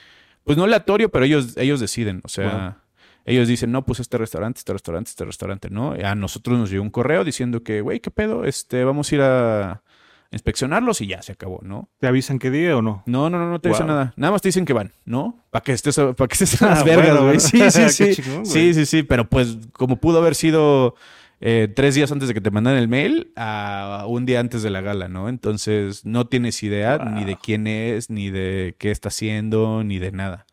pues 0.44 0.56
no 0.56 0.62
aleatorio, 0.62 1.08
pero 1.08 1.24
ellos, 1.24 1.56
ellos 1.56 1.80
deciden, 1.80 2.20
o 2.22 2.28
sea 2.28 2.82
ellos 3.24 3.48
dicen, 3.48 3.72
no, 3.72 3.84
pues 3.84 3.98
este 3.98 4.16
restaurante, 4.16 4.58
este 4.58 4.72
restaurante, 4.72 5.10
este 5.10 5.24
restaurante, 5.24 5.70
¿no? 5.70 5.92
a 6.02 6.14
nosotros 6.14 6.56
nos 6.56 6.70
llegó 6.70 6.84
un 6.84 6.90
correo 6.90 7.24
diciendo 7.24 7.62
que, 7.64 7.82
güey, 7.82 7.98
¿qué 8.00 8.10
pedo? 8.10 8.44
Este, 8.44 8.84
vamos 8.84 9.10
a 9.10 9.14
ir 9.16 9.20
a 9.20 9.82
inspeccionarlos 10.30 11.00
y 11.02 11.08
ya 11.08 11.20
se 11.20 11.32
acabó, 11.32 11.60
¿no? 11.62 11.90
¿Te 11.98 12.06
avisan 12.06 12.38
qué 12.38 12.50
día 12.50 12.76
o 12.76 12.80
no? 12.80 13.02
No, 13.04 13.28
no, 13.28 13.38
no, 13.38 13.50
no 13.50 13.60
te 13.60 13.68
dicen 13.68 13.88
nada. 13.88 14.14
Nada 14.16 14.30
más 14.30 14.40
te 14.40 14.48
dicen 14.48 14.64
que 14.64 14.72
van, 14.72 14.92
¿no? 15.04 15.44
Para 15.50 15.62
que 15.62 15.72
estés, 15.72 15.96
para 15.96 16.28
que 16.28 16.44
estés 16.44 16.60
las 16.62 16.80
ah, 16.80 16.84
vergas, 16.84 17.20
güey. 17.20 17.40
Sí, 17.40 17.70
sí, 17.70 17.88
sí. 18.14 18.14
sí, 18.14 18.74
sí, 18.74 18.86
sí. 18.86 19.02
Pero 19.02 19.28
pues, 19.28 19.58
como 19.72 19.96
pudo 19.96 20.18
haber 20.18 20.34
sido 20.34 20.94
eh, 21.40 21.68
tres 21.74 21.94
días 21.94 22.10
antes 22.10 22.28
de 22.28 22.34
que 22.34 22.40
te 22.40 22.50
mandan 22.50 22.76
el 22.76 22.88
mail 22.88 23.32
a 23.36 24.04
un 24.08 24.26
día 24.26 24.40
antes 24.40 24.62
de 24.62 24.70
la 24.70 24.80
gala, 24.80 25.08
¿no? 25.08 25.28
Entonces, 25.28 26.04
no 26.04 26.26
tienes 26.26 26.62
idea 26.62 26.98
ni 26.98 27.24
de 27.24 27.36
quién 27.36 27.66
es, 27.66 28.10
ni 28.10 28.30
de 28.30 28.74
qué 28.78 28.90
está 28.90 29.08
haciendo, 29.08 29.84
ni 29.84 29.98
de 29.98 30.10
nada. 30.10 30.46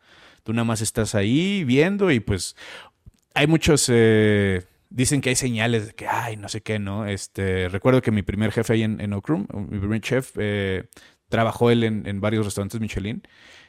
Tú 0.44 0.52
nada 0.52 0.64
más 0.64 0.80
estás 0.80 1.14
ahí 1.16 1.64
viendo 1.64 2.10
y 2.10 2.20
pues 2.20 2.56
hay 3.34 3.46
muchos... 3.46 3.90
Eh, 3.92 4.62
dicen 4.88 5.20
que 5.20 5.30
hay 5.30 5.36
señales 5.36 5.88
de 5.88 5.94
que, 5.94 6.06
ay, 6.06 6.36
no 6.36 6.48
sé 6.48 6.60
qué, 6.60 6.78
¿no? 6.78 7.06
Este, 7.06 7.68
recuerdo 7.68 8.00
que 8.00 8.12
mi 8.12 8.22
primer 8.22 8.52
jefe 8.52 8.74
ahí 8.74 8.82
en, 8.84 9.00
en 9.00 9.10
Room, 9.20 9.48
mi 9.68 9.78
primer 9.80 10.00
chef, 10.00 10.32
eh, 10.38 10.84
trabajó 11.28 11.70
él 11.70 11.82
en, 11.82 12.06
en, 12.06 12.20
varios 12.20 12.44
restaurantes 12.44 12.80
Michelin 12.80 13.22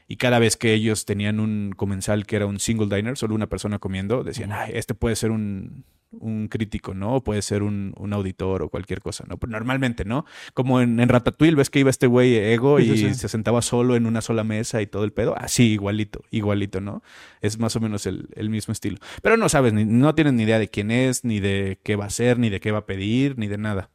y 0.07 0.17
cada 0.17 0.37
vez 0.37 0.55
que 0.55 0.73
ellos 0.73 1.05
tenían 1.05 1.39
un 1.39 1.73
comensal 1.75 2.27
que 2.27 2.35
era 2.35 2.45
un 2.45 2.59
single 2.59 2.95
diner, 2.95 3.17
solo 3.17 3.33
una 3.33 3.47
persona 3.47 3.79
comiendo, 3.79 4.23
decían, 4.23 4.51
ay, 4.51 4.71
este 4.75 4.93
puede 4.93 5.15
ser 5.15 5.31
un, 5.31 5.83
un 6.11 6.47
crítico, 6.47 6.93
¿no? 6.93 7.15
O 7.15 7.23
puede 7.23 7.41
ser 7.41 7.63
un, 7.63 7.93
auditor 8.11 8.61
o 8.61 8.69
cualquier 8.69 9.01
cosa, 9.01 9.25
¿no? 9.27 9.37
Pero 9.37 9.51
normalmente, 9.51 10.05
¿no? 10.05 10.25
Como 10.53 10.81
en, 10.81 10.99
en 10.99 11.09
Ratatouille, 11.09 11.55
ves 11.55 11.69
que 11.69 11.79
iba 11.79 11.89
este 11.89 12.07
güey 12.07 12.35
ego 12.35 12.79
y 12.79 13.13
se 13.13 13.29
sentaba 13.29 13.61
solo 13.61 13.95
en 13.95 14.05
una 14.05 14.21
sola 14.21 14.43
mesa 14.43 14.81
y 14.81 14.87
todo 14.87 15.03
el 15.03 15.11
pedo. 15.11 15.37
Así, 15.37 15.71
igualito, 15.71 16.23
igualito, 16.31 16.81
¿no? 16.81 17.03
Es 17.41 17.59
más 17.59 17.75
o 17.75 17.79
menos 17.79 18.05
el, 18.05 18.49
mismo 18.49 18.71
estilo. 18.71 18.97
Pero 19.21 19.37
no 19.37 19.49
sabes, 19.49 19.73
ni, 19.73 19.85
no 19.85 20.15
tienes 20.15 20.33
ni 20.33 20.43
idea 20.43 20.59
de 20.59 20.69
quién 20.69 20.91
es, 20.91 21.23
ni 21.23 21.39
de 21.39 21.79
qué 21.83 21.95
va 21.95 22.05
a 22.05 22.07
hacer, 22.07 22.39
ni 22.39 22.49
de 22.49 22.59
qué 22.59 22.71
va 22.71 22.79
a 22.79 22.85
pedir, 22.85 23.37
ni 23.37 23.47
de 23.47 23.57
nada. 23.57 23.89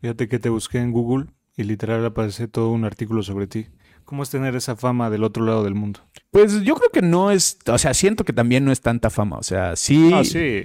Fíjate 0.00 0.28
que 0.28 0.38
te 0.38 0.50
busqué 0.50 0.78
en 0.78 0.92
Google 0.92 1.26
y 1.56 1.64
literal 1.64 2.04
aparece 2.04 2.48
todo 2.48 2.70
un 2.70 2.84
artículo 2.84 3.22
sobre 3.22 3.46
ti. 3.46 3.68
¿Cómo 4.04 4.22
es 4.22 4.30
tener 4.30 4.54
esa 4.54 4.76
fama 4.76 5.08
del 5.10 5.24
otro 5.24 5.44
lado 5.44 5.64
del 5.64 5.74
mundo? 5.74 6.00
Pues 6.30 6.62
yo 6.62 6.74
creo 6.74 6.90
que 6.90 7.02
no 7.02 7.30
es, 7.30 7.58
o 7.66 7.78
sea, 7.78 7.94
siento 7.94 8.24
que 8.24 8.32
también 8.32 8.64
no 8.64 8.72
es 8.72 8.80
tanta 8.80 9.08
fama, 9.08 9.36
o 9.38 9.42
sea, 9.42 9.76
sí. 9.76 10.10
Ah, 10.12 10.24
sí. 10.24 10.62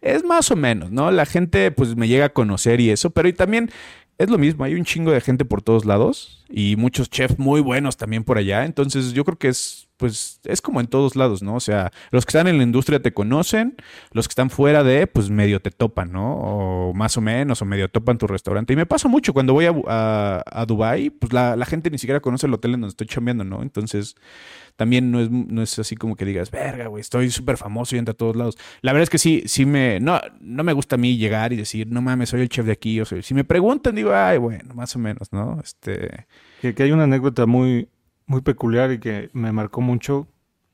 Es 0.00 0.24
más 0.24 0.50
o 0.50 0.56
menos, 0.56 0.90
¿no? 0.90 1.10
La 1.10 1.26
gente 1.26 1.70
pues 1.70 1.96
me 1.96 2.08
llega 2.08 2.26
a 2.26 2.32
conocer 2.32 2.80
y 2.80 2.90
eso, 2.90 3.10
pero 3.10 3.28
y 3.28 3.32
también 3.32 3.70
es 4.18 4.30
lo 4.30 4.38
mismo, 4.38 4.64
hay 4.64 4.74
un 4.74 4.84
chingo 4.84 5.10
de 5.12 5.20
gente 5.20 5.44
por 5.44 5.62
todos 5.62 5.84
lados 5.84 6.44
y 6.48 6.76
muchos 6.76 7.10
chefs 7.10 7.38
muy 7.38 7.60
buenos 7.60 7.96
también 7.96 8.24
por 8.24 8.38
allá, 8.38 8.64
entonces 8.64 9.12
yo 9.12 9.24
creo 9.24 9.38
que 9.38 9.48
es 9.48 9.88
pues 10.02 10.40
es 10.42 10.60
como 10.60 10.80
en 10.80 10.88
todos 10.88 11.14
lados, 11.14 11.44
¿no? 11.44 11.54
O 11.54 11.60
sea, 11.60 11.92
los 12.10 12.26
que 12.26 12.30
están 12.30 12.48
en 12.48 12.56
la 12.56 12.64
industria 12.64 13.00
te 13.00 13.14
conocen, 13.14 13.76
los 14.10 14.26
que 14.26 14.32
están 14.32 14.50
fuera 14.50 14.82
de, 14.82 15.06
pues 15.06 15.30
medio 15.30 15.62
te 15.62 15.70
topan, 15.70 16.10
¿no? 16.10 16.38
O 16.38 16.92
más 16.92 17.16
o 17.16 17.20
menos, 17.20 17.62
o 17.62 17.64
medio 17.64 17.88
topan 17.88 18.18
tu 18.18 18.26
restaurante. 18.26 18.72
Y 18.72 18.76
me 18.76 18.84
pasa 18.84 19.06
mucho 19.06 19.32
cuando 19.32 19.52
voy 19.52 19.66
a, 19.66 20.42
a, 20.44 20.66
Dubái, 20.66 21.10
pues 21.10 21.32
la, 21.32 21.54
la, 21.54 21.66
gente 21.66 21.88
ni 21.88 21.98
siquiera 21.98 22.18
conoce 22.18 22.48
el 22.48 22.54
hotel 22.54 22.74
en 22.74 22.80
donde 22.80 22.90
estoy 22.90 23.06
chambeando, 23.06 23.44
¿no? 23.44 23.62
Entonces, 23.62 24.16
también 24.74 25.12
no 25.12 25.20
es, 25.20 25.30
no 25.30 25.62
es 25.62 25.78
así 25.78 25.94
como 25.94 26.16
que 26.16 26.24
digas, 26.24 26.50
verga, 26.50 26.88
güey, 26.88 27.00
estoy 27.00 27.30
súper 27.30 27.56
famoso 27.56 27.94
y 27.94 28.00
entra 28.00 28.10
a 28.10 28.16
todos 28.16 28.34
lados. 28.34 28.58
La 28.80 28.92
verdad 28.92 29.04
es 29.04 29.10
que 29.10 29.18
sí, 29.18 29.44
sí 29.46 29.64
me, 29.66 30.00
no, 30.00 30.20
no 30.40 30.64
me 30.64 30.72
gusta 30.72 30.96
a 30.96 30.98
mí 30.98 31.16
llegar 31.16 31.52
y 31.52 31.56
decir, 31.56 31.86
no 31.86 32.02
mames, 32.02 32.30
soy 32.30 32.40
el 32.40 32.48
chef 32.48 32.66
de 32.66 32.72
aquí. 32.72 33.00
O 33.00 33.04
si 33.04 33.34
me 33.34 33.44
preguntan, 33.44 33.94
digo, 33.94 34.12
ay, 34.12 34.38
bueno, 34.38 34.74
más 34.74 34.96
o 34.96 34.98
menos, 34.98 35.32
¿no? 35.32 35.60
Este... 35.62 36.26
Que 36.60 36.82
hay 36.82 36.90
una 36.90 37.04
anécdota 37.04 37.46
muy, 37.46 37.88
muy 38.32 38.40
peculiar 38.40 38.90
y 38.92 38.98
que 38.98 39.28
me 39.34 39.52
marcó 39.52 39.82
mucho. 39.82 40.26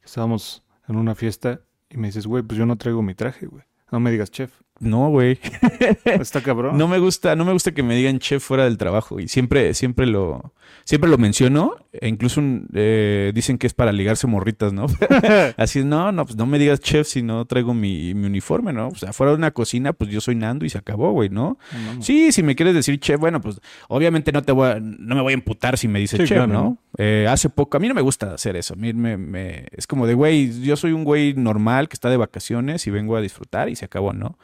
Estábamos 0.05 0.63
en 0.87 0.95
una 0.95 1.17
fiesta 1.17 1.61
y 1.91 1.97
me 1.97 2.07
dices, 2.07 2.25
güey, 2.25 2.45
pues 2.45 2.57
yo 2.57 2.67
no 2.67 2.77
traigo 2.77 3.03
mi 3.03 3.17
traje, 3.17 3.47
güey. 3.47 3.65
No 3.91 3.99
me 3.99 4.13
digas 4.13 4.31
chef. 4.31 4.63
No, 4.81 5.09
güey. 5.09 5.39
Está 6.05 6.41
cabrón. 6.41 6.79
No 6.79 6.87
me 6.87 6.99
gusta, 6.99 7.35
no 7.35 7.45
me 7.45 7.53
gusta 7.53 7.73
que 7.73 7.83
me 7.83 7.97
digan 7.97 8.19
chef 8.19 8.43
fuera 8.45 8.65
del 8.65 8.79
trabajo. 8.79 9.19
Y 9.19 9.29
siempre, 9.29 9.75
siempre 9.75 10.07
lo, 10.07 10.53
siempre 10.85 11.11
lo 11.11 11.19
menciono. 11.19 11.77
E 11.93 12.09
incluso 12.09 12.41
eh, 12.75 13.33
dicen 13.35 13.59
que 13.59 13.67
es 13.67 13.75
para 13.75 13.93
ligarse 13.93 14.27
morritas, 14.27 14.73
¿no? 14.73 14.87
Así 15.57 15.81
es, 15.81 15.85
no, 15.85 16.13
no, 16.13 16.25
pues 16.25 16.37
no 16.37 16.47
me 16.47 16.59
digas 16.59 16.81
chef 16.81 17.09
si 17.09 17.23
no 17.23 17.45
traigo 17.45 17.75
mi, 17.75 18.13
uniforme, 18.13 18.73
¿no? 18.73 18.89
O 18.89 18.95
sea, 18.95 19.13
fuera 19.13 19.33
de 19.33 19.39
una 19.39 19.51
cocina, 19.51 19.93
pues 19.93 20.11
yo 20.11 20.21
soy 20.21 20.37
Nando 20.37 20.65
y 20.65 20.71
se 20.71 20.79
acabó, 20.79 21.13
güey, 21.13 21.29
¿no? 21.29 21.59
sí, 22.01 22.31
si 22.31 22.43
me 22.43 22.55
quieres 22.55 22.75
decir 22.75 23.01
chef, 23.01 23.19
bueno, 23.19 23.41
pues 23.41 23.61
obviamente 23.89 24.33
no 24.33 24.43
te 24.43 24.53
voy 24.53 24.69
a, 24.69 24.81
no 24.81 25.15
me 25.15 25.23
voy 25.23 25.33
a 25.33 25.35
emputar 25.35 25.77
si 25.77 25.89
me 25.89 25.99
dices 25.99 26.29
chef, 26.29 26.47
¿no? 26.47 26.79
Eh, 26.97 27.27
hace 27.29 27.49
poco, 27.49 27.77
a 27.77 27.81
mí 27.81 27.89
no 27.89 27.95
me 27.95 28.03
gusta 28.03 28.35
hacer 28.35 28.57
eso. 28.57 28.75
A 28.75 28.77
mí 28.77 28.93
me, 28.93 29.17
me, 29.17 29.67
es 29.73 29.87
como 29.87 30.07
de, 30.07 30.15
güey, 30.15 30.61
yo 30.63 30.77
soy 30.77 30.93
un 30.93 31.05
güey 31.05 31.35
normal 31.35 31.89
que 31.89 31.95
está 31.95 32.11
de 32.11 32.17
vacaciones 32.17 32.87
y 32.87 32.91
vengo 32.91 33.17
a 33.17 33.21
disfrutar 33.21 33.69
y 33.69 33.77
se 33.77 33.85
acabó, 33.85 34.13
¿no? 34.13 34.39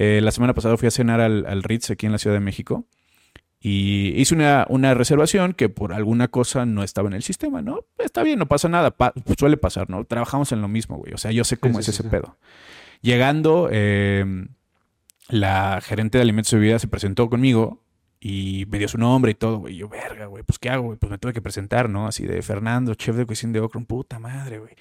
Eh, 0.00 0.20
la 0.22 0.30
semana 0.30 0.54
pasada 0.54 0.76
fui 0.76 0.86
a 0.86 0.92
cenar 0.92 1.20
al, 1.20 1.62
Ritz 1.64 1.90
aquí 1.90 2.06
en 2.06 2.12
la 2.12 2.18
Ciudad 2.18 2.36
de 2.36 2.40
México 2.40 2.86
y 3.58 4.12
hice 4.14 4.32
una, 4.32 4.64
una, 4.68 4.94
reservación 4.94 5.54
que 5.54 5.68
por 5.68 5.92
alguna 5.92 6.28
cosa 6.28 6.64
no 6.66 6.84
estaba 6.84 7.08
en 7.08 7.14
el 7.14 7.24
sistema, 7.24 7.62
¿no? 7.62 7.80
Está 7.98 8.22
bien, 8.22 8.38
no 8.38 8.46
pasa 8.46 8.68
nada, 8.68 8.94
suele 9.36 9.56
pasar, 9.56 9.90
¿no? 9.90 10.04
Trabajamos 10.04 10.52
en 10.52 10.62
lo 10.62 10.68
mismo, 10.68 10.98
güey. 10.98 11.14
O 11.14 11.18
sea, 11.18 11.32
yo 11.32 11.42
sé 11.42 11.56
cómo 11.56 11.80
es 11.80 11.88
ese 11.88 12.04
pedo. 12.04 12.36
Llegando, 13.02 13.68
eh, 13.72 14.24
la 15.30 15.80
gerente 15.80 16.18
de 16.18 16.22
alimentos 16.22 16.52
y 16.52 16.56
bebidas 16.56 16.80
se 16.80 16.86
presentó 16.86 17.28
conmigo 17.28 17.82
y 18.20 18.66
me 18.68 18.78
dio 18.78 18.88
su 18.88 18.98
nombre 18.98 19.30
y 19.30 19.34
todo, 19.34 19.58
güey. 19.58 19.76
Yo, 19.76 19.88
verga, 19.88 20.26
güey, 20.26 20.42
pues 20.42 20.58
¿qué 20.58 20.70
hago, 20.70 20.84
güey? 20.84 20.98
Pues 20.98 21.10
me 21.10 21.18
tuve 21.18 21.32
que 21.32 21.40
presentar, 21.40 21.88
¿no? 21.88 22.08
Así 22.08 22.26
de 22.26 22.42
Fernando, 22.42 22.94
chef 22.94 23.16
de 23.16 23.26
cocina 23.26 23.52
de 23.52 23.60
Ocron, 23.60 23.86
puta 23.86 24.18
madre, 24.18 24.58
güey. 24.58 24.74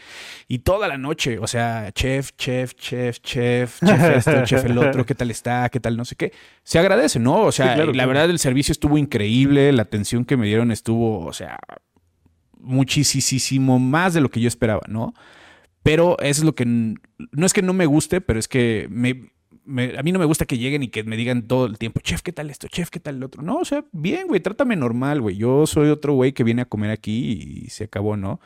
Y 0.48 0.60
toda 0.60 0.88
la 0.88 0.98
noche, 0.98 1.38
o 1.38 1.46
sea, 1.46 1.92
chef, 1.92 2.32
chef, 2.36 2.74
chef, 2.74 3.20
chef, 3.20 3.80
chef 3.86 4.18
esto, 4.18 4.44
chef 4.44 4.66
el 4.66 4.78
otro, 4.78 5.06
¿qué 5.06 5.14
tal 5.14 5.30
está? 5.30 5.70
¿Qué 5.70 5.80
tal 5.80 5.98
no 5.98 6.06
sé 6.06 6.16
qué? 6.16 6.34
Se 6.64 6.80
agradece, 6.80 7.20
¿no? 7.20 7.42
O 7.42 7.52
sea, 7.52 7.76
la 7.76 8.06
verdad 8.06 8.30
el 8.30 8.40
servicio 8.40 8.72
estuvo 8.72 8.98
increíble, 8.98 9.72
la 9.72 9.84
atención 9.84 10.26
que 10.26 10.38
me 10.38 10.48
dieron 10.48 10.72
estuvo, 10.72 11.26
o 11.26 11.34
sea, 11.34 11.60
muchísimo 12.60 13.78
más 13.78 14.14
de 14.16 14.22
lo 14.22 14.30
que 14.30 14.42
yo 14.42 14.48
esperaba, 14.48 14.82
¿no? 14.88 15.14
Pero 15.84 16.18
eso 16.20 16.42
es 16.42 16.44
lo 16.44 16.56
que 16.56 16.66
no 16.66 17.46
es 17.46 17.54
que 17.54 17.62
no 17.62 17.74
me 17.74 17.86
guste, 17.86 18.20
pero 18.20 18.40
es 18.40 18.48
que 18.48 18.88
me, 18.90 19.32
a 19.68 20.04
mí 20.04 20.12
no 20.12 20.20
me 20.20 20.26
gusta 20.26 20.46
que 20.46 20.58
lleguen 20.58 20.84
y 20.84 20.88
que 20.88 21.04
me 21.04 21.18
digan 21.18 21.44
todo 21.44 21.66
el 21.66 21.78
tiempo, 21.78 22.00
chef, 22.00 22.22
¿qué 22.22 22.32
tal 22.32 22.50
esto? 22.50 22.68
Chef, 22.68 22.90
¿qué 22.90 23.00
tal 23.00 23.18
el 23.18 23.24
otro? 23.24 23.42
No, 23.42 23.58
o 23.58 23.66
sea, 23.66 23.84
bien, 23.92 24.28
güey, 24.28 24.40
trátame 24.40 24.76
normal, 24.76 25.22
güey. 25.22 25.36
Yo 25.36 25.68
soy 25.68 25.90
otro 25.90 26.14
güey 26.14 26.32
que 26.32 26.44
viene 26.44 26.62
a 26.62 26.66
comer 26.66 26.92
aquí 26.92 27.64
y 27.66 27.70
se 27.70 27.86
acabó, 27.86 28.16
¿no? 28.16 28.40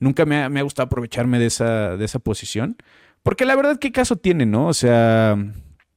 Nunca 0.00 0.26
me 0.26 0.36
ha, 0.36 0.62
gustado 0.62 0.86
aprovecharme 0.86 1.38
de 1.38 1.46
esa, 1.46 1.96
de 1.96 2.04
esa 2.04 2.18
posición. 2.18 2.76
Porque 3.22 3.44
la 3.44 3.56
verdad, 3.56 3.78
¿qué 3.78 3.92
caso 3.92 4.16
tiene, 4.16 4.46
no? 4.46 4.66
O 4.66 4.74
sea, 4.74 5.36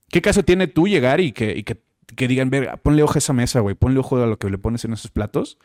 ¿qué 0.10 0.22
caso 0.22 0.44
tiene 0.44 0.68
tú 0.68 0.88
llegar 0.88 1.20
y 1.20 1.32
que, 1.32 1.58
y 1.58 1.64
que, 1.64 1.82
que 2.16 2.28
digan, 2.28 2.50
ver, 2.50 2.80
ponle 2.84 3.04
ojo 3.04 3.16
a 3.16 3.18
esa 3.18 3.34
mesa, 3.34 3.60
güey, 3.60 3.76
ponle 3.76 4.00
ojo 4.00 4.22
a 4.22 4.28
lo 4.28 4.38
que 4.38 4.50
le 4.50 4.58
pones 4.58 4.86
en 4.86 4.94
esos 4.94 5.12
platos? 5.12 5.58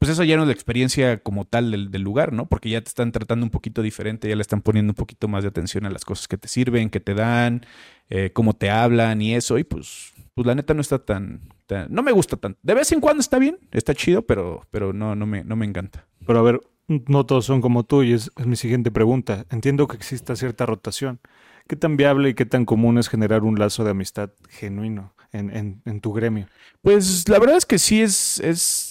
Pues 0.00 0.12
eso 0.12 0.24
ya 0.24 0.36
no 0.36 0.44
es 0.44 0.46
la 0.46 0.54
experiencia 0.54 1.18
como 1.18 1.44
tal 1.44 1.90
del, 1.90 2.02
lugar, 2.02 2.32
¿no? 2.32 2.46
Porque 2.46 2.70
ya 2.70 2.80
te 2.80 2.88
están 2.88 3.12
tratando 3.12 3.44
un 3.44 3.50
poquito 3.50 3.82
diferente, 3.82 4.30
ya 4.30 4.34
le 4.34 4.40
están 4.40 4.62
poniendo 4.62 4.92
un 4.92 4.94
poquito 4.94 5.28
más 5.28 5.42
de 5.42 5.50
atención 5.50 5.84
a 5.84 5.90
las 5.90 6.06
cosas 6.06 6.26
que 6.26 6.38
te 6.38 6.48
sirven, 6.48 6.88
que 6.88 7.00
te 7.00 7.12
dan, 7.12 7.66
eh, 8.08 8.30
cómo 8.32 8.54
te 8.54 8.70
hablan 8.70 9.20
y 9.20 9.34
eso, 9.34 9.58
y 9.58 9.64
pues, 9.64 10.14
pues 10.34 10.46
la 10.46 10.54
neta 10.54 10.72
no 10.72 10.80
está 10.80 11.00
tan, 11.00 11.42
no 11.90 12.02
me 12.02 12.12
gusta 12.12 12.38
tanto. 12.38 12.58
De 12.62 12.72
vez 12.72 12.90
en 12.92 13.00
cuando 13.00 13.20
está 13.20 13.38
bien, 13.38 13.58
está 13.72 13.94
chido, 13.94 14.22
pero, 14.22 14.66
pero 14.70 14.94
no, 14.94 15.14
no, 15.14 15.26
me, 15.26 15.44
no 15.44 15.54
me 15.54 15.66
encanta. 15.66 16.06
Pero 16.26 16.38
a 16.38 16.42
ver, 16.42 16.60
no 16.88 17.26
todos 17.26 17.44
son 17.44 17.60
como 17.60 17.84
tú 17.84 18.02
y 18.02 18.14
es, 18.14 18.30
mi 18.38 18.56
siguiente 18.56 18.90
pregunta. 18.90 19.44
Entiendo 19.50 19.86
que 19.86 19.98
exista 19.98 20.34
cierta 20.34 20.64
rotación. 20.64 21.20
¿Qué 21.68 21.76
tan 21.76 21.98
viable 21.98 22.30
y 22.30 22.34
qué 22.34 22.46
tan 22.46 22.64
común 22.64 22.96
es 22.96 23.10
generar 23.10 23.44
un 23.44 23.58
lazo 23.58 23.84
de 23.84 23.90
amistad 23.90 24.30
genuino 24.48 25.14
en, 25.30 25.54
en, 25.54 25.82
en 25.84 26.00
tu 26.00 26.14
gremio? 26.14 26.48
Pues 26.80 27.28
la 27.28 27.38
verdad 27.38 27.58
es 27.58 27.66
que 27.66 27.78
sí 27.78 28.00
es, 28.00 28.40
es 28.40 28.89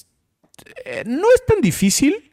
eh, 0.86 1.03
no 1.05 1.28
es 1.36 1.45
tan 1.45 1.62
difícil. 1.62 2.32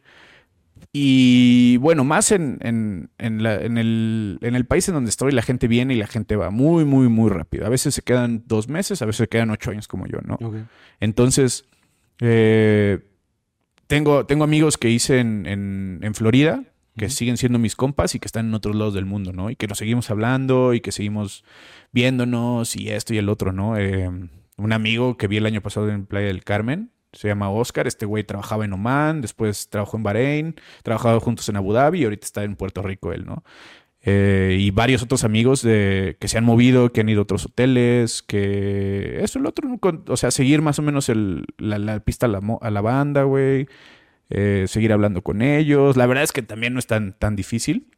Y 0.98 1.76
bueno, 1.78 2.04
más 2.04 2.32
en, 2.32 2.58
en, 2.62 3.10
el, 3.18 4.66
país 4.66 4.88
en 4.88 4.94
donde 4.94 5.10
estoy, 5.10 5.32
la 5.32 5.42
gente 5.42 5.68
viene 5.68 5.92
y 5.92 5.98
la 5.98 6.06
gente 6.06 6.36
va 6.36 6.48
muy, 6.50 6.86
muy, 6.86 7.08
muy 7.08 7.28
rápido. 7.28 7.66
A 7.66 7.68
veces 7.68 7.94
se 7.94 8.00
quedan 8.00 8.44
dos 8.46 8.68
meses, 8.68 9.02
a 9.02 9.04
veces 9.04 9.18
se 9.18 9.28
quedan 9.28 9.50
ocho 9.50 9.70
años 9.70 9.88
como 9.88 10.06
yo, 10.06 10.20
¿no? 10.22 10.38
Entonces, 10.98 11.66
eh, 12.20 13.00
tengo, 13.86 14.26
tengo 14.26 14.44
amigos 14.44 14.78
que 14.78 14.90
hice 14.90 15.20
en, 15.20 16.12
Florida, 16.14 16.64
que 16.96 17.10
siguen 17.10 17.36
siendo 17.36 17.58
mis 17.58 17.76
compas 17.76 18.14
y 18.14 18.18
que 18.18 18.26
están 18.26 18.46
en 18.46 18.54
otros 18.54 18.74
lados 18.74 18.94
del 18.94 19.04
mundo, 19.04 19.32
¿no? 19.32 19.50
Y 19.50 19.56
que 19.56 19.66
nos 19.66 19.78
seguimos 19.78 20.10
hablando 20.10 20.72
y 20.72 20.80
que 20.80 20.92
seguimos 20.92 21.44
viéndonos 21.92 22.74
y 22.74 22.88
esto 22.88 23.12
y 23.12 23.18
el 23.18 23.28
otro, 23.28 23.52
¿no? 23.52 23.76
Eh, 23.76 24.10
un 24.56 24.72
amigo 24.72 25.18
que 25.18 25.28
vi 25.28 25.36
el 25.36 25.46
año 25.46 25.60
pasado 25.60 25.90
en 25.90 26.06
Playa 26.06 26.28
del 26.28 26.42
Carmen, 26.42 26.90
se 27.12 27.28
llama 27.28 27.50
Oscar. 27.50 27.86
Este 27.86 28.06
güey 28.06 28.24
trabajaba 28.24 28.64
en 28.64 28.72
Oman, 28.72 29.20
después 29.20 29.68
trabajó 29.68 29.96
en 29.96 30.02
Bahrein, 30.02 30.56
trabajado 30.82 31.20
juntos 31.20 31.48
en 31.48 31.56
Abu 31.56 31.72
Dhabi 31.72 32.00
y 32.00 32.04
ahorita 32.04 32.24
está 32.24 32.44
en 32.44 32.56
Puerto 32.56 32.82
Rico 32.82 33.12
él, 33.12 33.26
¿no? 33.26 33.44
Eh, 34.08 34.56
y 34.60 34.70
varios 34.70 35.02
otros 35.02 35.24
amigos 35.24 35.62
de, 35.62 36.16
que 36.20 36.28
se 36.28 36.38
han 36.38 36.44
movido, 36.44 36.92
que 36.92 37.00
han 37.00 37.08
ido 37.08 37.20
a 37.20 37.22
otros 37.24 37.46
hoteles, 37.46 38.22
que 38.22 39.18
eso, 39.20 39.40
el 39.40 39.46
otro, 39.46 39.68
o 40.06 40.16
sea, 40.16 40.30
seguir 40.30 40.62
más 40.62 40.78
o 40.78 40.82
menos 40.82 41.10
la, 41.58 42.00
pista 42.00 42.26
a 42.26 42.70
la, 42.70 42.80
banda, 42.80 43.24
güey, 43.24 43.66
eh, 44.30 44.66
seguir 44.68 44.92
hablando 44.92 45.22
con 45.22 45.42
ellos. 45.42 45.96
La 45.96 46.06
verdad 46.06 46.22
es 46.22 46.30
que 46.30 46.42
también 46.42 46.72
no 46.72 46.78
es 46.78 46.86
tan, 46.86 47.14
tan 47.18 47.34
difícil. 47.34 47.90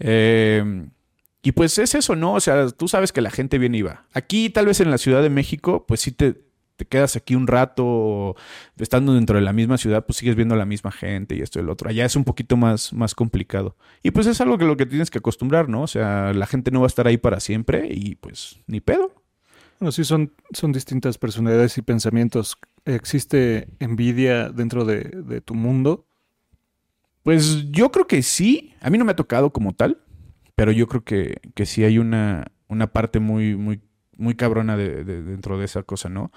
Eh, 0.00 0.88
y 1.42 1.52
pues 1.52 1.78
es 1.78 1.94
eso, 1.94 2.16
¿no? 2.16 2.34
O 2.34 2.40
sea, 2.40 2.68
tú 2.70 2.88
sabes 2.88 3.12
que 3.12 3.20
la 3.20 3.30
gente 3.30 3.58
viene 3.58 3.78
y 3.78 3.82
va. 3.82 4.06
Aquí, 4.12 4.50
tal 4.50 4.66
vez 4.66 4.80
en 4.80 4.90
la 4.90 4.98
Ciudad 4.98 5.22
de 5.22 5.30
México, 5.30 5.86
pues 5.86 6.00
sí 6.00 6.10
te, 6.12 6.34
te 6.80 6.86
quedas 6.86 7.14
aquí 7.14 7.34
un 7.34 7.46
rato, 7.46 8.36
estando 8.78 9.12
dentro 9.12 9.36
de 9.36 9.42
la 9.42 9.52
misma 9.52 9.76
ciudad, 9.76 10.06
pues 10.06 10.16
sigues 10.16 10.34
viendo 10.34 10.54
a 10.54 10.58
la 10.58 10.64
misma 10.64 10.90
gente 10.90 11.34
y 11.34 11.42
esto 11.42 11.58
y 11.58 11.62
el 11.62 11.68
otro. 11.68 11.90
Allá 11.90 12.06
es 12.06 12.16
un 12.16 12.24
poquito 12.24 12.56
más, 12.56 12.94
más 12.94 13.14
complicado. 13.14 13.76
Y 14.02 14.12
pues 14.12 14.26
es 14.26 14.40
algo 14.40 14.56
que 14.56 14.64
lo 14.64 14.78
que 14.78 14.86
tienes 14.86 15.10
que 15.10 15.18
acostumbrar, 15.18 15.68
¿no? 15.68 15.82
O 15.82 15.86
sea, 15.86 16.32
la 16.32 16.46
gente 16.46 16.70
no 16.70 16.80
va 16.80 16.86
a 16.86 16.88
estar 16.88 17.06
ahí 17.06 17.18
para 17.18 17.38
siempre 17.38 17.88
y 17.90 18.14
pues 18.14 18.60
ni 18.66 18.80
pedo. 18.80 19.12
Bueno, 19.78 19.92
sí, 19.92 20.04
son, 20.04 20.32
son 20.54 20.72
distintas 20.72 21.18
personalidades 21.18 21.76
y 21.76 21.82
pensamientos. 21.82 22.56
¿Existe 22.86 23.68
envidia 23.78 24.48
dentro 24.48 24.86
de, 24.86 25.00
de 25.02 25.42
tu 25.42 25.54
mundo? 25.54 26.06
Pues 27.24 27.70
yo 27.72 27.92
creo 27.92 28.06
que 28.06 28.22
sí. 28.22 28.72
A 28.80 28.88
mí 28.88 28.96
no 28.96 29.04
me 29.04 29.12
ha 29.12 29.16
tocado 29.16 29.50
como 29.50 29.74
tal, 29.74 29.98
pero 30.54 30.72
yo 30.72 30.88
creo 30.88 31.04
que, 31.04 31.42
que 31.54 31.66
sí 31.66 31.84
hay 31.84 31.98
una, 31.98 32.52
una 32.68 32.86
parte 32.86 33.20
muy, 33.20 33.54
muy 33.54 33.82
muy 34.20 34.34
cabrona 34.34 34.76
de, 34.76 35.02
dentro 35.02 35.58
de 35.58 35.64
esa 35.64 35.82
cosa, 35.82 36.08
¿no? 36.08 36.30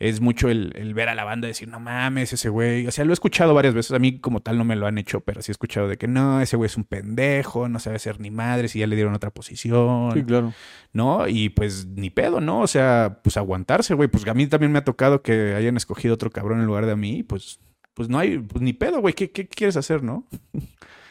Es 0.00 0.22
mucho 0.22 0.48
el, 0.48 0.94
ver 0.94 1.10
a 1.10 1.14
la 1.14 1.24
banda 1.24 1.46
decir, 1.46 1.68
no 1.68 1.78
mames, 1.78 2.32
ese 2.32 2.48
güey. 2.48 2.86
O 2.86 2.90
sea, 2.90 3.04
lo 3.04 3.12
he 3.12 3.14
escuchado 3.14 3.52
varias 3.52 3.74
veces. 3.74 3.92
A 3.92 3.98
mí, 3.98 4.18
como 4.18 4.40
tal, 4.40 4.56
no 4.56 4.64
me 4.64 4.74
lo 4.74 4.86
han 4.86 4.96
hecho, 4.96 5.20
pero 5.20 5.42
sí 5.42 5.50
he 5.50 5.52
escuchado 5.52 5.88
de 5.88 5.98
que 5.98 6.08
no, 6.08 6.40
ese 6.40 6.56
güey 6.56 6.68
es 6.68 6.78
un 6.78 6.84
pendejo, 6.84 7.68
no 7.68 7.78
sabe 7.78 7.98
ser 7.98 8.18
ni 8.18 8.30
madre, 8.30 8.68
si 8.68 8.78
ya 8.78 8.86
le 8.86 8.96
dieron 8.96 9.12
otra 9.12 9.30
posición. 9.30 10.12
Sí, 10.14 10.24
claro. 10.24 10.54
¿No? 10.94 11.28
Y 11.28 11.50
pues 11.50 11.86
ni 11.86 12.08
pedo, 12.08 12.40
¿no? 12.40 12.60
O 12.60 12.66
sea, 12.66 13.20
pues 13.22 13.36
aguantarse, 13.36 13.92
güey. 13.92 14.08
Pues 14.08 14.26
a 14.26 14.32
mí 14.32 14.46
también 14.46 14.72
me 14.72 14.78
ha 14.78 14.84
tocado 14.84 15.20
que 15.20 15.54
hayan 15.54 15.76
escogido 15.76 16.14
otro 16.14 16.30
cabrón 16.30 16.60
en 16.60 16.66
lugar 16.66 16.86
de 16.86 16.92
a 16.92 16.96
mí, 16.96 17.22
pues, 17.22 17.60
pues 17.92 18.08
no 18.08 18.18
hay, 18.18 18.38
pues 18.38 18.62
ni 18.62 18.72
pedo, 18.72 19.02
güey. 19.02 19.12
¿Qué, 19.12 19.30
quieres 19.30 19.76
hacer, 19.76 20.02
no? 20.02 20.26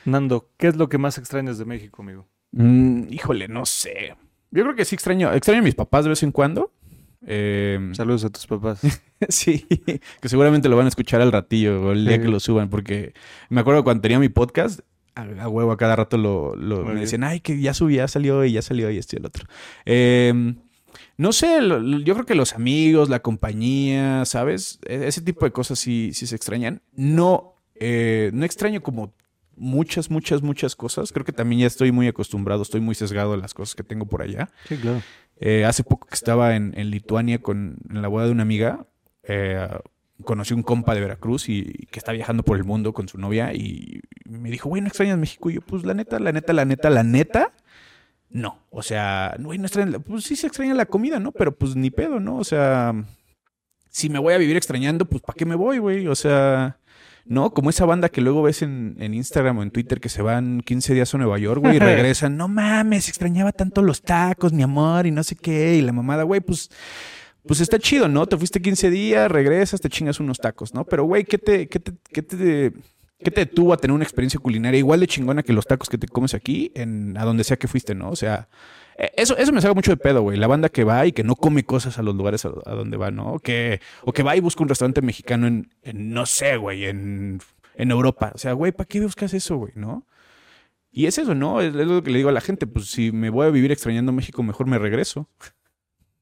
Nando, 0.03 0.49
¿qué 0.57 0.67
es 0.67 0.75
lo 0.75 0.89
que 0.89 0.97
más 0.97 1.19
extrañas 1.19 1.59
de 1.59 1.65
México, 1.65 2.01
amigo? 2.01 2.27
Mm, 2.53 3.03
híjole, 3.11 3.47
no 3.47 3.67
sé. 3.67 4.15
Yo 4.49 4.63
creo 4.63 4.75
que 4.75 4.85
sí 4.85 4.95
extraño, 4.95 5.31
extraño 5.31 5.59
a 5.59 5.63
mis 5.63 5.75
papás 5.75 6.05
de 6.05 6.09
vez 6.09 6.23
en 6.23 6.31
cuando. 6.31 6.71
Em, 7.26 7.93
Saludos 7.93 8.24
a 8.26 8.30
tus 8.30 8.47
papás. 8.47 8.82
sí, 9.30 9.65
que 10.22 10.30
seguramente 10.30 10.70
lo 10.70 10.78
van 10.78 10.86
a 10.86 10.89
escuchar 10.89 11.22
al 11.22 11.32
ratillo 11.32 11.82
o 11.82 11.91
el 11.91 12.05
día 12.05 12.22
que 12.22 12.28
lo 12.28 12.39
suban, 12.39 12.70
porque 12.70 13.13
me 13.49 13.61
acuerdo 13.61 13.84
cuando 13.84 14.01
tenía 14.01 14.20
mi 14.20 14.30
podcast, 14.30 14.80
a, 15.15 15.49
huevo 15.49 15.72
a 15.72 15.78
cada 15.78 15.95
rato 15.95 16.17
lo, 16.17 16.55
me 16.86 17.01
decían, 17.01 17.24
ay, 17.24 17.41
que 17.41 17.59
ya 17.59 17.74
subí, 17.74 17.95
ya 17.95 18.07
salió 18.07 18.45
y 18.45 18.53
ya 18.53 18.61
salió 18.61 18.89
y 18.89 18.97
esto 18.97 19.15
y 19.15 19.20
el 19.20 19.26
otro. 19.26 19.45
Em, 19.86 20.55
no 21.17 21.34
sé, 21.34 21.59
yo 22.03 22.13
creo 22.13 22.26
que 22.26 22.36
los 22.36 22.53
amigos, 22.53 23.09
la 23.09 23.22
compañía, 23.22 24.24
¿sabes? 24.26 24.80
E, 24.86 25.07
ese 25.07 25.22
tipo 25.22 25.45
de 25.45 25.51
cosas 25.51 25.80
sí, 25.80 26.11
sí 26.13 26.28
se 26.28 26.36
extrañan. 26.36 26.82
No, 26.95 27.55
eh, 27.76 28.32
no 28.34 28.45
extraño 28.45 28.82
como 28.82 29.13
muchas, 29.59 30.09
muchas, 30.09 30.41
muchas 30.41 30.76
cosas. 30.76 31.11
Creo 31.11 31.26
que 31.26 31.34
también 31.34 31.61
ya 31.61 31.67
estoy 31.67 31.91
muy 31.91 32.07
acostumbrado, 32.07 32.61
estoy 32.61 32.82
muy 32.82 32.95
sesgado 32.95 33.34
a 33.34 33.38
las 33.38 33.53
cosas 33.53 33.76
que 33.76 33.84
tengo 33.84 34.05
por 34.05 34.22
allá. 34.22 34.49
Sí, 34.67 34.78
claro. 34.78 35.01
Eh, 35.39 35.65
hace 35.65 35.83
poco 35.83 36.07
que 36.07 36.15
estaba 36.15 36.55
en, 36.55 36.73
Lituania 36.89 37.41
con, 37.41 37.77
en 37.89 38.01
la 38.01 38.07
boda 38.09 38.25
de 38.25 38.31
una 38.31 38.43
amiga, 38.43 38.85
eh, 39.23 39.67
conocí 40.23 40.53
un 40.53 40.63
compa 40.63 40.93
de 40.93 41.01
Veracruz 41.01 41.47
y, 41.47 41.87
que 41.91 41.99
está 41.99 42.11
viajando 42.11 42.43
por 42.43 42.57
el 42.57 42.65
mundo 42.65 42.93
con 42.93 43.07
su 43.07 43.17
novia 43.17 43.53
y 43.53 44.01
me 44.25 44.49
dijo, 44.51 44.69
güey, 44.69 44.81
¿no 44.81 44.87
extrañas 44.89 45.17
México? 45.17 45.49
Y 45.49 45.55
yo, 45.55 45.61
pues 45.61 45.85
la 45.85 45.93
neta, 45.93 46.19
la 46.19 46.31
neta, 46.31 46.51
la 46.53 46.65
neta, 46.65 46.89
la 46.89 47.03
neta, 47.03 47.53
no. 48.29 48.59
O 48.69 48.83
sea, 48.83 49.35
güey, 49.39 49.57
no 49.57 49.65
extrañas, 49.65 50.01
pues 50.05 50.25
sí 50.25 50.35
se 50.35 50.47
extraña 50.47 50.73
la 50.73 50.85
comida, 50.85 51.19
¿no? 51.19 51.31
Pero 51.31 51.55
pues 51.55 51.75
ni 51.75 51.89
pedo, 51.89 52.19
¿no? 52.19 52.37
O 52.37 52.43
sea, 52.43 52.93
si 53.89 54.09
me 54.09 54.19
voy 54.19 54.33
a 54.33 54.37
vivir 54.37 54.57
extrañando, 54.57 55.05
pues 55.05 55.21
¿para 55.21 55.37
qué 55.37 55.45
me 55.45 55.55
voy, 55.55 55.77
güey? 55.79 56.07
O 56.07 56.15
sea... 56.15 56.78
¿no? 57.30 57.51
Como 57.51 57.69
esa 57.69 57.86
banda 57.86 58.09
que 58.09 58.21
luego 58.21 58.41
ves 58.41 58.63
en, 58.63 58.97
Instagram 58.99 59.59
o 59.59 59.63
en 59.63 59.69
Twitter 59.69 60.01
que 60.01 60.09
se 60.09 60.23
van 60.23 60.61
15 60.61 60.95
días 60.95 61.13
a 61.13 61.17
Nueva 61.19 61.38
York, 61.38 61.61
güey, 61.61 61.75
y 61.75 61.80
regresan. 61.80 62.36
No 62.36 62.47
mames, 62.47 63.07
extrañaba 63.07 63.51
tanto 63.51 63.84
los 63.84 64.01
tacos, 64.01 64.51
mi 64.51 64.63
amor, 64.63 65.05
y 65.05 65.11
no 65.11 65.23
sé 65.23 65.36
qué. 65.36 65.75
Y 65.75 65.82
la 65.82 65.93
mamada, 65.93 66.23
güey, 66.23 66.41
pues, 66.41 66.71
pues 67.45 67.61
está 67.61 67.77
chido, 67.77 68.07
¿no? 68.07 68.25
Te 68.25 68.36
fuiste 68.36 68.61
15 68.61 68.89
días, 68.89 69.32
regresas, 69.32 69.80
te 69.80 69.89
chingas 69.89 70.19
unos 70.19 70.39
tacos, 70.39 70.73
¿no? 70.73 70.86
Pero, 70.86 71.03
güey, 71.03 71.23
¿qué 71.23 71.38
te, 71.38 71.69
qué 71.69 71.80
te, 71.80 71.93
qué 72.11 72.23
te, 72.23 72.73
qué 73.23 73.32
te 73.32 73.41
detuvo 73.41 73.73
a 73.73 73.77
tener 73.77 73.93
una 73.93 74.03
experiencia 74.03 74.39
culinaria 74.39 74.80
igual 74.80 74.99
de 74.99 75.07
chingona 75.07 75.43
que 75.43 75.53
los 75.53 75.67
tacos 75.67 75.88
que 75.88 75.99
te 75.99 76.07
comes 76.07 76.34
aquí, 76.34 76.71
en, 76.73 77.15
a 77.15 77.25
donde 77.25 77.43
sea 77.43 77.57
que 77.57 77.67
fuiste, 77.67 77.93
¿no? 77.93 78.09
O 78.09 78.15
sea, 78.15 78.49
eso, 79.16 79.38
eso 79.38 79.54
me 79.54 79.62
saca 79.62 79.74
mucho 79.74 79.91
de 79.91 79.97
pedo, 79.97 80.22
güey. 80.22 80.38
La 80.38 80.47
banda 80.47 80.70
que 80.70 80.84
va 80.84 81.06
y 81.06 81.14
que 81.14 81.24
no 81.24 81.36
come 81.36 81.64
cosas 81.64 81.97
a 81.97 82.04
los 82.04 82.16
lugares 82.16 82.45
a, 82.45 82.50
donde 82.50 82.97
va, 82.97 83.12
¿no? 83.12 83.39
Que, 83.39 83.80
o 84.04 84.12
que 84.12 84.24
va 84.24 84.36
y 84.36 84.42
busca 84.42 84.62
un 84.62 84.70
restaurante 84.70 85.01
mexicano 85.01 85.47
en, 85.47 85.70
no 85.93 86.26
sé, 86.26 86.58
güey, 86.58 86.86
en, 86.86 87.39
Europa. 87.76 88.34
O 88.36 88.38
sea, 88.38 88.54
güey, 88.54 88.74
¿para 88.74 88.88
qué 88.88 89.00
buscas 89.00 89.34
eso, 89.34 89.55
güey, 89.55 89.71
no? 89.76 90.05
Y 90.92 91.05
es 91.05 91.17
eso, 91.17 91.34
¿no? 91.34 91.62
Es, 91.62 91.74
lo 91.74 92.04
que 92.04 92.12
le 92.12 92.17
digo 92.17 92.30
a 92.30 92.34
la 92.34 92.42
gente. 92.42 92.67
Pues 92.67 92.88
si 92.88 93.12
me 93.13 93.30
voy 93.30 93.47
a 93.47 93.51
vivir 93.51 93.71
extrañando 93.71 94.12
México, 94.12 94.43
mejor 94.43 94.67
me 94.67 94.78
regreso. 94.78 95.30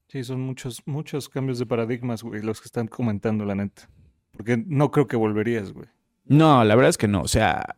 Sí, 0.07 0.23
son 0.23 0.41
muchos, 0.41 0.83
muchos 0.85 1.29
cambios 1.29 1.57
de 1.57 1.65
paradigmas, 1.65 2.21
güey, 2.21 2.41
los 2.41 2.61
que 2.61 2.67
están 2.67 2.87
comentando, 2.87 3.43
la 3.43 3.55
neta. 3.55 3.89
Porque 4.31 4.63
no 4.67 4.91
creo 4.91 5.07
que 5.07 5.15
volverías, 5.15 5.73
güey. 5.73 5.87
No, 6.25 6.63
la 6.63 6.75
verdad 6.75 6.89
es 6.89 6.97
que 6.97 7.07
no. 7.07 7.21
O 7.21 7.27
sea, 7.27 7.75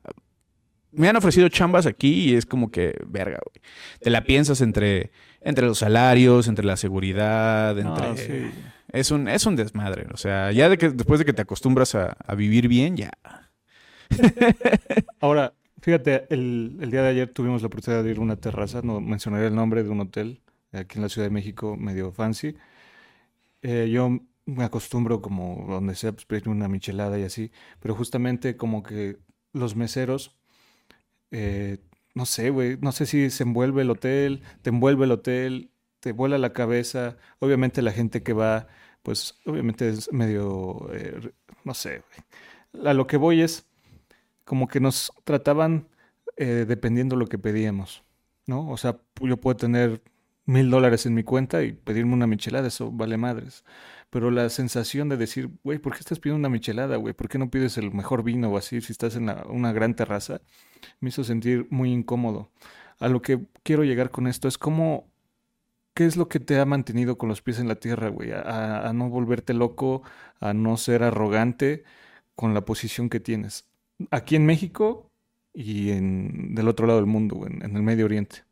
me 0.92 1.08
han 1.08 1.16
ofrecido 1.16 1.50
chambas 1.50 1.86
aquí 1.86 2.30
y 2.30 2.36
es 2.36 2.46
como 2.46 2.72
que, 2.72 2.98
verga, 3.06 3.40
güey. 3.44 3.64
Te 4.00 4.10
la 4.10 4.24
piensas 4.24 4.62
entre, 4.62 5.12
entre 5.42 5.66
los 5.66 5.80
salarios, 5.80 6.48
entre 6.48 6.66
la 6.66 6.78
seguridad, 6.78 7.78
entre... 7.78 8.52
es, 8.92 9.12
un, 9.12 9.28
es 9.28 9.46
un 9.46 9.56
desmadre. 9.56 10.08
O 10.14 10.18
sea, 10.18 10.52
ya 10.52 10.70
de 10.70 10.78
que, 10.78 10.90
después 10.90 11.20
de 11.20 11.26
que 11.26 11.34
te 11.34 11.42
acostumbras 11.42 11.96
a, 11.96 12.16
vivir 12.36 12.68
bien, 12.68 12.98
ya. 12.98 13.12
Ahora, 15.20 15.54
fíjate, 15.82 16.26
el, 16.34 16.90
día 16.90 17.04
de 17.04 17.10
ayer 17.10 17.32
tuvimos 17.32 17.62
la 17.62 17.68
oportunidad 17.68 18.04
de 18.04 18.12
ir 18.12 18.18
a 18.18 18.22
una 18.22 18.38
terraza, 18.38 18.82
no 18.84 19.00
mencionaré 19.00 19.48
el 19.48 19.56
nombre 19.56 19.84
de 19.84 19.90
un 19.90 20.00
hotel 20.02 20.42
aquí 20.72 20.98
en 20.98 21.04
la 21.04 21.10
Ciudad 21.10 21.28
de 21.28 21.34
México, 21.34 21.78
medio 21.78 22.12
fancy. 22.12 22.56
Eh, 23.62 23.90
yo 23.92 24.20
me 24.46 24.64
acostumbro 24.64 25.22
como 25.22 25.66
donde 25.68 25.94
sea, 25.94 26.12
pues 26.14 26.26
pedir 26.26 26.50
una 26.50 26.68
michelada 26.68 27.20
y 27.20 27.24
así, 27.24 27.52
pero 27.80 27.94
justamente 27.94 28.58
como 28.58 28.82
que 28.82 29.18
los 29.54 29.76
meseros 29.76 30.39
eh, 31.32 31.78
no 32.16 32.26
sé, 32.26 32.50
güey, 32.50 32.78
no 32.82 32.92
sé 32.92 33.06
si 33.06 33.30
se 33.30 33.44
envuelve 33.44 33.84
el 33.84 33.92
hotel, 33.92 34.42
te 34.62 34.70
envuelve 34.70 35.06
el 35.06 35.12
hotel, 35.12 35.72
te 36.00 36.12
vuela 36.12 36.38
la 36.38 36.54
cabeza. 36.54 37.18
Obviamente 37.40 37.82
la 37.82 37.92
gente 37.92 38.24
que 38.24 38.34
va, 38.34 38.68
pues 39.04 39.36
obviamente 39.46 39.90
es 39.90 40.12
medio, 40.12 40.90
eh, 40.94 41.32
no 41.64 41.74
sé, 41.74 42.04
güey. 42.72 42.88
A 42.88 42.94
lo 42.94 43.08
que 43.08 43.18
voy 43.18 43.42
es 43.42 43.66
como 44.46 44.68
que 44.68 44.80
nos 44.80 45.12
trataban 45.24 45.88
eh, 46.38 46.66
dependiendo 46.68 47.16
lo 47.16 47.28
que 47.28 47.38
pedíamos, 47.38 48.04
¿no? 48.48 48.70
O 48.70 48.78
sea, 48.78 49.00
yo 49.22 49.38
puedo 49.38 49.58
tener 49.58 50.02
mil 50.46 50.70
dólares 50.70 51.06
en 51.06 51.14
mi 51.14 51.24
cuenta 51.24 51.64
y 51.64 51.74
pedirme 51.74 52.14
una 52.14 52.28
michelada, 52.28 52.68
eso 52.68 52.92
vale 52.92 53.18
madres. 53.18 53.64
Pero 54.10 54.32
la 54.32 54.50
sensación 54.50 55.08
de 55.10 55.18
decir, 55.18 55.52
güey, 55.64 55.78
¿por 55.78 55.94
qué 55.94 56.00
estás 56.00 56.20
pidiendo 56.20 56.40
una 56.40 56.50
michelada, 56.50 56.96
güey? 56.96 57.14
¿Por 57.14 57.30
qué 57.30 57.38
no 57.38 57.52
pides 57.52 57.78
el 57.78 57.92
mejor 57.94 58.24
vino 58.24 58.50
o 58.50 58.58
así 58.58 58.82
si 58.82 58.92
estás 58.92 59.16
en 59.16 59.30
una 59.50 59.72
gran 59.72 59.96
terraza? 59.96 60.42
Me 61.00 61.10
hizo 61.10 61.24
sentir 61.24 61.68
muy 61.70 61.92
incómodo. 61.92 62.50
A 63.00 63.08
lo 63.08 63.22
que 63.22 63.40
quiero 63.64 63.84
llegar 63.84 64.10
con 64.10 64.26
esto 64.26 64.48
es 64.48 64.58
cómo, 64.58 65.12
¿qué 65.94 66.06
es 66.06 66.18
lo 66.18 66.28
que 66.28 66.40
te 66.40 66.60
ha 66.60 66.66
mantenido 66.66 67.18
con 67.18 67.30
los 67.30 67.42
pies 67.42 67.60
en 67.60 67.68
la 67.68 67.76
tierra, 67.76 68.10
güey? 68.10 68.32
A, 68.32 68.92
no 68.96 69.10
volverte 69.10 69.54
loco, 69.54 70.02
a 70.40 70.54
no 70.54 70.76
ser 70.78 71.04
arrogante 71.04 71.84
con 72.36 72.56
la 72.56 72.66
posición 72.66 73.10
que 73.10 73.20
tienes. 73.20 73.66
Aquí 74.10 74.36
en 74.36 74.46
México 74.46 75.12
y 75.54 75.92
en, 75.92 76.56
del 76.56 76.68
otro 76.68 76.88
lado 76.88 77.00
del 77.00 77.08
mundo, 77.08 77.46
en, 77.46 77.64
en 77.64 77.76
el 77.76 77.84
Medio 77.84 78.06
Oriente. 78.06 78.44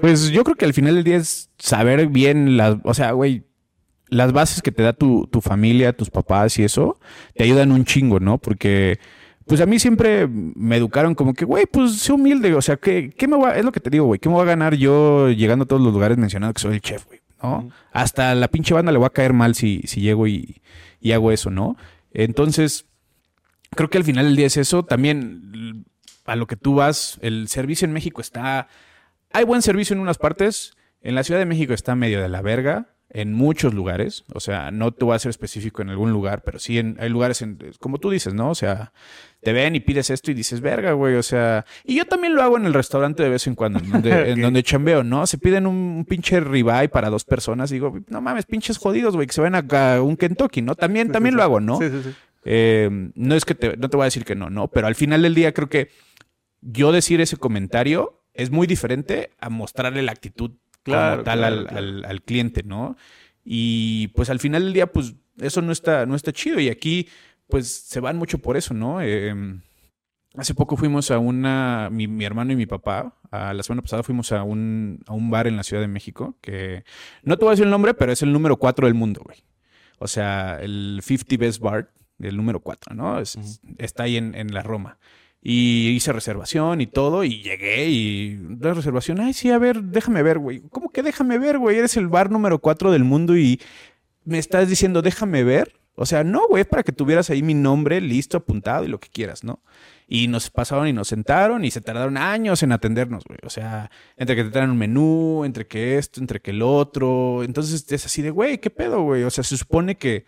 Pues 0.00 0.30
yo 0.30 0.44
creo 0.44 0.56
que 0.56 0.64
al 0.64 0.74
final 0.74 0.94
del 0.94 1.04
día 1.04 1.16
es 1.16 1.50
saber 1.58 2.08
bien 2.08 2.56
las, 2.56 2.76
o 2.84 2.94
sea, 2.94 3.12
güey, 3.12 3.44
las 4.08 4.32
bases 4.32 4.62
que 4.62 4.72
te 4.72 4.82
da 4.82 4.92
tu, 4.92 5.26
tu, 5.26 5.40
familia, 5.40 5.92
tus 5.92 6.10
papás 6.10 6.58
y 6.58 6.64
eso, 6.64 6.98
te 7.34 7.44
ayudan 7.44 7.72
un 7.72 7.84
chingo, 7.84 8.20
¿no? 8.20 8.38
Porque, 8.38 8.98
pues 9.46 9.60
a 9.60 9.66
mí 9.66 9.78
siempre 9.78 10.28
me 10.28 10.76
educaron 10.76 11.14
como 11.14 11.34
que, 11.34 11.44
güey, 11.44 11.66
pues 11.66 11.96
sé 11.96 12.12
humilde, 12.12 12.54
o 12.54 12.62
sea, 12.62 12.76
¿qué, 12.76 13.10
qué 13.16 13.28
me 13.28 13.36
va, 13.36 13.56
es 13.56 13.64
lo 13.64 13.72
que 13.72 13.80
te 13.80 13.90
digo, 13.90 14.06
güey, 14.06 14.20
¿qué 14.20 14.28
me 14.28 14.34
voy 14.34 14.42
a 14.42 14.46
ganar 14.46 14.74
yo 14.74 15.30
llegando 15.30 15.64
a 15.64 15.68
todos 15.68 15.82
los 15.82 15.92
lugares 15.92 16.18
mencionando 16.18 16.54
que 16.54 16.60
soy 16.60 16.74
el 16.74 16.80
chef, 16.80 17.06
güey? 17.06 17.20
¿No? 17.42 17.70
Hasta 17.92 18.34
la 18.34 18.48
pinche 18.48 18.72
banda 18.72 18.90
le 18.90 18.98
va 18.98 19.08
a 19.08 19.10
caer 19.10 19.34
mal 19.34 19.54
si, 19.54 19.82
si 19.84 20.00
llego 20.00 20.26
y, 20.26 20.62
y 21.00 21.12
hago 21.12 21.30
eso, 21.30 21.50
¿no? 21.50 21.76
Entonces, 22.12 22.86
creo 23.70 23.90
que 23.90 23.98
al 23.98 24.04
final 24.04 24.24
del 24.24 24.36
día 24.36 24.46
es 24.46 24.56
eso. 24.56 24.82
También 24.82 25.84
a 26.24 26.36
lo 26.36 26.46
que 26.46 26.56
tú 26.56 26.76
vas, 26.76 27.18
el 27.20 27.48
servicio 27.48 27.84
en 27.84 27.92
México 27.92 28.22
está 28.22 28.68
hay 29.34 29.44
buen 29.44 29.62
servicio 29.62 29.94
en 29.94 30.00
unas 30.00 30.16
partes. 30.16 30.76
En 31.02 31.16
la 31.16 31.24
Ciudad 31.24 31.40
de 31.40 31.44
México 31.44 31.74
está 31.74 31.96
medio 31.96 32.22
de 32.22 32.28
la 32.28 32.40
verga. 32.40 32.93
En 33.14 33.32
muchos 33.32 33.72
lugares. 33.72 34.24
O 34.34 34.40
sea, 34.40 34.72
no 34.72 34.90
te 34.90 35.04
voy 35.04 35.14
a 35.14 35.20
ser 35.20 35.30
específico 35.30 35.82
en 35.82 35.88
algún 35.88 36.10
lugar, 36.10 36.42
pero 36.42 36.58
sí 36.58 36.80
en, 36.80 36.96
hay 36.98 37.08
lugares 37.08 37.42
en, 37.42 37.58
como 37.78 37.98
tú 37.98 38.10
dices, 38.10 38.34
¿no? 38.34 38.50
O 38.50 38.56
sea, 38.56 38.92
te 39.40 39.52
ven 39.52 39.76
y 39.76 39.80
pides 39.80 40.10
esto 40.10 40.32
y 40.32 40.34
dices, 40.34 40.60
verga, 40.60 40.92
güey. 40.94 41.14
O 41.14 41.22
sea, 41.22 41.64
y 41.84 41.94
yo 41.94 42.06
también 42.06 42.34
lo 42.34 42.42
hago 42.42 42.56
en 42.56 42.66
el 42.66 42.74
restaurante 42.74 43.22
de 43.22 43.28
vez 43.28 43.46
en 43.46 43.54
cuando, 43.54 43.78
en 43.78 43.88
donde, 43.88 44.10
en 44.32 44.40
donde 44.42 44.64
chambeo, 44.64 45.04
¿no? 45.04 45.28
Se 45.28 45.38
piden 45.38 45.68
un, 45.68 46.04
pinche 46.08 46.40
ribeye 46.40 46.88
para 46.88 47.08
dos 47.08 47.24
personas. 47.24 47.70
Y 47.70 47.74
digo, 47.74 47.96
no 48.08 48.20
mames, 48.20 48.46
pinches 48.46 48.78
jodidos, 48.78 49.14
güey, 49.14 49.28
que 49.28 49.32
se 49.32 49.40
ven 49.40 49.54
a, 49.54 50.02
un 50.02 50.16
Kentucky, 50.16 50.60
¿no? 50.60 50.74
También, 50.74 51.12
también 51.12 51.36
lo 51.36 51.44
hago, 51.44 51.60
¿no? 51.60 51.78
Sí, 51.78 51.88
sí, 51.88 52.00
sí. 52.02 52.10
Eh, 52.44 52.90
no 53.14 53.36
es 53.36 53.44
que 53.44 53.54
te, 53.54 53.76
no 53.76 53.88
te 53.88 53.96
voy 53.96 54.04
a 54.04 54.06
decir 54.06 54.24
que 54.24 54.34
no, 54.34 54.50
¿no? 54.50 54.68
Pero 54.68 54.88
al 54.88 54.96
final 54.96 55.22
del 55.22 55.36
día 55.36 55.54
creo 55.54 55.68
que 55.68 55.88
yo 56.60 56.90
decir 56.90 57.20
ese 57.20 57.36
comentario 57.36 58.24
es 58.32 58.50
muy 58.50 58.66
diferente 58.66 59.30
a 59.38 59.50
mostrarle 59.50 60.02
la 60.02 60.12
actitud 60.12 60.52
claro, 60.84 61.24
tal 61.24 61.42
al, 61.44 62.22
cliente, 62.22 62.62
¿no? 62.62 62.96
Y 63.44 64.08
pues 64.08 64.30
al 64.30 64.38
final 64.38 64.64
del 64.64 64.72
día, 64.72 64.86
pues 64.86 65.14
eso 65.38 65.60
no 65.62 65.72
está, 65.72 66.06
no 66.06 66.14
está 66.14 66.32
chido. 66.32 66.60
Y 66.60 66.68
aquí, 66.68 67.08
pues 67.48 67.68
se 67.68 68.00
van 68.00 68.16
mucho 68.16 68.38
por 68.38 68.56
eso, 68.56 68.74
¿no? 68.74 69.00
Em, 69.00 69.60
hace 70.36 70.54
poco 70.54 70.76
fuimos 70.76 71.10
a 71.10 71.18
una, 71.18 71.88
mi, 71.90 72.24
hermano 72.24 72.52
y 72.52 72.56
mi 72.56 72.66
papá, 72.66 73.18
a 73.30 73.52
la 73.52 73.62
semana 73.62 73.82
pasada 73.82 74.02
fuimos 74.02 74.32
a 74.32 74.42
un, 74.42 75.00
a 75.06 75.12
un 75.12 75.30
bar 75.30 75.46
en 75.46 75.56
la 75.56 75.62
Ciudad 75.62 75.82
de 75.82 75.88
México, 75.88 76.36
que 76.40 76.84
no 77.22 77.36
te 77.36 77.44
voy 77.44 77.50
a 77.50 77.54
decir 77.54 77.64
el 77.64 77.70
nombre, 77.70 77.94
pero 77.94 78.12
es 78.12 78.22
el 78.22 78.32
número 78.32 78.56
4 78.56 78.86
del 78.86 78.94
mundo, 78.94 79.22
güey. 79.24 79.44
O 79.98 80.06
sea, 80.06 80.58
el 80.60 81.00
50 81.02 81.36
Best 81.38 81.60
Bar, 81.60 81.90
el 82.18 82.36
número 82.36 82.60
4, 82.60 82.94
¿no? 82.94 83.20
Está 83.78 84.02
ahí 84.04 84.16
en, 84.16 84.34
en 84.34 84.52
la 84.52 84.62
Roma. 84.62 84.98
Y 85.46 85.90
hice 85.90 86.10
reservación 86.14 86.80
y 86.80 86.86
todo, 86.86 87.22
y 87.22 87.42
llegué 87.42 87.86
y 87.90 88.38
la 88.60 88.72
reservación, 88.72 89.20
ay, 89.20 89.34
sí, 89.34 89.50
a 89.50 89.58
ver, 89.58 89.82
déjame 89.82 90.22
ver, 90.22 90.38
güey. 90.38 90.62
¿Cómo 90.70 90.90
que 90.90 91.02
déjame 91.02 91.38
ver, 91.38 91.58
güey? 91.58 91.76
Eres 91.76 91.98
el 91.98 92.08
bar 92.08 92.30
número 92.30 92.58
cuatro 92.60 92.90
del 92.90 93.04
mundo 93.04 93.36
y 93.36 93.60
me 94.24 94.38
estás 94.38 94.70
diciendo, 94.70 95.02
déjame 95.02 95.44
ver. 95.44 95.74
O 95.96 96.06
sea, 96.06 96.24
no, 96.24 96.48
güey, 96.48 96.64
para 96.64 96.82
que 96.82 96.92
tuvieras 96.92 97.28
ahí 97.28 97.42
mi 97.42 97.52
nombre 97.52 98.00
listo, 98.00 98.38
apuntado 98.38 98.84
y 98.84 98.88
lo 98.88 98.98
que 98.98 99.10
quieras, 99.10 99.44
¿no? 99.44 99.62
Y 100.08 100.28
nos 100.28 100.48
pasaron 100.48 100.88
y 100.88 100.94
nos 100.94 101.08
sentaron 101.08 101.62
y 101.64 101.70
se 101.70 101.82
tardaron 101.82 102.16
años 102.16 102.62
en 102.62 102.72
atendernos, 102.72 103.24
güey. 103.24 103.38
O 103.44 103.50
sea, 103.50 103.90
entre 104.16 104.36
que 104.36 104.44
te 104.44 104.50
traen 104.50 104.70
un 104.70 104.78
menú, 104.78 105.44
entre 105.44 105.66
que 105.66 105.98
esto, 105.98 106.20
entre 106.20 106.40
que 106.40 106.52
el 106.52 106.62
otro. 106.62 107.44
Entonces 107.44 107.84
es 107.92 108.06
así 108.06 108.22
de, 108.22 108.30
güey, 108.30 108.58
¿qué 108.58 108.70
pedo, 108.70 109.02
güey? 109.02 109.24
O 109.24 109.30
sea, 109.30 109.44
se 109.44 109.58
supone 109.58 109.96
que 109.96 110.24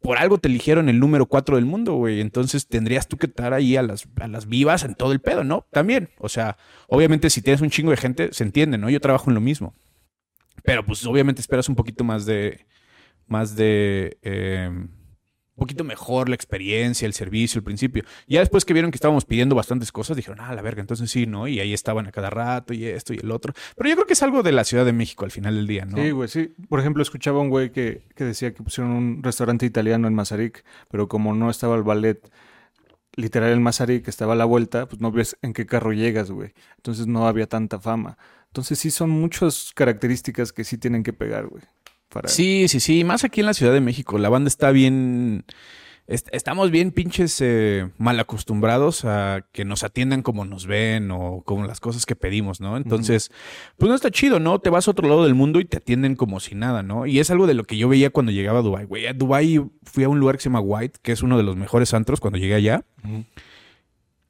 por 0.00 0.18
algo 0.18 0.38
te 0.38 0.48
eligieron 0.48 0.88
el 0.88 1.00
número 1.00 1.26
4 1.26 1.56
del 1.56 1.64
mundo, 1.64 1.94
güey. 1.94 2.20
Entonces 2.20 2.66
tendrías 2.66 3.08
tú 3.08 3.16
que 3.16 3.26
estar 3.26 3.52
ahí 3.52 3.76
a 3.76 3.82
las, 3.82 4.08
a 4.20 4.28
las 4.28 4.46
vivas 4.46 4.84
en 4.84 4.94
todo 4.94 5.12
el 5.12 5.20
pedo, 5.20 5.44
¿no? 5.44 5.66
También. 5.70 6.10
O 6.18 6.28
sea, 6.28 6.56
obviamente 6.86 7.30
si 7.30 7.42
tienes 7.42 7.60
un 7.60 7.70
chingo 7.70 7.90
de 7.90 7.96
gente, 7.96 8.28
se 8.32 8.44
entiende, 8.44 8.78
¿no? 8.78 8.90
Yo 8.90 9.00
trabajo 9.00 9.30
en 9.30 9.34
lo 9.34 9.40
mismo. 9.40 9.74
Pero 10.64 10.84
pues 10.84 11.04
obviamente 11.06 11.40
esperas 11.40 11.68
un 11.68 11.74
poquito 11.74 12.04
más 12.04 12.26
de. 12.26 12.66
Más 13.26 13.56
de. 13.56 14.18
Eh, 14.22 14.70
poquito 15.58 15.84
mejor 15.84 16.28
la 16.28 16.34
experiencia, 16.34 17.06
el 17.06 17.12
servicio, 17.12 17.58
el 17.58 17.64
principio. 17.64 18.04
Ya 18.26 18.40
después 18.40 18.64
que 18.64 18.72
vieron 18.72 18.90
que 18.90 18.96
estábamos 18.96 19.24
pidiendo 19.24 19.54
bastantes 19.54 19.92
cosas, 19.92 20.16
dijeron, 20.16 20.40
ah, 20.40 20.54
la 20.54 20.62
verga, 20.62 20.80
entonces 20.80 21.10
sí, 21.10 21.26
¿no? 21.26 21.46
Y 21.48 21.60
ahí 21.60 21.74
estaban 21.74 22.06
a 22.06 22.12
cada 22.12 22.30
rato 22.30 22.72
y 22.72 22.86
esto 22.86 23.12
y 23.12 23.18
el 23.18 23.30
otro. 23.30 23.52
Pero 23.76 23.90
yo 23.90 23.96
creo 23.96 24.06
que 24.06 24.14
es 24.14 24.22
algo 24.22 24.42
de 24.42 24.52
la 24.52 24.64
Ciudad 24.64 24.84
de 24.84 24.92
México 24.92 25.24
al 25.24 25.30
final 25.30 25.56
del 25.56 25.66
día, 25.66 25.84
¿no? 25.84 25.96
Sí, 25.96 26.10
güey, 26.10 26.28
sí. 26.28 26.54
Por 26.68 26.80
ejemplo, 26.80 27.02
escuchaba 27.02 27.40
un 27.40 27.50
güey 27.50 27.70
que, 27.70 28.02
que 28.14 28.24
decía 28.24 28.54
que 28.54 28.62
pusieron 28.62 28.92
un 28.92 29.22
restaurante 29.22 29.66
italiano 29.66 30.08
en 30.08 30.14
Mazarik, 30.14 30.64
pero 30.90 31.08
como 31.08 31.34
no 31.34 31.50
estaba 31.50 31.76
el 31.76 31.82
ballet 31.82 32.30
literal 33.18 33.52
en 33.52 33.62
Mazarik, 33.62 34.04
que 34.04 34.10
estaba 34.10 34.34
a 34.34 34.36
la 34.36 34.44
vuelta, 34.44 34.86
pues 34.86 35.00
no 35.00 35.10
ves 35.10 35.36
en 35.42 35.52
qué 35.52 35.66
carro 35.66 35.92
llegas, 35.92 36.30
güey. 36.30 36.52
Entonces 36.76 37.06
no 37.08 37.26
había 37.26 37.48
tanta 37.48 37.80
fama. 37.80 38.16
Entonces 38.46 38.78
sí 38.78 38.90
son 38.90 39.10
muchas 39.10 39.72
características 39.74 40.52
que 40.52 40.64
sí 40.64 40.78
tienen 40.78 41.02
que 41.02 41.12
pegar, 41.12 41.46
güey. 41.46 41.62
Sí, 42.26 42.68
sí, 42.68 42.80
sí. 42.80 43.04
Más 43.04 43.24
aquí 43.24 43.40
en 43.40 43.46
la 43.46 43.54
Ciudad 43.54 43.72
de 43.72 43.80
México. 43.80 44.18
La 44.18 44.28
banda 44.28 44.48
está 44.48 44.70
bien. 44.70 45.44
estamos 46.06 46.70
bien 46.70 46.90
pinches 46.90 47.38
eh, 47.40 47.90
mal 47.98 48.18
acostumbrados 48.18 49.04
a 49.04 49.46
que 49.52 49.64
nos 49.64 49.84
atiendan 49.84 50.22
como 50.22 50.44
nos 50.44 50.66
ven 50.66 51.10
o 51.10 51.42
como 51.44 51.66
las 51.66 51.80
cosas 51.80 52.06
que 52.06 52.16
pedimos, 52.16 52.60
¿no? 52.60 52.76
Entonces, 52.76 53.30
pues 53.76 53.88
no 53.88 53.94
está 53.94 54.10
chido, 54.10 54.40
¿no? 54.40 54.58
Te 54.58 54.70
vas 54.70 54.88
a 54.88 54.90
otro 54.90 55.06
lado 55.08 55.24
del 55.24 55.34
mundo 55.34 55.60
y 55.60 55.66
te 55.66 55.76
atienden 55.76 56.16
como 56.16 56.40
si 56.40 56.54
nada, 56.54 56.82
¿no? 56.82 57.06
Y 57.06 57.18
es 57.18 57.30
algo 57.30 57.46
de 57.46 57.54
lo 57.54 57.64
que 57.64 57.76
yo 57.76 57.88
veía 57.88 58.10
cuando 58.10 58.32
llegaba 58.32 58.60
a 58.60 58.62
Dubai, 58.62 58.86
güey. 58.86 59.06
A 59.06 59.12
Dubai 59.12 59.60
fui 59.82 60.04
a 60.04 60.08
un 60.08 60.18
lugar 60.18 60.36
que 60.36 60.42
se 60.42 60.48
llama 60.48 60.60
White, 60.60 61.00
que 61.02 61.12
es 61.12 61.22
uno 61.22 61.36
de 61.36 61.42
los 61.42 61.56
mejores 61.56 61.92
antros 61.92 62.20
cuando 62.20 62.38
llegué 62.38 62.54
allá. 62.54 62.84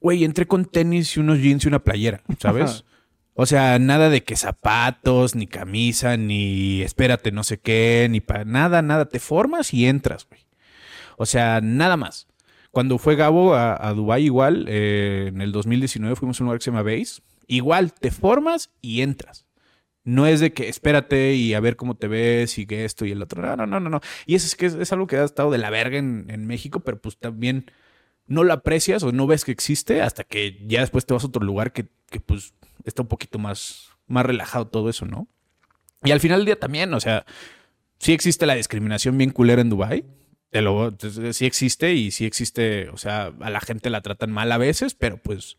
Güey, 0.01 0.23
entré 0.23 0.47
con 0.47 0.65
tenis 0.65 1.15
y 1.15 1.19
unos 1.19 1.39
jeans 1.39 1.65
y 1.65 1.67
una 1.67 1.79
playera, 1.79 2.21
¿sabes? 2.39 2.85
O 3.41 3.45
sea, 3.45 3.79
nada 3.79 4.09
de 4.09 4.21
que 4.21 4.35
zapatos, 4.35 5.33
ni 5.33 5.47
camisa, 5.47 6.17
ni 6.17 6.81
espérate 6.81 7.31
no 7.31 7.45
sé 7.45 7.57
qué, 7.57 8.05
ni 8.09 8.19
para 8.19 8.43
nada, 8.43 8.81
nada. 8.81 9.05
Te 9.05 9.21
formas 9.21 9.73
y 9.73 9.85
entras, 9.85 10.27
güey. 10.29 10.41
O 11.15 11.25
sea, 11.25 11.61
nada 11.61 11.95
más. 11.95 12.27
Cuando 12.71 12.97
fue 12.97 13.15
Gabo 13.15 13.53
a, 13.53 13.87
a 13.87 13.93
Dubái 13.93 14.25
igual, 14.25 14.65
eh, 14.67 15.27
en 15.29 15.39
el 15.39 15.53
2019 15.53 16.17
fuimos 16.17 16.37
a 16.37 16.43
un 16.43 16.47
lugar 16.47 16.59
que 16.59 16.65
se 16.65 16.71
llama 16.71 16.83
Base. 16.83 17.21
Igual, 17.47 17.93
te 17.93 18.11
formas 18.11 18.71
y 18.81 19.03
entras. 19.03 19.45
No 20.03 20.27
es 20.27 20.41
de 20.41 20.51
que 20.51 20.67
espérate 20.67 21.35
y 21.35 21.53
a 21.53 21.61
ver 21.61 21.77
cómo 21.77 21.95
te 21.95 22.09
ves 22.09 22.57
y 22.57 22.65
que 22.65 22.83
esto 22.83 23.05
y 23.05 23.13
el 23.13 23.21
otro. 23.21 23.41
No, 23.55 23.65
no, 23.65 23.79
no, 23.79 23.89
no. 23.89 24.01
Y 24.25 24.35
eso 24.35 24.47
es 24.47 24.57
que 24.57 24.65
es, 24.65 24.91
algo 24.91 25.07
que 25.07 25.15
ha 25.15 25.23
estado 25.23 25.49
de 25.49 25.59
la 25.59 25.69
verga 25.69 25.97
en, 25.97 26.25
en 26.27 26.45
México, 26.45 26.81
pero 26.81 26.99
pues 26.99 27.17
también 27.17 27.71
no 28.27 28.43
lo 28.43 28.51
aprecias 28.51 29.01
o 29.03 29.13
no 29.13 29.27
ves 29.27 29.45
que 29.45 29.53
existe 29.53 30.01
hasta 30.01 30.25
que 30.25 30.61
ya 30.67 30.81
después 30.81 31.05
te 31.05 31.13
vas 31.13 31.23
a 31.23 31.27
otro 31.27 31.45
lugar 31.45 31.71
que, 31.71 31.87
que 32.09 32.19
pues 32.19 32.53
está 32.83 33.01
un 33.01 33.07
poquito 33.07 33.39
más, 33.39 33.89
más 34.07 34.25
relajado 34.25 34.67
todo 34.67 34.89
eso, 34.89 35.05
¿no? 35.05 35.27
Y 36.03 36.11
al 36.11 36.19
final 36.19 36.39
del 36.39 36.45
día 36.45 36.59
también, 36.59 36.93
o 36.93 36.99
sea, 36.99 37.25
sí 37.99 38.13
existe 38.13 38.45
la 38.45 38.55
discriminación 38.55 39.17
bien 39.17 39.31
culera 39.31 39.61
en 39.61 39.69
Dubai. 39.69 40.05
Lo, 40.51 40.95
sí 41.31 41.45
existe 41.45 41.93
y 41.93 42.09
sí 42.09 42.25
existe, 42.25 42.89
o 42.89 42.97
sea, 42.97 43.31
a 43.39 43.49
la 43.51 43.59
gente 43.59 43.91
la 43.91 44.01
tratan 44.01 44.31
mal 44.31 44.51
a 44.51 44.57
veces, 44.57 44.95
pero 44.95 45.17
pues 45.17 45.57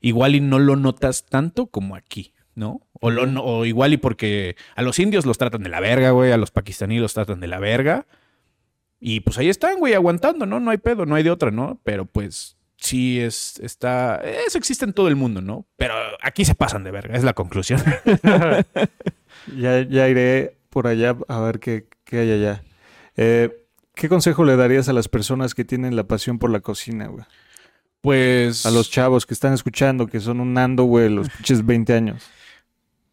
igual 0.00 0.34
y 0.34 0.40
no 0.40 0.58
lo 0.58 0.76
notas 0.76 1.24
tanto 1.26 1.68
como 1.68 1.96
aquí, 1.96 2.34
¿no? 2.54 2.86
O, 3.00 3.10
lo, 3.10 3.22
o 3.42 3.64
igual 3.64 3.94
y 3.94 3.96
porque 3.96 4.56
a 4.74 4.82
los 4.82 4.98
indios 4.98 5.24
los 5.24 5.38
tratan 5.38 5.62
de 5.62 5.70
la 5.70 5.80
verga, 5.80 6.10
güey, 6.10 6.32
a 6.32 6.36
los 6.36 6.50
pakistaníes 6.50 7.00
los 7.00 7.14
tratan 7.14 7.40
de 7.40 7.46
la 7.46 7.58
verga. 7.58 8.06
Y 9.00 9.20
pues 9.20 9.38
ahí 9.38 9.48
están, 9.48 9.78
güey, 9.78 9.94
aguantando, 9.94 10.44
¿no? 10.44 10.60
No 10.60 10.72
hay 10.72 10.78
pedo, 10.78 11.06
no 11.06 11.14
hay 11.14 11.22
de 11.22 11.30
otra, 11.30 11.50
¿no? 11.50 11.80
Pero 11.84 12.04
pues 12.04 12.57
sí 12.78 13.20
es, 13.20 13.58
está, 13.60 14.16
eso 14.46 14.56
existe 14.56 14.84
en 14.84 14.92
todo 14.92 15.08
el 15.08 15.16
mundo, 15.16 15.40
¿no? 15.40 15.66
Pero 15.76 15.94
aquí 16.22 16.44
se 16.44 16.54
pasan 16.54 16.84
de 16.84 16.90
verga, 16.90 17.16
es 17.16 17.24
la 17.24 17.34
conclusión. 17.34 17.82
ya, 19.56 19.82
ya 19.82 20.08
iré 20.08 20.56
por 20.70 20.86
allá 20.86 21.16
a 21.28 21.40
ver 21.40 21.60
qué, 21.60 21.86
qué 22.04 22.20
hay 22.20 22.32
allá. 22.32 22.62
Eh, 23.16 23.64
¿Qué 23.94 24.08
consejo 24.08 24.44
le 24.44 24.56
darías 24.56 24.88
a 24.88 24.92
las 24.92 25.08
personas 25.08 25.54
que 25.54 25.64
tienen 25.64 25.96
la 25.96 26.04
pasión 26.04 26.38
por 26.38 26.50
la 26.50 26.60
cocina, 26.60 27.08
güey? 27.08 27.24
Pues. 28.00 28.64
A 28.64 28.70
los 28.70 28.90
chavos 28.90 29.26
que 29.26 29.34
están 29.34 29.52
escuchando, 29.54 30.06
que 30.06 30.20
son 30.20 30.38
un 30.38 30.54
Nando, 30.54 30.84
güey, 30.84 31.08
los 31.08 31.28
pinches 31.28 31.66
20 31.66 31.92
años. 31.94 32.30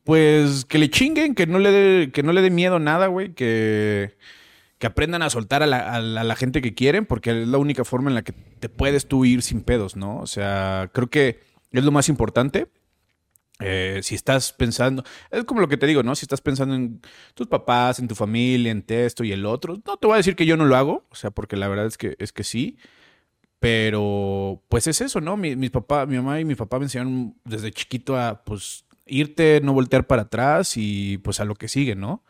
Pues 0.03 0.63
que 0.65 0.77
le 0.77 0.91
chinguen, 0.91 1.33
que 1.33 1.47
no 1.47 1.57
le 1.57 1.71
dé, 1.71 2.11
que 2.11 2.21
no 2.21 2.31
le 2.33 2.43
dé 2.43 2.51
miedo 2.51 2.77
nada, 2.77 3.07
güey, 3.07 3.33
que, 3.33 4.15
que 4.77 4.87
aprendan 4.87 5.21
a 5.21 5.29
soltar 5.29 5.63
a 5.63 5.67
la, 5.67 6.35
gente 6.35 6.61
que 6.61 6.73
quieren, 6.73 7.05
porque 7.05 7.41
es 7.41 7.47
la 7.47 7.57
única 7.57 7.85
forma 7.85 8.09
en 8.09 8.15
la 8.15 8.23
que 8.23 8.33
te 8.33 8.69
puedes 8.69 9.07
tú 9.07 9.23
ir 9.25 9.41
sin 9.41 9.61
pedos, 9.61 9.95
¿no? 9.95 10.17
O 10.19 10.27
sea, 10.27 10.89
creo 10.93 11.09
que 11.09 11.39
es 11.71 11.83
lo 11.83 11.91
más 11.91 12.09
importante. 12.09 12.67
Eh, 13.61 14.01
si 14.03 14.15
estás 14.15 14.51
pensando, 14.51 15.03
es 15.31 15.45
como 15.45 15.61
lo 15.61 15.69
que 15.69 15.77
te 15.77 15.87
digo, 15.87 16.03
¿no? 16.03 16.13
Si 16.15 16.25
estás 16.25 16.41
pensando 16.41 16.75
en 16.75 17.01
tus 17.35 17.47
papás, 17.47 17.99
en 17.99 18.09
tu 18.09 18.15
familia, 18.15 18.69
en 18.69 18.83
esto 18.87 19.23
y 19.23 19.31
el 19.31 19.45
otro, 19.45 19.81
no 19.85 19.95
te 19.95 20.07
voy 20.07 20.15
a 20.15 20.17
decir 20.17 20.35
que 20.35 20.45
yo 20.45 20.57
no 20.57 20.65
lo 20.65 20.75
hago, 20.75 21.05
o 21.09 21.15
sea, 21.15 21.31
porque 21.31 21.55
la 21.55 21.69
verdad 21.69 21.85
es 21.85 21.97
que, 21.97 22.15
es 22.19 22.33
que 22.33 22.43
sí. 22.43 22.77
Pero, 23.59 24.61
pues 24.67 24.87
es 24.87 25.01
eso, 25.01 25.21
¿no? 25.21 25.37
Mi, 25.37 25.55
mis 25.55 25.71
papá, 25.71 26.05
mi 26.05 26.17
mamá 26.17 26.39
y 26.39 26.45
mi 26.45 26.55
papá 26.55 26.79
me 26.79 26.85
enseñaron 26.85 27.35
desde 27.45 27.71
chiquito 27.71 28.17
a, 28.17 28.43
pues, 28.43 28.85
irte, 29.05 29.61
no 29.63 29.73
voltear 29.73 30.05
para 30.05 30.23
atrás 30.23 30.73
y, 30.75 31.17
pues, 31.19 31.39
a 31.39 31.45
lo 31.45 31.55
que 31.55 31.69
sigue, 31.69 31.95
¿no? 31.95 32.23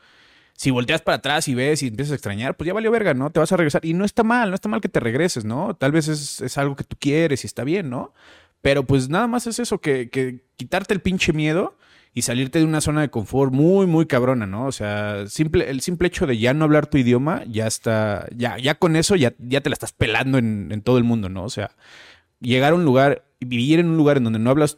Si 0.56 0.72
volteas 0.72 1.02
para 1.02 1.18
atrás 1.18 1.48
y 1.48 1.56
ves 1.56 1.84
y 1.84 1.88
empiezas 1.88 2.14
a 2.14 2.16
extrañar, 2.16 2.56
pues 2.56 2.68
ya 2.68 2.74
valió 2.74 2.90
verga, 2.90 3.14
¿no? 3.14 3.30
Te 3.30 3.40
vas 3.40 3.52
a 3.52 3.58
regresar. 3.58 3.86
Y 3.86 3.94
no 3.94 4.06
está 4.06 4.24
mal, 4.24 4.50
no 4.50 4.56
está 4.56 4.70
mal 4.70 4.82
que 4.82 4.90
te 4.90 5.00
regreses, 5.00 5.44
¿no? 5.44 5.76
Tal 5.76 5.92
vez 5.92 6.08
es, 6.08 6.42
es 6.42 6.58
algo 6.58 6.76
que 6.76 6.86
tú 6.86 6.96
quieres 7.00 7.44
y 7.44 7.48
está 7.48 7.64
bien, 7.64 7.90
¿no? 7.90 8.14
Pero 8.62 8.86
pues 8.86 9.10
nada 9.10 9.28
más 9.28 9.48
es 9.48 9.60
eso, 9.60 9.80
que, 9.80 10.10
que 10.10 10.46
quitarte 10.56 10.94
el 10.94 11.02
pinche 11.02 11.34
miedo 11.34 11.78
y 12.16 12.22
salirte 12.22 12.60
de 12.60 12.66
una 12.66 12.80
zona 12.80 13.02
de 13.02 13.10
confort 13.10 13.52
muy, 13.54 13.86
muy 13.86 14.06
cabrona, 14.06 14.48
¿no? 14.48 14.66
O 14.66 14.72
sea, 14.72 15.28
simple, 15.28 15.70
el 15.70 15.82
simple 15.82 16.08
hecho 16.08 16.26
de 16.26 16.38
ya 16.38 16.54
no 16.54 16.64
hablar 16.64 16.88
tu 16.88 16.98
idioma, 16.98 17.44
ya 17.46 17.68
está, 17.68 18.26
ya, 18.34 18.58
ya 18.58 18.76
con 18.76 18.96
eso 18.96 19.18
ya, 19.18 19.34
ya 19.38 19.60
te 19.60 19.70
la 19.70 19.74
estás 19.74 19.92
pelando 19.92 20.38
en, 20.38 20.72
en 20.72 20.82
todo 20.82 20.98
el 20.98 21.04
mundo, 21.04 21.28
¿no? 21.28 21.44
O 21.44 21.50
sea, 21.50 21.72
llegar 22.40 22.72
a 22.72 22.76
un 22.76 22.86
lugar, 22.86 23.26
vivir 23.42 23.80
en 23.80 23.90
un 23.90 23.98
lugar 23.98 24.18
en 24.18 24.24
donde 24.24 24.40
no 24.40 24.50
hablas 24.50 24.78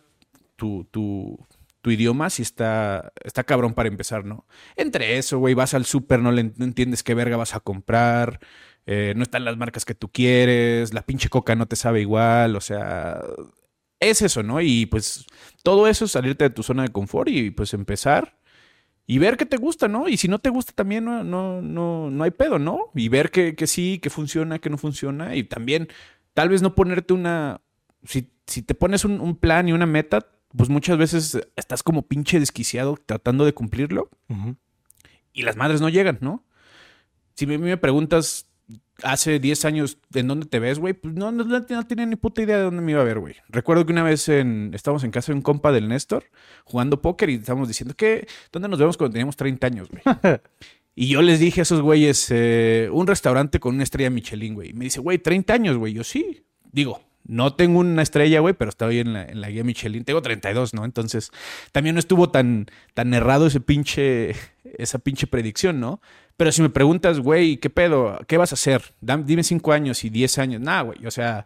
tu, 0.56 0.86
tu, 0.90 1.40
tu 1.88 1.92
idioma, 1.92 2.30
sí 2.30 2.42
está, 2.42 3.14
está 3.24 3.46
cabrón 3.46 3.74
para 3.74 3.88
empezar, 3.88 4.26
¿no? 4.26 4.46
Entre 4.76 5.18
eso, 5.18 5.40
güey, 5.40 5.54
vas 5.54 5.74
al 5.74 5.86
súper, 5.86 6.20
no, 6.20 6.34
le- 6.34 6.42
entiendes 6.60 7.02
qué 7.02 7.14
verga 7.14 7.38
vas 7.38 7.56
a 7.56 7.62
comprar, 7.62 8.40
eh, 8.86 9.14
no 9.16 9.24
están 9.24 9.46
las 9.46 9.56
marcas 9.56 9.86
que 9.86 9.96
tú 9.96 10.10
quieres, 10.12 10.94
la 10.94 11.04
pinche 11.04 11.30
coca 11.30 11.56
no 11.56 11.66
te 11.68 11.78
sabe 11.78 12.02
igual, 12.02 12.58
o 12.58 12.62
sea, 12.62 13.22
es 14.02 14.22
eso, 14.22 14.44
¿no? 14.44 14.60
Y 14.62 14.86
pues 14.88 15.26
todo 15.64 15.88
eso 15.88 16.06
es 16.06 16.12
salirte 16.12 16.44
de 16.46 16.50
tu 16.52 16.62
zona 16.64 16.84
de 16.84 16.90
confort 16.90 17.30
y 17.30 17.52
pues 17.52 17.74
empezar 17.74 18.38
y 19.08 19.20
ver 19.20 19.38
qué 19.38 19.46
te 19.46 19.58
gusta, 19.58 19.88
¿no? 19.88 20.08
Y 20.10 20.18
si 20.18 20.28
no 20.28 20.40
te 20.40 20.50
gusta 20.50 20.74
también 20.74 21.06
no, 21.06 21.24
no, 21.24 21.62
no, 21.62 22.10
no 22.12 22.24
hay 22.26 22.32
pedo, 22.32 22.60
¿no? 22.60 22.92
Y 22.96 23.10
ver 23.10 23.32
que, 23.32 23.56
que 23.56 23.68
sí, 23.68 24.00
que 24.00 24.10
funciona, 24.10 24.60
que 24.60 24.70
no 24.70 24.78
funciona 24.78 25.36
y 25.36 25.44
también 25.46 25.88
tal 26.34 26.50
vez 26.50 26.62
no 26.62 26.76
ponerte 26.76 27.14
una... 27.14 27.62
Si, 28.04 28.32
si 28.48 28.62
te 28.64 28.76
pones 28.76 29.06
un 29.06 29.36
plan 29.38 29.68
y 29.70 29.74
una 29.74 29.86
meta, 29.86 30.28
pues 30.58 30.70
muchas 30.70 30.98
veces 30.98 31.40
estás 31.56 31.84
como 31.84 32.02
pinche 32.02 32.40
desquiciado 32.40 32.98
tratando 33.06 33.46
de 33.46 33.54
cumplirlo 33.54 34.10
y 35.32 35.44
las 35.44 35.56
madres 35.56 35.82
no 35.82 35.90
llegan, 35.90 36.18
¿no? 36.22 36.44
Si 37.36 37.46
a 37.46 37.48
mí 37.48 37.58
me 37.58 37.78
preguntas 37.78 38.48
hace 39.04 39.40
10 39.40 39.66
años 39.66 40.00
en 40.14 40.28
dónde 40.28 40.48
te 40.48 40.60
ves, 40.60 40.80
güey, 40.80 40.94
pues 40.94 41.14
no, 41.14 41.32
no, 41.32 41.44
no 41.44 41.88
tenía 41.88 42.06
ni 42.06 42.16
puta 42.16 42.42
idea 42.42 42.58
de 42.58 42.64
dónde 42.64 42.82
me 42.82 42.94
iba 42.94 43.02
a 43.02 43.06
ver, 43.06 43.20
güey. 43.20 43.36
Recuerdo 43.48 43.86
que 43.86 43.94
una 43.94 44.04
vez 44.04 44.28
en, 44.30 44.72
estábamos 44.74 45.04
en 45.04 45.12
casa 45.12 45.32
de 45.32 45.36
un 45.36 45.44
compa 45.44 45.72
del 45.72 45.88
Néstor 45.88 46.26
jugando 46.66 47.02
póker 47.02 47.30
y 47.30 47.36
estábamos 47.36 47.68
diciendo 47.68 47.96
que, 47.96 48.28
¿dónde 48.52 48.68
nos 48.68 48.80
vemos 48.80 48.98
cuando 48.98 49.14
teníamos 49.14 49.38
30 49.38 49.68
años, 49.68 49.90
güey? 49.90 50.02
Y 51.00 51.10
yo 51.10 51.22
les 51.22 51.40
dije 51.40 51.62
a 51.62 51.64
esos 51.64 51.82
güeyes, 51.82 52.26
eh, 52.32 52.90
un 52.92 53.06
restaurante 53.06 53.60
con 53.60 53.76
una 53.76 53.84
estrella 53.84 54.10
Michelin, 54.10 54.56
güey. 54.56 54.72
Y 54.72 54.74
me 54.74 54.86
dice, 54.86 55.00
güey, 55.00 55.20
30 55.20 55.54
años, 55.54 55.78
güey. 55.78 55.94
Yo 55.94 56.04
sí. 56.04 56.44
Digo, 56.72 57.07
no 57.28 57.54
tengo 57.54 57.80
una 57.80 58.02
estrella, 58.02 58.40
güey, 58.40 58.54
pero 58.54 58.70
estoy 58.70 59.00
en 59.00 59.14
la, 59.14 59.24
en 59.26 59.42
la 59.42 59.50
guía 59.50 59.64
Michelin. 59.64 60.04
Tengo 60.06 60.22
32, 60.22 60.74
¿no? 60.74 60.86
Entonces, 60.86 61.32
también 61.72 61.96
no 61.96 62.00
estuvo 62.00 62.30
tan, 62.30 62.68
tan 62.94 63.14
errado 63.14 63.48
ese 63.48 63.60
pinche, 63.60 64.36
esa 64.78 65.00
pinche 65.00 65.28
predicción, 65.28 65.80
¿no? 65.80 66.02
Pero 66.38 66.52
si 66.52 66.62
me 66.62 66.70
preguntas, 66.70 67.20
güey, 67.20 67.58
¿qué 67.58 67.70
pedo? 67.70 68.20
¿Qué 68.28 68.38
vas 68.38 68.54
a 68.54 68.56
hacer? 68.56 68.94
Dime 69.02 69.44
5 69.44 69.74
años 69.74 70.04
y 70.04 70.10
10 70.10 70.38
años. 70.38 70.62
Nah, 70.62 70.84
güey. 70.84 71.06
O 71.06 71.12
sea, 71.12 71.46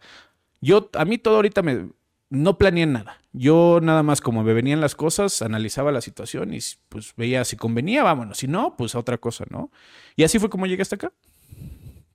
yo, 0.60 0.90
a 0.94 1.06
mí 1.06 1.18
todo 1.18 1.38
ahorita 1.38 1.62
me, 1.62 1.88
no 2.30 2.58
planeé 2.58 2.86
nada. 2.86 3.18
Yo 3.34 3.80
nada 3.82 4.04
más 4.04 4.22
como 4.22 4.44
me 4.44 4.54
venían 4.54 4.82
las 4.82 4.96
cosas, 4.96 5.42
analizaba 5.42 5.92
la 5.92 6.02
situación 6.02 6.54
y 6.54 6.60
pues 6.90 7.14
veía 7.16 7.46
si 7.46 7.56
convenía, 7.56 8.04
vámonos. 8.04 8.38
Si 8.38 8.48
no, 8.48 8.76
pues 8.78 8.96
a 8.96 9.00
otra 9.00 9.18
cosa, 9.18 9.46
¿no? 9.50 9.72
Y 10.16 10.24
así 10.24 10.40
fue 10.40 10.50
como 10.50 10.66
llegué 10.66 10.82
hasta 10.82 10.96
acá. 10.96 11.14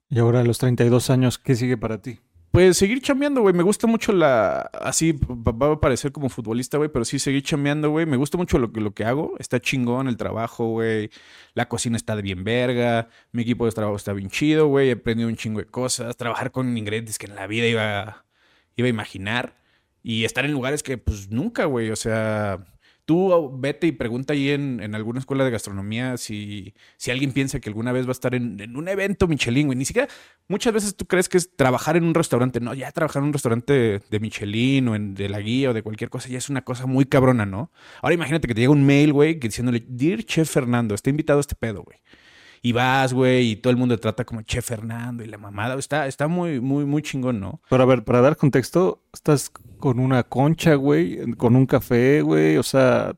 Y 0.09 0.19
ahora 0.19 0.41
a 0.41 0.43
los 0.43 0.57
32 0.59 1.09
años, 1.09 1.37
¿qué 1.37 1.55
sigue 1.55 1.77
para 1.77 2.01
ti? 2.01 2.19
Pues 2.51 2.77
seguir 2.77 3.01
chambeando, 3.01 3.41
güey. 3.41 3.53
Me 3.53 3.63
gusta 3.63 3.87
mucho 3.87 4.11
la. 4.13 4.61
Así 4.81 5.11
va 5.11 5.73
a 5.73 5.79
parecer 5.79 6.11
como 6.11 6.29
futbolista, 6.29 6.77
güey, 6.77 6.89
pero 6.91 7.05
sí 7.05 7.19
seguir 7.19 7.43
chambeando, 7.43 7.89
güey. 7.91 8.05
Me 8.05 8.17
gusta 8.17 8.37
mucho 8.37 8.57
lo 8.57 8.71
que, 8.71 8.81
lo 8.81 8.93
que 8.93 9.05
hago. 9.05 9.35
Está 9.39 9.59
chingón 9.59 10.07
el 10.07 10.17
trabajo, 10.17 10.67
güey. 10.67 11.09
La 11.53 11.67
cocina 11.67 11.97
está 11.97 12.15
de 12.15 12.21
bien 12.23 12.43
verga. 12.43 13.09
Mi 13.31 13.43
equipo 13.43 13.65
de 13.65 13.71
trabajo 13.73 13.97
está 13.97 14.13
bien 14.13 14.29
chido, 14.29 14.67
güey. 14.67 14.89
He 14.89 14.93
aprendido 14.93 15.29
un 15.29 15.35
chingo 15.35 15.59
de 15.59 15.67
cosas. 15.67 16.17
Trabajar 16.17 16.51
con 16.51 16.77
ingredientes 16.77 17.17
que 17.17 17.27
en 17.27 17.35
la 17.35 17.47
vida 17.47 17.67
iba, 17.67 18.25
iba 18.75 18.85
a 18.87 18.89
imaginar. 18.89 19.57
Y 20.01 20.23
estar 20.25 20.45
en 20.45 20.53
lugares 20.53 20.83
que, 20.83 20.97
pues, 20.97 21.29
nunca, 21.29 21.65
güey. 21.65 21.91
O 21.91 21.95
sea, 21.95 22.65
tú 23.07 23.57
vete 23.57 23.87
y 23.87 23.93
pregunta 23.93 24.33
ahí 24.33 24.49
en, 24.49 24.81
en 24.81 24.93
alguna 24.93 25.19
escuela 25.19 25.45
de 25.45 25.49
gastronomía 25.49 26.17
si, 26.17 26.73
si 26.97 27.09
alguien 27.09 27.31
piensa 27.31 27.61
que 27.61 27.69
alguna 27.69 27.93
vez 27.93 28.05
va 28.05 28.09
a 28.09 28.11
estar 28.11 28.35
en, 28.35 28.59
en 28.59 28.75
un 28.75 28.89
evento 28.89 29.29
Michelin, 29.29 29.67
güey. 29.67 29.77
Ni 29.77 29.85
siquiera 29.85 30.09
muchas 30.49 30.73
veces 30.73 30.97
tú 30.97 31.05
crees 31.05 31.29
que 31.29 31.37
es 31.37 31.55
trabajar 31.55 31.95
en 31.95 32.03
un 32.03 32.13
restaurante. 32.13 32.59
No, 32.59 32.73
ya 32.73 32.91
trabajar 32.91 33.21
en 33.21 33.27
un 33.27 33.33
restaurante 33.33 34.01
de, 34.09 34.19
Michelin 34.19 34.89
o 34.89 34.95
en, 34.95 35.15
de 35.15 35.29
la 35.29 35.39
guía 35.39 35.69
o 35.69 35.73
de 35.73 35.83
cualquier 35.83 36.09
cosa 36.09 36.27
ya 36.27 36.37
es 36.37 36.49
una 36.49 36.65
cosa 36.65 36.85
muy 36.85 37.05
cabrona, 37.05 37.45
¿no? 37.45 37.71
Ahora 38.01 38.13
imagínate 38.13 38.45
que 38.45 38.53
te 38.53 38.59
llega 38.59 38.73
un 38.73 38.85
mail, 38.85 39.13
güey, 39.13 39.35
diciéndole, 39.35 39.85
Dear 39.87 40.23
Chef 40.23 40.51
Fernando, 40.51 40.93
está 40.93 41.09
invitado 41.09 41.39
a 41.39 41.41
este 41.41 41.55
pedo, 41.55 41.83
güey. 41.83 41.99
Y 42.61 42.71
vas, 42.71 43.13
güey, 43.13 43.51
y 43.51 43.55
todo 43.57 43.71
el 43.71 43.77
mundo 43.77 43.95
te 43.95 44.01
trata 44.01 44.25
como 44.25 44.41
Chef 44.41 44.65
Fernando 44.65 45.23
y 45.23 45.27
la 45.27 45.37
mamada. 45.37 45.75
Está, 45.75 46.07
está 46.07 46.27
muy, 46.27 46.59
muy, 46.59 46.85
muy 46.85 47.01
chingón, 47.01 47.39
¿no? 47.39 47.61
Pero 47.69 47.83
a 47.83 47.85
ver, 47.85 48.03
para 48.03 48.21
dar 48.21 48.35
contexto, 48.37 49.03
estás 49.13 49.49
con 49.79 49.99
una 49.99 50.23
concha, 50.23 50.75
güey, 50.75 51.33
con 51.33 51.55
un 51.55 51.65
café, 51.65 52.21
güey, 52.21 52.57
o 52.57 52.63
sea, 52.63 53.15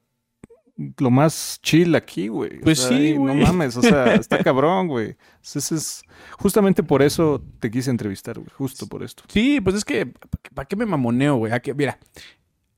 lo 0.98 1.10
más 1.12 1.60
chill 1.62 1.96
aquí, 1.96 2.28
güey. 2.30 2.58
O 2.58 2.62
Pues 2.62 2.80
sea, 2.80 2.90
sí, 2.90 3.10
y 3.10 3.14
No 3.18 3.34
güey. 3.34 3.44
mames, 3.44 3.76
o 3.78 3.82
sea, 3.82 4.16
está 4.16 4.38
cabrón, 4.44 4.88
güey. 4.88 5.16
Entonces 5.38 5.72
es 5.72 6.02
justamente 6.38 6.84
por 6.84 7.02
eso 7.02 7.44
te 7.60 7.70
quise 7.72 7.92
entrevistar, 7.92 8.36
güey, 8.40 8.50
justo 8.56 8.88
por 8.88 9.04
esto. 9.04 9.24
Sí, 9.28 9.60
pues 9.62 9.76
es 9.76 9.86
que, 9.86 10.14
¿para 10.54 10.68
qué 10.68 10.76
me 10.76 10.86
mamoneo, 10.86 11.36
güey? 11.38 11.52
Mira, 11.76 11.98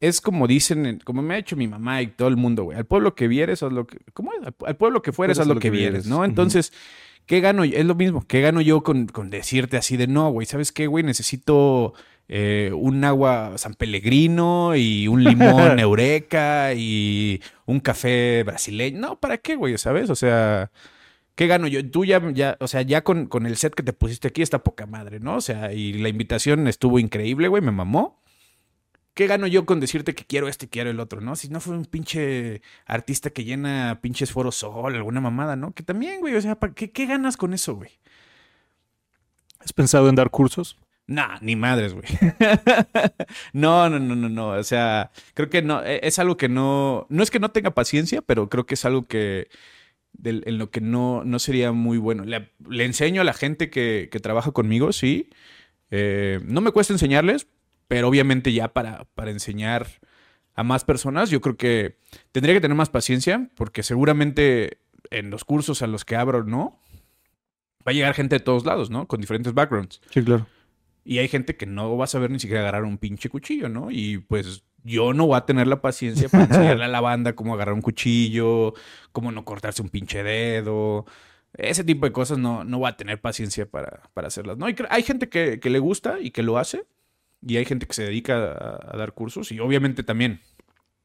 es 0.01 0.19
como 0.19 0.47
dicen, 0.47 0.85
en- 0.85 0.99
como 0.99 1.21
me 1.21 1.35
ha 1.35 1.37
hecho 1.37 1.55
mi 1.55 1.67
mamá 1.67 2.01
y 2.01 2.07
todo 2.07 2.27
el 2.27 2.35
mundo, 2.35 2.65
güey. 2.65 2.77
Al 2.77 2.85
pueblo 2.85 3.15
que 3.15 3.27
vieres, 3.29 3.63
haz 3.63 3.71
lo 3.71 3.87
que. 3.87 3.99
¿Cómo 4.13 4.31
es? 4.33 4.39
Al- 4.65 4.75
pueblo 4.75 5.01
que 5.01 5.13
fueres, 5.13 5.39
haz 5.39 5.47
lo 5.47 5.59
que 5.59 5.69
vieres, 5.69 6.07
¿no? 6.07 6.25
Entonces, 6.25 6.73
¿qué 7.25 7.39
gano? 7.39 7.63
yo? 7.63 7.77
Es 7.77 7.85
lo 7.85 7.95
mismo. 7.95 8.25
¿Qué 8.27 8.41
gano 8.41 8.59
yo 8.59 8.83
con, 8.83 9.07
con 9.07 9.29
decirte 9.29 9.77
así 9.77 9.95
de 9.95 10.07
no, 10.07 10.29
güey? 10.31 10.45
¿Sabes 10.45 10.71
qué, 10.73 10.87
güey? 10.87 11.03
Necesito 11.05 11.93
eh, 12.27 12.71
un 12.73 13.03
agua 13.03 13.57
San 13.57 13.73
Pellegrino 13.75 14.75
y 14.75 15.07
un 15.07 15.23
limón 15.23 15.79
Eureka 15.79 16.73
y 16.73 17.41
un 17.65 17.79
café 17.79 18.43
brasileño. 18.43 18.99
No, 18.99 19.19
¿para 19.19 19.37
qué, 19.37 19.55
güey? 19.55 19.77
¿Sabes? 19.77 20.09
O 20.09 20.15
sea. 20.15 20.71
¿Qué 21.35 21.47
gano 21.47 21.65
yo? 21.65 21.89
Tú 21.89 22.03
ya, 22.05 22.21
ya 22.33 22.57
o 22.59 22.67
sea, 22.67 22.81
ya 22.81 23.03
con, 23.03 23.25
con 23.25 23.45
el 23.45 23.55
set 23.55 23.73
que 23.73 23.81
te 23.83 23.93
pusiste 23.93 24.27
aquí 24.27 24.41
está 24.41 24.63
poca 24.63 24.85
madre, 24.85 25.19
¿no? 25.21 25.37
O 25.37 25.41
sea, 25.41 25.73
y 25.73 25.93
la 25.93 26.09
invitación 26.09 26.67
estuvo 26.67 26.99
increíble, 26.99 27.47
güey, 27.47 27.63
me 27.63 27.71
mamó. 27.71 28.20
¿Qué 29.13 29.27
gano 29.27 29.45
yo 29.47 29.65
con 29.65 29.79
decirte 29.81 30.15
que 30.15 30.25
quiero 30.25 30.47
este 30.47 30.65
y 30.67 30.69
quiero 30.69 30.89
el 30.89 30.99
otro, 30.99 31.19
no? 31.21 31.35
Si 31.35 31.49
no 31.49 31.59
fue 31.59 31.75
un 31.75 31.85
pinche 31.85 32.61
artista 32.85 33.29
que 33.31 33.43
llena 33.43 33.99
pinches 34.01 34.31
foros 34.31 34.55
sol, 34.55 34.95
alguna 34.95 35.19
mamada, 35.21 35.55
¿no? 35.57 35.73
Que 35.73 35.83
también, 35.83 36.21
güey, 36.21 36.35
o 36.35 36.41
sea, 36.41 36.59
¿para 36.59 36.73
qué, 36.73 36.91
¿qué 36.91 37.05
ganas 37.07 37.35
con 37.37 37.53
eso, 37.53 37.75
güey? 37.75 37.91
¿Has 39.59 39.73
pensado 39.73 40.09
en 40.09 40.15
dar 40.15 40.29
cursos? 40.31 40.77
Nah, 41.07 41.37
ni 41.41 41.55
madres, 41.55 41.93
güey. 41.93 42.05
no, 43.53 43.89
no, 43.89 43.99
no, 43.99 44.15
no, 44.15 44.29
no. 44.29 44.49
O 44.49 44.63
sea, 44.63 45.11
creo 45.33 45.49
que 45.49 45.61
no, 45.61 45.83
e- 45.83 45.99
es 46.03 46.19
algo 46.19 46.37
que 46.37 46.49
no, 46.49 47.05
no 47.09 47.23
es 47.23 47.31
que 47.31 47.39
no 47.39 47.51
tenga 47.51 47.71
paciencia, 47.71 48.21
pero 48.21 48.49
creo 48.49 48.65
que 48.65 48.75
es 48.75 48.85
algo 48.85 49.03
que, 49.07 49.49
del- 50.13 50.43
en 50.47 50.57
lo 50.57 50.71
que 50.71 50.81
no, 50.81 51.23
no 51.25 51.39
sería 51.39 51.71
muy 51.73 51.97
bueno. 51.97 52.25
Le, 52.25 52.51
le 52.69 52.85
enseño 52.85 53.21
a 53.21 53.25
la 53.25 53.33
gente 53.33 53.69
que, 53.69 54.09
que 54.11 54.19
trabaja 54.19 54.51
conmigo, 54.51 54.93
sí. 54.93 55.29
Eh, 55.91 56.39
no 56.45 56.61
me 56.61 56.71
cuesta 56.71 56.93
enseñarles, 56.93 57.47
pero 57.91 58.07
obviamente 58.07 58.53
ya 58.53 58.69
para, 58.69 59.03
para 59.15 59.31
enseñar 59.31 59.85
a 60.55 60.63
más 60.63 60.85
personas, 60.85 61.29
yo 61.29 61.41
creo 61.41 61.57
que 61.57 61.97
tendría 62.31 62.55
que 62.55 62.61
tener 62.61 62.77
más 62.77 62.89
paciencia, 62.89 63.49
porque 63.55 63.83
seguramente 63.83 64.77
en 65.09 65.29
los 65.29 65.43
cursos 65.43 65.81
a 65.81 65.87
los 65.87 66.05
que 66.05 66.15
abro, 66.15 66.45
¿no? 66.45 66.79
Va 67.85 67.91
a 67.91 67.91
llegar 67.91 68.13
gente 68.13 68.37
de 68.37 68.39
todos 68.39 68.65
lados, 68.65 68.89
¿no? 68.89 69.09
Con 69.09 69.19
diferentes 69.19 69.53
backgrounds. 69.53 69.99
Sí, 70.09 70.23
claro. 70.23 70.47
Y 71.03 71.17
hay 71.17 71.27
gente 71.27 71.57
que 71.57 71.65
no 71.65 71.97
va 71.97 72.05
a 72.05 72.07
saber 72.07 72.31
ni 72.31 72.39
siquiera 72.39 72.61
agarrar 72.61 72.85
un 72.85 72.97
pinche 72.97 73.27
cuchillo, 73.27 73.67
¿no? 73.67 73.91
Y 73.91 74.19
pues 74.19 74.63
yo 74.85 75.11
no 75.11 75.27
voy 75.27 75.35
a 75.35 75.45
tener 75.45 75.67
la 75.67 75.81
paciencia 75.81 76.29
para 76.29 76.43
enseñarle 76.49 76.85
a 76.85 76.87
la 76.87 77.01
banda 77.01 77.33
cómo 77.33 77.55
agarrar 77.55 77.75
un 77.75 77.81
cuchillo, 77.81 78.73
cómo 79.11 79.33
no 79.33 79.43
cortarse 79.43 79.81
un 79.81 79.89
pinche 79.89 80.23
dedo. 80.23 81.05
Ese 81.57 81.83
tipo 81.83 82.05
de 82.05 82.13
cosas 82.13 82.37
no, 82.37 82.63
no 82.63 82.79
voy 82.79 82.89
a 82.89 82.95
tener 82.95 83.19
paciencia 83.19 83.69
para, 83.69 84.03
para 84.13 84.29
hacerlas, 84.29 84.57
¿no? 84.57 84.69
Y 84.69 84.77
hay 84.89 85.03
gente 85.03 85.27
que, 85.27 85.59
que 85.59 85.69
le 85.69 85.79
gusta 85.79 86.21
y 86.21 86.31
que 86.31 86.41
lo 86.41 86.57
hace. 86.57 86.85
Y 87.45 87.57
hay 87.57 87.65
gente 87.65 87.85
que 87.85 87.93
se 87.93 88.03
dedica 88.03 88.51
a, 88.51 88.93
a 88.93 88.97
dar 88.97 89.13
cursos 89.13 89.51
y 89.51 89.59
obviamente 89.59 90.03
también 90.03 90.41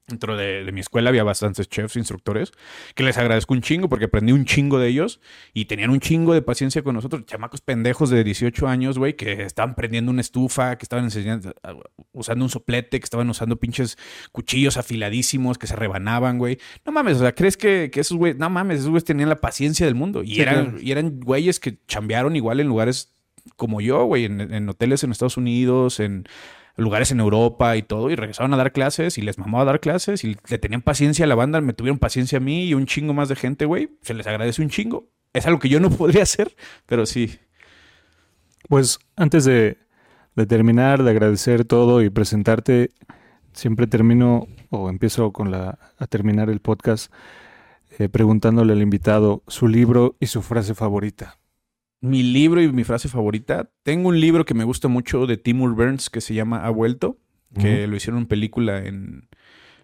dentro 0.09 0.37
de, 0.37 0.65
de 0.65 0.71
mi 0.71 0.79
escuela 0.79 1.11
había 1.11 1.25
bastantes 1.25 1.69
chefs, 1.69 1.97
instructores, 1.97 2.53
que 2.95 3.03
les 3.03 3.19
agradezco 3.19 3.55
un 3.55 3.61
chingo 3.61 3.89
porque 3.89 4.05
aprendí 4.05 4.33
un 4.33 4.45
chingo 4.45 4.79
de 4.79 4.87
ellos 4.87 5.21
y 5.53 5.65
tenían 5.65 5.91
un 5.91 5.99
chingo 5.99 6.33
de 6.33 6.43
paciencia 6.43 6.83
con 6.83 6.95
nosotros, 6.95 7.27
chamacos 7.27 7.61
pendejos 7.61 8.11
de 8.11 8.23
18 8.23 8.69
años, 8.69 8.99
güey, 8.99 9.17
que 9.17 9.43
estaban 9.43 9.75
prendiendo 9.75 10.13
una 10.13 10.21
estufa, 10.21 10.79
que 10.79 10.85
estaban 10.85 11.07
enseñando, 11.07 11.53
usando 12.13 12.45
un 12.45 12.51
soplete, 12.51 13.01
que 13.01 13.05
estaban 13.05 13.29
usando 13.29 13.57
pinches 13.57 13.99
cuchillos 14.31 14.77
afiladísimos, 14.77 15.59
que 15.59 15.67
se 15.67 15.75
rebanaban, 15.75 16.39
güey. 16.39 16.59
No 16.85 16.93
mames, 16.93 17.17
o 17.17 17.21
sea, 17.21 17.35
¿crees 17.35 17.57
que, 17.57 17.91
que 17.93 17.99
esos 17.99 18.17
güeyes, 18.17 18.39
no 18.39 18.49
mames, 18.49 18.79
esos 18.79 18.91
güeyes 18.91 19.05
tenían 19.05 19.29
la 19.29 19.41
paciencia 19.41 19.87
del 19.87 19.97
mundo 19.97 20.23
y, 20.23 20.37
Sí, 20.37 20.41
eran, 20.41 20.67
claro. 20.67 20.81
y 20.81 20.93
eran 20.93 21.19
güeyes 21.19 21.59
que 21.59 21.81
chambearon 21.89 22.37
igual 22.37 22.61
en 22.61 22.69
lugares 22.69 23.16
como 23.57 23.81
yo, 23.81 24.05
güey, 24.05 24.25
en, 24.25 24.69
hoteles 24.69 25.05
en 25.05 25.13
Estados 25.13 25.37
Unidos, 25.37 26.01
en 26.01 26.25
lugares 26.77 27.11
en 27.11 27.21
Europa 27.21 27.77
y 27.77 27.83
todo, 27.83 28.11
y 28.11 28.17
regresaron 28.17 28.53
a 28.53 28.57
dar 28.57 28.73
clases 28.73 29.19
y 29.19 29.23
les 29.23 29.39
mamaba 29.39 29.65
dar 29.65 29.81
clases 29.81 30.25
y 30.25 30.37
le 30.49 30.59
tenían 30.59 30.83
paciencia 30.83 31.25
a 31.25 31.29
la 31.29 31.35
banda, 31.35 31.61
me 31.61 31.73
tuvieron 31.73 31.99
paciencia 31.99 32.39
a 32.39 32.41
mí 32.41 32.65
y 32.65 32.75
un 32.75 32.87
chingo 32.87 33.15
más 33.15 33.29
de 33.29 33.37
gente, 33.37 33.65
güey. 33.65 33.91
Se 34.03 34.15
les 34.15 34.27
agradece 34.27 34.63
un 34.63 34.69
chingo. 34.69 35.09
Es 35.33 35.47
algo 35.47 35.59
que 35.59 35.69
yo 35.69 35.81
no 35.81 35.91
podría 35.97 36.25
hacer, 36.25 36.55
pero 36.87 37.07
sí. 37.07 37.39
Pues 38.69 38.99
antes 39.15 39.45
de, 39.45 39.79
de 40.35 40.47
terminar, 40.47 41.03
de 41.03 41.11
agradecer 41.11 41.65
todo 41.65 42.03
y 42.03 42.11
presentarte, 42.11 42.91
siempre 43.53 43.87
termino 43.87 44.49
o 44.71 44.91
empiezo 44.91 45.33
con 45.33 45.51
la 45.51 45.79
a 45.99 46.07
terminar 46.07 46.51
el 46.51 46.61
podcast 46.61 47.13
eh, 47.99 48.09
preguntándole 48.09 48.75
al 48.75 48.83
invitado 48.83 49.43
su 49.47 49.69
libro 49.69 50.17
y 50.21 50.27
su 50.27 50.43
frase 50.43 50.75
favorita. 50.75 51.39
Mi 52.01 52.23
libro 52.23 52.63
y 52.63 52.71
mi 52.71 52.85
frase 52.85 53.09
favorita. 53.09 53.71
Tengo 53.83 54.09
un 54.09 54.21
libro 54.21 54.45
que 54.45 54.55
me 54.55 54.65
gusta 54.65 54.89
mucho 54.89 55.27
de 55.27 55.37
Timur 55.37 55.75
Burns 55.75 56.11
que 56.11 56.21
se 56.21 56.35
llama 56.35 56.65
Ha 56.65 56.71
vuelto, 56.71 57.19
que 57.59 57.87
lo 57.87 57.97
hicieron 57.97 58.23
en 58.23 58.27
película 58.27 58.79
en, 58.79 59.29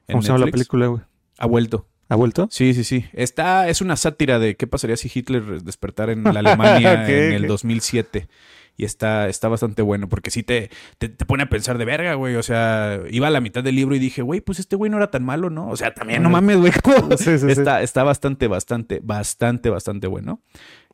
en 0.07 0.13
¿Cómo 0.13 0.23
se 0.23 0.29
llama 0.29 0.47
la 0.47 0.51
película, 0.51 0.87
güey? 0.89 1.03
Ha 1.39 1.47
vuelto. 1.47 1.89
¿Ha 2.09 2.17
vuelto? 2.17 2.47
Sí, 2.51 2.75
sí, 2.75 2.85
sí. 2.85 3.07
Está, 3.15 3.71
es 3.71 3.81
una 3.81 3.97
sátira 3.97 4.39
de 4.39 4.55
qué 4.57 4.67
pasaría 4.67 4.99
si 4.99 5.11
Hitler 5.13 5.63
despertara 5.63 6.13
en 6.13 6.25
la 6.25 6.41
Alemania 6.41 7.09
en 7.09 7.33
el 7.33 7.45
ok. 7.45 7.49
2007. 7.49 8.29
Y 8.77 8.85
está, 8.85 9.29
está 9.29 9.49
bastante 9.49 9.81
bueno 9.81 10.09
porque 10.09 10.31
sí 10.31 10.43
te, 10.43 10.71
te, 10.99 11.09
te 11.09 11.25
pone 11.25 11.43
a 11.43 11.49
pensar 11.49 11.79
de 11.79 11.85
verga, 11.85 12.15
güey. 12.15 12.37
O 12.37 12.43
sea, 12.43 13.01
iba 13.11 13.29
a 13.29 13.31
la 13.31 13.41
mitad 13.41 13.63
del 13.63 13.77
libro 13.77 13.95
y 13.95 13.99
dije, 13.99 14.23
güey, 14.23 14.41
pues 14.41 14.59
este 14.59 14.77
güey 14.77 14.91
no 14.91 14.97
era 14.99 15.11
tan 15.11 15.25
malo, 15.25 15.51
¿no? 15.51 15.69
O 15.69 15.77
sea, 15.77 15.95
también 15.95 16.23
no 16.23 16.31
mames, 16.31 16.59
güey. 16.59 16.73
está, 17.49 17.83
está 17.83 18.03
bastante, 18.03 18.47
bastante, 18.47 19.01
bastante, 19.03 19.71
bastante 19.71 20.07
bueno. 20.07 20.43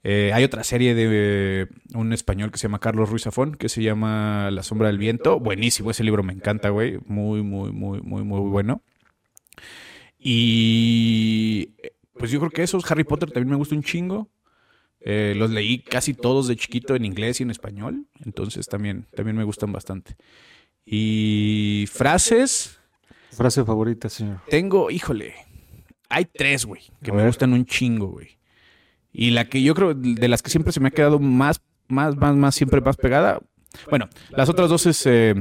Eh, 0.05 0.31
hay 0.33 0.45
otra 0.45 0.65
serie 0.65 0.95
de 0.95 1.07
eh, 1.11 1.67
un 1.95 2.13
español 2.13 2.51
que 2.51 2.59
se 2.59 2.65
llama 2.65 2.79
Carlos 2.79 3.11
Ruiz 3.11 3.23
Zafón, 3.23 3.55
que 3.55 3.69
se 3.69 3.83
llama 3.83 4.51
La 4.51 4.63
sombra 4.63 4.89
del 4.89 4.99
viento. 4.99 5.41
Buenísimo, 5.41 5.91
ese 5.91 6.05
libro 6.05 6.23
me 6.23 6.33
encanta, 6.33 6.69
güey. 6.71 6.99
Muy, 7.07 7.43
muy, 7.43 7.73
muy, 7.73 8.01
muy, 8.01 8.23
muy 8.23 8.41
bueno. 8.41 8.83
Y 10.19 11.75
pues 12.15 12.31
yo 12.31 12.39
creo 12.41 12.51
que 12.51 12.63
esos, 12.63 12.89
Harry 12.91 13.05
Potter 13.05 13.31
también 13.31 13.51
me 13.51 13.57
gusta 13.57 13.75
un 13.75 13.83
chingo. 13.83 14.29
Eh, 15.01 15.35
los 15.37 15.51
leí 15.51 15.79
casi 15.79 16.13
todos 16.13 16.49
de 16.49 16.57
chiquito 16.57 16.97
en 16.97 17.05
inglés 17.05 17.41
y 17.41 17.45
en 17.45 17.51
español. 17.51 18.07
Entonces 18.25 18.67
también, 18.67 19.07
también 19.15 19.37
me 19.37 19.45
gustan 19.45 19.73
bastante. 19.73 20.17
Y 20.85 21.87
frases, 21.93 22.81
Frase 23.31 23.65
favorita, 23.65 24.09
señor. 24.09 24.41
tengo, 24.49 24.91
híjole, 24.91 25.35
hay 26.09 26.25
tres, 26.25 26.65
güey, 26.65 26.83
que 27.03 27.13
me 27.13 27.27
gustan 27.27 27.53
un 27.53 27.67
chingo, 27.67 28.09
güey. 28.09 28.38
Y 29.19 29.33
la 29.33 29.47
que 29.49 29.61
yo 29.61 29.75
creo, 29.75 29.95
de 29.95 30.29
las 30.29 30.43
que 30.43 30.51
siempre 30.51 30.73
se 30.73 30.79
me 30.79 30.89
ha 30.89 30.93
quedado 30.93 31.19
más, 31.19 31.61
más, 31.89 32.17
más, 32.17 32.37
más, 32.37 32.55
siempre 32.55 32.81
más 32.81 32.97
pegada. 32.97 33.41
Bueno, 33.91 34.09
las 34.31 34.49
otras 34.49 34.71
dos 34.71 34.87
es, 34.87 35.05
eh, 35.07 35.35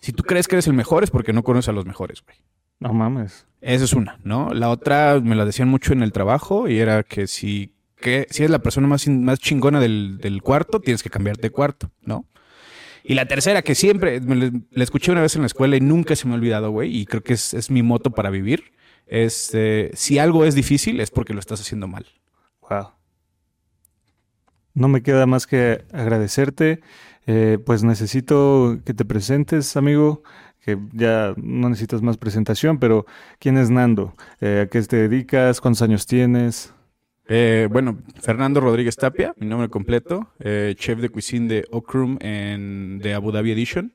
si 0.00 0.12
tú 0.12 0.22
crees 0.22 0.46
que 0.46 0.56
eres 0.56 0.66
el 0.66 0.74
mejor 0.74 1.02
es 1.02 1.10
porque 1.10 1.32
no 1.32 1.42
conoces 1.42 1.70
a 1.70 1.72
los 1.72 1.86
mejores, 1.86 2.22
güey. 2.22 2.36
No 2.78 2.92
mames. 2.92 3.46
Esa 3.62 3.86
es 3.86 3.94
una, 3.94 4.20
¿no? 4.22 4.50
La 4.52 4.68
otra 4.68 5.18
me 5.18 5.34
la 5.34 5.46
decían 5.46 5.70
mucho 5.70 5.94
en 5.94 6.02
el 6.02 6.12
trabajo 6.12 6.68
y 6.68 6.78
era 6.78 7.04
que 7.04 7.26
si, 7.26 7.72
que, 7.96 8.26
si 8.28 8.42
eres 8.42 8.50
la 8.50 8.58
persona 8.58 8.86
más, 8.86 9.08
más 9.08 9.40
chingona 9.40 9.80
del, 9.80 10.18
del 10.18 10.42
cuarto, 10.42 10.78
tienes 10.78 11.02
que 11.02 11.08
cambiarte 11.08 11.44
de 11.44 11.50
cuarto, 11.50 11.90
¿no? 12.02 12.26
Y 13.02 13.14
la 13.14 13.24
tercera, 13.24 13.62
que 13.62 13.74
siempre, 13.74 14.20
la 14.20 14.84
escuché 14.84 15.10
una 15.10 15.22
vez 15.22 15.34
en 15.36 15.40
la 15.40 15.46
escuela 15.46 15.74
y 15.74 15.80
nunca 15.80 16.14
se 16.16 16.26
me 16.26 16.34
ha 16.34 16.36
olvidado, 16.36 16.70
güey, 16.70 16.94
y 16.94 17.06
creo 17.06 17.22
que 17.22 17.32
es, 17.32 17.54
es 17.54 17.70
mi 17.70 17.82
moto 17.82 18.10
para 18.10 18.28
vivir, 18.28 18.72
es, 19.06 19.52
eh, 19.54 19.90
si 19.94 20.18
algo 20.18 20.44
es 20.44 20.54
difícil 20.54 21.00
es 21.00 21.10
porque 21.10 21.32
lo 21.32 21.40
estás 21.40 21.62
haciendo 21.62 21.88
mal. 21.88 22.04
Wow. 22.68 22.92
No 24.74 24.88
me 24.88 25.02
queda 25.02 25.26
más 25.26 25.46
que 25.46 25.84
agradecerte. 25.92 26.80
Eh, 27.26 27.58
pues 27.64 27.84
necesito 27.84 28.78
que 28.86 28.94
te 28.94 29.04
presentes, 29.04 29.76
amigo, 29.76 30.22
que 30.68 30.78
ya 30.92 31.34
no 31.36 31.68
necesitas 31.68 32.02
más 32.02 32.16
presentación, 32.16 32.78
pero 32.78 33.06
¿quién 33.38 33.58
es 33.58 33.70
Nando? 33.70 34.14
Eh, 34.40 34.64
¿A 34.66 34.70
qué 34.70 34.82
te 34.82 34.96
dedicas? 34.96 35.60
¿Cuántos 35.60 35.82
años 35.82 36.06
tienes? 36.06 36.72
Eh, 37.26 37.68
bueno, 37.70 37.98
Fernando 38.20 38.60
Rodríguez 38.60 38.96
Tapia, 38.96 39.34
mi 39.38 39.46
nombre 39.46 39.68
completo, 39.68 40.30
eh, 40.40 40.74
chef 40.76 41.00
de 41.00 41.10
cuisine 41.10 41.48
de 41.48 41.64
Okrum 41.70 42.18
en, 42.20 42.98
de 42.98 43.14
Abu 43.14 43.32
Dhabi 43.32 43.52
Edition. 43.52 43.92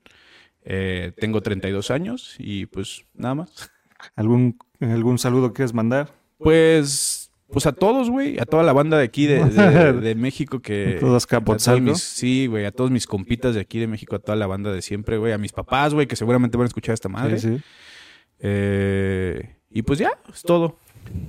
Tengo 0.63 1.41
32 1.41 1.91
años 1.91 2.35
y 2.39 2.65
pues 2.67 3.05
nada 3.13 3.35
más. 3.35 3.71
¿Algún, 4.15 4.57
algún 4.79 5.17
saludo 5.17 5.53
quieres 5.53 5.73
mandar? 5.73 6.13
Pues, 6.37 7.22
pues 7.53 7.65
a 7.67 7.71
todos, 7.71 8.09
güey, 8.09 8.37
a 8.39 8.45
toda 8.45 8.63
la 8.63 8.73
banda 8.73 8.97
de 8.97 9.05
aquí 9.05 9.25
de, 9.27 9.45
de- 9.45 9.93
de 10.01 10.15
México 10.15 10.59
que... 10.59 10.97
Todos 10.99 10.99
a 10.99 10.99
todos 10.99 11.25
Capotzalco. 11.27 11.81
mis- 11.81 12.01
sí, 12.03 12.47
güey, 12.47 12.65
a 12.65 12.71
todos 12.71 12.91
mis 12.91 13.07
compitas 13.07 13.55
de 13.55 13.61
aquí 13.61 13.79
de 13.79 13.87
México, 13.87 14.15
a 14.15 14.19
toda 14.19 14.35
la 14.35 14.47
banda 14.47 14.71
de 14.73 14.81
siempre, 14.81 15.17
güey, 15.17 15.31
a 15.31 15.37
mis 15.37 15.53
papás, 15.53 15.93
güey, 15.93 16.07
que 16.07 16.15
seguramente 16.17 16.57
van 16.57 16.65
a 16.65 16.67
escuchar 16.67 16.93
esta 16.93 17.07
madre. 17.09 17.39
Sí, 17.39 17.57
sí. 17.57 17.63
Eh, 18.39 19.55
y 19.69 19.81
pues 19.83 19.99
ya, 19.99 20.11
es 20.33 20.41
todo. 20.41 20.77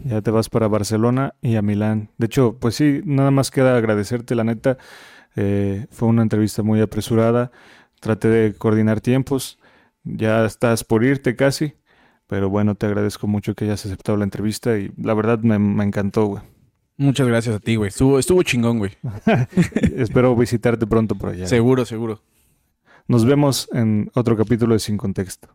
Ya 0.04 0.20
te 0.22 0.30
vas 0.30 0.48
para 0.48 0.68
Barcelona 0.68 1.34
y 1.42 1.56
a 1.56 1.62
Milán. 1.62 2.10
De 2.18 2.26
hecho, 2.26 2.56
pues 2.60 2.74
sí, 2.74 3.00
nada 3.04 3.30
más 3.30 3.50
queda 3.50 3.76
agradecerte, 3.76 4.34
la 4.34 4.44
neta. 4.44 4.78
Eh, 5.36 5.86
fue 5.90 6.08
una 6.08 6.22
entrevista 6.22 6.62
muy 6.62 6.80
apresurada. 6.80 7.50
Traté 8.00 8.28
de 8.28 8.54
coordinar 8.54 9.00
tiempos. 9.00 9.58
Ya 10.04 10.44
estás 10.44 10.84
por 10.84 11.04
irte 11.04 11.34
casi. 11.36 11.74
Pero 12.26 12.48
bueno, 12.48 12.74
te 12.74 12.86
agradezco 12.86 13.26
mucho 13.26 13.54
que 13.54 13.64
hayas 13.64 13.84
aceptado 13.84 14.16
la 14.16 14.24
entrevista 14.24 14.78
y 14.78 14.90
la 14.96 15.14
verdad 15.14 15.40
me, 15.40 15.58
me 15.58 15.84
encantó, 15.84 16.26
güey. 16.26 16.42
Muchas 16.96 17.26
gracias 17.26 17.56
a 17.56 17.60
ti, 17.60 17.76
güey. 17.76 17.88
Estuvo, 17.88 18.18
estuvo 18.18 18.42
chingón, 18.42 18.78
güey. 18.78 18.92
Espero 19.96 20.34
visitarte 20.36 20.86
pronto 20.86 21.16
por 21.16 21.30
allá. 21.30 21.46
Seguro, 21.46 21.84
seguro. 21.84 22.22
Nos 23.08 23.24
vemos 23.24 23.68
en 23.72 24.10
otro 24.14 24.36
capítulo 24.36 24.74
de 24.74 24.78
Sin 24.78 24.96
Contexto. 24.96 25.48